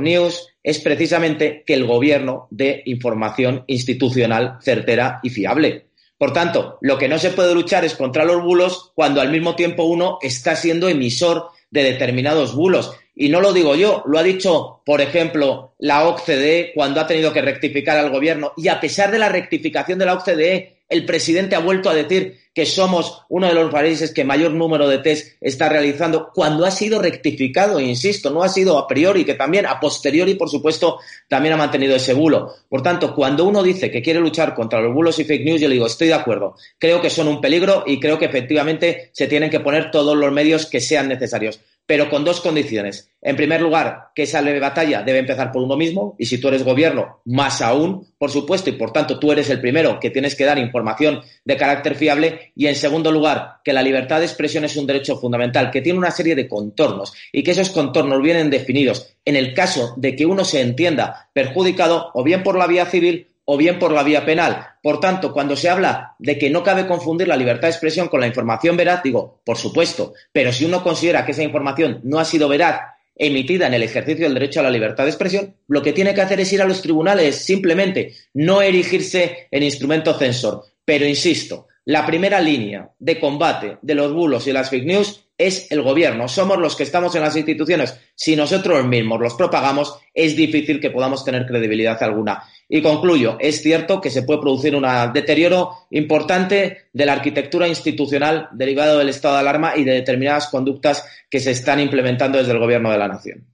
news 0.00 0.48
es 0.62 0.78
precisamente 0.80 1.62
que 1.66 1.74
el 1.74 1.86
gobierno 1.86 2.48
dé 2.50 2.82
información 2.86 3.64
institucional 3.66 4.58
certera 4.62 5.20
y 5.22 5.30
fiable. 5.30 5.88
Por 6.16 6.32
tanto, 6.32 6.78
lo 6.80 6.98
que 6.98 7.08
no 7.08 7.18
se 7.18 7.30
puede 7.30 7.54
luchar 7.54 7.84
es 7.84 7.94
contra 7.94 8.24
los 8.24 8.42
bulos 8.42 8.92
cuando 8.94 9.20
al 9.20 9.30
mismo 9.30 9.54
tiempo 9.54 9.84
uno 9.84 10.18
está 10.20 10.56
siendo 10.56 10.88
emisor 10.88 11.50
de 11.70 11.84
determinados 11.84 12.54
bulos. 12.54 12.96
Y 13.14 13.28
no 13.28 13.40
lo 13.40 13.52
digo 13.52 13.76
yo, 13.76 14.02
lo 14.06 14.18
ha 14.18 14.22
dicho, 14.22 14.82
por 14.84 15.00
ejemplo, 15.00 15.74
la 15.78 16.08
OCDE 16.08 16.72
cuando 16.74 17.00
ha 17.00 17.06
tenido 17.06 17.32
que 17.32 17.42
rectificar 17.42 17.98
al 17.98 18.10
gobierno. 18.10 18.52
Y 18.56 18.68
a 18.68 18.80
pesar 18.80 19.10
de 19.10 19.18
la 19.18 19.28
rectificación 19.28 19.98
de 19.98 20.06
la 20.06 20.14
OCDE, 20.14 20.77
el 20.88 21.04
presidente 21.04 21.54
ha 21.54 21.60
vuelto 21.60 21.90
a 21.90 21.94
decir 21.94 22.38
que 22.54 22.66
somos 22.66 23.22
uno 23.28 23.46
de 23.46 23.54
los 23.54 23.70
países 23.70 24.12
que 24.12 24.24
mayor 24.24 24.52
número 24.52 24.88
de 24.88 24.98
test 24.98 25.36
está 25.40 25.68
realizando, 25.68 26.30
cuando 26.34 26.64
ha 26.64 26.70
sido 26.70 27.00
rectificado, 27.00 27.78
insisto, 27.78 28.30
no 28.30 28.42
ha 28.42 28.48
sido 28.48 28.78
a 28.78 28.88
priori, 28.88 29.24
que 29.24 29.34
también 29.34 29.66
a 29.66 29.78
posteriori, 29.78 30.34
por 30.34 30.50
supuesto, 30.50 30.98
también 31.28 31.54
ha 31.54 31.58
mantenido 31.58 31.94
ese 31.94 32.14
bulo. 32.14 32.54
Por 32.68 32.82
tanto, 32.82 33.14
cuando 33.14 33.44
uno 33.44 33.62
dice 33.62 33.90
que 33.90 34.02
quiere 34.02 34.20
luchar 34.20 34.54
contra 34.54 34.80
los 34.80 34.92
bulos 34.92 35.18
y 35.18 35.24
fake 35.24 35.44
news, 35.44 35.60
yo 35.60 35.68
le 35.68 35.74
digo, 35.74 35.86
estoy 35.86 36.08
de 36.08 36.14
acuerdo, 36.14 36.56
creo 36.78 37.00
que 37.00 37.10
son 37.10 37.28
un 37.28 37.40
peligro 37.40 37.84
y 37.86 38.00
creo 38.00 38.18
que 38.18 38.24
efectivamente 38.24 39.10
se 39.12 39.28
tienen 39.28 39.50
que 39.50 39.60
poner 39.60 39.90
todos 39.90 40.16
los 40.16 40.32
medios 40.32 40.66
que 40.66 40.80
sean 40.80 41.08
necesarios 41.08 41.60
pero 41.88 42.10
con 42.10 42.22
dos 42.22 42.42
condiciones. 42.42 43.10
En 43.22 43.34
primer 43.34 43.62
lugar, 43.62 44.10
que 44.14 44.24
esa 44.24 44.42
leve 44.42 44.60
batalla 44.60 45.02
debe 45.02 45.20
empezar 45.20 45.50
por 45.50 45.62
uno 45.62 45.74
mismo, 45.74 46.16
y 46.18 46.26
si 46.26 46.38
tú 46.38 46.48
eres 46.48 46.62
gobierno, 46.62 47.22
más 47.24 47.62
aún, 47.62 48.06
por 48.18 48.30
supuesto, 48.30 48.68
y 48.68 48.74
por 48.74 48.92
tanto 48.92 49.18
tú 49.18 49.32
eres 49.32 49.48
el 49.48 49.58
primero 49.58 49.98
que 49.98 50.10
tienes 50.10 50.34
que 50.34 50.44
dar 50.44 50.58
información 50.58 51.22
de 51.46 51.56
carácter 51.56 51.94
fiable. 51.94 52.52
Y 52.54 52.66
en 52.66 52.74
segundo 52.74 53.10
lugar, 53.10 53.62
que 53.64 53.72
la 53.72 53.82
libertad 53.82 54.18
de 54.18 54.26
expresión 54.26 54.66
es 54.66 54.76
un 54.76 54.86
derecho 54.86 55.16
fundamental, 55.16 55.70
que 55.70 55.80
tiene 55.80 55.98
una 55.98 56.10
serie 56.10 56.34
de 56.34 56.46
contornos 56.46 57.14
y 57.32 57.42
que 57.42 57.52
esos 57.52 57.70
contornos 57.70 58.20
vienen 58.20 58.50
definidos 58.50 59.14
en 59.24 59.36
el 59.36 59.54
caso 59.54 59.94
de 59.96 60.14
que 60.14 60.26
uno 60.26 60.44
se 60.44 60.60
entienda 60.60 61.30
perjudicado 61.32 62.10
o 62.12 62.22
bien 62.22 62.42
por 62.42 62.58
la 62.58 62.66
vía 62.66 62.84
civil 62.84 63.28
o 63.50 63.56
bien 63.56 63.78
por 63.78 63.92
la 63.92 64.02
vía 64.02 64.26
penal. 64.26 64.66
Por 64.82 65.00
tanto, 65.00 65.32
cuando 65.32 65.56
se 65.56 65.70
habla 65.70 66.14
de 66.18 66.38
que 66.38 66.50
no 66.50 66.62
cabe 66.62 66.86
confundir 66.86 67.28
la 67.28 67.36
libertad 67.36 67.68
de 67.68 67.72
expresión 67.72 68.08
con 68.08 68.20
la 68.20 68.26
información 68.26 68.76
veraz, 68.76 69.02
digo, 69.02 69.40
por 69.42 69.56
supuesto, 69.56 70.12
pero 70.30 70.52
si 70.52 70.66
uno 70.66 70.82
considera 70.82 71.24
que 71.24 71.32
esa 71.32 71.42
información 71.42 72.00
no 72.04 72.18
ha 72.18 72.26
sido 72.26 72.46
veraz 72.46 72.78
emitida 73.16 73.66
en 73.66 73.72
el 73.72 73.82
ejercicio 73.82 74.26
del 74.26 74.34
derecho 74.34 74.60
a 74.60 74.64
la 74.64 74.70
libertad 74.70 75.04
de 75.04 75.10
expresión, 75.10 75.54
lo 75.66 75.80
que 75.80 75.94
tiene 75.94 76.12
que 76.12 76.20
hacer 76.20 76.38
es 76.40 76.52
ir 76.52 76.60
a 76.60 76.66
los 76.66 76.82
tribunales, 76.82 77.36
simplemente, 77.36 78.12
no 78.34 78.60
erigirse 78.60 79.48
en 79.50 79.62
instrumento 79.62 80.12
censor. 80.12 80.64
Pero 80.84 81.06
insisto, 81.06 81.68
la 81.86 82.04
primera 82.04 82.42
línea 82.42 82.90
de 82.98 83.18
combate 83.18 83.78
de 83.80 83.94
los 83.94 84.12
bulos 84.12 84.46
y 84.46 84.52
las 84.52 84.68
fake 84.68 84.84
news 84.84 85.24
es 85.38 85.70
el 85.70 85.80
gobierno. 85.80 86.28
Somos 86.28 86.58
los 86.58 86.76
que 86.76 86.82
estamos 86.82 87.14
en 87.14 87.22
las 87.22 87.34
instituciones. 87.34 87.98
Si 88.14 88.36
nosotros 88.36 88.84
mismos 88.84 89.20
los 89.20 89.34
propagamos, 89.34 89.98
es 90.12 90.36
difícil 90.36 90.80
que 90.80 90.90
podamos 90.90 91.24
tener 91.24 91.46
credibilidad 91.46 92.02
alguna. 92.02 92.42
Y 92.68 92.82
concluyo, 92.82 93.38
es 93.40 93.62
cierto 93.62 94.00
que 94.00 94.10
se 94.10 94.22
puede 94.22 94.40
producir 94.40 94.76
un 94.76 94.86
deterioro 95.14 95.86
importante 95.90 96.88
de 96.92 97.06
la 97.06 97.14
arquitectura 97.14 97.66
institucional 97.66 98.48
derivado 98.52 98.98
del 98.98 99.08
estado 99.08 99.34
de 99.34 99.40
alarma 99.40 99.76
y 99.76 99.84
de 99.84 99.94
determinadas 99.94 100.48
conductas 100.48 101.04
que 101.30 101.40
se 101.40 101.52
están 101.52 101.80
implementando 101.80 102.36
desde 102.36 102.52
el 102.52 102.58
Gobierno 102.58 102.90
de 102.90 102.98
la 102.98 103.08
Nación. 103.08 103.46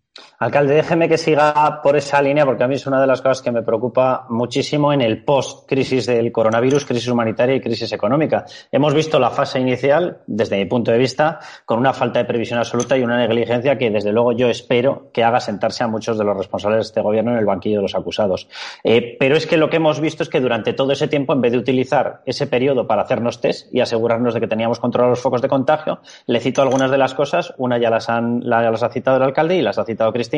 Alcalde, 0.45 0.75
déjeme 0.75 1.09
que 1.09 1.17
siga 1.17 1.81
por 1.83 1.97
esa 1.97 2.21
línea 2.21 2.45
porque 2.45 2.65
a 2.65 2.69
mí 2.69 2.75
es 2.75 2.87
una 2.87 3.01
de 3.01 3.07
las 3.07 3.23
cosas 3.23 3.41
que 3.41 3.51
me 3.51 3.63
preocupa 3.63 4.27
muchísimo 4.29 4.93
en 4.93 5.01
el 5.01 5.25
post-crisis 5.25 6.05
del 6.05 6.31
coronavirus, 6.33 6.85
crisis 6.85 7.09
humanitaria 7.09 7.55
y 7.55 7.63
crisis 7.63 7.91
económica. 7.95 8.45
Hemos 8.71 8.93
visto 8.93 9.19
la 9.19 9.31
fase 9.31 9.59
inicial, 9.59 10.19
desde 10.27 10.59
mi 10.59 10.67
punto 10.67 10.91
de 10.91 10.99
vista, 10.99 11.41
con 11.65 11.79
una 11.79 11.95
falta 11.95 12.19
de 12.19 12.27
previsión 12.27 12.59
absoluta 12.59 12.95
y 12.99 13.03
una 13.03 13.17
negligencia 13.17 13.79
que, 13.79 13.89
desde 13.91 14.13
luego, 14.13 14.33
yo 14.33 14.51
espero 14.51 15.09
que 15.15 15.25
haga 15.25 15.41
sentarse 15.41 15.83
a 15.83 15.89
muchos 15.89 16.19
de 16.19 16.25
los 16.25 16.37
responsables 16.37 16.77
de 16.77 16.83
este 16.89 17.01
gobierno 17.01 17.31
en 17.31 17.39
el 17.39 17.47
banquillo 17.47 17.77
de 17.77 17.83
los 17.85 17.95
acusados. 17.95 18.47
Eh, 18.85 19.17
pero 19.19 19.39
es 19.39 19.47
que 19.47 19.57
lo 19.57 19.71
que 19.71 19.77
hemos 19.77 19.99
visto 19.99 20.23
es 20.25 20.29
que 20.29 20.43
durante 20.43 20.75
todo 20.75 20.93
ese 20.93 21.09
tiempo, 21.09 21.33
en 21.33 21.41
vez 21.41 21.53
de 21.53 21.59
utilizar 21.59 22.21
ese 22.27 22.47
periodo 22.47 22.87
para 22.87 23.01
hacernos 23.01 23.41
test 23.41 23.75
y 23.75 23.81
asegurarnos 23.81 24.35
de 24.35 24.41
que 24.41 24.47
teníamos 24.47 24.79
controlados 24.79 25.17
los 25.17 25.23
focos 25.23 25.41
de 25.41 25.49
contagio, 25.49 26.01
le 26.27 26.39
cito 26.41 26.61
algunas 26.61 26.91
de 26.91 26.99
las 26.99 27.15
cosas. 27.15 27.55
Una 27.57 27.79
ya 27.79 27.89
las, 27.89 28.11
han, 28.11 28.41
las 28.43 28.83
ha 28.83 28.91
citado 28.91 29.17
el 29.17 29.23
alcalde 29.23 29.57
y 29.57 29.63
las 29.63 29.79
ha 29.79 29.87
citado 29.87 30.13
Cristina 30.13 30.34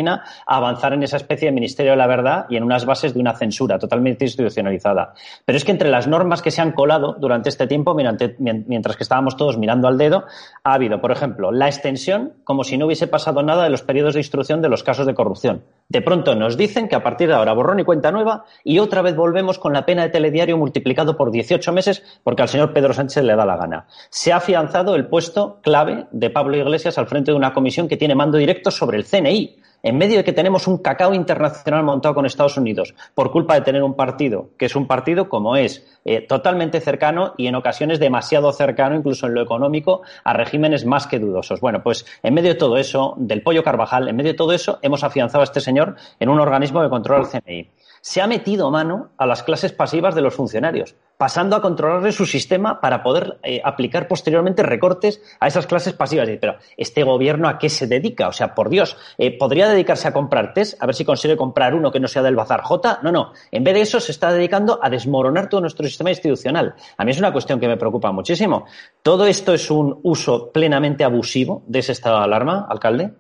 avanzar 0.47 0.93
en 0.93 1.03
esa 1.03 1.17
especie 1.17 1.49
de 1.49 1.53
Ministerio 1.53 1.93
de 1.93 1.97
la 1.97 2.07
Verdad 2.07 2.47
y 2.49 2.57
en 2.57 2.65
unas 2.65 2.85
bases 2.85 3.15
de 3.15 3.21
una 3.21 3.37
censura 3.37 3.79
totalmente 3.79 4.25
institucionalizada. 4.25 5.15
Pero 5.45 5.57
es 5.57 5.65
que 5.65 5.73
entre 5.73 5.91
las 5.91 6.07
normas 6.07 6.43
que 6.43 6.51
se 6.51 6.61
han 6.61 6.73
colado 6.73 7.17
durante 7.19 7.49
este 7.49 7.67
tiempo, 7.67 7.95
mientras 7.95 8.97
que 8.97 9.03
estábamos 9.03 9.37
todos 9.37 9.59
mirando 9.59 9.89
al 9.89 9.99
dedo, 9.99 10.25
ha 10.65 10.75
habido, 10.75 11.01
por 11.01 11.13
ejemplo, 11.13 11.53
la 11.53 11.67
extensión, 11.67 12.35
como 12.45 12.65
si 12.65 12.77
no 12.77 12.87
hubiese 12.87 13.07
pasado 13.07 13.43
nada, 13.43 13.65
de 13.65 13.71
los 13.71 13.83
periodos 13.83 14.15
de 14.15 14.21
instrucción 14.21 14.63
de 14.63 14.69
los 14.69 14.83
casos 14.83 15.07
de 15.07 15.15
corrupción. 15.15 15.63
De 15.89 16.03
pronto 16.03 16.35
nos 16.35 16.57
dicen 16.57 16.89
que 16.89 16.97
a 16.97 17.03
partir 17.03 17.29
de 17.29 17.35
ahora 17.35 17.53
borrón 17.53 17.79
y 17.79 17.85
cuenta 17.85 18.11
nueva 18.11 18.45
y 18.65 18.81
otra 18.81 19.03
vez 19.03 19.15
volvemos 19.15 19.61
con 19.61 19.73
la 19.73 19.87
pena 19.87 20.03
de 20.03 20.09
telediario 20.09 20.59
multiplicado 20.59 21.17
por 21.17 21.31
18 21.31 21.73
meses 21.73 22.03
porque 22.25 22.43
al 22.43 22.49
señor 22.49 22.73
Pedro 22.73 22.93
Sánchez 22.93 23.23
le 23.23 23.37
da 23.37 23.47
la 23.47 23.57
gana. 23.57 23.87
Se 24.11 24.33
ha 24.33 24.37
afianzado 24.37 24.97
el 24.97 25.07
puesto 25.07 25.61
clave 25.63 26.07
de 26.11 26.31
Pablo 26.31 26.57
Iglesias 26.57 26.99
al 26.99 27.07
frente 27.07 27.31
de 27.31 27.37
una 27.37 27.53
comisión 27.53 27.87
que 27.87 27.97
tiene 27.97 28.17
mando 28.17 28.37
directo 28.37 28.73
sobre 28.73 28.97
el 28.97 29.05
CNI 29.05 29.57
en 29.87 29.99
medio 29.99 30.17
de 30.17 30.25
que 30.25 30.33
tenemos 30.33 30.67
un 30.67 30.79
cacao 30.79 31.15
internacional 31.15 31.85
montado 31.85 32.15
con 32.15 32.27
Estados 32.27 32.57
Unidos, 32.57 32.95
por 33.15 33.31
culpa 33.31 33.55
de 33.55 33.61
tener 33.61 33.85
un 33.85 33.95
partido 33.95 34.51
que 34.59 34.67
es 34.67 34.75
un 34.75 34.89
partido 34.89 35.29
como 35.29 35.57
es, 35.57 35.87
eh, 36.05 36.23
totalmente 36.23 36.81
cercano 36.81 37.35
y 37.37 37.47
en 37.47 37.55
ocasiones 37.55 38.01
demasiado 38.01 38.53
cercano, 38.53 38.97
incluso 38.97 39.27
en 39.27 39.35
lo 39.35 39.43
económico, 39.43 40.03
a 40.25 40.33
regímenes 40.33 40.85
más 40.85 41.07
que 41.07 41.21
dudosos. 41.21 41.61
Bueno, 41.61 41.83
pues 41.85 42.05
en 42.25 42.35
medio 42.35 42.51
de 42.51 42.57
todo 42.57 42.79
eso, 42.79 43.15
del 43.17 43.43
pollo 43.43 43.63
Carvajal, 43.63 44.09
en 44.09 44.17
medio 44.17 44.33
de 44.33 44.37
todo 44.37 44.53
eso, 44.53 44.81
hemos 44.83 45.05
afianzado 45.05 45.43
a 45.43 45.45
este 45.45 45.61
señor 45.61 45.76
en 46.19 46.29
un 46.29 46.41
organismo 46.41 46.83
que 46.83 46.89
controla 46.89 47.23
el 47.23 47.43
CNI 47.43 47.71
se 48.07 48.23
ha 48.23 48.29
metido 48.29 48.71
mano 48.71 49.11
a 49.19 49.27
las 49.27 49.43
clases 49.43 49.73
pasivas 49.73 50.15
de 50.15 50.21
los 50.21 50.33
funcionarios, 50.33 50.95
pasando 51.19 51.57
a 51.57 51.61
controlarle 51.61 52.13
su 52.13 52.25
sistema 52.25 52.81
para 52.81 53.03
poder 53.03 53.41
eh, 53.43 53.61
aplicar 53.65 54.07
posteriormente 54.07 54.63
recortes 54.63 55.21
a 55.41 55.49
esas 55.49 55.67
clases 55.67 55.93
pasivas. 55.93 56.29
Pero, 56.41 56.55
¿este 56.77 57.03
gobierno 57.03 57.49
a 57.49 57.59
qué 57.59 57.69
se 57.69 57.89
dedica? 57.89 58.29
O 58.29 58.33
sea, 58.33 58.55
por 58.55 58.69
Dios, 58.69 58.97
eh, 59.19 59.37
¿podría 59.37 59.69
dedicarse 59.69 60.07
a 60.07 60.13
comprar 60.13 60.55
test? 60.55 60.81
A 60.81 60.87
ver 60.87 60.95
si 60.95 61.05
consigue 61.05 61.37
comprar 61.37 61.75
uno 61.75 61.91
que 61.91 61.99
no 61.99 62.07
sea 62.07 62.23
del 62.23 62.37
Bazar 62.37 62.63
J. 62.63 63.01
No, 63.03 63.11
no. 63.11 63.33
En 63.51 63.65
vez 63.65 63.75
de 63.75 63.81
eso, 63.81 63.99
se 63.99 64.13
está 64.13 64.31
dedicando 64.31 64.79
a 64.81 64.89
desmoronar 64.89 65.49
todo 65.49 65.63
nuestro 65.63 65.85
sistema 65.85 66.11
institucional. 66.11 66.77
A 66.97 67.05
mí 67.05 67.11
es 67.11 67.19
una 67.19 67.33
cuestión 67.33 67.59
que 67.59 67.67
me 67.67 67.77
preocupa 67.77 68.13
muchísimo. 68.13 68.67
¿Todo 69.03 69.27
esto 69.27 69.53
es 69.53 69.69
un 69.69 69.99
uso 70.05 70.53
plenamente 70.53 71.03
abusivo 71.03 71.65
de 71.67 71.81
ese 71.81 71.91
estado 71.91 72.19
de 72.19 72.25
alarma, 72.25 72.69
alcalde? 72.71 73.11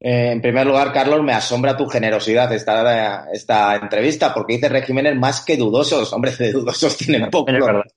Eh, 0.00 0.32
en 0.32 0.40
primer 0.40 0.66
lugar, 0.66 0.92
Carlos, 0.92 1.22
me 1.22 1.34
asombra 1.34 1.76
tu 1.76 1.86
generosidad 1.86 2.50
esta, 2.52 3.26
esta 3.32 3.76
entrevista, 3.76 4.32
porque 4.32 4.54
dice 4.54 4.70
regímenes 4.70 5.14
más 5.16 5.42
que 5.42 5.56
dudosos. 5.58 6.12
Hombre, 6.12 6.34
de 6.36 6.52
dudosos 6.52 6.96
tienen 6.96 7.30
poco, 7.30 7.52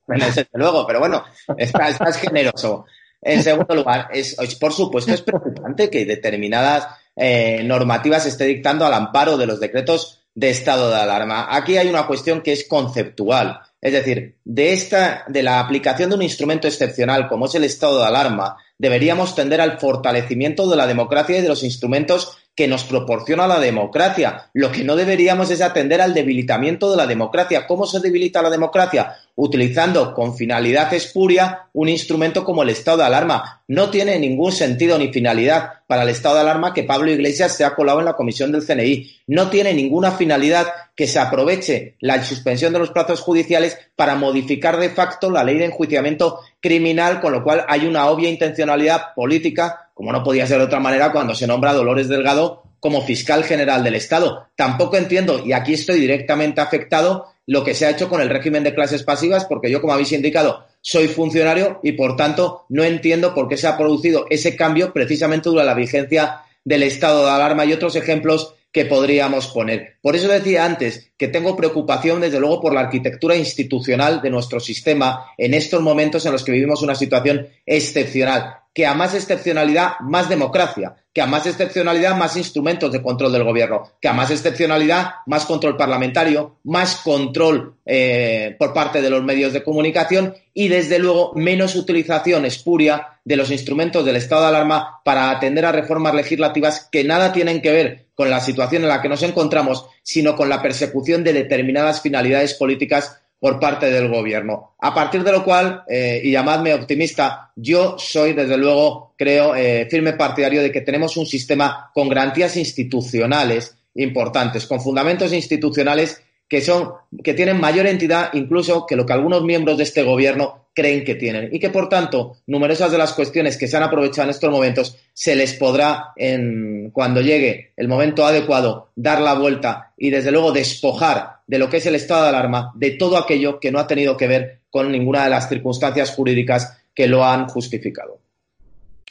desde 0.07 0.47
luego, 0.53 0.85
pero 0.85 0.99
bueno, 0.99 1.23
estás, 1.57 2.17
generoso. 2.17 2.85
En 3.21 3.41
segundo 3.41 3.73
lugar, 3.73 4.09
es, 4.11 4.35
por 4.59 4.73
supuesto 4.73 5.13
es 5.13 5.21
preocupante 5.21 5.89
que 5.89 6.05
determinadas 6.05 6.87
eh, 7.15 7.63
normativas 7.63 8.23
se 8.23 8.29
esté 8.29 8.45
dictando 8.45 8.85
al 8.85 8.93
amparo 8.93 9.37
de 9.37 9.45
los 9.45 9.61
decretos 9.61 10.23
de 10.35 10.49
estado 10.49 10.89
de 10.89 10.97
alarma. 10.97 11.47
Aquí 11.55 11.77
hay 11.77 11.87
una 11.87 12.07
cuestión 12.07 12.41
que 12.41 12.51
es 12.51 12.67
conceptual. 12.67 13.61
Es 13.79 13.93
decir, 13.93 14.37
de 14.43 14.73
esta, 14.73 15.23
de 15.27 15.43
la 15.43 15.59
aplicación 15.59 16.09
de 16.09 16.15
un 16.15 16.21
instrumento 16.21 16.67
excepcional 16.67 17.27
como 17.27 17.45
es 17.45 17.55
el 17.55 17.63
estado 17.63 17.99
de 17.99 18.07
alarma, 18.07 18.57
deberíamos 18.77 19.35
tender 19.35 19.61
al 19.61 19.79
fortalecimiento 19.79 20.69
de 20.69 20.75
la 20.75 20.87
democracia 20.87 21.37
y 21.37 21.41
de 21.41 21.49
los 21.49 21.63
instrumentos 21.63 22.37
que 22.55 22.67
nos 22.67 22.83
proporciona 22.83 23.47
la 23.47 23.59
democracia. 23.59 24.49
Lo 24.53 24.71
que 24.71 24.83
no 24.83 24.95
deberíamos 24.95 25.49
es 25.49 25.61
atender 25.61 26.01
al 26.01 26.13
debilitamiento 26.13 26.91
de 26.91 26.97
la 26.97 27.07
democracia. 27.07 27.65
¿Cómo 27.65 27.87
se 27.87 27.99
debilita 27.99 28.43
la 28.43 28.51
democracia? 28.51 29.15
Utilizando 29.35 30.13
con 30.13 30.35
finalidad 30.35 30.93
espuria 30.93 31.69
un 31.73 31.89
instrumento 31.89 32.43
como 32.43 32.61
el 32.61 32.69
estado 32.69 32.97
de 32.97 33.05
alarma. 33.05 33.63
No 33.67 33.89
tiene 33.89 34.19
ningún 34.19 34.51
sentido 34.51 34.99
ni 34.99 35.11
finalidad 35.11 35.71
para 35.87 36.03
el 36.03 36.09
estado 36.09 36.35
de 36.35 36.41
alarma 36.41 36.73
que 36.73 36.83
Pablo 36.83 37.11
Iglesias 37.11 37.57
se 37.57 37.65
ha 37.65 37.73
colado 37.73 37.99
en 37.99 38.05
la 38.05 38.15
comisión 38.15 38.51
del 38.51 38.65
CNI. 38.65 39.09
No 39.25 39.49
tiene 39.49 39.73
ninguna 39.73 40.11
finalidad 40.11 40.67
que 40.95 41.07
se 41.07 41.17
aproveche 41.17 41.95
la 41.99 42.23
suspensión 42.23 42.71
de 42.71 42.79
los 42.79 42.91
plazos 42.91 43.21
judiciales 43.21 43.79
para 43.95 44.13
modificar 44.13 44.77
de 44.77 44.91
facto 44.91 45.31
la 45.31 45.43
ley 45.43 45.57
de 45.57 45.65
enjuiciamiento 45.65 46.39
criminal, 46.63 47.21
con 47.21 47.33
lo 47.33 47.43
cual 47.43 47.65
hay 47.67 47.85
una 47.85 48.07
obvia 48.07 48.29
intencionalidad 48.29 49.13
política 49.13 49.83
como 49.93 50.11
no 50.11 50.23
podía 50.23 50.47
ser 50.47 50.57
de 50.57 50.65
otra 50.65 50.79
manera 50.79 51.11
cuando 51.11 51.35
se 51.35 51.45
nombra 51.45 51.71
a 51.71 51.75
Dolores 51.75 52.07
Delgado 52.07 52.63
como 52.79 53.01
fiscal 53.01 53.43
general 53.43 53.83
del 53.83 53.95
Estado. 53.95 54.47
Tampoco 54.55 54.97
entiendo, 54.97 55.41
y 55.45 55.53
aquí 55.53 55.73
estoy 55.73 55.99
directamente 55.99 56.61
afectado, 56.61 57.27
lo 57.45 57.63
que 57.63 57.73
se 57.73 57.85
ha 57.85 57.89
hecho 57.89 58.09
con 58.09 58.21
el 58.21 58.29
régimen 58.29 58.63
de 58.63 58.73
clases 58.73 59.03
pasivas, 59.03 59.45
porque 59.45 59.69
yo, 59.69 59.81
como 59.81 59.93
habéis 59.93 60.11
indicado, 60.11 60.65
soy 60.81 61.07
funcionario 61.07 61.79
y, 61.83 61.93
por 61.93 62.15
tanto, 62.15 62.65
no 62.69 62.83
entiendo 62.83 63.33
por 63.33 63.47
qué 63.47 63.55
se 63.55 63.67
ha 63.67 63.77
producido 63.77 64.25
ese 64.29 64.55
cambio 64.55 64.91
precisamente 64.91 65.49
durante 65.49 65.67
la 65.67 65.75
vigencia 65.75 66.41
del 66.65 66.83
estado 66.83 67.25
de 67.25 67.31
alarma 67.31 67.65
y 67.65 67.73
otros 67.73 67.95
ejemplos 67.95 68.55
que 68.73 68.85
podríamos 68.85 69.47
poner. 69.47 69.97
Por 70.01 70.15
eso 70.15 70.27
decía 70.27 70.65
antes 70.65 71.11
que 71.15 71.27
tengo 71.27 71.55
preocupación, 71.55 72.19
desde 72.19 72.39
luego, 72.39 72.59
por 72.59 72.73
la 72.73 72.81
arquitectura 72.81 73.35
institucional 73.35 74.21
de 74.21 74.31
nuestro 74.31 74.59
sistema 74.59 75.27
en 75.37 75.53
estos 75.53 75.81
momentos 75.81 76.25
en 76.25 76.31
los 76.31 76.43
que 76.43 76.51
vivimos 76.51 76.81
una 76.81 76.95
situación 76.95 77.47
excepcional 77.65 78.62
que 78.73 78.87
a 78.87 78.93
más 78.95 79.13
excepcionalidad, 79.13 79.99
más 79.99 80.29
democracia, 80.29 80.95
que 81.13 81.21
a 81.21 81.27
más 81.27 81.45
excepcionalidad, 81.45 82.17
más 82.17 82.35
instrumentos 82.35 82.91
de 82.91 83.03
control 83.03 83.31
del 83.31 83.43
gobierno, 83.43 83.91
que 84.01 84.07
a 84.07 84.13
más 84.13 84.31
excepcionalidad, 84.31 85.11
más 85.27 85.45
control 85.45 85.77
parlamentario, 85.77 86.57
más 86.63 86.95
control 86.95 87.75
eh, 87.85 88.55
por 88.57 88.73
parte 88.73 89.01
de 89.01 89.11
los 89.11 89.23
medios 89.23 89.53
de 89.53 89.63
comunicación 89.63 90.33
y, 90.55 90.69
desde 90.69 90.97
luego, 90.97 91.33
menos 91.35 91.75
utilización 91.75 92.45
espuria 92.45 93.19
de 93.23 93.35
los 93.35 93.51
instrumentos 93.51 94.03
del 94.03 94.15
estado 94.15 94.41
de 94.41 94.47
alarma 94.47 95.01
para 95.05 95.29
atender 95.29 95.65
a 95.65 95.71
reformas 95.71 96.15
legislativas 96.15 96.89
que 96.91 97.03
nada 97.03 97.31
tienen 97.31 97.61
que 97.61 97.71
ver 97.71 98.07
con 98.15 98.29
la 98.29 98.41
situación 98.41 98.83
en 98.83 98.89
la 98.89 99.01
que 99.01 99.09
nos 99.09 99.23
encontramos, 99.23 99.85
sino 100.01 100.35
con 100.35 100.49
la 100.49 100.61
persecución 100.61 101.23
de 101.23 101.33
determinadas 101.33 102.01
finalidades 102.01 102.55
políticas 102.55 103.22
por 103.43 103.59
parte 103.59 103.91
del 103.91 104.07
gobierno. 104.07 104.75
A 104.79 104.93
partir 104.93 105.21
de 105.21 105.33
lo 105.33 105.43
cual, 105.43 105.83
eh, 105.89 106.21
y 106.23 106.31
llamadme 106.31 106.73
optimista, 106.73 107.51
yo 107.57 107.97
soy, 107.99 108.31
desde 108.31 108.55
luego, 108.55 109.15
creo, 109.17 109.53
eh, 109.53 109.85
firme 109.91 110.13
partidario 110.13 110.61
de 110.61 110.71
que 110.71 110.79
tenemos 110.79 111.17
un 111.17 111.25
sistema 111.25 111.91
con 111.93 112.07
garantías 112.07 112.55
institucionales 112.55 113.75
importantes, 113.95 114.65
con 114.65 114.79
fundamentos 114.79 115.33
institucionales 115.33 116.23
que 116.47 116.61
son, 116.61 116.93
que 117.21 117.33
tienen 117.33 117.59
mayor 117.59 117.85
entidad 117.85 118.29
incluso 118.31 118.85
que 118.85 118.95
lo 118.95 119.05
que 119.05 119.11
algunos 119.11 119.43
miembros 119.43 119.75
de 119.75 119.83
este 119.83 120.03
gobierno 120.03 120.67
creen 120.73 121.03
que 121.03 121.15
tienen 121.15 121.49
y 121.51 121.59
que, 121.59 121.69
por 121.69 121.89
tanto, 121.89 122.37
numerosas 122.47 122.93
de 122.93 122.97
las 122.97 123.11
cuestiones 123.11 123.57
que 123.57 123.67
se 123.67 123.75
han 123.75 123.83
aprovechado 123.83 124.23
en 124.23 124.29
estos 124.29 124.51
momentos 124.51 124.95
se 125.13 125.35
les 125.35 125.53
podrá, 125.55 126.13
en, 126.15 126.91
cuando 126.91 127.19
llegue 127.19 127.73
el 127.75 127.89
momento 127.89 128.25
adecuado, 128.25 128.91
dar 128.95 129.19
la 129.19 129.33
vuelta 129.33 129.91
y, 129.97 130.11
desde 130.11 130.31
luego, 130.31 130.53
despojar 130.53 131.32
de 131.47 131.59
lo 131.59 131.69
que 131.69 131.77
es 131.77 131.85
el 131.85 131.95
estado 131.95 132.23
de 132.23 132.29
alarma 132.29 132.71
de 132.75 132.91
todo 132.91 133.17
aquello 133.17 133.59
que 133.59 133.71
no 133.71 133.79
ha 133.79 133.87
tenido 133.87 134.17
que 134.17 134.27
ver 134.27 134.61
con 134.69 134.91
ninguna 134.91 135.23
de 135.23 135.29
las 135.29 135.49
circunstancias 135.49 136.11
jurídicas 136.11 136.77
que 136.93 137.07
lo 137.07 137.25
han 137.25 137.47
justificado. 137.47 138.19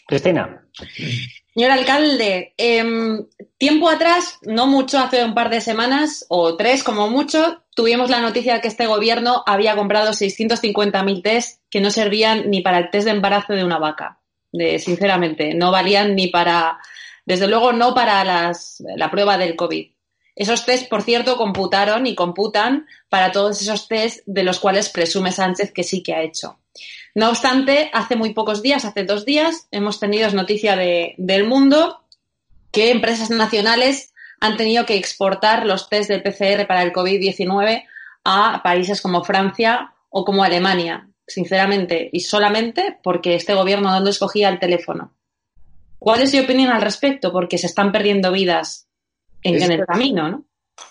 Cristina. 0.07 0.64
Señor 1.55 1.70
alcalde, 1.70 2.55
em, 2.57 3.26
tiempo 3.59 3.89
atrás, 3.89 4.39
no 4.43 4.66
mucho, 4.66 4.99
hace 4.99 5.22
un 5.22 5.35
par 5.35 5.51
de 5.51 5.61
semanas 5.61 6.24
o 6.28 6.57
tres 6.57 6.83
como 6.83 7.11
mucho, 7.11 7.62
tuvimos 7.74 8.09
la 8.09 8.20
noticia 8.20 8.55
de 8.55 8.61
que 8.62 8.68
este 8.68 8.87
gobierno 8.87 9.43
había 9.47 9.76
comprado 9.76 10.12
650.000 10.12 11.22
test 11.22 11.61
que 11.68 11.80
no 11.80 11.91
servían 11.91 12.51
ni 12.51 12.62
para 12.62 12.78
el 12.78 12.91
test 12.91 13.05
de 13.05 13.12
embarazo 13.12 13.53
de 13.53 13.64
una 13.64 13.78
vaca. 13.78 14.18
De, 14.51 14.78
sinceramente, 14.78 15.55
no 15.55 15.70
valían 15.70 16.14
ni 16.14 16.28
para, 16.28 16.78
desde 17.26 17.49
luego, 17.49 17.72
no 17.72 17.95
para 17.95 18.24
las, 18.24 18.83
la 18.97 19.11
prueba 19.11 19.37
del 19.37 19.55
COVID. 19.55 19.91
Esos 20.35 20.64
test, 20.64 20.89
por 20.89 21.03
cierto, 21.03 21.37
computaron 21.37 22.07
y 22.07 22.14
computan 22.14 22.87
para 23.09 23.33
todos 23.33 23.61
esos 23.61 23.89
test 23.89 24.20
de 24.26 24.43
los 24.45 24.59
cuales 24.59 24.89
presume 24.89 25.30
Sánchez 25.30 25.72
que 25.72 25.85
sí 25.85 26.03
que 26.03 26.14
ha 26.14 26.22
hecho. 26.22 26.59
No 27.14 27.28
obstante, 27.28 27.91
hace 27.93 28.16
muy 28.16 28.33
pocos 28.33 28.62
días, 28.62 28.85
hace 28.85 29.05
dos 29.05 29.26
días, 29.26 29.68
hemos 29.70 30.01
tenido 30.01 30.30
noticia 30.30 30.76
de, 30.76 31.14
del 31.18 31.47
mundo 31.47 32.03
que 32.70 32.91
empresas 32.91 33.28
nacionales 33.28 34.14
han 34.41 34.57
tenido 34.57 34.87
que 34.87 34.97
exportar 34.97 35.66
los 35.66 35.91
test 35.91 36.09
de 36.09 36.20
PCR 36.20 36.66
para 36.66 36.83
el 36.83 36.93
COVID-19 36.93 37.85
a 38.24 38.62
países 38.62 39.03
como 39.03 39.24
Francia 39.24 39.93
o 40.09 40.24
como 40.24 40.43
Alemania, 40.43 41.09
sinceramente, 41.26 42.09
y 42.12 42.20
solamente 42.20 42.99
porque 43.03 43.35
este 43.35 43.55
gobierno 43.55 44.01
no 44.01 44.09
escogía 44.09 44.49
el 44.49 44.59
teléfono. 44.59 45.12
¿Cuál 45.99 46.22
es 46.22 46.30
su 46.30 46.41
opinión 46.41 46.70
al 46.70 46.83
respecto? 46.83 47.30
Porque 47.30 47.59
se 47.59 47.66
están 47.66 47.93
perdiendo 47.93 48.33
vidas 48.33 48.89
en, 49.43 49.72
el 49.72 49.86
camino, 49.86 50.28
¿no? 50.28 50.45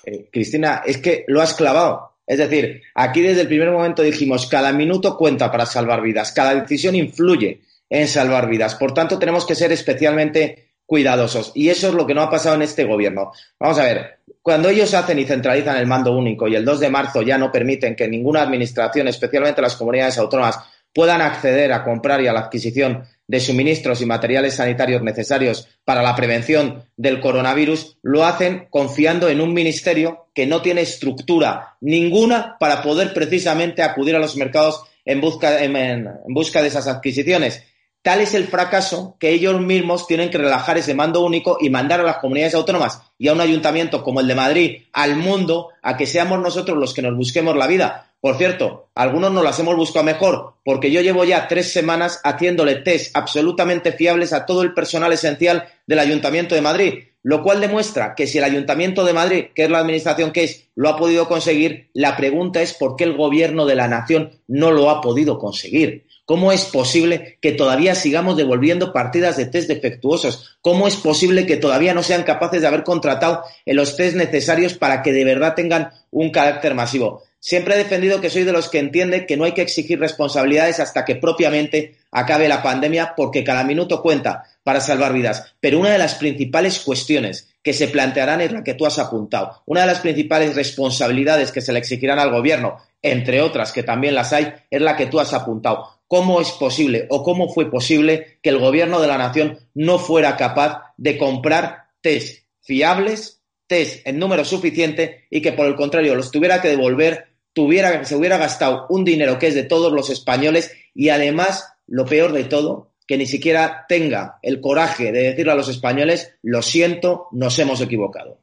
Eh, 0.05 0.29
Cristina, 0.31 0.81
es 0.85 0.97
que 0.97 1.25
lo 1.27 1.41
has 1.41 1.53
clavado. 1.53 2.11
Es 2.25 2.37
decir, 2.37 2.81
aquí 2.95 3.21
desde 3.21 3.41
el 3.41 3.47
primer 3.47 3.71
momento 3.71 4.03
dijimos, 4.03 4.47
cada 4.47 4.71
minuto 4.71 5.17
cuenta 5.17 5.51
para 5.51 5.65
salvar 5.65 6.01
vidas, 6.01 6.31
cada 6.31 6.55
decisión 6.55 6.95
influye 6.95 7.61
en 7.89 8.07
salvar 8.07 8.47
vidas. 8.47 8.75
Por 8.75 8.93
tanto, 8.93 9.19
tenemos 9.19 9.45
que 9.45 9.55
ser 9.55 9.71
especialmente 9.71 10.71
cuidadosos. 10.85 11.51
Y 11.55 11.69
eso 11.69 11.89
es 11.89 11.93
lo 11.93 12.05
que 12.05 12.13
no 12.13 12.21
ha 12.21 12.29
pasado 12.29 12.55
en 12.55 12.61
este 12.61 12.85
gobierno. 12.85 13.31
Vamos 13.59 13.79
a 13.79 13.83
ver, 13.83 14.19
cuando 14.41 14.69
ellos 14.69 14.93
hacen 14.93 15.19
y 15.19 15.25
centralizan 15.25 15.77
el 15.77 15.87
mando 15.87 16.15
único 16.17 16.47
y 16.47 16.55
el 16.55 16.65
2 16.65 16.79
de 16.79 16.89
marzo 16.89 17.21
ya 17.21 17.37
no 17.37 17.51
permiten 17.51 17.95
que 17.95 18.07
ninguna 18.07 18.41
administración, 18.41 19.07
especialmente 19.07 19.61
las 19.61 19.75
comunidades 19.75 20.17
autónomas, 20.17 20.59
puedan 20.93 21.21
acceder 21.21 21.71
a 21.71 21.83
comprar 21.83 22.21
y 22.21 22.27
a 22.27 22.33
la 22.33 22.41
adquisición 22.41 23.05
de 23.31 23.39
suministros 23.39 24.01
y 24.01 24.05
materiales 24.05 24.55
sanitarios 24.55 25.01
necesarios 25.01 25.65
para 25.85 26.03
la 26.03 26.17
prevención 26.17 26.83
del 26.97 27.21
coronavirus, 27.21 27.97
lo 28.01 28.25
hacen 28.25 28.67
confiando 28.69 29.29
en 29.29 29.39
un 29.39 29.53
ministerio 29.53 30.27
que 30.33 30.45
no 30.45 30.61
tiene 30.61 30.81
estructura 30.81 31.77
ninguna 31.79 32.57
para 32.59 32.81
poder 32.81 33.13
precisamente 33.13 33.83
acudir 33.83 34.17
a 34.17 34.19
los 34.19 34.35
mercados 34.35 34.83
en 35.05 35.21
busca, 35.21 35.63
en, 35.63 36.09
busca 36.27 36.61
de 36.61 36.67
esas 36.67 36.89
adquisiciones. 36.89 37.63
Tal 38.01 38.19
es 38.19 38.33
el 38.33 38.47
fracaso 38.47 39.15
que 39.17 39.29
ellos 39.29 39.61
mismos 39.61 40.07
tienen 40.07 40.29
que 40.29 40.37
relajar 40.37 40.77
ese 40.77 40.93
mando 40.93 41.23
único 41.23 41.57
y 41.61 41.69
mandar 41.69 42.01
a 42.01 42.03
las 42.03 42.17
comunidades 42.17 42.55
autónomas 42.55 43.01
y 43.17 43.29
a 43.29 43.33
un 43.33 43.39
ayuntamiento 43.39 44.03
como 44.03 44.19
el 44.19 44.27
de 44.27 44.35
Madrid 44.35 44.81
al 44.91 45.15
mundo 45.15 45.69
a 45.81 45.95
que 45.95 46.05
seamos 46.05 46.41
nosotros 46.41 46.77
los 46.77 46.93
que 46.93 47.01
nos 47.01 47.15
busquemos 47.15 47.55
la 47.55 47.67
vida. 47.67 48.10
Por 48.21 48.37
cierto, 48.37 48.91
algunos 48.93 49.31
nos 49.31 49.43
las 49.43 49.57
hemos 49.59 49.75
buscado 49.75 50.05
mejor, 50.05 50.53
porque 50.63 50.91
yo 50.91 51.01
llevo 51.01 51.23
ya 51.23 51.47
tres 51.47 51.73
semanas 51.73 52.21
haciéndole 52.23 52.75
test 52.75 53.17
absolutamente 53.17 53.93
fiables 53.93 54.31
a 54.31 54.45
todo 54.45 54.61
el 54.61 54.75
personal 54.75 55.11
esencial 55.11 55.67
del 55.87 55.99
Ayuntamiento 55.99 56.53
de 56.53 56.61
Madrid. 56.61 56.93
lo 57.23 57.43
cual 57.43 57.61
demuestra 57.61 58.15
que 58.15 58.25
si 58.25 58.39
el 58.39 58.43
Ayuntamiento 58.43 59.03
de 59.03 59.13
Madrid, 59.13 59.45
que 59.53 59.65
es 59.65 59.69
la 59.69 59.77
administración 59.77 60.31
que 60.31 60.43
es, 60.43 60.69
lo 60.73 60.89
ha 60.89 60.97
podido 60.97 61.27
conseguir, 61.27 61.91
la 61.93 62.17
pregunta 62.17 62.63
es 62.63 62.73
por 62.73 62.95
qué 62.95 63.03
el 63.03 63.15
Gobierno 63.15 63.67
de 63.67 63.75
la 63.75 63.87
Nación 63.87 64.31
no 64.47 64.71
lo 64.71 64.89
ha 64.89 65.01
podido 65.01 65.37
conseguir. 65.37 66.07
¿Cómo 66.25 66.51
es 66.51 66.65
posible 66.65 67.37
que 67.39 67.51
todavía 67.51 67.93
sigamos 67.93 68.37
devolviendo 68.37 68.91
partidas 68.91 69.37
de 69.37 69.45
test 69.45 69.67
defectuosos? 69.67 70.57
¿Cómo 70.61 70.87
es 70.87 70.95
posible 70.95 71.45
que 71.45 71.57
todavía 71.57 71.93
no 71.93 72.01
sean 72.01 72.23
capaces 72.23 72.61
de 72.61 72.67
haber 72.67 72.83
contratado 72.83 73.43
los 73.67 73.95
test 73.97 74.15
necesarios 74.15 74.73
para 74.73 75.03
que 75.03 75.13
de 75.13 75.25
verdad 75.25 75.53
tengan 75.53 75.91
un 76.09 76.31
carácter 76.31 76.73
masivo? 76.73 77.21
Siempre 77.43 77.73
he 77.73 77.77
defendido 77.79 78.21
que 78.21 78.29
soy 78.29 78.43
de 78.43 78.51
los 78.51 78.69
que 78.69 78.77
entiende 78.77 79.25
que 79.25 79.35
no 79.35 79.45
hay 79.45 79.53
que 79.53 79.63
exigir 79.63 79.99
responsabilidades 79.99 80.79
hasta 80.79 81.03
que 81.03 81.15
propiamente 81.15 81.95
acabe 82.11 82.47
la 82.47 82.61
pandemia 82.61 83.15
porque 83.17 83.43
cada 83.43 83.63
minuto 83.63 84.03
cuenta 84.03 84.43
para 84.63 84.79
salvar 84.79 85.11
vidas. 85.11 85.55
Pero 85.59 85.79
una 85.79 85.89
de 85.89 85.97
las 85.97 86.13
principales 86.13 86.79
cuestiones 86.81 87.49
que 87.63 87.73
se 87.73 87.87
plantearán 87.87 88.41
es 88.41 88.51
la 88.51 88.63
que 88.63 88.75
tú 88.75 88.85
has 88.85 88.99
apuntado. 88.99 89.63
Una 89.65 89.81
de 89.81 89.87
las 89.87 90.01
principales 90.01 90.55
responsabilidades 90.55 91.51
que 91.51 91.61
se 91.61 91.73
le 91.73 91.79
exigirán 91.79 92.19
al 92.19 92.29
gobierno, 92.29 92.77
entre 93.01 93.41
otras 93.41 93.71
que 93.71 93.81
también 93.81 94.13
las 94.13 94.33
hay, 94.33 94.53
es 94.69 94.81
la 94.81 94.95
que 94.95 95.07
tú 95.07 95.19
has 95.19 95.33
apuntado. 95.33 96.01
¿Cómo 96.05 96.41
es 96.41 96.51
posible 96.51 97.07
o 97.09 97.23
cómo 97.23 97.49
fue 97.49 97.71
posible 97.71 98.37
que 98.43 98.49
el 98.49 98.59
gobierno 98.59 99.01
de 99.01 99.07
la 99.07 99.17
nación 99.17 99.57
no 99.73 99.97
fuera 99.97 100.37
capaz 100.37 100.93
de 100.95 101.17
comprar 101.17 101.85
test 102.01 102.45
fiables, 102.59 103.41
test 103.65 104.05
en 104.05 104.19
número 104.19 104.45
suficiente 104.45 105.25
y 105.31 105.41
que 105.41 105.53
por 105.53 105.65
el 105.65 105.75
contrario 105.75 106.13
los 106.13 106.29
tuviera 106.29 106.61
que 106.61 106.67
devolver, 106.67 107.30
tuviera, 107.53 108.03
se 108.05 108.15
hubiera 108.15 108.37
gastado 108.37 108.85
un 108.89 109.03
dinero 109.03 109.39
que 109.39 109.47
es 109.47 109.55
de 109.55 109.63
todos 109.63 109.91
los 109.91 110.09
españoles 110.09 110.71
y 110.93 111.09
además, 111.09 111.73
lo 111.87 112.05
peor 112.05 112.33
de 112.33 112.43
todo, 112.45 112.91
que 113.07 113.17
ni 113.17 113.25
siquiera 113.25 113.85
tenga 113.89 114.39
el 114.41 114.61
coraje 114.61 115.11
de 115.11 115.23
decirle 115.23 115.51
a 115.51 115.55
los 115.55 115.69
españoles, 115.69 116.35
lo 116.41 116.61
siento, 116.61 117.27
nos 117.31 117.57
hemos 117.59 117.81
equivocado. 117.81 118.37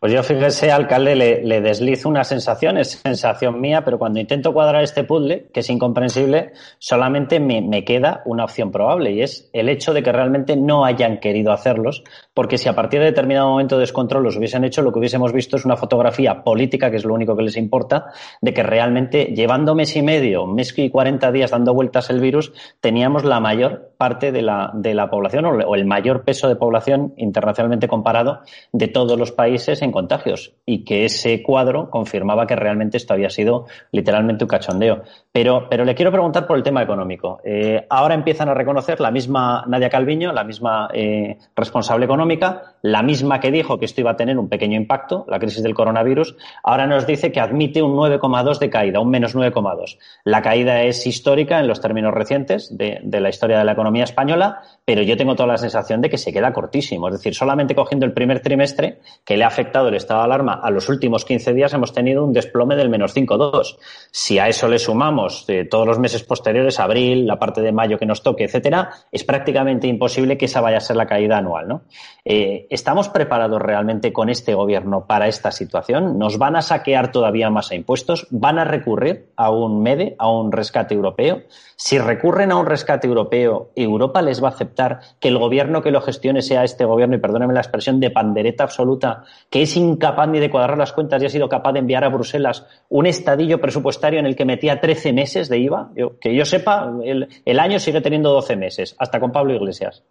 Pues 0.00 0.12
yo, 0.12 0.22
fíjese, 0.22 0.72
alcalde, 0.72 1.14
le, 1.14 1.60
deslizo 1.60 2.08
una 2.08 2.24
sensación, 2.24 2.78
es 2.78 2.92
sensación 3.02 3.60
mía, 3.60 3.84
pero 3.84 3.98
cuando 3.98 4.18
intento 4.18 4.52
cuadrar 4.52 4.82
este 4.82 5.04
puzzle, 5.04 5.48
que 5.52 5.60
es 5.60 5.70
incomprensible, 5.70 6.52
solamente 6.78 7.38
me, 7.38 7.60
me, 7.60 7.84
queda 7.84 8.22
una 8.24 8.44
opción 8.44 8.72
probable 8.72 9.12
y 9.12 9.22
es 9.22 9.50
el 9.52 9.68
hecho 9.68 9.92
de 9.92 10.02
que 10.02 10.10
realmente 10.10 10.56
no 10.56 10.84
hayan 10.84 11.18
querido 11.18 11.52
hacerlos, 11.52 12.02
porque 12.34 12.56
si 12.56 12.68
a 12.68 12.74
partir 12.74 13.00
de 13.00 13.06
determinado 13.06 13.50
momento 13.50 13.76
de 13.76 13.82
descontrol 13.82 14.22
los 14.22 14.36
hubiesen 14.36 14.64
hecho, 14.64 14.82
lo 14.82 14.90
que 14.90 14.98
hubiésemos 14.98 15.32
visto 15.32 15.56
es 15.56 15.64
una 15.64 15.76
fotografía 15.76 16.42
política, 16.42 16.90
que 16.90 16.96
es 16.96 17.04
lo 17.04 17.14
único 17.14 17.36
que 17.36 17.42
les 17.42 17.56
importa, 17.56 18.06
de 18.40 18.54
que 18.54 18.62
realmente 18.62 19.34
llevando 19.36 19.74
mes 19.74 19.94
y 19.96 20.02
medio, 20.02 20.46
mes 20.46 20.76
y 20.78 20.88
cuarenta 20.88 21.30
días 21.30 21.50
dando 21.50 21.74
vueltas 21.74 22.08
el 22.10 22.20
virus, 22.20 22.52
teníamos 22.80 23.24
la 23.24 23.38
mayor 23.38 23.92
parte 23.98 24.32
de 24.32 24.40
la, 24.40 24.70
de 24.74 24.94
la 24.94 25.10
población 25.10 25.44
o 25.44 25.74
el 25.74 25.84
mayor 25.84 26.24
peso 26.24 26.48
de 26.48 26.56
población 26.56 27.12
internacionalmente 27.18 27.86
comparado 27.86 28.40
de 28.72 28.88
todos 28.88 29.18
los 29.18 29.30
países 29.30 29.59
en 29.68 29.92
contagios 29.92 30.54
y 30.66 30.84
que 30.84 31.04
ese 31.04 31.42
cuadro 31.42 31.90
confirmaba 31.90 32.46
que 32.46 32.56
realmente 32.56 32.96
esto 32.96 33.14
había 33.14 33.30
sido 33.30 33.66
literalmente 33.92 34.44
un 34.44 34.48
cachondeo. 34.48 35.02
Pero, 35.32 35.68
pero 35.68 35.84
le 35.84 35.94
quiero 35.94 36.10
preguntar 36.10 36.46
por 36.46 36.56
el 36.56 36.62
tema 36.62 36.82
económico. 36.82 37.40
Eh, 37.44 37.86
ahora 37.88 38.14
empiezan 38.14 38.48
a 38.48 38.54
reconocer 38.54 39.00
la 39.00 39.10
misma 39.10 39.64
Nadia 39.66 39.90
Calviño, 39.90 40.32
la 40.32 40.44
misma 40.44 40.88
eh, 40.92 41.38
responsable 41.54 42.04
económica, 42.04 42.74
la 42.82 43.02
misma 43.02 43.40
que 43.40 43.50
dijo 43.50 43.78
que 43.78 43.84
esto 43.84 44.00
iba 44.00 44.12
a 44.12 44.16
tener 44.16 44.38
un 44.38 44.48
pequeño 44.48 44.76
impacto, 44.76 45.24
la 45.28 45.38
crisis 45.38 45.62
del 45.62 45.74
coronavirus, 45.74 46.36
ahora 46.62 46.86
nos 46.86 47.06
dice 47.06 47.32
que 47.32 47.40
admite 47.40 47.82
un 47.82 47.96
9,2 47.96 48.58
de 48.58 48.70
caída, 48.70 49.00
un 49.00 49.10
menos 49.10 49.34
9,2. 49.34 49.98
La 50.24 50.42
caída 50.42 50.82
es 50.82 51.06
histórica 51.06 51.60
en 51.60 51.68
los 51.68 51.80
términos 51.80 52.14
recientes 52.14 52.76
de, 52.76 53.00
de 53.02 53.20
la 53.20 53.28
historia 53.28 53.58
de 53.58 53.64
la 53.64 53.72
economía 53.72 54.04
española, 54.04 54.62
pero 54.84 55.02
yo 55.02 55.16
tengo 55.16 55.34
toda 55.34 55.46
la 55.46 55.58
sensación 55.58 56.00
de 56.00 56.10
que 56.10 56.18
se 56.18 56.32
queda 56.32 56.52
cortísimo. 56.52 57.08
Es 57.08 57.14
decir, 57.14 57.34
solamente 57.34 57.74
cogiendo 57.74 58.06
el 58.06 58.12
primer 58.12 58.40
trimestre, 58.40 58.98
que 59.24 59.36
le 59.36 59.44
ha 59.44 59.48
afectado 59.48 59.88
el 59.88 59.94
estado 59.94 60.20
de 60.20 60.24
alarma, 60.24 60.60
a 60.62 60.70
los 60.70 60.88
últimos 60.88 61.24
15 61.24 61.54
días 61.54 61.72
hemos 61.74 61.92
tenido 61.92 62.24
un 62.24 62.32
desplome 62.32 62.76
del 62.76 62.88
menos 62.88 63.14
5,2. 63.14 63.76
Si 64.10 64.38
a 64.38 64.48
eso 64.48 64.68
le 64.68 64.78
sumamos 64.78 65.44
eh, 65.48 65.64
todos 65.64 65.86
los 65.86 65.98
meses 65.98 66.22
posteriores, 66.22 66.80
abril, 66.80 67.26
la 67.26 67.38
parte 67.38 67.60
de 67.60 67.72
mayo 67.72 67.98
que 67.98 68.06
nos 68.06 68.22
toque, 68.22 68.44
etcétera, 68.44 68.90
es 69.12 69.24
prácticamente 69.24 69.86
imposible 69.86 70.36
que 70.36 70.46
esa 70.46 70.60
vaya 70.60 70.78
a 70.78 70.80
ser 70.80 70.96
la 70.96 71.06
caída 71.06 71.38
anual. 71.38 71.68
¿no? 71.68 71.82
Eh, 72.24 72.66
¿Estamos 72.70 73.08
preparados 73.08 73.60
realmente 73.60 74.12
con 74.12 74.28
este 74.28 74.54
gobierno 74.54 75.04
para 75.04 75.26
esta 75.26 75.50
situación? 75.50 76.20
¿Nos 76.20 76.38
van 76.38 76.54
a 76.54 76.62
saquear 76.62 77.10
todavía 77.10 77.50
más 77.50 77.72
a 77.72 77.74
impuestos? 77.74 78.28
¿Van 78.30 78.60
a 78.60 78.64
recurrir 78.64 79.32
a 79.34 79.50
un 79.50 79.82
MEDE, 79.82 80.14
a 80.20 80.30
un 80.30 80.52
rescate 80.52 80.94
europeo? 80.94 81.42
Si 81.74 81.98
recurren 81.98 82.52
a 82.52 82.56
un 82.56 82.66
rescate 82.66 83.08
europeo, 83.08 83.72
¿Europa 83.74 84.22
les 84.22 84.40
va 84.40 84.50
a 84.50 84.52
aceptar 84.52 85.00
que 85.18 85.26
el 85.26 85.38
gobierno 85.38 85.82
que 85.82 85.90
lo 85.90 86.00
gestione 86.00 86.42
sea 86.42 86.62
este 86.62 86.84
gobierno, 86.84 87.16
y 87.16 87.18
perdónenme 87.18 87.54
la 87.54 87.60
expresión, 87.60 87.98
de 87.98 88.12
pandereta 88.12 88.62
absoluta, 88.62 89.24
que 89.50 89.62
es 89.62 89.76
incapaz 89.76 90.28
ni 90.28 90.38
de 90.38 90.48
cuadrar 90.48 90.78
las 90.78 90.92
cuentas 90.92 91.20
y 91.20 91.26
ha 91.26 91.30
sido 91.30 91.48
capaz 91.48 91.72
de 91.72 91.80
enviar 91.80 92.04
a 92.04 92.08
Bruselas 92.08 92.66
un 92.88 93.06
estadillo 93.06 93.60
presupuestario 93.60 94.20
en 94.20 94.26
el 94.26 94.36
que 94.36 94.44
metía 94.44 94.80
13 94.80 95.12
meses 95.12 95.48
de 95.48 95.58
IVA? 95.58 95.90
Que 96.20 96.36
yo 96.36 96.44
sepa, 96.44 96.88
el, 97.02 97.28
el 97.44 97.58
año 97.58 97.80
sigue 97.80 98.00
teniendo 98.00 98.32
12 98.32 98.54
meses, 98.54 98.94
hasta 98.96 99.18
con 99.18 99.32
Pablo 99.32 99.54
Iglesias. 99.54 100.04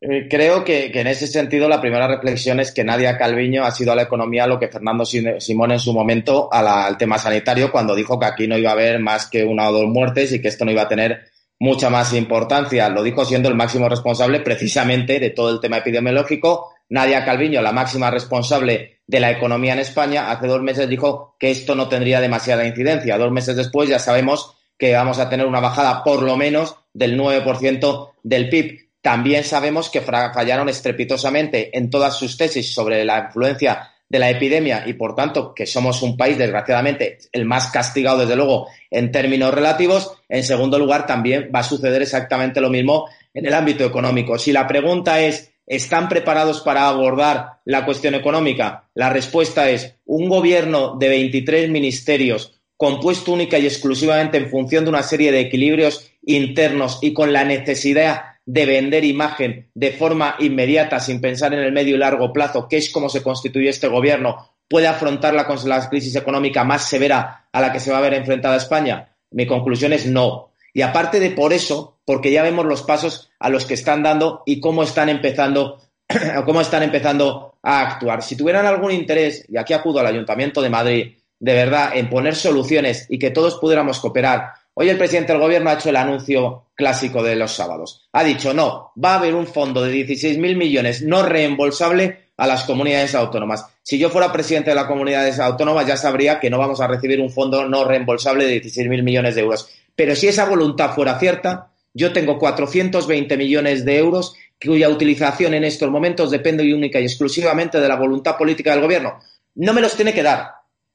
Eh, 0.00 0.28
creo 0.30 0.62
que, 0.62 0.92
que, 0.92 1.00
en 1.00 1.08
ese 1.08 1.26
sentido 1.26 1.68
la 1.68 1.80
primera 1.80 2.06
reflexión 2.06 2.60
es 2.60 2.70
que 2.70 2.84
Nadia 2.84 3.18
Calviño 3.18 3.64
ha 3.64 3.72
sido 3.72 3.90
a 3.90 3.96
la 3.96 4.02
economía 4.02 4.46
lo 4.46 4.58
que 4.58 4.68
Fernando 4.68 5.04
Simón 5.04 5.72
en 5.72 5.80
su 5.80 5.92
momento 5.92 6.48
al 6.52 6.96
tema 6.96 7.18
sanitario 7.18 7.72
cuando 7.72 7.96
dijo 7.96 8.18
que 8.18 8.26
aquí 8.26 8.46
no 8.46 8.56
iba 8.56 8.70
a 8.70 8.74
haber 8.74 9.00
más 9.00 9.26
que 9.26 9.44
una 9.44 9.68
o 9.68 9.72
dos 9.72 9.86
muertes 9.86 10.32
y 10.32 10.40
que 10.40 10.48
esto 10.48 10.64
no 10.64 10.70
iba 10.70 10.82
a 10.82 10.88
tener 10.88 11.26
mucha 11.58 11.90
más 11.90 12.12
importancia. 12.12 12.88
Lo 12.88 13.02
dijo 13.02 13.24
siendo 13.24 13.48
el 13.48 13.56
máximo 13.56 13.88
responsable 13.88 14.40
precisamente 14.40 15.18
de 15.18 15.30
todo 15.30 15.50
el 15.50 15.60
tema 15.60 15.78
epidemiológico. 15.78 16.74
Nadia 16.90 17.24
Calviño, 17.24 17.60
la 17.60 17.72
máxima 17.72 18.08
responsable 18.10 19.00
de 19.04 19.20
la 19.20 19.32
economía 19.32 19.72
en 19.72 19.80
España, 19.80 20.30
hace 20.30 20.46
dos 20.46 20.62
meses 20.62 20.88
dijo 20.88 21.34
que 21.40 21.50
esto 21.50 21.74
no 21.74 21.88
tendría 21.88 22.20
demasiada 22.20 22.64
incidencia. 22.64 23.18
Dos 23.18 23.32
meses 23.32 23.56
después 23.56 23.88
ya 23.88 23.98
sabemos 23.98 24.54
que 24.78 24.94
vamos 24.94 25.18
a 25.18 25.28
tener 25.28 25.44
una 25.44 25.58
bajada 25.58 26.04
por 26.04 26.22
lo 26.22 26.36
menos 26.36 26.76
del 26.92 27.18
9% 27.18 28.12
del 28.22 28.48
PIB 28.48 28.87
también 29.08 29.42
sabemos 29.42 29.88
que 29.88 30.02
fallaron 30.02 30.68
estrepitosamente 30.68 31.74
en 31.78 31.88
todas 31.88 32.18
sus 32.18 32.36
tesis 32.36 32.74
sobre 32.74 33.06
la 33.06 33.20
influencia 33.20 33.90
de 34.06 34.18
la 34.18 34.28
epidemia 34.28 34.84
y, 34.86 34.92
por 34.92 35.14
tanto, 35.14 35.54
que 35.54 35.64
somos 35.64 36.02
un 36.02 36.14
país, 36.14 36.36
desgraciadamente, 36.36 37.16
el 37.32 37.46
más 37.46 37.68
castigado, 37.68 38.18
desde 38.18 38.36
luego, 38.36 38.68
en 38.90 39.10
términos 39.10 39.54
relativos. 39.54 40.12
En 40.28 40.44
segundo 40.44 40.78
lugar, 40.78 41.06
también 41.06 41.50
va 41.54 41.60
a 41.60 41.62
suceder 41.62 42.02
exactamente 42.02 42.60
lo 42.60 42.68
mismo 42.68 43.08
en 43.32 43.46
el 43.46 43.54
ámbito 43.54 43.82
económico. 43.82 44.38
Si 44.38 44.52
la 44.52 44.66
pregunta 44.66 45.20
es, 45.20 45.54
¿están 45.66 46.10
preparados 46.10 46.60
para 46.60 46.86
abordar 46.86 47.60
la 47.64 47.86
cuestión 47.86 48.14
económica? 48.14 48.90
La 48.92 49.08
respuesta 49.08 49.70
es, 49.70 49.94
un 50.04 50.28
gobierno 50.28 50.96
de 50.98 51.08
23 51.08 51.70
ministerios 51.70 52.60
compuesto 52.76 53.32
única 53.32 53.58
y 53.58 53.64
exclusivamente 53.64 54.36
en 54.36 54.50
función 54.50 54.84
de 54.84 54.90
una 54.90 55.02
serie 55.02 55.32
de 55.32 55.40
equilibrios 55.40 56.12
internos 56.22 56.98
y 57.00 57.14
con 57.14 57.32
la 57.32 57.44
necesidad 57.44 58.37
de 58.48 58.64
vender 58.64 59.04
imagen 59.04 59.68
de 59.74 59.92
forma 59.92 60.34
inmediata, 60.38 61.00
sin 61.00 61.20
pensar 61.20 61.52
en 61.52 61.60
el 61.60 61.70
medio 61.70 61.96
y 61.96 61.98
largo 61.98 62.32
plazo, 62.32 62.66
que 62.66 62.78
es 62.78 62.88
como 62.88 63.10
se 63.10 63.22
constituye 63.22 63.68
este 63.68 63.88
gobierno, 63.88 64.54
puede 64.66 64.86
afrontar 64.86 65.34
la, 65.34 65.46
la 65.66 65.88
crisis 65.90 66.16
económica 66.16 66.64
más 66.64 66.88
severa 66.88 67.46
a 67.52 67.60
la 67.60 67.70
que 67.70 67.78
se 67.78 67.92
va 67.92 67.98
a 67.98 68.00
ver 68.00 68.14
enfrentada 68.14 68.56
España? 68.56 69.14
Mi 69.32 69.46
conclusión 69.46 69.92
es 69.92 70.06
no. 70.06 70.52
Y 70.72 70.80
aparte 70.80 71.20
de 71.20 71.32
por 71.32 71.52
eso, 71.52 71.98
porque 72.06 72.32
ya 72.32 72.42
vemos 72.42 72.64
los 72.64 72.82
pasos 72.82 73.30
a 73.38 73.50
los 73.50 73.66
que 73.66 73.74
están 73.74 74.02
dando 74.02 74.44
y 74.46 74.60
cómo 74.60 74.82
están 74.82 75.10
empezando, 75.10 75.82
cómo 76.46 76.62
están 76.62 76.82
empezando 76.82 77.58
a 77.62 77.82
actuar. 77.82 78.22
Si 78.22 78.34
tuvieran 78.34 78.64
algún 78.64 78.92
interés, 78.92 79.44
y 79.46 79.58
aquí 79.58 79.74
acudo 79.74 80.00
al 80.00 80.06
Ayuntamiento 80.06 80.62
de 80.62 80.70
Madrid, 80.70 81.16
de 81.38 81.52
verdad, 81.52 81.90
en 81.94 82.08
poner 82.08 82.34
soluciones 82.34 83.04
y 83.10 83.18
que 83.18 83.30
todos 83.30 83.58
pudiéramos 83.58 84.00
cooperar 84.00 84.52
Hoy 84.80 84.88
el 84.90 84.96
presidente 84.96 85.32
del 85.32 85.42
gobierno 85.42 85.70
ha 85.70 85.72
hecho 85.72 85.88
el 85.88 85.96
anuncio 85.96 86.66
clásico 86.76 87.20
de 87.20 87.34
los 87.34 87.50
sábados. 87.50 88.08
Ha 88.12 88.22
dicho, 88.22 88.54
no, 88.54 88.92
va 89.04 89.14
a 89.14 89.18
haber 89.18 89.34
un 89.34 89.48
fondo 89.48 89.82
de 89.82 89.92
16.000 90.06 90.56
millones 90.56 91.02
no 91.02 91.24
reembolsable 91.24 92.28
a 92.36 92.46
las 92.46 92.62
comunidades 92.62 93.16
autónomas. 93.16 93.66
Si 93.82 93.98
yo 93.98 94.08
fuera 94.08 94.32
presidente 94.32 94.70
de 94.70 94.76
las 94.76 94.84
comunidades 94.84 95.40
autónomas 95.40 95.84
ya 95.84 95.96
sabría 95.96 96.38
que 96.38 96.48
no 96.48 96.58
vamos 96.58 96.80
a 96.80 96.86
recibir 96.86 97.20
un 97.20 97.28
fondo 97.28 97.68
no 97.68 97.82
reembolsable 97.82 98.46
de 98.46 98.62
16.000 98.62 99.02
millones 99.02 99.34
de 99.34 99.40
euros. 99.40 99.68
Pero 99.96 100.14
si 100.14 100.28
esa 100.28 100.44
voluntad 100.44 100.94
fuera 100.94 101.18
cierta, 101.18 101.72
yo 101.92 102.12
tengo 102.12 102.38
420 102.38 103.36
millones 103.36 103.84
de 103.84 103.98
euros 103.98 104.36
cuya 104.64 104.90
utilización 104.90 105.54
en 105.54 105.64
estos 105.64 105.90
momentos 105.90 106.30
depende 106.30 106.72
única 106.72 107.00
y 107.00 107.04
exclusivamente 107.04 107.80
de 107.80 107.88
la 107.88 107.96
voluntad 107.96 108.36
política 108.36 108.70
del 108.70 108.82
gobierno. 108.82 109.18
No 109.56 109.72
me 109.72 109.80
los 109.80 109.96
tiene 109.96 110.14
que 110.14 110.22
dar, 110.22 110.52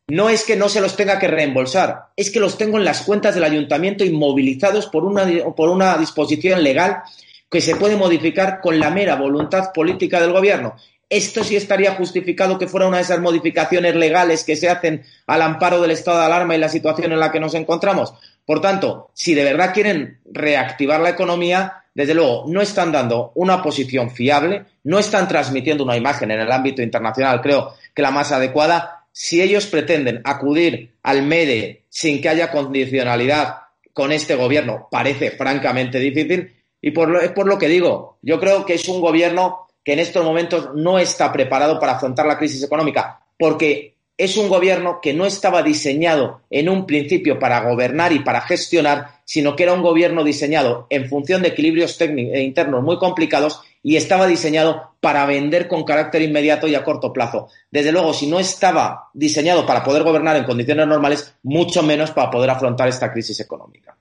no 0.07 0.29
es 0.29 0.43
que 0.43 0.55
no 0.55 0.69
se 0.69 0.81
los 0.81 0.95
tenga 0.95 1.19
que 1.19 1.27
reembolsar, 1.27 2.07
es 2.15 2.29
que 2.29 2.39
los 2.39 2.57
tengo 2.57 2.77
en 2.77 2.85
las 2.85 3.01
cuentas 3.03 3.35
del 3.35 3.43
ayuntamiento 3.43 4.03
inmovilizados 4.03 4.87
por 4.87 5.05
una, 5.05 5.25
por 5.55 5.69
una 5.69 5.97
disposición 5.97 6.63
legal 6.63 7.03
que 7.49 7.61
se 7.61 7.75
puede 7.75 7.95
modificar 7.95 8.59
con 8.61 8.79
la 8.79 8.89
mera 8.89 9.15
voluntad 9.15 9.71
política 9.73 10.19
del 10.19 10.33
gobierno. 10.33 10.75
esto 11.09 11.43
sí 11.43 11.55
estaría 11.55 11.93
justificado 11.93 12.57
que 12.57 12.67
fuera 12.67 12.87
una 12.87 12.97
de 12.97 13.03
esas 13.03 13.19
modificaciones 13.19 13.95
legales 13.95 14.43
que 14.43 14.55
se 14.55 14.67
hacen 14.67 15.03
al 15.27 15.43
amparo 15.43 15.79
del 15.79 15.91
estado 15.91 16.17
de 16.17 16.25
alarma 16.25 16.55
y 16.55 16.59
la 16.59 16.69
situación 16.69 17.11
en 17.11 17.19
la 17.19 17.31
que 17.31 17.39
nos 17.39 17.53
encontramos. 17.53 18.15
Por 18.45 18.61
tanto, 18.61 19.11
si 19.13 19.35
de 19.35 19.43
verdad 19.43 19.73
quieren 19.73 20.19
reactivar 20.25 20.99
la 20.99 21.11
economía, 21.11 21.83
desde 21.93 22.15
luego 22.15 22.45
no 22.47 22.61
están 22.61 22.91
dando 22.91 23.31
una 23.35 23.61
posición 23.61 24.09
fiable, 24.09 24.65
no 24.83 24.97
están 24.97 25.27
transmitiendo 25.27 25.83
una 25.83 25.95
imagen 25.95 26.31
en 26.31 26.39
el 26.39 26.51
ámbito 26.51 26.81
internacional, 26.81 27.41
creo 27.41 27.73
que 27.93 28.01
la 28.01 28.11
más 28.11 28.31
adecuada. 28.31 29.02
Si 29.13 29.41
ellos 29.41 29.67
pretenden 29.67 30.21
acudir 30.23 30.95
al 31.03 31.21
MEDE 31.21 31.85
sin 31.87 32.19
que 32.19 32.29
haya 32.29 32.49
condicionalidad 32.51 33.57
con 33.93 34.11
este 34.11 34.35
gobierno, 34.35 34.87
parece 34.89 35.31
francamente 35.31 35.99
difícil. 35.99 36.51
Y 36.81 36.91
por 36.91 37.09
lo, 37.09 37.21
es 37.21 37.31
por 37.31 37.47
lo 37.47 37.59
que 37.59 37.67
digo, 37.67 38.17
yo 38.23 38.39
creo 38.39 38.65
que 38.65 38.73
es 38.73 38.89
un 38.89 38.99
gobierno 38.99 39.67
que 39.83 39.93
en 39.93 39.99
estos 39.99 40.25
momentos 40.25 40.71
no 40.73 40.97
está 40.97 41.31
preparado 41.31 41.79
para 41.79 41.93
afrontar 41.93 42.25
la 42.25 42.39
crisis 42.39 42.63
económica, 42.63 43.21
porque 43.37 43.92
es 44.17 44.37
un 44.37 44.47
gobierno 44.47 44.99
que 45.01 45.13
no 45.13 45.25
estaba 45.25 45.63
diseñado 45.63 46.41
en 46.49 46.69
un 46.69 46.85
principio 46.85 47.39
para 47.39 47.61
gobernar 47.61 48.13
y 48.13 48.19
para 48.19 48.41
gestionar, 48.41 49.07
sino 49.25 49.55
que 49.55 49.63
era 49.63 49.73
un 49.73 49.81
gobierno 49.81 50.23
diseñado 50.23 50.85
en 50.89 51.09
función 51.09 51.41
de 51.41 51.49
equilibrios 51.49 51.97
técnicos 51.97 52.35
e 52.35 52.43
internos 52.43 52.83
muy 52.83 52.97
complicados 52.97 53.61
y 53.81 53.95
estaba 53.95 54.27
diseñado 54.27 54.95
para 55.01 55.25
vender 55.25 55.67
con 55.67 55.83
carácter 55.83 56.21
inmediato 56.21 56.67
y 56.67 56.75
a 56.75 56.83
corto 56.83 57.11
plazo. 57.11 57.49
Desde 57.71 57.91
luego, 57.91 58.13
si 58.13 58.27
no 58.27 58.39
estaba 58.39 59.09
diseñado 59.13 59.65
para 59.65 59.83
poder 59.83 60.03
gobernar 60.03 60.37
en 60.37 60.45
condiciones 60.45 60.87
normales, 60.87 61.35
mucho 61.43 61.83
menos 61.83 62.11
para 62.11 62.29
poder 62.29 62.49
afrontar 62.51 62.87
esta 62.87 63.11
crisis 63.11 63.39
económica. 63.39 63.97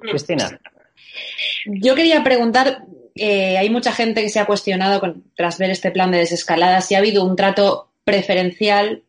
Cristina. 0.00 0.58
Yo 1.66 1.94
quería 1.94 2.22
preguntar, 2.22 2.84
eh, 3.14 3.58
hay 3.58 3.70
mucha 3.70 3.92
gente 3.92 4.22
que 4.22 4.28
se 4.28 4.40
ha 4.40 4.46
cuestionado 4.46 5.16
tras 5.36 5.58
ver 5.58 5.70
este 5.70 5.90
plan 5.90 6.10
de 6.10 6.18
desescalada 6.18 6.80
si 6.80 6.94
ha 6.94 6.98
habido 6.98 7.24
un 7.24 7.36
trato 7.36 7.90
preferencial 8.04 9.02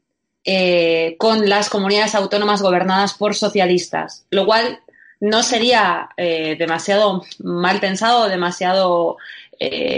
eh, 0.43 1.15
con 1.17 1.49
las 1.49 1.69
comunidades 1.69 2.15
autónomas 2.15 2.61
gobernadas 2.61 3.13
por 3.13 3.35
socialistas, 3.35 4.25
lo 4.29 4.45
cual 4.45 4.79
no 5.19 5.43
sería 5.43 6.09
eh, 6.17 6.55
demasiado 6.57 7.23
mal 7.39 7.79
pensado 7.79 8.23
o 8.23 8.29
demasiado 8.29 9.17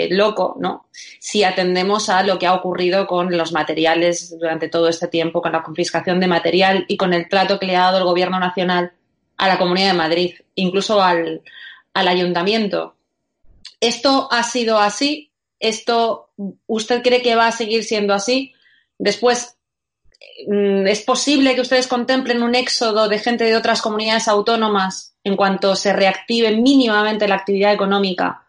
loco, 0.09 0.55
¿no? 0.59 0.87
Si 1.19 1.43
atendemos 1.43 2.09
a 2.09 2.23
lo 2.23 2.39
que 2.39 2.47
ha 2.47 2.55
ocurrido 2.55 3.05
con 3.05 3.37
los 3.37 3.51
materiales 3.51 4.35
durante 4.39 4.69
todo 4.69 4.89
este 4.89 5.07
tiempo, 5.07 5.39
con 5.39 5.51
la 5.51 5.61
confiscación 5.61 6.19
de 6.19 6.25
material 6.25 6.85
y 6.87 6.97
con 6.97 7.13
el 7.13 7.29
trato 7.29 7.59
que 7.59 7.67
le 7.67 7.75
ha 7.75 7.81
dado 7.81 7.99
el 7.99 8.05
Gobierno 8.05 8.39
Nacional 8.39 8.91
a 9.37 9.47
la 9.47 9.59
Comunidad 9.59 9.89
de 9.89 9.97
Madrid, 9.97 10.33
incluso 10.55 10.99
al, 10.99 11.43
al 11.93 12.07
ayuntamiento. 12.07 12.95
¿Esto 13.79 14.27
ha 14.31 14.43
sido 14.43 14.79
así? 14.79 15.31
¿Esto 15.59 16.29
usted 16.67 17.01
cree 17.01 17.21
que 17.21 17.35
va 17.35 17.47
a 17.47 17.51
seguir 17.51 17.83
siendo 17.83 18.13
así? 18.13 18.53
Después, 18.97 19.57
¿es 20.47 21.01
posible 21.01 21.55
que 21.55 21.61
ustedes 21.61 21.87
contemplen 21.87 22.43
un 22.43 22.55
éxodo 22.55 23.07
de 23.07 23.19
gente 23.19 23.43
de 23.43 23.55
otras 23.55 23.81
comunidades 23.81 24.27
autónomas 24.27 25.15
en 25.23 25.35
cuanto 25.35 25.75
se 25.75 25.93
reactive 25.93 26.55
mínimamente 26.55 27.27
la 27.27 27.35
actividad 27.35 27.73
económica 27.73 28.43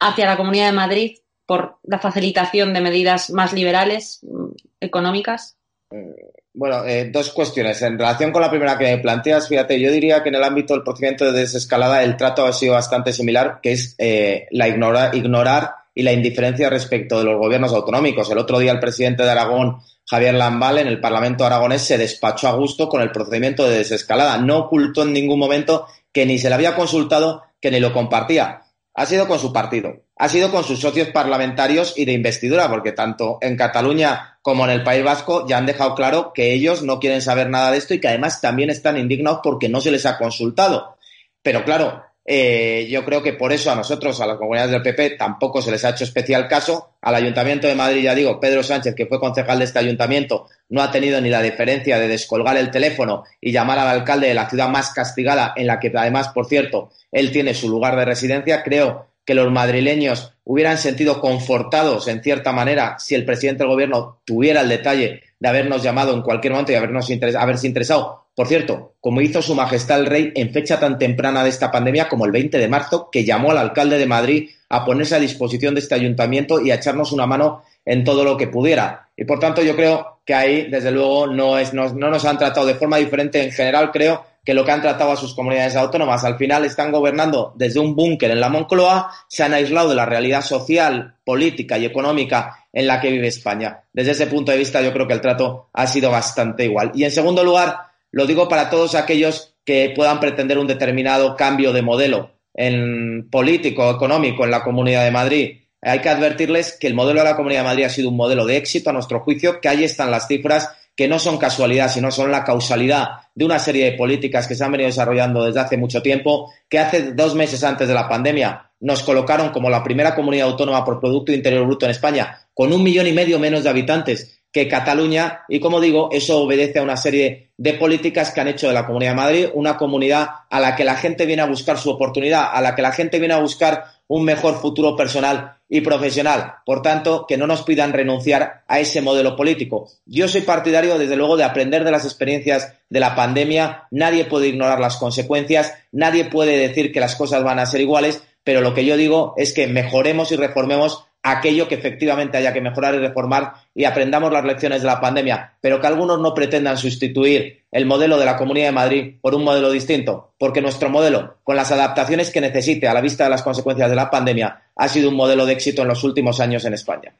hacia 0.00 0.26
la 0.26 0.36
Comunidad 0.36 0.66
de 0.66 0.72
Madrid 0.72 1.18
por 1.46 1.78
la 1.84 1.98
facilitación 1.98 2.74
de 2.74 2.80
medidas 2.80 3.30
más 3.30 3.52
liberales 3.52 4.20
mm, 4.22 4.50
económicas? 4.80 5.56
Eh, 5.90 6.32
bueno, 6.52 6.84
eh, 6.86 7.10
dos 7.12 7.32
cuestiones. 7.32 7.80
En 7.82 7.98
relación 7.98 8.32
con 8.32 8.42
la 8.42 8.50
primera 8.50 8.78
que 8.78 8.84
me 8.84 8.98
planteas, 8.98 9.48
fíjate, 9.48 9.78
yo 9.78 9.92
diría 9.92 10.22
que 10.22 10.30
en 10.30 10.36
el 10.36 10.44
ámbito 10.44 10.74
del 10.74 10.82
procedimiento 10.82 11.30
de 11.30 11.40
desescalada 11.40 12.02
el 12.02 12.16
trato 12.16 12.46
ha 12.46 12.52
sido 12.52 12.72
bastante 12.72 13.12
similar, 13.12 13.60
que 13.62 13.72
es 13.72 13.94
eh, 13.98 14.46
la 14.50 14.66
ignora, 14.66 15.10
ignorar 15.12 15.74
y 15.96 16.02
la 16.02 16.12
indiferencia 16.12 16.68
respecto 16.68 17.18
de 17.18 17.24
los 17.24 17.38
gobiernos 17.38 17.72
autonómicos. 17.72 18.30
El 18.30 18.36
otro 18.36 18.58
día 18.58 18.70
el 18.70 18.78
presidente 18.78 19.22
de 19.22 19.30
Aragón, 19.30 19.78
Javier 20.04 20.34
Lambal, 20.34 20.76
en 20.76 20.88
el 20.88 21.00
Parlamento 21.00 21.46
aragonés 21.46 21.82
se 21.82 21.96
despachó 21.96 22.48
a 22.48 22.54
gusto 22.54 22.86
con 22.90 23.00
el 23.00 23.10
procedimiento 23.10 23.66
de 23.66 23.78
desescalada. 23.78 24.36
No 24.36 24.58
ocultó 24.58 25.02
en 25.02 25.14
ningún 25.14 25.38
momento 25.38 25.86
que 26.12 26.26
ni 26.26 26.38
se 26.38 26.50
le 26.50 26.54
había 26.54 26.76
consultado, 26.76 27.44
que 27.62 27.70
ni 27.70 27.80
lo 27.80 27.94
compartía. 27.94 28.64
Ha 28.92 29.06
sido 29.06 29.26
con 29.26 29.38
su 29.38 29.54
partido, 29.54 30.04
ha 30.16 30.28
sido 30.28 30.50
con 30.50 30.64
sus 30.64 30.80
socios 30.80 31.08
parlamentarios 31.08 31.94
y 31.96 32.04
de 32.04 32.12
investidura, 32.12 32.68
porque 32.68 32.92
tanto 32.92 33.38
en 33.40 33.56
Cataluña 33.56 34.38
como 34.42 34.64
en 34.64 34.72
el 34.72 34.82
País 34.82 35.02
Vasco, 35.02 35.46
ya 35.48 35.56
han 35.56 35.66
dejado 35.66 35.94
claro 35.94 36.32
que 36.34 36.52
ellos 36.52 36.82
no 36.82 37.00
quieren 37.00 37.22
saber 37.22 37.48
nada 37.48 37.70
de 37.70 37.78
esto 37.78 37.94
y 37.94 38.00
que 38.00 38.08
además 38.08 38.42
también 38.42 38.68
están 38.68 38.98
indignados 38.98 39.40
porque 39.42 39.70
no 39.70 39.80
se 39.80 39.90
les 39.90 40.04
ha 40.04 40.18
consultado. 40.18 40.98
Pero 41.42 41.64
claro, 41.64 42.02
eh, 42.28 42.88
yo 42.90 43.04
creo 43.04 43.22
que 43.22 43.34
por 43.34 43.52
eso 43.52 43.70
a 43.70 43.76
nosotros, 43.76 44.20
a 44.20 44.26
las 44.26 44.36
comunidades 44.36 44.72
del 44.72 44.82
PP, 44.82 45.10
tampoco 45.10 45.62
se 45.62 45.70
les 45.70 45.84
ha 45.84 45.90
hecho 45.90 46.02
especial 46.02 46.48
caso. 46.48 46.90
Al 47.00 47.14
Ayuntamiento 47.14 47.68
de 47.68 47.76
Madrid, 47.76 48.02
ya 48.02 48.16
digo, 48.16 48.40
Pedro 48.40 48.64
Sánchez, 48.64 48.96
que 48.96 49.06
fue 49.06 49.20
concejal 49.20 49.60
de 49.60 49.66
este 49.66 49.78
ayuntamiento, 49.78 50.48
no 50.68 50.82
ha 50.82 50.90
tenido 50.90 51.20
ni 51.20 51.30
la 51.30 51.40
diferencia 51.40 52.00
de 52.00 52.08
descolgar 52.08 52.56
el 52.56 52.72
teléfono 52.72 53.22
y 53.40 53.52
llamar 53.52 53.78
al 53.78 53.88
alcalde 53.88 54.26
de 54.26 54.34
la 54.34 54.50
ciudad 54.50 54.68
más 54.68 54.90
castigada, 54.92 55.54
en 55.56 55.68
la 55.68 55.78
que 55.78 55.92
además, 55.94 56.28
por 56.30 56.46
cierto, 56.46 56.90
él 57.12 57.30
tiene 57.30 57.54
su 57.54 57.68
lugar 57.68 57.94
de 57.94 58.04
residencia. 58.04 58.64
Creo 58.64 59.06
que 59.24 59.34
los 59.34 59.52
madrileños 59.52 60.32
hubieran 60.44 60.78
sentido 60.78 61.20
confortados 61.20 62.08
en 62.08 62.22
cierta 62.22 62.52
manera 62.52 62.96
si 62.98 63.14
el 63.14 63.24
presidente 63.24 63.62
del 63.62 63.72
gobierno 63.72 64.20
tuviera 64.24 64.62
el 64.62 64.68
detalle 64.68 65.22
de 65.38 65.48
habernos 65.48 65.82
llamado 65.82 66.14
en 66.14 66.22
cualquier 66.22 66.52
momento 66.52 66.72
y 66.72 66.76
habernos 66.76 67.10
haberse 67.38 67.66
interesado. 67.66 68.26
Por 68.34 68.46
cierto, 68.46 68.94
como 69.00 69.20
hizo 69.20 69.40
su 69.40 69.54
majestad 69.54 70.00
el 70.00 70.06
rey 70.06 70.32
en 70.34 70.52
fecha 70.52 70.78
tan 70.78 70.98
temprana 70.98 71.42
de 71.42 71.48
esta 71.48 71.70
pandemia 71.70 72.08
como 72.08 72.26
el 72.26 72.32
20 72.32 72.58
de 72.58 72.68
marzo, 72.68 73.08
que 73.10 73.24
llamó 73.24 73.50
al 73.50 73.58
alcalde 73.58 73.98
de 73.98 74.06
Madrid 74.06 74.50
a 74.68 74.84
ponerse 74.84 75.14
a 75.14 75.20
disposición 75.20 75.74
de 75.74 75.80
este 75.80 75.94
ayuntamiento 75.94 76.60
y 76.60 76.70
a 76.70 76.74
echarnos 76.74 77.12
una 77.12 77.26
mano 77.26 77.62
en 77.84 78.04
todo 78.04 78.24
lo 78.24 78.36
que 78.36 78.48
pudiera. 78.48 79.08
Y 79.16 79.24
por 79.24 79.38
tanto, 79.38 79.62
yo 79.62 79.74
creo 79.74 80.18
que 80.24 80.34
ahí, 80.34 80.68
desde 80.70 80.90
luego, 80.90 81.26
no, 81.28 81.58
es, 81.58 81.72
no 81.72 81.88
nos 81.92 82.24
han 82.24 82.36
tratado 82.36 82.66
de 82.66 82.74
forma 82.74 82.98
diferente. 82.98 83.42
En 83.42 83.52
general, 83.52 83.90
creo 83.90 84.22
que 84.46 84.54
lo 84.54 84.64
que 84.64 84.70
han 84.70 84.80
tratado 84.80 85.10
a 85.10 85.16
sus 85.16 85.34
comunidades 85.34 85.74
autónomas. 85.74 86.22
Al 86.22 86.38
final 86.38 86.64
están 86.64 86.92
gobernando 86.92 87.52
desde 87.56 87.80
un 87.80 87.96
búnker 87.96 88.30
en 88.30 88.40
la 88.40 88.48
Moncloa, 88.48 89.10
se 89.26 89.42
han 89.42 89.52
aislado 89.52 89.88
de 89.88 89.96
la 89.96 90.06
realidad 90.06 90.40
social, 90.40 91.16
política 91.24 91.76
y 91.76 91.84
económica 91.84 92.64
en 92.72 92.86
la 92.86 93.00
que 93.00 93.10
vive 93.10 93.26
España. 93.26 93.82
Desde 93.92 94.12
ese 94.12 94.28
punto 94.28 94.52
de 94.52 94.58
vista 94.58 94.80
yo 94.80 94.92
creo 94.92 95.08
que 95.08 95.14
el 95.14 95.20
trato 95.20 95.68
ha 95.72 95.88
sido 95.88 96.12
bastante 96.12 96.64
igual. 96.64 96.92
Y 96.94 97.02
en 97.02 97.10
segundo 97.10 97.42
lugar, 97.42 97.76
lo 98.12 98.24
digo 98.24 98.48
para 98.48 98.70
todos 98.70 98.94
aquellos 98.94 99.56
que 99.64 99.92
puedan 99.96 100.20
pretender 100.20 100.58
un 100.58 100.68
determinado 100.68 101.34
cambio 101.34 101.72
de 101.72 101.82
modelo 101.82 102.30
en 102.54 103.28
político, 103.28 103.90
económico 103.90 104.44
en 104.44 104.52
la 104.52 104.62
Comunidad 104.62 105.04
de 105.04 105.10
Madrid. 105.10 105.58
Hay 105.82 105.98
que 105.98 106.08
advertirles 106.08 106.78
que 106.78 106.86
el 106.86 106.94
modelo 106.94 107.18
de 107.18 107.26
la 107.26 107.36
Comunidad 107.36 107.62
de 107.62 107.66
Madrid 107.66 107.84
ha 107.84 107.90
sido 107.90 108.10
un 108.10 108.16
modelo 108.16 108.46
de 108.46 108.58
éxito 108.58 108.90
a 108.90 108.92
nuestro 108.92 109.20
juicio, 109.20 109.60
que 109.60 109.68
ahí 109.68 109.82
están 109.82 110.12
las 110.12 110.28
cifras 110.28 110.70
que 110.96 111.06
no 111.06 111.18
son 111.18 111.36
casualidad, 111.36 111.90
sino 111.90 112.10
son 112.10 112.32
la 112.32 112.42
causalidad 112.42 113.08
de 113.34 113.44
una 113.44 113.58
serie 113.58 113.84
de 113.84 113.96
políticas 113.96 114.48
que 114.48 114.54
se 114.54 114.64
han 114.64 114.72
venido 114.72 114.88
desarrollando 114.88 115.44
desde 115.44 115.60
hace 115.60 115.76
mucho 115.76 116.02
tiempo, 116.02 116.50
que 116.68 116.78
hace 116.78 117.12
dos 117.12 117.34
meses 117.34 117.62
antes 117.62 117.86
de 117.86 117.94
la 117.94 118.08
pandemia 118.08 118.70
nos 118.80 119.02
colocaron 119.02 119.50
como 119.50 119.70
la 119.70 119.82
primera 119.82 120.14
comunidad 120.14 120.48
autónoma 120.48 120.84
por 120.84 121.00
Producto 121.00 121.32
Interior 121.32 121.66
Bruto 121.66 121.86
en 121.86 121.92
España, 121.92 122.46
con 122.52 122.72
un 122.72 122.82
millón 122.82 123.06
y 123.06 123.12
medio 123.12 123.38
menos 123.38 123.62
de 123.62 123.70
habitantes 123.70 124.40
que 124.52 124.68
Cataluña, 124.68 125.42
y 125.48 125.60
como 125.60 125.80
digo, 125.80 126.08
eso 126.12 126.40
obedece 126.40 126.78
a 126.78 126.82
una 126.82 126.96
serie 126.96 127.50
de 127.58 127.74
políticas 127.74 128.30
que 128.30 128.40
han 128.40 128.48
hecho 128.48 128.68
de 128.68 128.74
la 128.74 128.86
Comunidad 128.86 129.10
de 129.10 129.16
Madrid 129.16 129.46
una 129.52 129.76
comunidad 129.76 130.28
a 130.48 130.60
la 130.60 130.74
que 130.74 130.84
la 130.84 130.94
gente 130.94 131.26
viene 131.26 131.42
a 131.42 131.46
buscar 131.46 131.78
su 131.78 131.90
oportunidad, 131.90 132.48
a 132.52 132.60
la 132.62 132.74
que 132.74 132.82
la 132.82 132.92
gente 132.92 133.18
viene 133.18 133.34
a 133.34 133.40
buscar 133.40 133.84
un 134.08 134.24
mejor 134.24 134.54
futuro 134.54 134.96
personal 134.96 135.55
y 135.68 135.80
profesional. 135.80 136.54
Por 136.64 136.82
tanto, 136.82 137.26
que 137.26 137.36
no 137.36 137.46
nos 137.46 137.62
pidan 137.62 137.92
renunciar 137.92 138.64
a 138.68 138.80
ese 138.80 139.02
modelo 139.02 139.36
político. 139.36 139.88
Yo 140.04 140.28
soy 140.28 140.42
partidario, 140.42 140.98
desde 140.98 141.16
luego, 141.16 141.36
de 141.36 141.44
aprender 141.44 141.84
de 141.84 141.90
las 141.90 142.04
experiencias 142.04 142.74
de 142.88 143.00
la 143.00 143.14
pandemia. 143.14 143.88
Nadie 143.90 144.24
puede 144.24 144.48
ignorar 144.48 144.80
las 144.80 144.96
consecuencias, 144.96 145.74
nadie 145.92 146.26
puede 146.26 146.56
decir 146.56 146.92
que 146.92 147.00
las 147.00 147.16
cosas 147.16 147.42
van 147.42 147.58
a 147.58 147.66
ser 147.66 147.80
iguales, 147.80 148.22
pero 148.44 148.60
lo 148.60 148.74
que 148.74 148.84
yo 148.84 148.96
digo 148.96 149.34
es 149.36 149.52
que 149.52 149.66
mejoremos 149.66 150.30
y 150.30 150.36
reformemos 150.36 151.04
aquello 151.30 151.66
que 151.66 151.74
efectivamente 151.74 152.36
haya 152.36 152.52
que 152.52 152.60
mejorar 152.60 152.94
y 152.94 152.98
reformar 152.98 153.54
y 153.74 153.84
aprendamos 153.84 154.32
las 154.32 154.44
lecciones 154.44 154.82
de 154.82 154.86
la 154.86 155.00
pandemia, 155.00 155.54
pero 155.60 155.80
que 155.80 155.86
algunos 155.86 156.20
no 156.20 156.34
pretendan 156.34 156.78
sustituir 156.78 157.64
el 157.72 157.86
modelo 157.86 158.18
de 158.18 158.24
la 158.24 158.36
Comunidad 158.36 158.66
de 158.66 158.72
Madrid 158.72 159.14
por 159.20 159.34
un 159.34 159.44
modelo 159.44 159.70
distinto, 159.70 160.34
porque 160.38 160.62
nuestro 160.62 160.88
modelo, 160.88 161.38
con 161.42 161.56
las 161.56 161.72
adaptaciones 161.72 162.30
que 162.30 162.40
necesite 162.40 162.86
a 162.88 162.94
la 162.94 163.00
vista 163.00 163.24
de 163.24 163.30
las 163.30 163.42
consecuencias 163.42 163.90
de 163.90 163.96
la 163.96 164.10
pandemia, 164.10 164.62
ha 164.76 164.88
sido 164.88 165.08
un 165.08 165.16
modelo 165.16 165.46
de 165.46 165.54
éxito 165.54 165.82
en 165.82 165.88
los 165.88 166.04
últimos 166.04 166.40
años 166.40 166.64
en 166.64 166.74
España. 166.74 167.14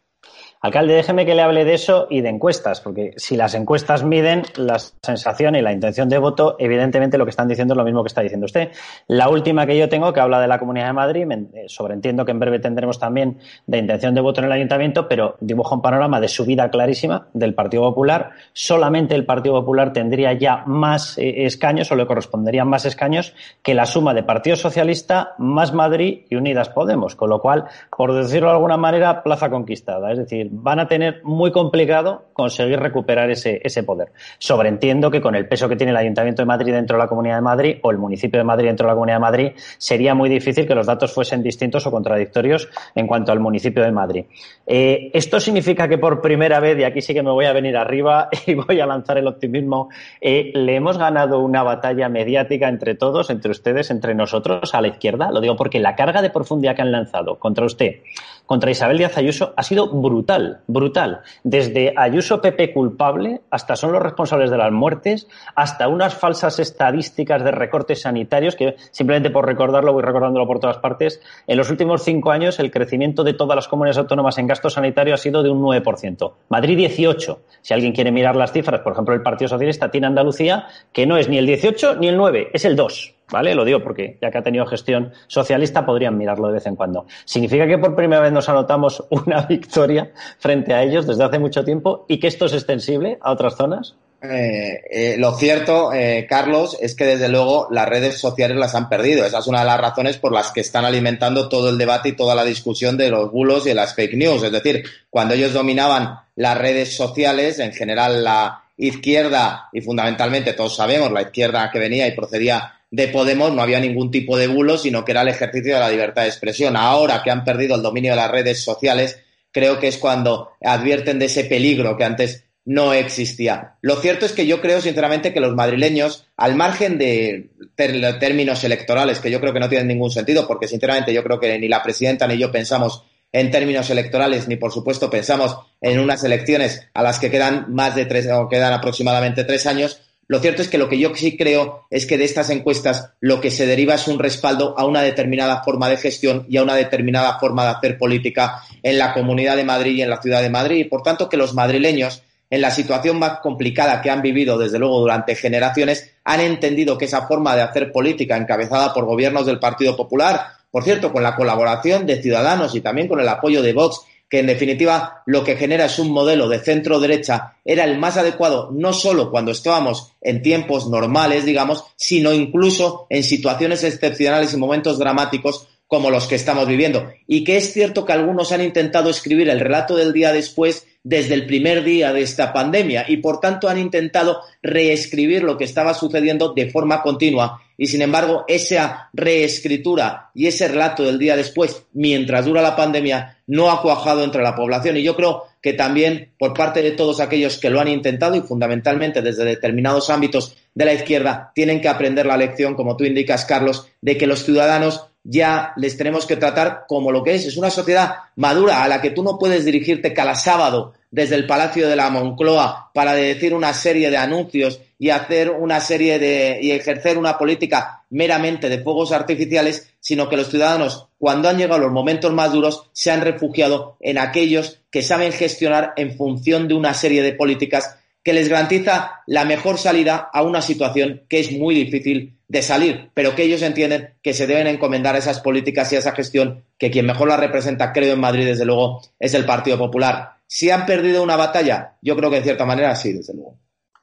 Alcalde, 0.63 0.95
déjeme 0.95 1.27
que 1.27 1.35
le 1.35 1.43
hable 1.43 1.65
de 1.65 1.75
eso 1.75 2.07
y 2.09 2.23
de 2.23 2.31
encuestas, 2.31 2.81
porque 2.81 3.13
si 3.17 3.37
las 3.37 3.55
encuestas 3.55 4.03
miden 4.05 4.43
la 4.57 4.79
sensación 4.79 5.55
y 5.55 5.63
la 5.63 5.73
intención 5.73 6.09
de 6.09 6.19
voto, 6.19 6.57
evidentemente 6.59 7.19
lo 7.19 7.25
que 7.25 7.31
están 7.31 7.47
diciendo 7.47 7.75
es 7.75 7.79
lo 7.79 7.85
mismo 7.85 8.03
que 8.03 8.09
está 8.09 8.23
diciendo 8.23 8.47
usted. 8.47 8.71
La 9.07 9.29
última 9.29 9.67
que 9.67 9.77
yo 9.77 9.89
tengo, 9.89 10.13
que 10.13 10.21
habla 10.21 10.41
de 10.41 10.49
la 10.49 10.59
Comunidad 10.59 10.87
de 10.87 10.93
Madrid, 10.95 11.31
eh, 11.31 11.65
sobreentiendo 11.69 12.25
que 12.25 12.33
en 12.33 12.41
breve 12.41 12.59
tendremos 12.59 12.99
también 12.99 13.39
de 13.67 13.79
intención 13.79 14.15
de 14.15 14.21
voto 14.21 14.41
en 14.41 14.47
el 14.47 14.53
Ayuntamiento, 14.53 15.09
pero 15.09 15.37
dibuja 15.41 15.75
un 15.75 15.83
panorama 15.83 16.21
de 16.21 16.29
subida 16.29 16.71
clarísima 16.71 17.29
del 17.35 17.55
Partido 17.55 17.83
Popular. 17.83 18.31
Solamente 18.53 19.15
el 19.15 19.27
Partido 19.27 19.55
Popular 19.61 19.93
tendría 19.93 20.33
ya 20.33 20.65
más 20.67 21.19
eh, 21.19 21.45
escaños 21.45 21.93
o 21.93 21.97
le 21.97 22.07
corresponderían 22.07 22.69
más 22.69 22.87
escaños 22.87 23.35
que 23.63 23.75
la 23.75 23.87
suma 23.87 24.15
de 24.15 24.23
Partido 24.23 24.57
Socialista 24.57 25.35
más 25.39 25.73
Madrid 25.73 26.23
y 26.29 26.37
Unidas 26.37 26.71
Podemos, 26.71 27.15
con 27.15 27.31
lo 27.31 27.41
cual, 27.41 27.67
por 27.95 28.13
decirlo 28.15 28.49
de 28.49 28.55
alguna 28.55 28.77
manera, 28.77 29.23
plaza 29.23 29.51
conquistada. 29.51 30.13
Es 30.13 30.19
decir, 30.19 30.46
van 30.51 30.81
a 30.81 30.89
tener 30.89 31.21
muy 31.25 31.53
complicado 31.53 32.27
conseguir 32.33 32.79
recuperar 32.79 33.31
ese, 33.31 33.61
ese 33.65 33.83
poder. 33.83 34.13
Sobreentiendo 34.39 35.11
que 35.11 35.21
con 35.21 35.35
el 35.35 35.49
peso 35.49 35.69
que 35.69 35.77
tiene 35.77 35.93
el 35.93 35.97
Ayuntamiento 35.97 36.43
de 36.43 36.47
Madrid 36.47 36.73
dentro 36.73 36.97
de 36.97 37.03
la 37.03 37.09
Comunidad 37.09 37.37
de 37.37 37.43
Madrid 37.43 37.77
o 37.83 37.91
el 37.91 37.99
municipio 37.99 38.39
de 38.39 38.45
Madrid 38.45 38.69
dentro 38.69 38.87
de 38.87 38.91
la 38.91 38.95
Comunidad 38.95 39.17
de 39.17 39.21
Madrid, 39.21 39.53
sería 39.79 40.15
muy 40.15 40.29
difícil 40.29 40.67
que 40.67 40.75
los 40.75 40.87
datos 40.87 41.13
fuesen 41.13 41.43
distintos 41.43 41.87
o 41.87 41.91
contradictorios 41.91 42.69
en 42.95 43.07
cuanto 43.07 43.33
al 43.33 43.41
municipio 43.41 43.83
de 43.83 43.93
Madrid. 43.93 44.25
Eh, 44.67 45.11
esto 45.15 45.41
significa 45.41 45.89
que 45.89 45.99
por 45.99 46.21
primera 46.21 46.61
vez, 46.61 46.79
y 46.79 46.85
aquí 46.85 47.01
sí 47.01 47.15
que 47.15 47.23
me 47.23 47.31
voy 47.31 47.47
a 47.47 47.53
venir 47.53 47.77
arriba 47.77 48.29
y 48.47 48.55
voy 48.55 48.81
a 48.81 48.87
lanzar 48.87 49.19
el 49.19 49.27
optimismo, 49.27 49.89
eh, 50.21 50.53
le 50.55 50.77
hemos 50.77 50.99
ganado 50.99 51.41
una 51.41 51.63
batalla 51.63 52.09
mediática 52.09 52.69
entre 52.69 52.95
todos, 52.95 53.31
entre 53.31 53.51
ustedes, 53.51 53.91
entre 53.91 54.15
nosotros, 54.15 54.75
a 54.75 54.81
la 54.81 54.89
izquierda. 54.89 55.31
Lo 55.31 55.41
digo 55.41 55.57
porque 55.57 55.81
la 55.81 55.95
carga 55.95 56.23
de 56.23 56.31
profundidad 56.31 56.77
que 56.77 56.83
han 56.83 56.93
lanzado 56.93 57.39
contra 57.39 57.65
usted, 57.65 58.03
contra 58.47 58.71
Isabel 58.71 58.99
Díaz 58.99 59.19
Ayuso, 59.19 59.53
ha 59.57 59.63
sido 59.63 59.89
brutal, 59.89 60.61
brutal. 60.67 61.21
Desde 61.43 61.93
Ayuso 61.97 62.41
Pepe 62.41 62.73
culpable, 62.73 63.43
hasta 63.51 63.77
son 63.77 63.93
los 63.93 64.03
responsables 64.03 64.51
de 64.51 64.57
las 64.57 64.73
muertes, 64.73 65.29
hasta 65.55 65.89
unas 65.89 66.15
falsas 66.15 66.59
estadísticas 66.59 67.45
de 67.45 67.51
recortes 67.51 68.03
sanitarios, 68.03 68.57
que 68.57 68.77
simplemente 68.91 69.31
por 69.31 69.47
recordarlo, 69.47 69.93
voy 69.93 70.03
recordándolo 70.03 70.47
por 70.47 70.61
todas 70.61 70.79
partes, 70.79 71.21
en 71.47 71.57
los 71.57 71.71
últimos 71.71 72.03
cinco 72.03 72.31
años 72.31 72.59
el 72.59 72.71
crecimiento 72.71 73.25
de 73.25 73.35
todas 73.35 73.57
las 73.57 73.69
comunidades 73.69 73.99
autónomas 73.99 74.39
en 74.39 74.47
gasto 74.47 74.71
sanitario 74.71 75.15
ha 75.15 75.19
sido 75.19 75.43
de 75.43 75.51
un 75.51 75.61
9%. 75.61 76.33
Madrid 76.49 76.77
18. 76.77 77.41
Si 77.63 77.75
alguien 77.75 77.93
quiere 77.93 78.13
mirar 78.13 78.37
las 78.37 78.53
cifras, 78.53 78.81
por 78.81 78.93
ejemplo, 78.93 79.15
el 79.15 79.23
Partido 79.23 79.49
Socialista 79.49 79.91
tiene 79.91 80.07
Andalucía, 80.07 80.67
que 80.93 81.07
no 81.07 81.17
es 81.17 81.29
ni 81.29 81.39
el 81.39 81.47
18 81.47 81.97
ni 81.97 82.09
el 82.09 82.17
9, 82.17 82.51
es 82.53 82.65
el 82.65 82.77
2. 82.77 83.15
¿Vale? 83.31 83.55
Lo 83.55 83.65
digo 83.65 83.83
porque 83.83 84.19
ya 84.21 84.31
que 84.31 84.39
ha 84.39 84.43
tenido 84.43 84.67
gestión 84.67 85.13
socialista 85.27 85.87
podrían 85.87 86.17
mirarlo 86.17 86.49
de 86.49 86.55
vez 86.55 86.67
en 86.67 86.77
cuando. 86.77 87.07
¿Significa 87.25 87.67
que 87.67 87.79
por 87.79 87.95
primera 87.95 88.23
vez 88.23 88.33
nos 88.33 88.49
anotamos 88.49 89.05
una 89.11 89.43
victoria 89.43 90.13
frente 90.39 90.75
a 90.75 90.83
ellos 90.83 91.07
desde 91.07 91.25
hace 91.25 91.39
mucho 91.39 91.65
tiempo 91.65 92.05
y 92.09 92.19
que 92.19 92.29
esto 92.29 92.47
es 92.47 92.53
extensible 92.53 93.19
a 93.21 93.33
otras 93.33 93.57
zonas? 93.57 93.97
Eh, 94.23 94.81
eh, 94.91 95.17
lo 95.19 95.37
cierto, 95.37 95.93
eh, 95.93 96.27
Carlos, 96.29 96.77
es 96.81 96.95
que 96.95 97.05
desde 97.05 97.29
luego 97.29 97.69
las 97.71 97.89
redes 97.89 98.19
sociales 98.19 98.57
las 98.57 98.75
han 98.75 98.89
perdido. 98.89 99.25
Esa 99.25 99.39
es 99.39 99.47
una 99.47 99.61
de 99.61 99.67
las 99.67 99.81
razones 99.81 100.17
por 100.17 100.33
las 100.33 100.53
que 100.53 100.61
están 100.61 100.85
alimentando 100.85 101.49
todo 101.49 101.69
el 101.69 101.79
debate 101.79 102.11
y 102.11 102.17
toda 102.17 102.35
la 102.35 102.45
discusión 102.45 102.97
de 102.97 103.11
los 103.11 103.31
bulos 103.31 103.67
y 103.67 103.71
de 103.71 103.75
las 103.75 103.95
fake 103.95 104.15
news. 104.15 104.43
Es 104.43 104.53
decir, 104.53 104.85
cuando 105.11 105.35
ellos 105.35 105.53
dominaban 105.53 106.19
las 106.35 106.59
redes 106.59 106.97
sociales, 106.97 107.59
en 107.59 107.73
general 107.73 108.25
la 108.25 108.63
izquierda 108.79 109.69
y 109.73 109.81
fundamentalmente 109.81 110.53
todos 110.53 110.77
sabemos 110.77 111.11
la 111.11 111.23
izquierda 111.23 111.71
que 111.71 111.79
venía 111.79 112.07
y 112.07 112.13
procedía 112.13 112.75
de 112.91 113.09
Podemos 113.09 113.53
no 113.53 113.63
había 113.63 113.81
ningún 113.81 114.11
tipo 114.11 114.37
de 114.37 114.47
bulo, 114.47 114.79
sino 114.79 115.05
que 115.05 115.13
era 115.13 115.23
el 115.23 115.29
ejercicio 115.29 115.75
de 115.75 115.81
la 115.81 115.91
libertad 115.91 116.23
de 116.23 116.29
expresión. 116.29 116.77
Ahora 116.77 117.23
que 117.23 117.31
han 117.31 117.45
perdido 117.45 117.75
el 117.75 117.83
dominio 117.83 118.13
de 118.13 118.17
las 118.17 118.31
redes 118.31 118.63
sociales, 118.63 119.19
creo 119.53 119.79
que 119.79 119.89
es 119.89 119.99
cuando 119.99 120.53
advierten 120.63 121.19
de 121.19 121.27
ese 121.27 121.45
peligro 121.45 121.97
que 121.97 122.05
antes 122.05 122.45
no 122.67 122.93
existía. 122.93 123.77
Lo 123.81 123.97
cierto 123.97 124.27
es 124.27 124.33
que 124.33 124.47
yo 124.47 124.61
creo, 124.61 124.81
sinceramente, 124.81 125.33
que 125.33 125.41
los 125.41 125.55
madrileños, 125.55 126.27
al 126.37 126.57
margen 126.57 126.99
de 126.99 127.51
términos 127.77 128.65
electorales, 128.65 129.21
que 129.21 129.31
yo 129.31 129.41
creo 129.41 129.53
que 129.53 129.61
no 129.61 129.69
tienen 129.69 129.87
ningún 129.87 130.11
sentido, 130.11 130.47
porque 130.49 130.67
sinceramente 130.67 131.15
yo 131.15 131.23
creo 131.23 131.39
que 131.39 131.59
ni 131.59 131.69
la 131.69 131.83
presidenta 131.83 132.27
ni 132.27 132.37
yo 132.39 132.51
pensamos 132.51 133.05
en 133.33 133.51
términos 133.51 133.89
electorales, 133.91 134.49
ni 134.49 134.57
por 134.57 134.73
supuesto 134.73 135.11
pensamos 135.11 135.57
en 135.81 136.01
unas 136.01 136.25
elecciones 136.25 136.89
a 136.93 137.03
las 137.03 137.19
que 137.19 137.31
quedan 137.31 137.73
más 137.73 137.95
de 137.95 138.07
tres, 138.07 138.29
o 138.33 138.49
quedan 138.49 138.73
aproximadamente 138.73 139.45
tres 139.45 139.67
años, 139.67 140.01
lo 140.29 140.41
cierto 140.41 140.61
es 140.61 140.69
que 140.69 140.79
lo 140.79 140.89
que 140.89 140.99
yo 140.99 141.15
sí 141.15 141.37
creo 141.37 141.87
es 141.89 142.05
que 142.05 142.19
de 142.19 142.25
estas 142.25 142.51
encuestas 142.51 143.13
lo 143.21 143.41
que 143.41 143.53
se 143.53 143.65
deriva 143.65 143.95
es 143.95 144.09
un 144.09 144.19
respaldo 144.19 144.75
a 144.77 144.85
una 144.85 145.03
determinada 145.03 145.63
forma 145.63 145.89
de 145.89 145.99
gestión 145.99 146.45
y 146.49 146.57
a 146.57 146.65
una 146.65 146.75
determinada 146.75 147.39
forma 147.39 147.65
de 147.65 147.71
hacer 147.71 147.97
política 147.97 148.63
en 148.83 148.99
la 148.99 149.15
Comunidad 149.15 149.57
de 149.57 149.63
Madrid 149.63 149.95
y 149.95 150.03
en 150.03 150.11
la 150.11 150.21
Ciudad 150.21 150.43
de 150.43 150.51
Madrid. 150.51 150.79
Y 150.79 150.85
por 150.85 151.03
tanto 151.03 151.29
que 151.29 151.37
los 151.37 151.55
madrileños, 151.55 152.23
en 152.51 152.61
la 152.61 152.73
situación 152.73 153.21
más 153.21 153.39
complicada 153.39 154.03
que 154.03 154.11
han 154.11 154.21
vivido 154.21 154.59
desde 154.59 154.81
luego 154.81 154.99
durante 154.99 155.37
generaciones, 155.37 156.11
han 156.25 156.41
entendido 156.41 156.99
que 156.99 157.05
esa 157.05 157.29
forma 157.29 157.55
de 157.55 157.63
hacer 157.63 157.93
política 157.93 158.37
encabezada 158.37 158.93
por 158.93 159.05
gobiernos 159.05 159.47
del 159.47 159.61
Partido 159.61 159.97
Popular, 159.97 160.49
por 160.73 160.83
cierto, 160.83 161.13
con 161.13 161.23
la 161.23 161.37
colaboración 161.37 162.05
de 162.05 162.21
Ciudadanos 162.21 162.75
y 162.75 162.81
también 162.81 163.07
con 163.07 163.21
el 163.21 163.29
apoyo 163.29 163.63
de 163.63 163.73
Vox 163.73 164.01
que 164.29 164.41
en 164.41 164.47
definitiva 164.47 165.23
lo 165.27 165.45
que 165.45 165.57
genera 165.57 165.87
es 165.87 165.99
un 165.99 166.11
modelo 166.11 166.49
de 166.49 166.59
centro 166.59 166.99
derecha, 166.99 167.57
era 167.65 167.85
el 167.85 167.99
más 167.99 168.17
adecuado 168.17 168.71
no 168.73 168.93
solo 168.93 169.31
cuando 169.31 169.53
estábamos 169.53 170.13
en 170.21 170.43
tiempos 170.43 170.89
normales, 170.89 171.45
digamos, 171.45 171.85
sino 171.97 172.33
incluso 172.33 173.07
en 173.11 173.23
situaciones 173.23 173.85
excepcionales 173.85 174.53
y 174.53 174.57
momentos 174.57 174.99
dramáticos 174.99 175.69
como 175.87 176.11
los 176.11 176.27
que 176.27 176.35
estamos 176.35 176.67
viviendo. 176.67 177.09
Y 177.27 177.45
que 177.45 177.57
es 177.57 177.73
cierto 177.73 178.05
que 178.05 178.13
algunos 178.13 178.53
han 178.53 178.63
intentado 178.63 179.09
escribir 179.09 179.49
el 179.49 179.61
relato 179.61 179.97
del 179.97 180.13
día 180.13 180.33
después 180.33 180.87
desde 181.09 181.35
el 181.35 181.47
primer 181.47 181.85
día 181.85 182.13
de 182.13 182.23
esta 182.23 182.53
pandemia 182.53 183.05
y 183.07 183.19
por 183.19 183.39
tanto 183.39 183.69
han 183.69 183.79
intentado 183.79 184.41
reescribir 184.61 185.45
lo 185.45 185.57
que 185.57 185.63
estaba 185.63 185.95
sucediendo 185.95 186.53
de 186.53 186.69
forma 186.69 187.01
continua. 187.01 187.63
Y 187.77 187.87
sin 187.87 188.03
embargo 188.03 188.45
esa 188.49 189.09
reescritura 189.13 190.33
y 190.35 190.49
ese 190.49 190.67
relato 190.67 191.05
del 191.05 191.21
día 191.21 191.37
después 191.37 191.85
mientras 191.93 192.47
dura 192.47 192.61
la 192.61 192.75
pandemia 192.75 193.39
no 193.47 193.71
ha 193.71 193.83
cuajado 193.83 194.25
entre 194.25 194.43
la 194.43 194.57
población. 194.57 194.97
Y 194.97 195.05
yo 195.05 195.15
creo 195.15 195.45
que 195.63 195.75
también 195.75 196.33
por 196.41 196.55
parte 196.55 196.83
de 196.83 196.91
todos 196.91 197.21
aquellos 197.21 197.59
que 197.59 197.71
lo 197.71 197.81
han 197.81 197.87
intentado 197.87 198.35
y 198.35 198.41
fundamentalmente 198.41 199.23
desde 199.23 199.45
determinados 199.45 200.11
ámbitos 200.11 200.57
de 200.75 200.87
la 200.87 200.95
izquierda 200.95 201.53
tienen 201.55 201.81
que 201.81 201.89
aprender 201.89 202.27
la 202.27 202.37
lección 202.37 202.75
como 202.75 202.97
tú 202.97 203.05
indicas 203.05 203.45
Carlos 203.45 203.87
de 204.01 204.19
que 204.19 204.27
los 204.27 204.45
ciudadanos 204.45 205.07
ya 205.29 205.73
les 205.77 205.97
tenemos 205.97 206.25
que 206.25 206.37
tratar 206.37 206.85
como 206.87 207.11
lo 207.11 207.23
que 207.23 207.35
es. 207.35 207.47
Es 207.47 207.57
una 207.57 207.71
sociedad 207.71 208.15
madura 208.37 208.83
a 208.83 208.89
la 208.89 209.01
que 209.01 209.11
tú 209.11 209.23
no 209.23 209.39
puedes 209.39 209.65
dirigirte 209.65 210.13
cada 210.13 210.35
sábado 210.35 210.95
desde 211.11 211.35
el 211.35 211.47
Palacio 211.47 211.89
de 211.89 211.97
la 211.97 212.11
Moncloa 212.11 212.91
para 212.95 213.15
decir 213.15 213.55
una 213.55 213.73
serie 213.73 214.11
de 214.11 214.17
anuncios 214.17 214.81
y 214.99 215.11
hacer 215.11 215.51
una 215.51 215.81
serie 215.81 216.19
de 216.19 216.59
y 216.63 216.71
ejercer 216.71 217.19
una 217.19 217.37
política 217.39 218.05
meramente 218.11 218.69
de 218.69 218.79
fuegos 218.79 219.13
artificiales, 219.13 219.93
sino 220.01 220.29
que 220.29 220.37
los 220.37 220.49
ciudadanos, 220.49 221.09
cuando 221.19 221.49
han 221.49 221.59
llegado 221.59 221.81
los 221.81 221.93
momentos 221.93 222.33
más 222.33 222.53
duros, 222.53 222.89
se 222.93 223.11
han 223.11 223.21
refugiado 223.21 223.97
en 224.01 224.19
aquellos 224.19 224.81
que 224.91 225.03
saben 225.03 225.33
gestionar 225.33 225.93
en 225.97 226.17
función 226.17 226.69
de 226.69 226.75
una 226.75 226.95
serie 226.95 227.23
de 227.23 227.33
políticas 227.33 227.97
que 228.23 228.33
les 228.33 228.49
garantiza 228.49 229.23
la 229.27 229.45
mejor 229.45 229.79
salida 229.79 230.31
a 230.33 230.43
una 230.43 230.63
situación 230.63 231.23
que 231.29 231.41
es 231.41 231.53
muy 231.53 231.75
difícil 231.75 232.36
de 232.49 232.63
salir, 232.63 233.11
pero 233.15 233.35
que 233.35 233.43
ellos 233.43 233.63
entienden 233.63 234.15
que 234.23 234.33
se 234.33 234.47
deben 234.47 234.69
encomendar 234.69 235.15
a 235.15 235.19
esas 235.19 235.41
políticas 235.41 235.93
y 235.93 235.97
a 235.97 235.99
esa 235.99 236.13
gestión 236.13 236.65
que 236.79 236.91
quien 236.91 237.07
mejor 237.07 237.29
la 237.29 237.37
representa, 237.37 237.93
creo, 237.93 238.15
en 238.15 238.21
Madrid, 238.21 238.47
desde 238.47 238.65
luego, 238.65 239.03
es 239.19 239.35
el 239.35 239.45
Partido 239.45 239.79
Popular. 239.79 240.37
Si 240.47 240.71
han 240.71 240.87
perdido 240.87 241.23
una 241.23 241.37
batalla, 241.37 241.97
yo 242.03 242.17
creo 242.17 242.31
que 242.31 242.37
de 242.37 242.45
cierta 242.45 242.65
manera 242.65 242.95
sí, 242.95 243.13
desde 243.13 243.35
luego. 243.35 243.59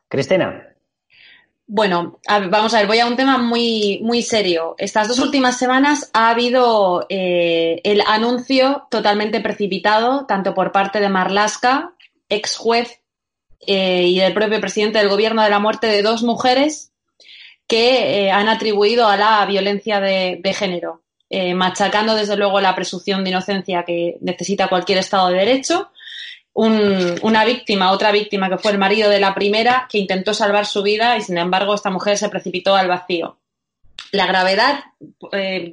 Cristina. 0.10 0.70
Bueno, 1.65 2.20
vamos 2.28 2.74
a 2.74 2.80
ver, 2.80 2.88
voy 2.88 2.99
a 2.99 3.07
un 3.07 3.15
tema 3.15 3.38
muy, 3.38 4.02
muy 4.03 4.22
serio. 4.22 4.76
Estas 4.78 5.07
dos 5.07 5.20
últimas 5.20 5.57
semanas 5.57 6.11
ha 6.14 6.30
habido 6.30 7.06
eh, 7.10 7.80
el 7.86 8.02
anuncio 8.06 8.88
totalmente 8.91 9.40
precipitado, 9.40 10.26
tanto 10.26 10.53
por 10.53 10.74
parte 10.74 10.99
de 10.99 11.07
Marlaska, 11.07 11.94
ex 12.28 12.57
juez 12.57 13.02
eh, 13.65 14.03
y 14.03 14.20
del 14.20 14.34
propio 14.34 14.60
presidente 14.60 14.99
del 14.99 15.07
gobierno 15.07 15.41
de 15.41 15.49
la 15.49 15.60
muerte 15.60 15.88
de 15.88 16.02
dos 16.02 16.22
mujeres 16.22 16.93
que 17.68 18.26
eh, 18.26 18.31
han 18.31 18.49
atribuido 18.49 19.07
a 19.07 19.18
la 19.18 19.45
violencia 19.45 19.99
de, 19.99 20.56
género, 20.56 21.03
eh, 21.30 21.53
machacando 21.53 22.15
desde 22.15 22.38
luego 22.38 22.61
la 22.61 22.76
presunción 22.76 23.23
de 23.23 23.31
inocencia 23.31 23.84
que 23.84 24.18
necesita 24.22 24.68
cualquier 24.68 24.99
Estado 24.99 25.30
de 25.30 25.40
Derecho. 25.40 25.91
una 26.53 27.45
víctima, 27.45 27.91
otra 27.91 28.11
víctima 28.11 28.49
que 28.49 28.60
fue 28.60 28.72
el 28.72 28.77
marido 28.77 29.10
de 29.10 29.19
la 29.19 29.34
primera, 29.34 29.88
que 29.90 29.98
intentó 29.98 30.34
salvar 30.34 30.65
su 30.65 30.84
vida 30.84 31.18
y 31.18 31.22
sin 31.22 31.38
embargo 31.38 31.73
esta 31.73 31.90
mujer 31.90 32.18
se 32.18 32.30
precipitó 32.30 32.76
al 32.76 32.88
vacío. 32.88 33.40
La 34.11 34.27
gravedad, 34.27 34.84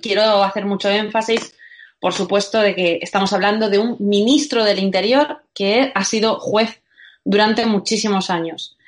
quiero 0.00 0.42
hacer 0.42 0.64
mucho 0.64 0.88
énfasis, 0.88 1.54
por 2.00 2.14
supuesto, 2.14 2.60
de 2.60 2.74
que 2.74 2.98
estamos 3.02 3.34
hablando 3.34 3.68
de 3.68 3.78
un 3.78 3.96
ministro 4.00 4.64
del 4.64 4.78
Interior 4.78 5.42
que 5.52 5.92
ha 5.94 6.04
sido 6.04 6.40
juez 6.40 6.80
durante 7.24 7.66
muchísimos 7.66 8.30
años. 8.30 8.78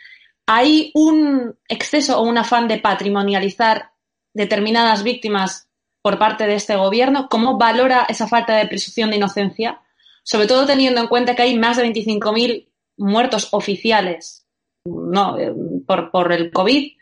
Hay 0.46 0.90
un 0.94 1.56
exceso 1.68 2.18
o 2.18 2.22
un 2.22 2.38
afán 2.38 2.68
de 2.68 2.78
patrimonializar 2.78 3.92
determinadas 4.34 5.02
víctimas 5.02 5.68
por 6.02 6.18
parte 6.18 6.46
de 6.46 6.54
este 6.54 6.76
gobierno. 6.76 7.28
¿Cómo 7.28 7.58
valora 7.58 8.06
esa 8.08 8.26
falta 8.26 8.56
de 8.56 8.66
presunción 8.66 9.10
de 9.10 9.16
inocencia? 9.16 9.80
Sobre 10.24 10.46
todo 10.46 10.66
teniendo 10.66 11.00
en 11.00 11.08
cuenta 11.08 11.34
que 11.34 11.42
hay 11.42 11.58
más 11.58 11.76
de 11.76 11.84
25.000 11.84 12.68
muertos 12.96 13.48
oficiales 13.52 14.46
eh, 14.84 15.52
por, 15.86 16.10
por 16.10 16.32
el 16.32 16.50
COVID 16.50 16.92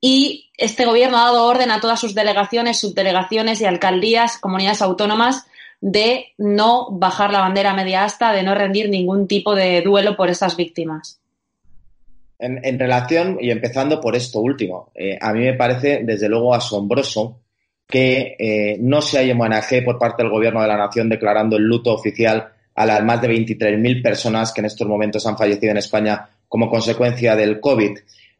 y 0.00 0.50
este 0.56 0.84
gobierno 0.84 1.18
ha 1.18 1.24
dado 1.24 1.44
orden 1.44 1.70
a 1.70 1.80
todas 1.80 2.00
sus 2.00 2.14
delegaciones, 2.14 2.78
subdelegaciones 2.78 3.60
y 3.60 3.64
alcaldías, 3.64 4.38
comunidades 4.38 4.82
autónomas 4.82 5.46
de 5.80 6.34
no 6.38 6.88
bajar 6.90 7.32
la 7.32 7.40
bandera 7.40 7.74
media 7.74 8.04
asta, 8.04 8.32
de 8.32 8.42
no 8.42 8.54
rendir 8.54 8.88
ningún 8.88 9.26
tipo 9.26 9.54
de 9.54 9.82
duelo 9.82 10.16
por 10.16 10.30
estas 10.30 10.56
víctimas. 10.56 11.20
En, 12.38 12.78
relación, 12.78 13.38
y 13.40 13.50
empezando 13.50 14.00
por 14.00 14.14
esto 14.14 14.40
último, 14.40 14.90
eh, 14.94 15.18
a 15.20 15.32
mí 15.32 15.40
me 15.40 15.54
parece 15.54 16.02
desde 16.04 16.28
luego 16.28 16.54
asombroso 16.54 17.40
que 17.86 18.36
eh, 18.38 18.76
no 18.80 19.00
se 19.00 19.18
haya 19.18 19.32
homenaje 19.32 19.82
por 19.82 19.98
parte 19.98 20.22
del 20.22 20.32
Gobierno 20.32 20.60
de 20.60 20.68
la 20.68 20.76
Nación 20.76 21.08
declarando 21.08 21.56
el 21.56 21.62
luto 21.62 21.94
oficial 21.94 22.48
a 22.74 22.84
las 22.84 23.02
más 23.02 23.22
de 23.22 23.28
23.000 23.28 24.02
personas 24.02 24.52
que 24.52 24.60
en 24.60 24.66
estos 24.66 24.86
momentos 24.86 25.26
han 25.26 25.38
fallecido 25.38 25.70
en 25.70 25.78
España 25.78 26.28
como 26.48 26.68
consecuencia 26.68 27.34
del 27.34 27.58
COVID. 27.58 27.98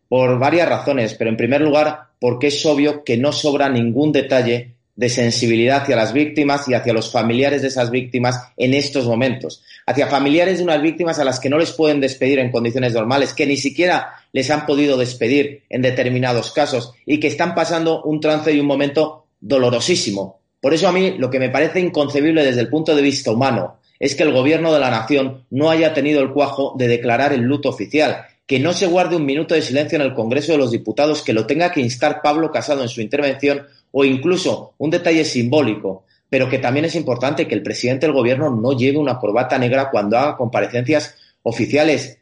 Por 0.09 0.39
varias 0.39 0.68
razones, 0.68 1.14
pero 1.14 1.31
en 1.31 1.36
primer 1.36 1.62
lugar 1.62 2.01
porque 2.20 2.48
es 2.48 2.66
obvio 2.66 3.02
que 3.02 3.16
no 3.16 3.32
sobra 3.32 3.68
ningún 3.68 4.12
detalle 4.12 4.75
de 4.97 5.10
sensibilidad 5.10 5.82
hacia 5.82 5.94
las 5.94 6.12
víctimas 6.12 6.66
y 6.68 6.74
hacia 6.74 6.94
los 6.94 7.12
familiares 7.12 7.62
de 7.62 7.68
esas 7.68 7.90
víctimas 7.90 8.40
en 8.56 8.74
estos 8.74 9.06
momentos. 9.06 9.62
Hacia 9.86 10.06
familiares 10.06 10.59
de 10.59 10.64
unas 10.64 10.82
víctimas 10.82 11.18
a 11.18 11.24
las 11.24 11.39
que 11.39 11.51
no 11.51 11.59
les 11.59 11.73
pueden 11.73 12.01
despedir 12.01 12.39
en 12.39 12.51
condiciones 12.51 12.94
normales, 12.94 13.35
que 13.35 13.47
ni 13.47 13.56
siquiera 13.56 14.14
les 14.32 14.51
han 14.51 14.66
podido 14.66 14.97
despedir 14.97 15.62
en 15.68 15.82
determinados 15.82 16.51
casos 16.52 16.93
y 17.05 17.20
que 17.20 17.28
están 17.28 17.55
pasando 17.55 18.02
un 18.02 18.20
trance 18.20 18.52
y 18.52 18.59
un 18.59 18.66
momento 18.66 19.27
dolorosísimo. 19.39 20.40
Por 20.60 20.74
eso 20.74 20.89
a 20.89 20.93
mí 20.93 21.14
lo 21.18 21.31
que 21.31 21.39
me 21.39 21.51
parece 21.51 21.78
inconcebible 21.78 22.44
desde 22.44 22.62
el 22.62 22.68
punto 22.68 22.97
de 22.97 23.02
vista 23.02 23.31
humano 23.31 23.78
es 24.01 24.14
que 24.14 24.23
el 24.23 24.32
gobierno 24.32 24.73
de 24.73 24.81
la 24.81 24.90
nación 24.90 25.44
no 25.51 25.70
haya 25.70 25.94
tenido 25.94 26.20
el 26.20 26.32
cuajo 26.32 26.74
de 26.77 26.89
declarar 26.89 27.32
el 27.32 27.43
luto 27.43 27.68
oficial, 27.68 28.24
que 28.47 28.60
no 28.60 28.73
se 28.73 28.86
guarde 28.86 29.16
un 29.16 29.27
minuto 29.27 29.55
de 29.55 29.62
silencio 29.62 29.97
en 29.97 30.02
el 30.02 30.14
Congreso 30.14 30.52
de 30.52 30.59
los 30.59 30.70
Diputados, 30.70 31.23
que 31.23 31.32
lo 31.32 31.47
tenga 31.47 31.73
que 31.73 31.81
instar 31.81 32.20
Pablo 32.23 32.51
Casado 32.51 32.82
en 32.82 32.89
su 32.89 33.01
intervención 33.01 33.66
o 33.98 34.05
incluso 34.05 34.74
un 34.77 34.90
detalle 34.90 35.24
simbólico, 35.24 36.05
pero 36.28 36.51
que 36.51 36.59
también 36.59 36.85
es 36.85 36.94
importante 36.97 37.48
que 37.48 37.55
el 37.55 37.62
presidente 37.62 38.05
del 38.05 38.14
gobierno 38.14 38.51
no 38.51 38.73
lleve 38.77 38.98
una 38.98 39.18
corbata 39.18 39.59
negra 39.59 39.90
cuando 39.90 40.18
haga 40.18 40.36
comparecencias 40.36 41.14
oficiales. 41.43 42.18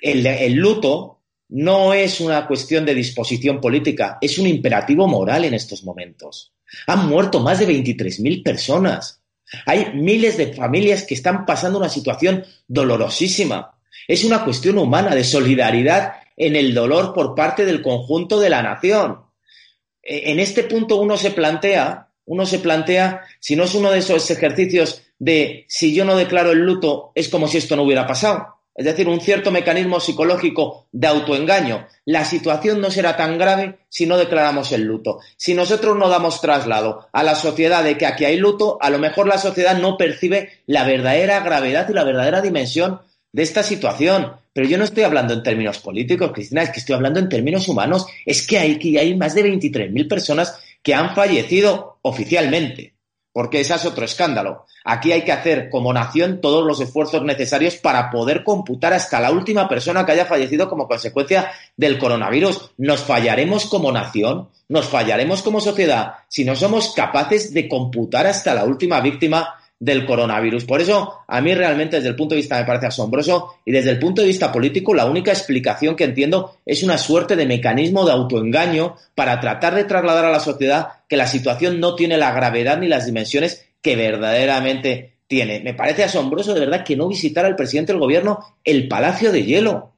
El, 0.00 0.54
luto 0.54 1.18
no 1.50 1.92
es 1.92 2.22
una 2.22 2.46
cuestión 2.46 2.86
de 2.86 2.94
disposición 2.94 3.60
política, 3.60 4.16
es 4.22 4.38
un 4.38 4.46
imperativo 4.46 5.06
moral 5.06 5.44
en 5.44 5.52
estos 5.52 5.84
momentos. 5.84 6.52
Han 6.86 7.06
muerto 7.06 7.40
más 7.40 7.58
de 7.58 7.68
23.000 7.68 8.42
personas. 8.42 9.20
Hay 9.66 9.92
miles 9.92 10.38
de 10.38 10.54
familias 10.54 11.02
que 11.02 11.12
están 11.12 11.44
pasando 11.44 11.78
una 11.78 11.90
situación 11.90 12.46
dolorosísima. 12.66 13.74
Es 14.06 14.24
una 14.24 14.42
cuestión 14.42 14.78
humana 14.78 15.14
de 15.14 15.24
solidaridad 15.24 16.14
en 16.34 16.56
el 16.56 16.72
dolor 16.72 17.12
por 17.12 17.34
parte 17.34 17.66
del 17.66 17.82
conjunto 17.82 18.40
de 18.40 18.48
la 18.48 18.62
nación. 18.62 19.27
En 20.02 20.38
este 20.38 20.64
punto 20.64 20.96
uno 20.96 21.16
se 21.16 21.30
plantea, 21.30 22.08
uno 22.24 22.46
se 22.46 22.58
plantea, 22.58 23.22
si 23.40 23.56
no 23.56 23.64
es 23.64 23.74
uno 23.74 23.90
de 23.90 23.98
esos 23.98 24.30
ejercicios 24.30 25.02
de 25.18 25.64
si 25.68 25.94
yo 25.94 26.04
no 26.04 26.16
declaro 26.16 26.52
el 26.52 26.58
luto, 26.58 27.12
es 27.14 27.28
como 27.28 27.48
si 27.48 27.58
esto 27.58 27.76
no 27.76 27.82
hubiera 27.82 28.06
pasado. 28.06 28.58
Es 28.78 28.84
decir, 28.84 29.08
un 29.08 29.20
cierto 29.20 29.50
mecanismo 29.50 29.98
psicológico 29.98 30.86
de 30.92 31.08
autoengaño. 31.08 31.88
La 32.04 32.24
situación 32.24 32.80
no 32.80 32.92
será 32.92 33.16
tan 33.16 33.36
grave 33.36 33.80
si 33.88 34.06
no 34.06 34.16
declaramos 34.16 34.70
el 34.70 34.82
luto. 34.82 35.18
Si 35.36 35.52
nosotros 35.52 35.96
no 35.96 36.08
damos 36.08 36.40
traslado 36.40 37.08
a 37.12 37.24
la 37.24 37.34
sociedad 37.34 37.82
de 37.82 37.98
que 37.98 38.06
aquí 38.06 38.24
hay 38.24 38.36
luto, 38.36 38.78
a 38.80 38.90
lo 38.90 39.00
mejor 39.00 39.26
la 39.26 39.38
sociedad 39.38 39.76
no 39.76 39.96
percibe 39.96 40.60
la 40.66 40.84
verdadera 40.84 41.40
gravedad 41.40 41.88
y 41.88 41.92
la 41.92 42.04
verdadera 42.04 42.40
dimensión 42.40 43.00
de 43.32 43.42
esta 43.42 43.64
situación. 43.64 44.36
Pero 44.58 44.70
yo 44.70 44.76
no 44.76 44.82
estoy 44.82 45.04
hablando 45.04 45.34
en 45.34 45.44
términos 45.44 45.78
políticos, 45.78 46.32
Cristina, 46.34 46.62
es 46.62 46.70
que 46.70 46.80
estoy 46.80 46.96
hablando 46.96 47.20
en 47.20 47.28
términos 47.28 47.68
humanos. 47.68 48.08
Es 48.26 48.44
que 48.44 48.58
hay, 48.58 48.76
que 48.76 48.98
hay 48.98 49.16
más 49.16 49.36
de 49.36 49.44
23.000 49.44 50.08
personas 50.08 50.58
que 50.82 50.94
han 50.94 51.14
fallecido 51.14 52.00
oficialmente, 52.02 52.96
porque 53.32 53.60
ese 53.60 53.76
es 53.76 53.84
otro 53.84 54.04
escándalo. 54.04 54.66
Aquí 54.84 55.12
hay 55.12 55.22
que 55.22 55.30
hacer 55.30 55.70
como 55.70 55.92
nación 55.92 56.40
todos 56.40 56.66
los 56.66 56.80
esfuerzos 56.80 57.22
necesarios 57.22 57.76
para 57.76 58.10
poder 58.10 58.42
computar 58.42 58.92
hasta 58.92 59.20
la 59.20 59.30
última 59.30 59.68
persona 59.68 60.04
que 60.04 60.10
haya 60.10 60.26
fallecido 60.26 60.68
como 60.68 60.88
consecuencia 60.88 61.52
del 61.76 61.96
coronavirus. 61.96 62.72
Nos 62.78 63.04
fallaremos 63.04 63.66
como 63.66 63.92
nación, 63.92 64.48
nos 64.68 64.86
fallaremos 64.86 65.42
como 65.42 65.60
sociedad 65.60 66.14
si 66.26 66.44
no 66.44 66.56
somos 66.56 66.94
capaces 66.94 67.54
de 67.54 67.68
computar 67.68 68.26
hasta 68.26 68.54
la 68.54 68.64
última 68.64 69.00
víctima 69.00 69.54
del 69.80 70.06
coronavirus. 70.06 70.64
Por 70.64 70.80
eso, 70.80 71.20
a 71.26 71.40
mí 71.40 71.54
realmente 71.54 71.96
desde 71.96 72.08
el 72.08 72.16
punto 72.16 72.34
de 72.34 72.40
vista 72.40 72.58
me 72.58 72.64
parece 72.64 72.86
asombroso 72.86 73.54
y 73.64 73.72
desde 73.72 73.90
el 73.90 73.98
punto 73.98 74.22
de 74.22 74.28
vista 74.28 74.50
político 74.50 74.94
la 74.94 75.06
única 75.06 75.30
explicación 75.30 75.94
que 75.94 76.04
entiendo 76.04 76.56
es 76.66 76.82
una 76.82 76.98
suerte 76.98 77.36
de 77.36 77.46
mecanismo 77.46 78.04
de 78.04 78.12
autoengaño 78.12 78.96
para 79.14 79.40
tratar 79.40 79.74
de 79.74 79.84
trasladar 79.84 80.24
a 80.24 80.32
la 80.32 80.40
sociedad 80.40 80.88
que 81.08 81.16
la 81.16 81.26
situación 81.26 81.78
no 81.78 81.94
tiene 81.94 82.18
la 82.18 82.32
gravedad 82.32 82.78
ni 82.78 82.88
las 82.88 83.06
dimensiones 83.06 83.66
que 83.80 83.94
verdaderamente 83.94 85.18
tiene. 85.28 85.60
Me 85.60 85.74
parece 85.74 86.02
asombroso 86.02 86.54
de 86.54 86.60
verdad 86.60 86.84
que 86.84 86.96
no 86.96 87.06
visitara 87.06 87.48
el 87.48 87.56
presidente 87.56 87.92
del 87.92 88.00
gobierno 88.00 88.40
el 88.64 88.88
Palacio 88.88 89.30
de 89.30 89.44
Hielo, 89.44 89.92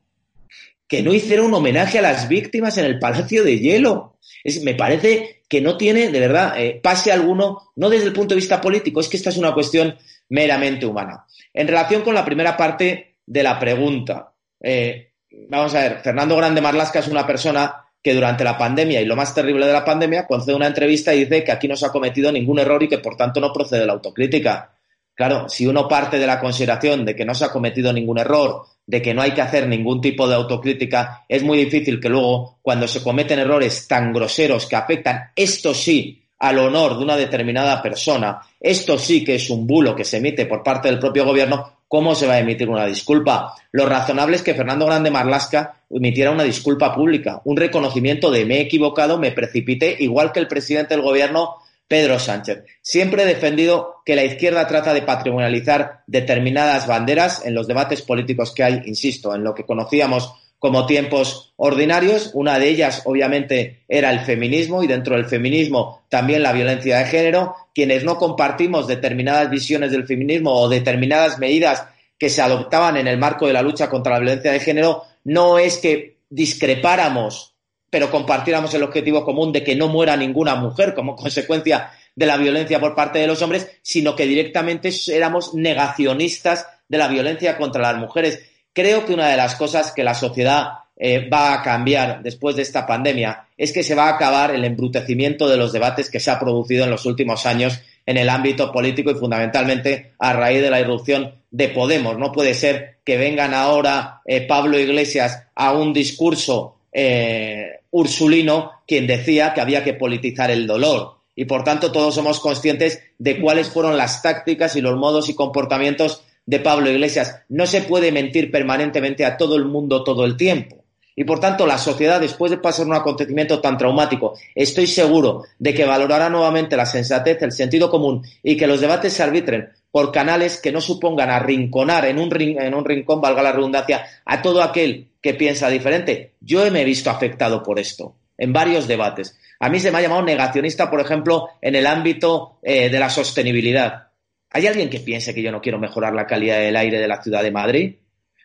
que 0.90 1.04
no 1.04 1.14
hiciera 1.14 1.44
un 1.44 1.54
homenaje 1.54 2.00
a 2.00 2.02
las 2.02 2.26
víctimas 2.26 2.76
en 2.76 2.84
el 2.84 2.98
Palacio 2.98 3.44
de 3.44 3.60
Hielo. 3.60 4.16
Es, 4.42 4.60
me 4.64 4.74
parece 4.74 5.44
que 5.48 5.60
no 5.60 5.76
tiene, 5.76 6.08
de 6.08 6.18
verdad, 6.18 6.60
eh, 6.60 6.80
pase 6.82 7.12
alguno, 7.12 7.70
no 7.76 7.88
desde 7.88 8.06
el 8.06 8.12
punto 8.12 8.34
de 8.34 8.40
vista 8.40 8.60
político, 8.60 8.98
es 8.98 9.08
que 9.08 9.16
esta 9.16 9.30
es 9.30 9.36
una 9.36 9.54
cuestión 9.54 9.96
meramente 10.30 10.86
humana. 10.86 11.26
En 11.54 11.68
relación 11.68 12.02
con 12.02 12.12
la 12.12 12.24
primera 12.24 12.56
parte 12.56 13.18
de 13.24 13.42
la 13.44 13.56
pregunta, 13.56 14.32
eh, 14.60 15.12
vamos 15.48 15.72
a 15.76 15.82
ver, 15.82 16.00
Fernando 16.00 16.36
Grande 16.36 16.60
Marlasca 16.60 16.98
es 16.98 17.06
una 17.06 17.24
persona 17.24 17.84
que 18.02 18.12
durante 18.12 18.42
la 18.42 18.58
pandemia 18.58 19.00
y 19.00 19.04
lo 19.04 19.14
más 19.14 19.32
terrible 19.32 19.66
de 19.66 19.72
la 19.72 19.84
pandemia 19.84 20.26
concede 20.26 20.56
una 20.56 20.66
entrevista 20.66 21.14
y 21.14 21.20
dice 21.20 21.44
que 21.44 21.52
aquí 21.52 21.68
no 21.68 21.76
se 21.76 21.86
ha 21.86 21.90
cometido 21.90 22.32
ningún 22.32 22.58
error 22.58 22.82
y 22.82 22.88
que 22.88 22.98
por 22.98 23.16
tanto 23.16 23.40
no 23.40 23.52
procede 23.52 23.86
la 23.86 23.92
autocrítica. 23.92 24.72
Claro, 25.14 25.48
si 25.48 25.68
uno 25.68 25.86
parte 25.86 26.18
de 26.18 26.26
la 26.26 26.40
consideración 26.40 27.04
de 27.04 27.14
que 27.14 27.24
no 27.24 27.34
se 27.34 27.44
ha 27.44 27.52
cometido 27.52 27.92
ningún 27.92 28.18
error, 28.18 28.64
de 28.90 29.00
que 29.00 29.14
no 29.14 29.22
hay 29.22 29.30
que 29.30 29.40
hacer 29.40 29.68
ningún 29.68 30.00
tipo 30.00 30.26
de 30.26 30.34
autocrítica, 30.34 31.24
es 31.28 31.44
muy 31.44 31.58
difícil 31.58 32.00
que 32.00 32.08
luego, 32.08 32.58
cuando 32.60 32.88
se 32.88 33.04
cometen 33.04 33.38
errores 33.38 33.86
tan 33.86 34.12
groseros 34.12 34.66
que 34.66 34.74
afectan, 34.74 35.30
esto 35.36 35.72
sí, 35.72 36.20
al 36.40 36.58
honor 36.58 36.98
de 36.98 37.04
una 37.04 37.16
determinada 37.16 37.80
persona, 37.80 38.40
esto 38.58 38.98
sí 38.98 39.22
que 39.22 39.36
es 39.36 39.48
un 39.48 39.64
bulo 39.64 39.94
que 39.94 40.04
se 40.04 40.16
emite 40.16 40.46
por 40.46 40.64
parte 40.64 40.88
del 40.88 40.98
propio 40.98 41.24
gobierno, 41.24 41.72
¿cómo 41.86 42.16
se 42.16 42.26
va 42.26 42.34
a 42.34 42.38
emitir 42.40 42.68
una 42.68 42.86
disculpa? 42.86 43.54
Lo 43.70 43.86
razonable 43.86 44.34
es 44.34 44.42
que 44.42 44.54
Fernando 44.54 44.86
Grande 44.86 45.12
Marlasca 45.12 45.82
emitiera 45.88 46.32
una 46.32 46.42
disculpa 46.42 46.92
pública, 46.92 47.40
un 47.44 47.56
reconocimiento 47.56 48.32
de 48.32 48.44
me 48.44 48.56
he 48.56 48.62
equivocado, 48.62 49.18
me 49.18 49.30
precipité, 49.30 49.94
igual 50.00 50.32
que 50.32 50.40
el 50.40 50.48
presidente 50.48 50.94
del 50.94 51.04
gobierno 51.04 51.58
Pedro 51.90 52.20
Sánchez. 52.20 52.62
Siempre 52.80 53.24
he 53.24 53.26
defendido 53.26 53.96
que 54.04 54.14
la 54.14 54.22
izquierda 54.22 54.68
trata 54.68 54.94
de 54.94 55.02
patrimonializar 55.02 56.04
determinadas 56.06 56.86
banderas 56.86 57.44
en 57.44 57.52
los 57.52 57.66
debates 57.66 58.00
políticos 58.02 58.54
que 58.54 58.62
hay, 58.62 58.82
insisto, 58.86 59.34
en 59.34 59.42
lo 59.42 59.56
que 59.56 59.66
conocíamos 59.66 60.32
como 60.60 60.86
tiempos 60.86 61.52
ordinarios. 61.56 62.30
Una 62.32 62.60
de 62.60 62.68
ellas, 62.68 63.02
obviamente, 63.06 63.82
era 63.88 64.12
el 64.12 64.20
feminismo 64.20 64.84
y 64.84 64.86
dentro 64.86 65.16
del 65.16 65.24
feminismo 65.24 66.04
también 66.08 66.44
la 66.44 66.52
violencia 66.52 66.98
de 66.98 67.06
género. 67.06 67.56
Quienes 67.74 68.04
no 68.04 68.18
compartimos 68.18 68.86
determinadas 68.86 69.50
visiones 69.50 69.90
del 69.90 70.06
feminismo 70.06 70.52
o 70.52 70.68
determinadas 70.68 71.40
medidas 71.40 71.88
que 72.16 72.30
se 72.30 72.40
adoptaban 72.40 72.98
en 72.98 73.08
el 73.08 73.18
marco 73.18 73.48
de 73.48 73.52
la 73.52 73.62
lucha 73.62 73.90
contra 73.90 74.12
la 74.12 74.20
violencia 74.20 74.52
de 74.52 74.60
género, 74.60 75.02
no 75.24 75.58
es 75.58 75.78
que 75.78 76.18
discrepáramos 76.28 77.49
pero 77.90 78.10
compartiéramos 78.10 78.72
el 78.74 78.84
objetivo 78.84 79.24
común 79.24 79.52
de 79.52 79.64
que 79.64 79.74
no 79.74 79.88
muera 79.88 80.16
ninguna 80.16 80.54
mujer 80.54 80.94
como 80.94 81.16
consecuencia 81.16 81.90
de 82.14 82.26
la 82.26 82.36
violencia 82.36 82.80
por 82.80 82.94
parte 82.94 83.18
de 83.18 83.26
los 83.26 83.42
hombres, 83.42 83.70
sino 83.82 84.16
que 84.16 84.26
directamente 84.26 84.90
éramos 85.08 85.54
negacionistas 85.54 86.66
de 86.88 86.98
la 86.98 87.08
violencia 87.08 87.56
contra 87.56 87.82
las 87.82 87.96
mujeres. 87.96 88.42
Creo 88.72 89.04
que 89.04 89.14
una 89.14 89.28
de 89.28 89.36
las 89.36 89.56
cosas 89.56 89.92
que 89.92 90.04
la 90.04 90.14
sociedad 90.14 90.68
eh, 90.96 91.28
va 91.28 91.54
a 91.54 91.62
cambiar 91.62 92.22
después 92.22 92.56
de 92.56 92.62
esta 92.62 92.86
pandemia 92.86 93.48
es 93.56 93.72
que 93.72 93.82
se 93.82 93.94
va 93.94 94.04
a 94.04 94.14
acabar 94.16 94.54
el 94.54 94.64
embrutecimiento 94.64 95.48
de 95.48 95.56
los 95.56 95.72
debates 95.72 96.10
que 96.10 96.20
se 96.20 96.30
ha 96.30 96.38
producido 96.38 96.84
en 96.84 96.90
los 96.90 97.06
últimos 97.06 97.46
años 97.46 97.80
en 98.06 98.16
el 98.16 98.28
ámbito 98.28 98.72
político 98.72 99.10
y 99.10 99.14
fundamentalmente 99.14 100.12
a 100.18 100.32
raíz 100.32 100.60
de 100.60 100.70
la 100.70 100.80
irrupción 100.80 101.34
de 101.50 101.68
Podemos. 101.68 102.18
No 102.18 102.32
puede 102.32 102.54
ser 102.54 102.98
que 103.04 103.16
vengan 103.16 103.54
ahora 103.54 104.20
eh, 104.26 104.46
Pablo 104.46 104.78
Iglesias 104.78 105.46
a 105.54 105.72
un 105.72 105.92
discurso 105.92 106.79
eh, 106.92 107.80
Ursulino 107.90 108.72
quien 108.86 109.06
decía 109.06 109.52
que 109.54 109.60
había 109.60 109.84
que 109.84 109.94
politizar 109.94 110.50
el 110.50 110.66
dolor. 110.66 111.16
Y 111.34 111.44
por 111.44 111.64
tanto 111.64 111.92
todos 111.92 112.14
somos 112.14 112.40
conscientes 112.40 113.02
de 113.18 113.40
cuáles 113.40 113.70
fueron 113.70 113.96
las 113.96 114.22
tácticas 114.22 114.76
y 114.76 114.80
los 114.80 114.96
modos 114.96 115.28
y 115.28 115.34
comportamientos 115.34 116.22
de 116.44 116.60
Pablo 116.60 116.90
Iglesias. 116.90 117.42
No 117.48 117.66
se 117.66 117.82
puede 117.82 118.12
mentir 118.12 118.50
permanentemente 118.50 119.24
a 119.24 119.36
todo 119.36 119.56
el 119.56 119.64
mundo 119.64 120.04
todo 120.04 120.24
el 120.24 120.36
tiempo. 120.36 120.84
Y 121.16 121.24
por 121.24 121.40
tanto, 121.40 121.66
la 121.66 121.76
sociedad, 121.76 122.20
después 122.20 122.50
de 122.50 122.58
pasar 122.58 122.86
un 122.86 122.94
acontecimiento 122.94 123.60
tan 123.60 123.76
traumático, 123.76 124.38
estoy 124.54 124.86
seguro 124.86 125.44
de 125.58 125.74
que 125.74 125.84
valorará 125.84 126.30
nuevamente 126.30 126.76
la 126.76 126.86
sensatez, 126.86 127.42
el 127.42 127.52
sentido 127.52 127.90
común 127.90 128.22
y 128.42 128.56
que 128.56 128.66
los 128.66 128.80
debates 128.80 129.12
se 129.12 129.22
arbitren 129.22 129.68
por 129.90 130.12
canales 130.12 130.60
que 130.60 130.72
no 130.72 130.80
supongan 130.80 131.30
arrinconar 131.30 132.04
en 132.06 132.18
un, 132.18 132.30
en 132.40 132.74
un 132.74 132.84
rincón, 132.84 133.20
valga 133.20 133.42
la 133.42 133.52
redundancia, 133.52 134.04
a 134.24 134.40
todo 134.40 134.62
aquel 134.62 135.08
que 135.20 135.34
piensa 135.34 135.68
diferente. 135.68 136.34
Yo 136.40 136.70
me 136.70 136.82
he 136.82 136.84
visto 136.84 137.10
afectado 137.10 137.62
por 137.62 137.78
esto 137.78 138.14
en 138.38 138.52
varios 138.52 138.88
debates. 138.88 139.38
A 139.60 139.68
mí 139.68 139.78
se 139.78 139.90
me 139.90 139.98
ha 139.98 140.02
llamado 140.02 140.22
negacionista, 140.22 140.90
por 140.90 141.00
ejemplo, 141.00 141.48
en 141.60 141.74
el 141.76 141.86
ámbito 141.86 142.58
eh, 142.62 142.88
de 142.88 142.98
la 142.98 143.10
sostenibilidad. 143.10 144.08
¿Hay 144.50 144.66
alguien 144.66 144.88
que 144.90 145.00
piense 145.00 145.34
que 145.34 145.42
yo 145.42 145.52
no 145.52 145.60
quiero 145.60 145.78
mejorar 145.78 146.14
la 146.14 146.26
calidad 146.26 146.58
del 146.58 146.76
aire 146.76 146.98
de 146.98 147.06
la 147.06 147.22
ciudad 147.22 147.42
de 147.42 147.52
Madrid? 147.52 147.96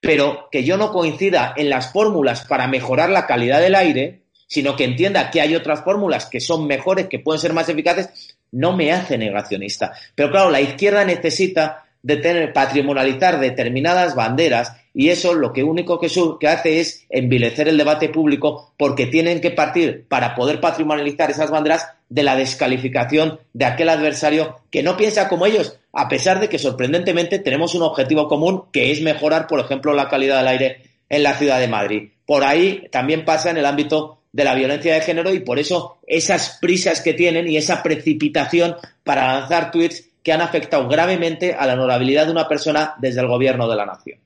Pero 0.01 0.49
que 0.51 0.63
yo 0.63 0.77
no 0.77 0.91
coincida 0.91 1.53
en 1.55 1.69
las 1.69 1.91
fórmulas 1.91 2.45
para 2.45 2.67
mejorar 2.67 3.09
la 3.09 3.25
calidad 3.25 3.61
del 3.61 3.75
aire, 3.75 4.25
sino 4.47 4.75
que 4.75 4.83
entienda 4.83 5.31
que 5.31 5.41
hay 5.41 5.55
otras 5.55 5.83
fórmulas 5.83 6.27
que 6.27 6.39
son 6.39 6.67
mejores, 6.67 7.07
que 7.07 7.19
pueden 7.19 7.39
ser 7.41 7.53
más 7.53 7.69
eficaces, 7.69 8.34
no 8.55 8.75
me 8.75 8.91
hace 8.91 9.17
negacionista. 9.17 9.91
Pero 10.15 10.31
claro, 10.31 10.49
la 10.49 10.61
izquierda 10.61 11.03
necesita 11.03 11.83
de 12.01 12.17
tener, 12.17 12.53
patrimonializar 12.53 13.39
determinadas 13.39 14.15
banderas 14.15 14.73
y 14.93 15.09
eso 15.09 15.33
lo 15.33 15.51
que 15.51 15.63
único 15.63 15.99
que, 15.99 16.07
que 16.39 16.47
hace 16.47 16.79
es 16.79 17.05
envilecer 17.09 17.67
el 17.67 17.77
debate 17.77 18.09
público 18.09 18.73
porque 18.77 19.07
tienen 19.07 19.41
que 19.41 19.51
partir 19.51 20.05
para 20.07 20.35
poder 20.35 20.61
patrimonializar 20.61 21.31
esas 21.31 21.51
banderas 21.51 21.85
de 22.07 22.23
la 22.23 22.37
descalificación 22.37 23.39
de 23.53 23.65
aquel 23.65 23.89
adversario 23.89 24.61
que 24.69 24.83
no 24.83 24.95
piensa 24.95 25.27
como 25.27 25.45
ellos, 25.45 25.77
a 25.91 26.07
pesar 26.07 26.39
de 26.39 26.47
que 26.47 26.59
sorprendentemente 26.59 27.39
tenemos 27.39 27.75
un 27.75 27.81
objetivo 27.81 28.29
común 28.29 28.65
que 28.71 28.91
es 28.91 29.01
mejorar, 29.01 29.47
por 29.47 29.59
ejemplo, 29.59 29.93
la 29.93 30.07
calidad 30.07 30.37
del 30.37 30.47
aire 30.47 30.81
en 31.09 31.23
la 31.23 31.33
ciudad 31.33 31.59
de 31.59 31.67
Madrid. 31.67 32.09
Por 32.25 32.43
ahí 32.43 32.87
también 32.91 33.25
pasa 33.25 33.49
en 33.49 33.57
el 33.57 33.65
ámbito 33.65 34.19
de 34.35 34.43
la 34.43 34.53
violencia 34.53 34.93
de 34.93 34.99
género 34.99 35.33
y 35.33 35.39
por 35.39 35.59
eso 35.59 35.99
esas 36.05 36.57
prisas 36.59 36.99
que 36.99 37.13
tienen 37.13 37.47
y 37.47 37.55
esa 37.55 37.81
precipitación 37.81 38.75
para 39.01 39.39
lanzar 39.39 39.71
tweets 39.71 40.09
que 40.21 40.33
han 40.33 40.41
afectado 40.41 40.89
gravemente 40.89 41.53
a 41.53 41.65
la 41.65 41.75
honorabilidad 41.75 42.25
de 42.25 42.33
una 42.33 42.45
persona 42.45 42.95
desde 42.97 43.21
el 43.21 43.27
gobierno 43.27 43.69
de 43.69 43.75
la 43.77 43.85
nación. 43.85 44.19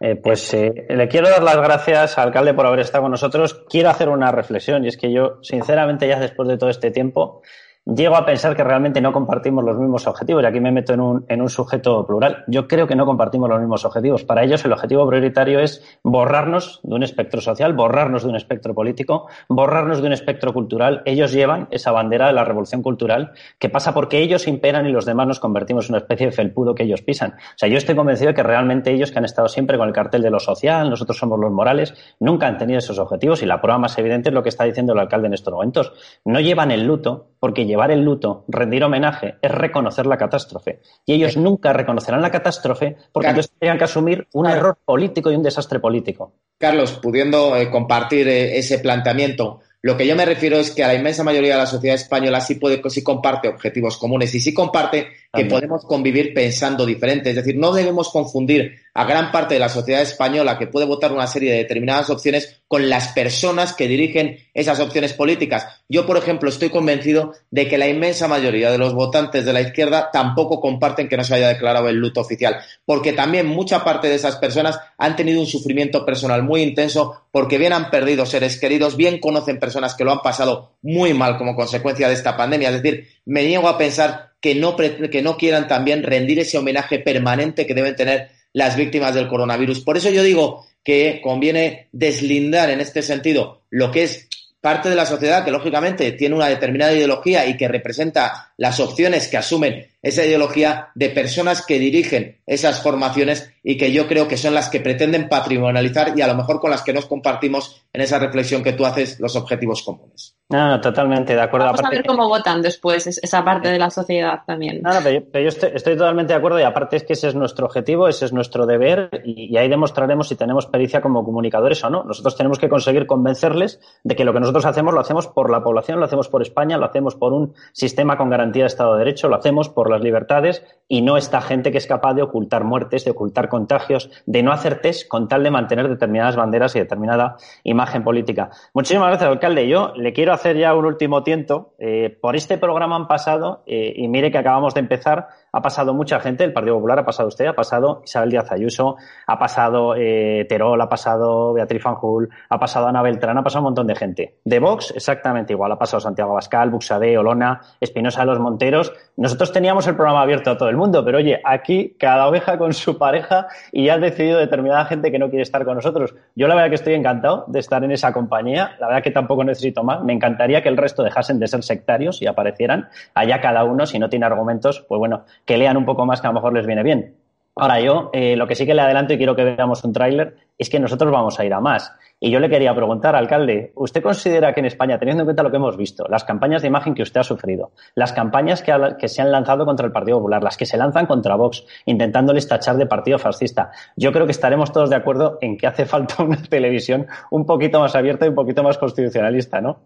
Eh, 0.00 0.16
pues 0.16 0.52
eh, 0.54 0.86
le 0.88 1.06
quiero 1.06 1.30
dar 1.30 1.44
las 1.44 1.58
gracias, 1.58 2.18
alcalde, 2.18 2.54
por 2.54 2.66
haber 2.66 2.80
estado 2.80 3.02
con 3.02 3.12
nosotros. 3.12 3.62
Quiero 3.70 3.90
hacer 3.90 4.08
una 4.08 4.32
reflexión 4.32 4.84
y 4.84 4.88
es 4.88 4.96
que 4.96 5.12
yo, 5.12 5.38
sinceramente, 5.42 6.08
ya 6.08 6.18
después 6.18 6.48
de 6.48 6.58
todo 6.58 6.70
este 6.70 6.90
tiempo, 6.90 7.42
llego 7.84 8.16
a 8.16 8.24
pensar 8.24 8.56
que 8.56 8.64
realmente 8.64 9.00
no 9.00 9.12
compartimos 9.12 9.64
los 9.64 9.78
mismos 9.78 10.06
objetivos. 10.06 10.42
Y 10.42 10.46
aquí 10.46 10.60
me 10.60 10.70
meto 10.70 10.94
en 10.94 11.00
un, 11.00 11.24
en 11.28 11.40
un 11.40 11.48
sujeto 11.48 12.06
plural. 12.06 12.44
Yo 12.46 12.68
creo 12.68 12.86
que 12.86 12.94
no 12.94 13.06
compartimos 13.06 13.48
los 13.48 13.58
mismos 13.58 13.84
objetivos. 13.84 14.24
Para 14.24 14.44
ellos 14.44 14.64
el 14.64 14.72
objetivo 14.72 15.08
prioritario 15.08 15.60
es 15.60 15.82
borrarnos 16.02 16.80
de 16.82 16.94
un 16.94 17.02
espectro 17.02 17.40
social, 17.40 17.72
borrarnos 17.74 18.22
de 18.22 18.28
un 18.28 18.36
espectro 18.36 18.74
político, 18.74 19.28
borrarnos 19.48 20.00
de 20.00 20.06
un 20.06 20.12
espectro 20.12 20.52
cultural. 20.52 21.02
Ellos 21.04 21.32
llevan 21.32 21.68
esa 21.70 21.92
bandera 21.92 22.28
de 22.28 22.32
la 22.32 22.44
revolución 22.44 22.82
cultural 22.82 23.32
que 23.58 23.68
pasa 23.68 23.94
porque 23.94 24.18
ellos 24.18 24.46
imperan 24.46 24.86
y 24.86 24.92
los 24.92 25.06
demás 25.06 25.26
nos 25.26 25.40
convertimos 25.40 25.88
en 25.88 25.94
una 25.94 25.98
especie 25.98 26.26
de 26.26 26.32
felpudo 26.32 26.74
que 26.74 26.84
ellos 26.84 27.02
pisan. 27.02 27.32
O 27.32 27.56
sea, 27.56 27.68
yo 27.68 27.78
estoy 27.78 27.94
convencido 27.94 28.28
de 28.28 28.34
que 28.34 28.42
realmente 28.42 28.92
ellos 28.92 29.10
que 29.10 29.18
han 29.18 29.24
estado 29.24 29.48
siempre 29.48 29.78
con 29.78 29.88
el 29.88 29.94
cartel 29.94 30.22
de 30.22 30.30
lo 30.30 30.40
social, 30.40 30.90
nosotros 30.90 31.18
somos 31.18 31.38
los 31.38 31.50
morales, 31.50 31.94
nunca 32.18 32.46
han 32.46 32.58
tenido 32.58 32.78
esos 32.78 32.98
objetivos 32.98 33.42
y 33.42 33.46
la 33.46 33.60
prueba 33.60 33.78
más 33.78 33.96
evidente 33.98 34.28
es 34.30 34.34
lo 34.34 34.42
que 34.42 34.48
está 34.48 34.64
diciendo 34.64 34.92
el 34.92 34.98
alcalde 34.98 35.28
en 35.28 35.34
estos 35.34 35.52
momentos. 35.52 35.92
No 36.24 36.40
llevan 36.40 36.70
el 36.70 36.86
luto 36.86 37.30
porque 37.40 37.66
llevar 37.70 37.90
el 37.90 38.02
luto, 38.02 38.44
rendir 38.48 38.84
homenaje, 38.84 39.36
es 39.40 39.50
reconocer 39.50 40.06
la 40.06 40.18
catástrofe. 40.18 40.80
Y 41.06 41.14
ellos 41.14 41.36
nunca 41.36 41.72
reconocerán 41.72 42.20
la 42.20 42.30
catástrofe 42.30 42.96
porque 43.12 43.30
ellos 43.30 43.50
tendrían 43.50 43.78
que 43.78 43.84
asumir 43.84 44.28
un 44.32 44.46
error 44.46 44.76
político 44.84 45.30
y 45.30 45.36
un 45.36 45.42
desastre 45.42 45.80
político. 45.80 46.34
Carlos, 46.58 46.92
pudiendo 47.02 47.56
eh, 47.56 47.70
compartir 47.70 48.28
eh, 48.28 48.58
ese 48.58 48.78
planteamiento, 48.80 49.60
lo 49.82 49.96
que 49.96 50.06
yo 50.06 50.14
me 50.14 50.26
refiero 50.26 50.58
es 50.58 50.72
que 50.72 50.84
a 50.84 50.88
la 50.88 50.94
inmensa 50.94 51.24
mayoría 51.24 51.54
de 51.54 51.60
la 51.60 51.66
sociedad 51.66 51.96
española 51.96 52.42
sí, 52.42 52.56
puede, 52.56 52.82
sí 52.90 53.02
comparte 53.02 53.48
objetivos 53.48 53.96
comunes 53.96 54.34
y 54.34 54.40
sí 54.40 54.52
comparte 54.52 55.08
que 55.32 55.46
podemos 55.46 55.86
convivir 55.86 56.34
pensando 56.34 56.84
diferente. 56.84 57.30
Es 57.30 57.36
decir, 57.36 57.56
no 57.56 57.72
debemos 57.72 58.10
confundir 58.10 58.74
a 58.94 59.04
gran 59.04 59.30
parte 59.32 59.54
de 59.54 59.60
la 59.60 59.68
sociedad 59.68 60.02
española 60.02 60.58
que 60.58 60.66
puede 60.66 60.86
votar 60.86 61.12
una 61.12 61.26
serie 61.26 61.52
de 61.52 61.58
determinadas 61.58 62.10
opciones 62.10 62.62
con 62.66 62.88
las 62.88 63.08
personas 63.08 63.72
que 63.72 63.88
dirigen 63.88 64.38
esas 64.54 64.80
opciones 64.80 65.12
políticas. 65.12 65.66
Yo, 65.88 66.06
por 66.06 66.16
ejemplo, 66.16 66.48
estoy 66.48 66.70
convencido 66.70 67.34
de 67.50 67.68
que 67.68 67.78
la 67.78 67.88
inmensa 67.88 68.28
mayoría 68.28 68.70
de 68.70 68.78
los 68.78 68.94
votantes 68.94 69.44
de 69.44 69.52
la 69.52 69.60
izquierda 69.60 70.10
tampoco 70.12 70.60
comparten 70.60 71.08
que 71.08 71.16
no 71.16 71.24
se 71.24 71.34
haya 71.34 71.48
declarado 71.48 71.88
el 71.88 71.96
luto 71.96 72.20
oficial, 72.20 72.56
porque 72.84 73.12
también 73.12 73.46
mucha 73.46 73.84
parte 73.84 74.08
de 74.08 74.14
esas 74.14 74.36
personas 74.36 74.78
han 74.98 75.16
tenido 75.16 75.40
un 75.40 75.46
sufrimiento 75.46 76.04
personal 76.04 76.42
muy 76.42 76.62
intenso 76.62 77.24
porque 77.32 77.58
bien 77.58 77.72
han 77.72 77.90
perdido 77.90 78.26
seres 78.26 78.58
queridos, 78.58 78.96
bien 78.96 79.18
conocen 79.18 79.58
personas 79.58 79.94
que 79.94 80.04
lo 80.04 80.12
han 80.12 80.20
pasado 80.20 80.76
muy 80.82 81.14
mal 81.14 81.38
como 81.38 81.54
consecuencia 81.54 82.08
de 82.08 82.14
esta 82.14 82.36
pandemia. 82.36 82.70
Es 82.70 82.82
decir, 82.82 83.08
me 83.24 83.44
niego 83.44 83.68
a 83.68 83.78
pensar 83.78 84.30
que 84.40 84.54
no, 84.54 84.76
que 84.76 85.22
no 85.22 85.36
quieran 85.36 85.68
también 85.68 86.02
rendir 86.02 86.38
ese 86.38 86.58
homenaje 86.58 86.98
permanente 86.98 87.66
que 87.66 87.74
deben 87.74 87.94
tener 87.94 88.30
las 88.52 88.76
víctimas 88.76 89.14
del 89.14 89.28
coronavirus. 89.28 89.80
Por 89.80 89.96
eso 89.96 90.10
yo 90.10 90.22
digo 90.22 90.66
que 90.84 91.20
conviene 91.22 91.88
deslindar 91.92 92.70
en 92.70 92.80
este 92.80 93.02
sentido 93.02 93.62
lo 93.70 93.90
que 93.90 94.04
es 94.04 94.28
parte 94.60 94.90
de 94.90 94.94
la 94.94 95.06
sociedad 95.06 95.44
que 95.44 95.50
lógicamente 95.50 96.12
tiene 96.12 96.34
una 96.34 96.48
determinada 96.48 96.92
ideología 96.92 97.46
y 97.46 97.56
que 97.56 97.68
representa 97.68 98.52
las 98.58 98.78
opciones 98.78 99.28
que 99.28 99.38
asumen 99.38 99.88
esa 100.02 100.24
ideología 100.24 100.88
de 100.94 101.10
personas 101.10 101.64
que 101.64 101.78
dirigen 101.78 102.38
esas 102.46 102.82
formaciones 102.82 103.50
y 103.62 103.78
que 103.78 103.92
yo 103.92 104.06
creo 104.06 104.28
que 104.28 104.36
son 104.36 104.54
las 104.54 104.68
que 104.68 104.80
pretenden 104.80 105.28
patrimonializar 105.28 106.12
y 106.16 106.20
a 106.20 106.26
lo 106.26 106.34
mejor 106.34 106.60
con 106.60 106.70
las 106.70 106.82
que 106.82 106.92
nos 106.92 107.06
compartimos 107.06 107.82
en 107.92 108.02
esa 108.02 108.18
reflexión 108.18 108.62
que 108.62 108.74
tú 108.74 108.84
haces 108.84 109.18
los 109.18 109.34
objetivos 109.36 109.82
comunes. 109.82 110.36
No, 110.50 110.68
no, 110.68 110.80
totalmente 110.80 111.32
de 111.32 111.40
acuerdo. 111.40 111.66
Vamos 111.66 111.84
a 111.84 111.90
ver 111.90 112.04
cómo 112.04 112.28
votan 112.28 112.60
después 112.60 113.06
esa 113.06 113.44
parte 113.44 113.68
de 113.70 113.78
la 113.78 113.88
sociedad 113.88 114.40
también. 114.44 114.82
No, 114.82 114.92
no, 114.92 114.98
pero 115.00 115.44
yo, 115.44 115.48
estoy, 115.48 115.96
totalmente 115.96 116.32
de 116.32 116.38
acuerdo 116.38 116.58
y 116.58 116.64
aparte 116.64 116.96
es 116.96 117.04
que 117.04 117.12
ese 117.12 117.28
es 117.28 117.36
nuestro 117.36 117.66
objetivo, 117.66 118.08
ese 118.08 118.24
es 118.24 118.32
nuestro 118.32 118.66
deber 118.66 119.22
y, 119.24 119.56
ahí 119.56 119.68
demostraremos 119.68 120.26
si 120.26 120.34
tenemos 120.34 120.66
pericia 120.66 121.00
como 121.00 121.24
comunicadores 121.24 121.84
o 121.84 121.90
no. 121.90 122.02
Nosotros 122.02 122.36
tenemos 122.36 122.58
que 122.58 122.68
conseguir 122.68 123.06
convencerles 123.06 123.80
de 124.02 124.16
que 124.16 124.24
lo 124.24 124.32
que 124.32 124.40
nosotros 124.40 124.64
hacemos 124.64 124.92
lo 124.92 124.98
hacemos 124.98 125.28
por 125.28 125.50
la 125.50 125.62
población, 125.62 126.00
lo 126.00 126.06
hacemos 126.06 126.28
por 126.28 126.42
España, 126.42 126.76
lo 126.78 126.86
hacemos 126.86 127.14
por 127.14 127.32
un 127.32 127.54
sistema 127.72 128.16
con 128.16 128.28
garantía 128.28 128.64
de 128.64 128.68
Estado 128.68 128.94
de 128.94 129.04
Derecho, 129.04 129.28
lo 129.28 129.36
hacemos 129.36 129.68
por 129.68 129.88
las 129.88 130.00
libertades 130.00 130.64
y 130.88 131.02
no 131.02 131.16
esta 131.16 131.40
gente 131.42 131.70
que 131.70 131.78
es 131.78 131.86
capaz 131.86 132.14
de 132.14 132.22
ocultar 132.22 132.64
muertes, 132.64 133.04
de 133.04 133.12
ocultar 133.12 133.48
contagios, 133.48 134.10
de 134.26 134.42
no 134.42 134.50
hacer 134.50 134.80
test 134.80 135.06
con 135.06 135.28
tal 135.28 135.44
de 135.44 135.52
mantener 135.52 135.88
determinadas 135.88 136.34
banderas 136.34 136.74
y 136.74 136.80
determinada 136.80 137.36
imagen 137.62 138.02
política. 138.02 138.50
Muchísimas 138.74 139.10
gracias, 139.10 139.30
alcalde. 139.30 139.68
Yo 139.68 139.92
le 139.94 140.12
quiero 140.12 140.32
hacer 140.32 140.39
ya 140.44 140.74
un 140.74 140.86
último 140.86 141.22
tiento. 141.22 141.74
Eh, 141.78 142.16
por 142.20 142.36
este 142.36 142.58
programa 142.58 142.96
han 142.96 143.08
pasado, 143.08 143.62
eh, 143.66 143.92
y 143.96 144.08
mire 144.08 144.30
que 144.30 144.38
acabamos 144.38 144.74
de 144.74 144.80
empezar, 144.80 145.28
ha 145.52 145.62
pasado 145.62 145.94
mucha 145.94 146.20
gente, 146.20 146.44
el 146.44 146.52
Partido 146.52 146.76
Popular 146.76 147.00
ha 147.00 147.04
pasado 147.04 147.28
usted, 147.28 147.46
ha 147.46 147.54
pasado 147.54 148.02
Isabel 148.04 148.30
Díaz 148.30 148.52
Ayuso, 148.52 148.96
ha 149.26 149.38
pasado 149.38 149.94
eh, 149.96 150.46
Terol, 150.48 150.80
ha 150.80 150.88
pasado 150.88 151.52
Beatriz 151.52 151.82
Fanjul, 151.82 152.28
ha 152.48 152.58
pasado 152.58 152.86
Ana 152.86 153.02
Beltrán, 153.02 153.38
ha 153.38 153.42
pasado 153.42 153.60
un 153.60 153.64
montón 153.66 153.86
de 153.86 153.94
gente. 153.94 154.38
De 154.44 154.58
Vox, 154.58 154.92
exactamente 154.94 155.52
igual, 155.52 155.72
ha 155.72 155.78
pasado 155.78 156.00
Santiago 156.00 156.32
Abascal, 156.32 156.70
Buxade, 156.70 157.16
Olona, 157.18 157.60
Espinosa 157.80 158.20
de 158.20 158.26
los 158.26 158.38
Monteros. 158.38 158.92
Nosotros 159.16 159.52
teníamos 159.52 159.86
el 159.86 159.96
programa 159.96 160.22
abierto 160.22 160.50
a 160.50 160.56
todo 160.56 160.68
el 160.68 160.76
mundo, 160.76 161.04
pero 161.04 161.18
oye, 161.18 161.40
aquí 161.44 161.96
cada 161.98 162.28
oveja 162.28 162.58
con 162.58 162.72
su 162.72 162.98
pareja 162.98 163.48
y 163.72 163.86
ya 163.86 163.94
has 163.94 164.00
decidido 164.00 164.38
determinada 164.38 164.84
gente 164.84 165.10
que 165.10 165.18
no 165.18 165.28
quiere 165.28 165.42
estar 165.42 165.64
con 165.64 165.74
nosotros. 165.74 166.14
Yo 166.34 166.46
la 166.46 166.54
verdad 166.54 166.68
que 166.68 166.76
estoy 166.76 166.94
encantado 166.94 167.44
de 167.48 167.58
estar 167.58 167.82
en 167.84 167.92
esa 167.92 168.12
compañía, 168.12 168.76
la 168.78 168.86
verdad 168.86 169.02
que 169.02 169.10
tampoco 169.10 169.44
necesito 169.44 169.82
más. 169.82 170.02
Me 170.02 170.12
encantaría 170.12 170.62
que 170.62 170.68
el 170.68 170.76
resto 170.76 171.02
dejasen 171.02 171.38
de 171.38 171.48
ser 171.48 171.62
sectarios 171.62 172.22
y 172.22 172.26
aparecieran 172.26 172.88
allá 173.14 173.40
cada 173.40 173.64
uno, 173.64 173.86
si 173.86 173.98
no 173.98 174.08
tiene 174.08 174.26
argumentos, 174.26 174.84
pues 174.88 174.98
bueno, 174.98 175.24
que 175.44 175.56
lean 175.56 175.76
un 175.76 175.84
poco 175.84 176.06
más 176.06 176.20
que 176.20 176.26
a 176.26 176.30
lo 176.30 176.34
mejor 176.34 176.54
les 176.54 176.66
viene 176.66 176.82
bien. 176.82 177.14
Ahora 177.56 177.80
yo, 177.80 178.10
eh, 178.12 178.36
lo 178.36 178.46
que 178.46 178.54
sí 178.54 178.64
que 178.64 178.74
le 178.74 178.80
adelanto 178.80 179.12
y 179.12 179.16
quiero 179.16 179.34
que 179.34 179.44
veamos 179.44 179.84
un 179.84 179.92
tráiler, 179.92 180.36
es 180.56 180.70
que 180.70 180.78
nosotros 180.78 181.10
vamos 181.10 181.38
a 181.40 181.44
ir 181.44 181.52
a 181.52 181.60
más. 181.60 181.92
Y 182.18 182.30
yo 182.30 182.38
le 182.38 182.48
quería 182.48 182.74
preguntar, 182.74 183.16
alcalde, 183.16 183.72
¿usted 183.74 184.02
considera 184.02 184.52
que 184.52 184.60
en 184.60 184.66
España, 184.66 184.98
teniendo 184.98 185.22
en 185.22 185.26
cuenta 185.26 185.42
lo 185.42 185.50
que 185.50 185.56
hemos 185.56 185.76
visto, 185.76 186.06
las 186.08 186.22
campañas 186.24 186.62
de 186.62 186.68
imagen 186.68 186.94
que 186.94 187.02
usted 187.02 187.20
ha 187.20 187.24
sufrido, 187.24 187.72
las 187.94 188.12
campañas 188.12 188.62
que, 188.62 188.72
que 188.98 189.08
se 189.08 189.22
han 189.22 189.32
lanzado 189.32 189.64
contra 189.64 189.86
el 189.86 189.92
Partido 189.92 190.18
Popular, 190.18 190.42
las 190.42 190.56
que 190.56 190.66
se 190.66 190.76
lanzan 190.76 191.06
contra 191.06 191.34
Vox, 191.36 191.64
intentándoles 191.86 192.46
tachar 192.46 192.76
de 192.76 192.86
partido 192.86 193.18
fascista, 193.18 193.72
yo 193.96 194.12
creo 194.12 194.26
que 194.26 194.32
estaremos 194.32 194.70
todos 194.70 194.90
de 194.90 194.96
acuerdo 194.96 195.38
en 195.40 195.56
que 195.56 195.66
hace 195.66 195.86
falta 195.86 196.22
una 196.22 196.40
televisión 196.42 197.06
un 197.30 197.46
poquito 197.46 197.80
más 197.80 197.96
abierta 197.96 198.26
y 198.26 198.28
un 198.28 198.34
poquito 198.34 198.62
más 198.62 198.78
constitucionalista, 198.78 199.60
¿no? 199.60 199.80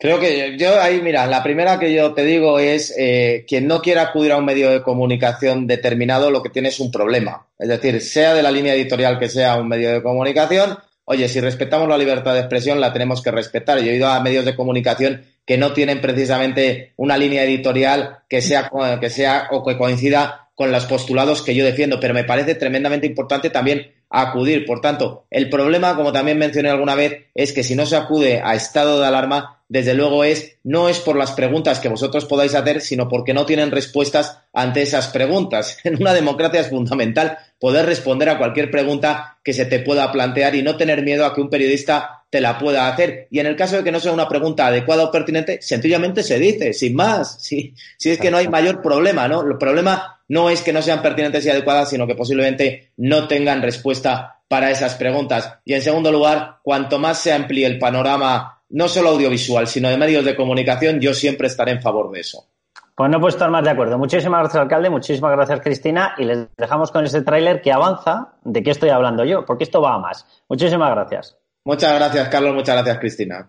Creo 0.00 0.20
que 0.20 0.56
yo 0.56 0.80
ahí, 0.80 1.00
mira, 1.02 1.26
la 1.26 1.42
primera 1.42 1.76
que 1.76 1.92
yo 1.92 2.14
te 2.14 2.24
digo 2.24 2.60
es, 2.60 2.94
eh, 2.96 3.44
quien 3.48 3.66
no 3.66 3.82
quiera 3.82 4.02
acudir 4.02 4.30
a 4.30 4.36
un 4.36 4.44
medio 4.44 4.70
de 4.70 4.80
comunicación 4.80 5.66
determinado, 5.66 6.30
lo 6.30 6.40
que 6.40 6.50
tiene 6.50 6.68
es 6.68 6.78
un 6.78 6.92
problema. 6.92 7.48
Es 7.58 7.68
decir, 7.68 8.00
sea 8.00 8.32
de 8.32 8.42
la 8.44 8.52
línea 8.52 8.74
editorial 8.74 9.18
que 9.18 9.28
sea 9.28 9.56
un 9.56 9.66
medio 9.66 9.92
de 9.92 10.00
comunicación, 10.00 10.78
oye, 11.04 11.28
si 11.28 11.40
respetamos 11.40 11.88
la 11.88 11.98
libertad 11.98 12.34
de 12.34 12.40
expresión, 12.40 12.80
la 12.80 12.92
tenemos 12.92 13.22
que 13.22 13.32
respetar. 13.32 13.80
Yo 13.80 13.90
he 13.90 13.96
ido 13.96 14.06
a 14.06 14.20
medios 14.20 14.44
de 14.44 14.54
comunicación 14.54 15.24
que 15.44 15.58
no 15.58 15.72
tienen 15.72 16.00
precisamente 16.00 16.92
una 16.96 17.18
línea 17.18 17.42
editorial 17.42 18.18
que 18.28 18.40
sea, 18.40 18.70
que 19.00 19.10
sea 19.10 19.48
o 19.50 19.64
que 19.64 19.76
coincida 19.76 20.50
con 20.54 20.70
los 20.70 20.86
postulados 20.86 21.42
que 21.42 21.54
yo 21.56 21.64
defiendo, 21.64 21.98
pero 21.98 22.14
me 22.14 22.24
parece 22.24 22.54
tremendamente 22.54 23.06
importante 23.06 23.50
también 23.50 23.92
acudir. 24.10 24.64
Por 24.66 24.80
tanto, 24.80 25.26
el 25.30 25.50
problema, 25.50 25.96
como 25.96 26.12
también 26.12 26.38
mencioné 26.38 26.70
alguna 26.70 26.94
vez, 26.94 27.26
es 27.34 27.52
que 27.52 27.62
si 27.62 27.74
no 27.74 27.86
se 27.86 27.96
acude 27.96 28.40
a 28.42 28.54
estado 28.54 29.00
de 29.00 29.06
alarma, 29.06 29.58
desde 29.68 29.92
luego 29.92 30.24
es, 30.24 30.56
no 30.64 30.88
es 30.88 30.98
por 30.98 31.16
las 31.16 31.32
preguntas 31.32 31.78
que 31.78 31.90
vosotros 31.90 32.24
podáis 32.24 32.54
hacer, 32.54 32.80
sino 32.80 33.06
porque 33.08 33.34
no 33.34 33.44
tienen 33.44 33.70
respuestas 33.70 34.38
ante 34.52 34.82
esas 34.82 35.08
preguntas. 35.08 35.78
En 35.84 36.00
una 36.00 36.14
democracia 36.14 36.60
es 36.60 36.70
fundamental 36.70 37.38
poder 37.58 37.86
responder 37.86 38.30
a 38.30 38.38
cualquier 38.38 38.70
pregunta 38.70 39.38
que 39.44 39.52
se 39.52 39.66
te 39.66 39.80
pueda 39.80 40.10
plantear 40.10 40.54
y 40.54 40.62
no 40.62 40.76
tener 40.76 41.02
miedo 41.02 41.26
a 41.26 41.34
que 41.34 41.40
un 41.40 41.50
periodista 41.50 42.24
te 42.30 42.40
la 42.40 42.58
pueda 42.58 42.88
hacer. 42.88 43.26
Y 43.30 43.40
en 43.40 43.46
el 43.46 43.56
caso 43.56 43.76
de 43.76 43.84
que 43.84 43.92
no 43.92 44.00
sea 44.00 44.12
una 44.12 44.28
pregunta 44.28 44.66
adecuada 44.66 45.04
o 45.04 45.10
pertinente, 45.10 45.60
sencillamente 45.60 46.22
se 46.22 46.38
dice, 46.38 46.72
sin 46.72 46.94
más. 46.94 47.38
Si, 47.48 47.74
si 47.96 48.10
es 48.10 48.18
que 48.18 48.30
no 48.30 48.36
hay 48.36 48.48
mayor 48.48 48.82
problema, 48.82 49.26
¿no? 49.26 49.42
El 49.42 49.56
problema 49.56 50.17
no 50.28 50.50
es 50.50 50.62
que 50.62 50.72
no 50.72 50.82
sean 50.82 51.02
pertinentes 51.02 51.44
y 51.44 51.50
adecuadas, 51.50 51.90
sino 51.90 52.06
que 52.06 52.14
posiblemente 52.14 52.92
no 52.96 53.26
tengan 53.26 53.62
respuesta 53.62 54.42
para 54.48 54.70
esas 54.70 54.94
preguntas. 54.94 55.58
Y 55.64 55.74
en 55.74 55.82
segundo 55.82 56.12
lugar, 56.12 56.58
cuanto 56.62 56.98
más 56.98 57.18
se 57.18 57.32
amplíe 57.32 57.66
el 57.66 57.78
panorama 57.78 58.62
no 58.70 58.88
solo 58.88 59.10
audiovisual, 59.10 59.66
sino 59.66 59.88
de 59.88 59.96
medios 59.96 60.24
de 60.24 60.36
comunicación, 60.36 61.00
yo 61.00 61.14
siempre 61.14 61.46
estaré 61.46 61.72
en 61.72 61.82
favor 61.82 62.10
de 62.10 62.20
eso. 62.20 62.46
Pues 62.94 63.10
no 63.10 63.18
he 63.18 63.20
puesto 63.20 63.48
más 63.48 63.62
de 63.62 63.70
acuerdo. 63.70 63.96
Muchísimas 63.96 64.40
gracias, 64.40 64.60
alcalde. 64.60 64.90
Muchísimas 64.90 65.30
gracias, 65.30 65.60
Cristina. 65.60 66.14
Y 66.18 66.24
les 66.24 66.48
dejamos 66.56 66.90
con 66.90 67.04
ese 67.04 67.22
tráiler 67.22 67.62
que 67.62 67.72
avanza 67.72 68.34
de 68.42 68.62
qué 68.62 68.72
estoy 68.72 68.88
hablando 68.88 69.24
yo, 69.24 69.44
porque 69.44 69.64
esto 69.64 69.80
va 69.80 69.94
a 69.94 69.98
más. 69.98 70.26
Muchísimas 70.48 70.90
gracias. 70.90 71.36
Muchas 71.64 71.94
gracias, 71.94 72.28
Carlos. 72.28 72.54
Muchas 72.54 72.74
gracias, 72.74 72.98
Cristina. 72.98 73.48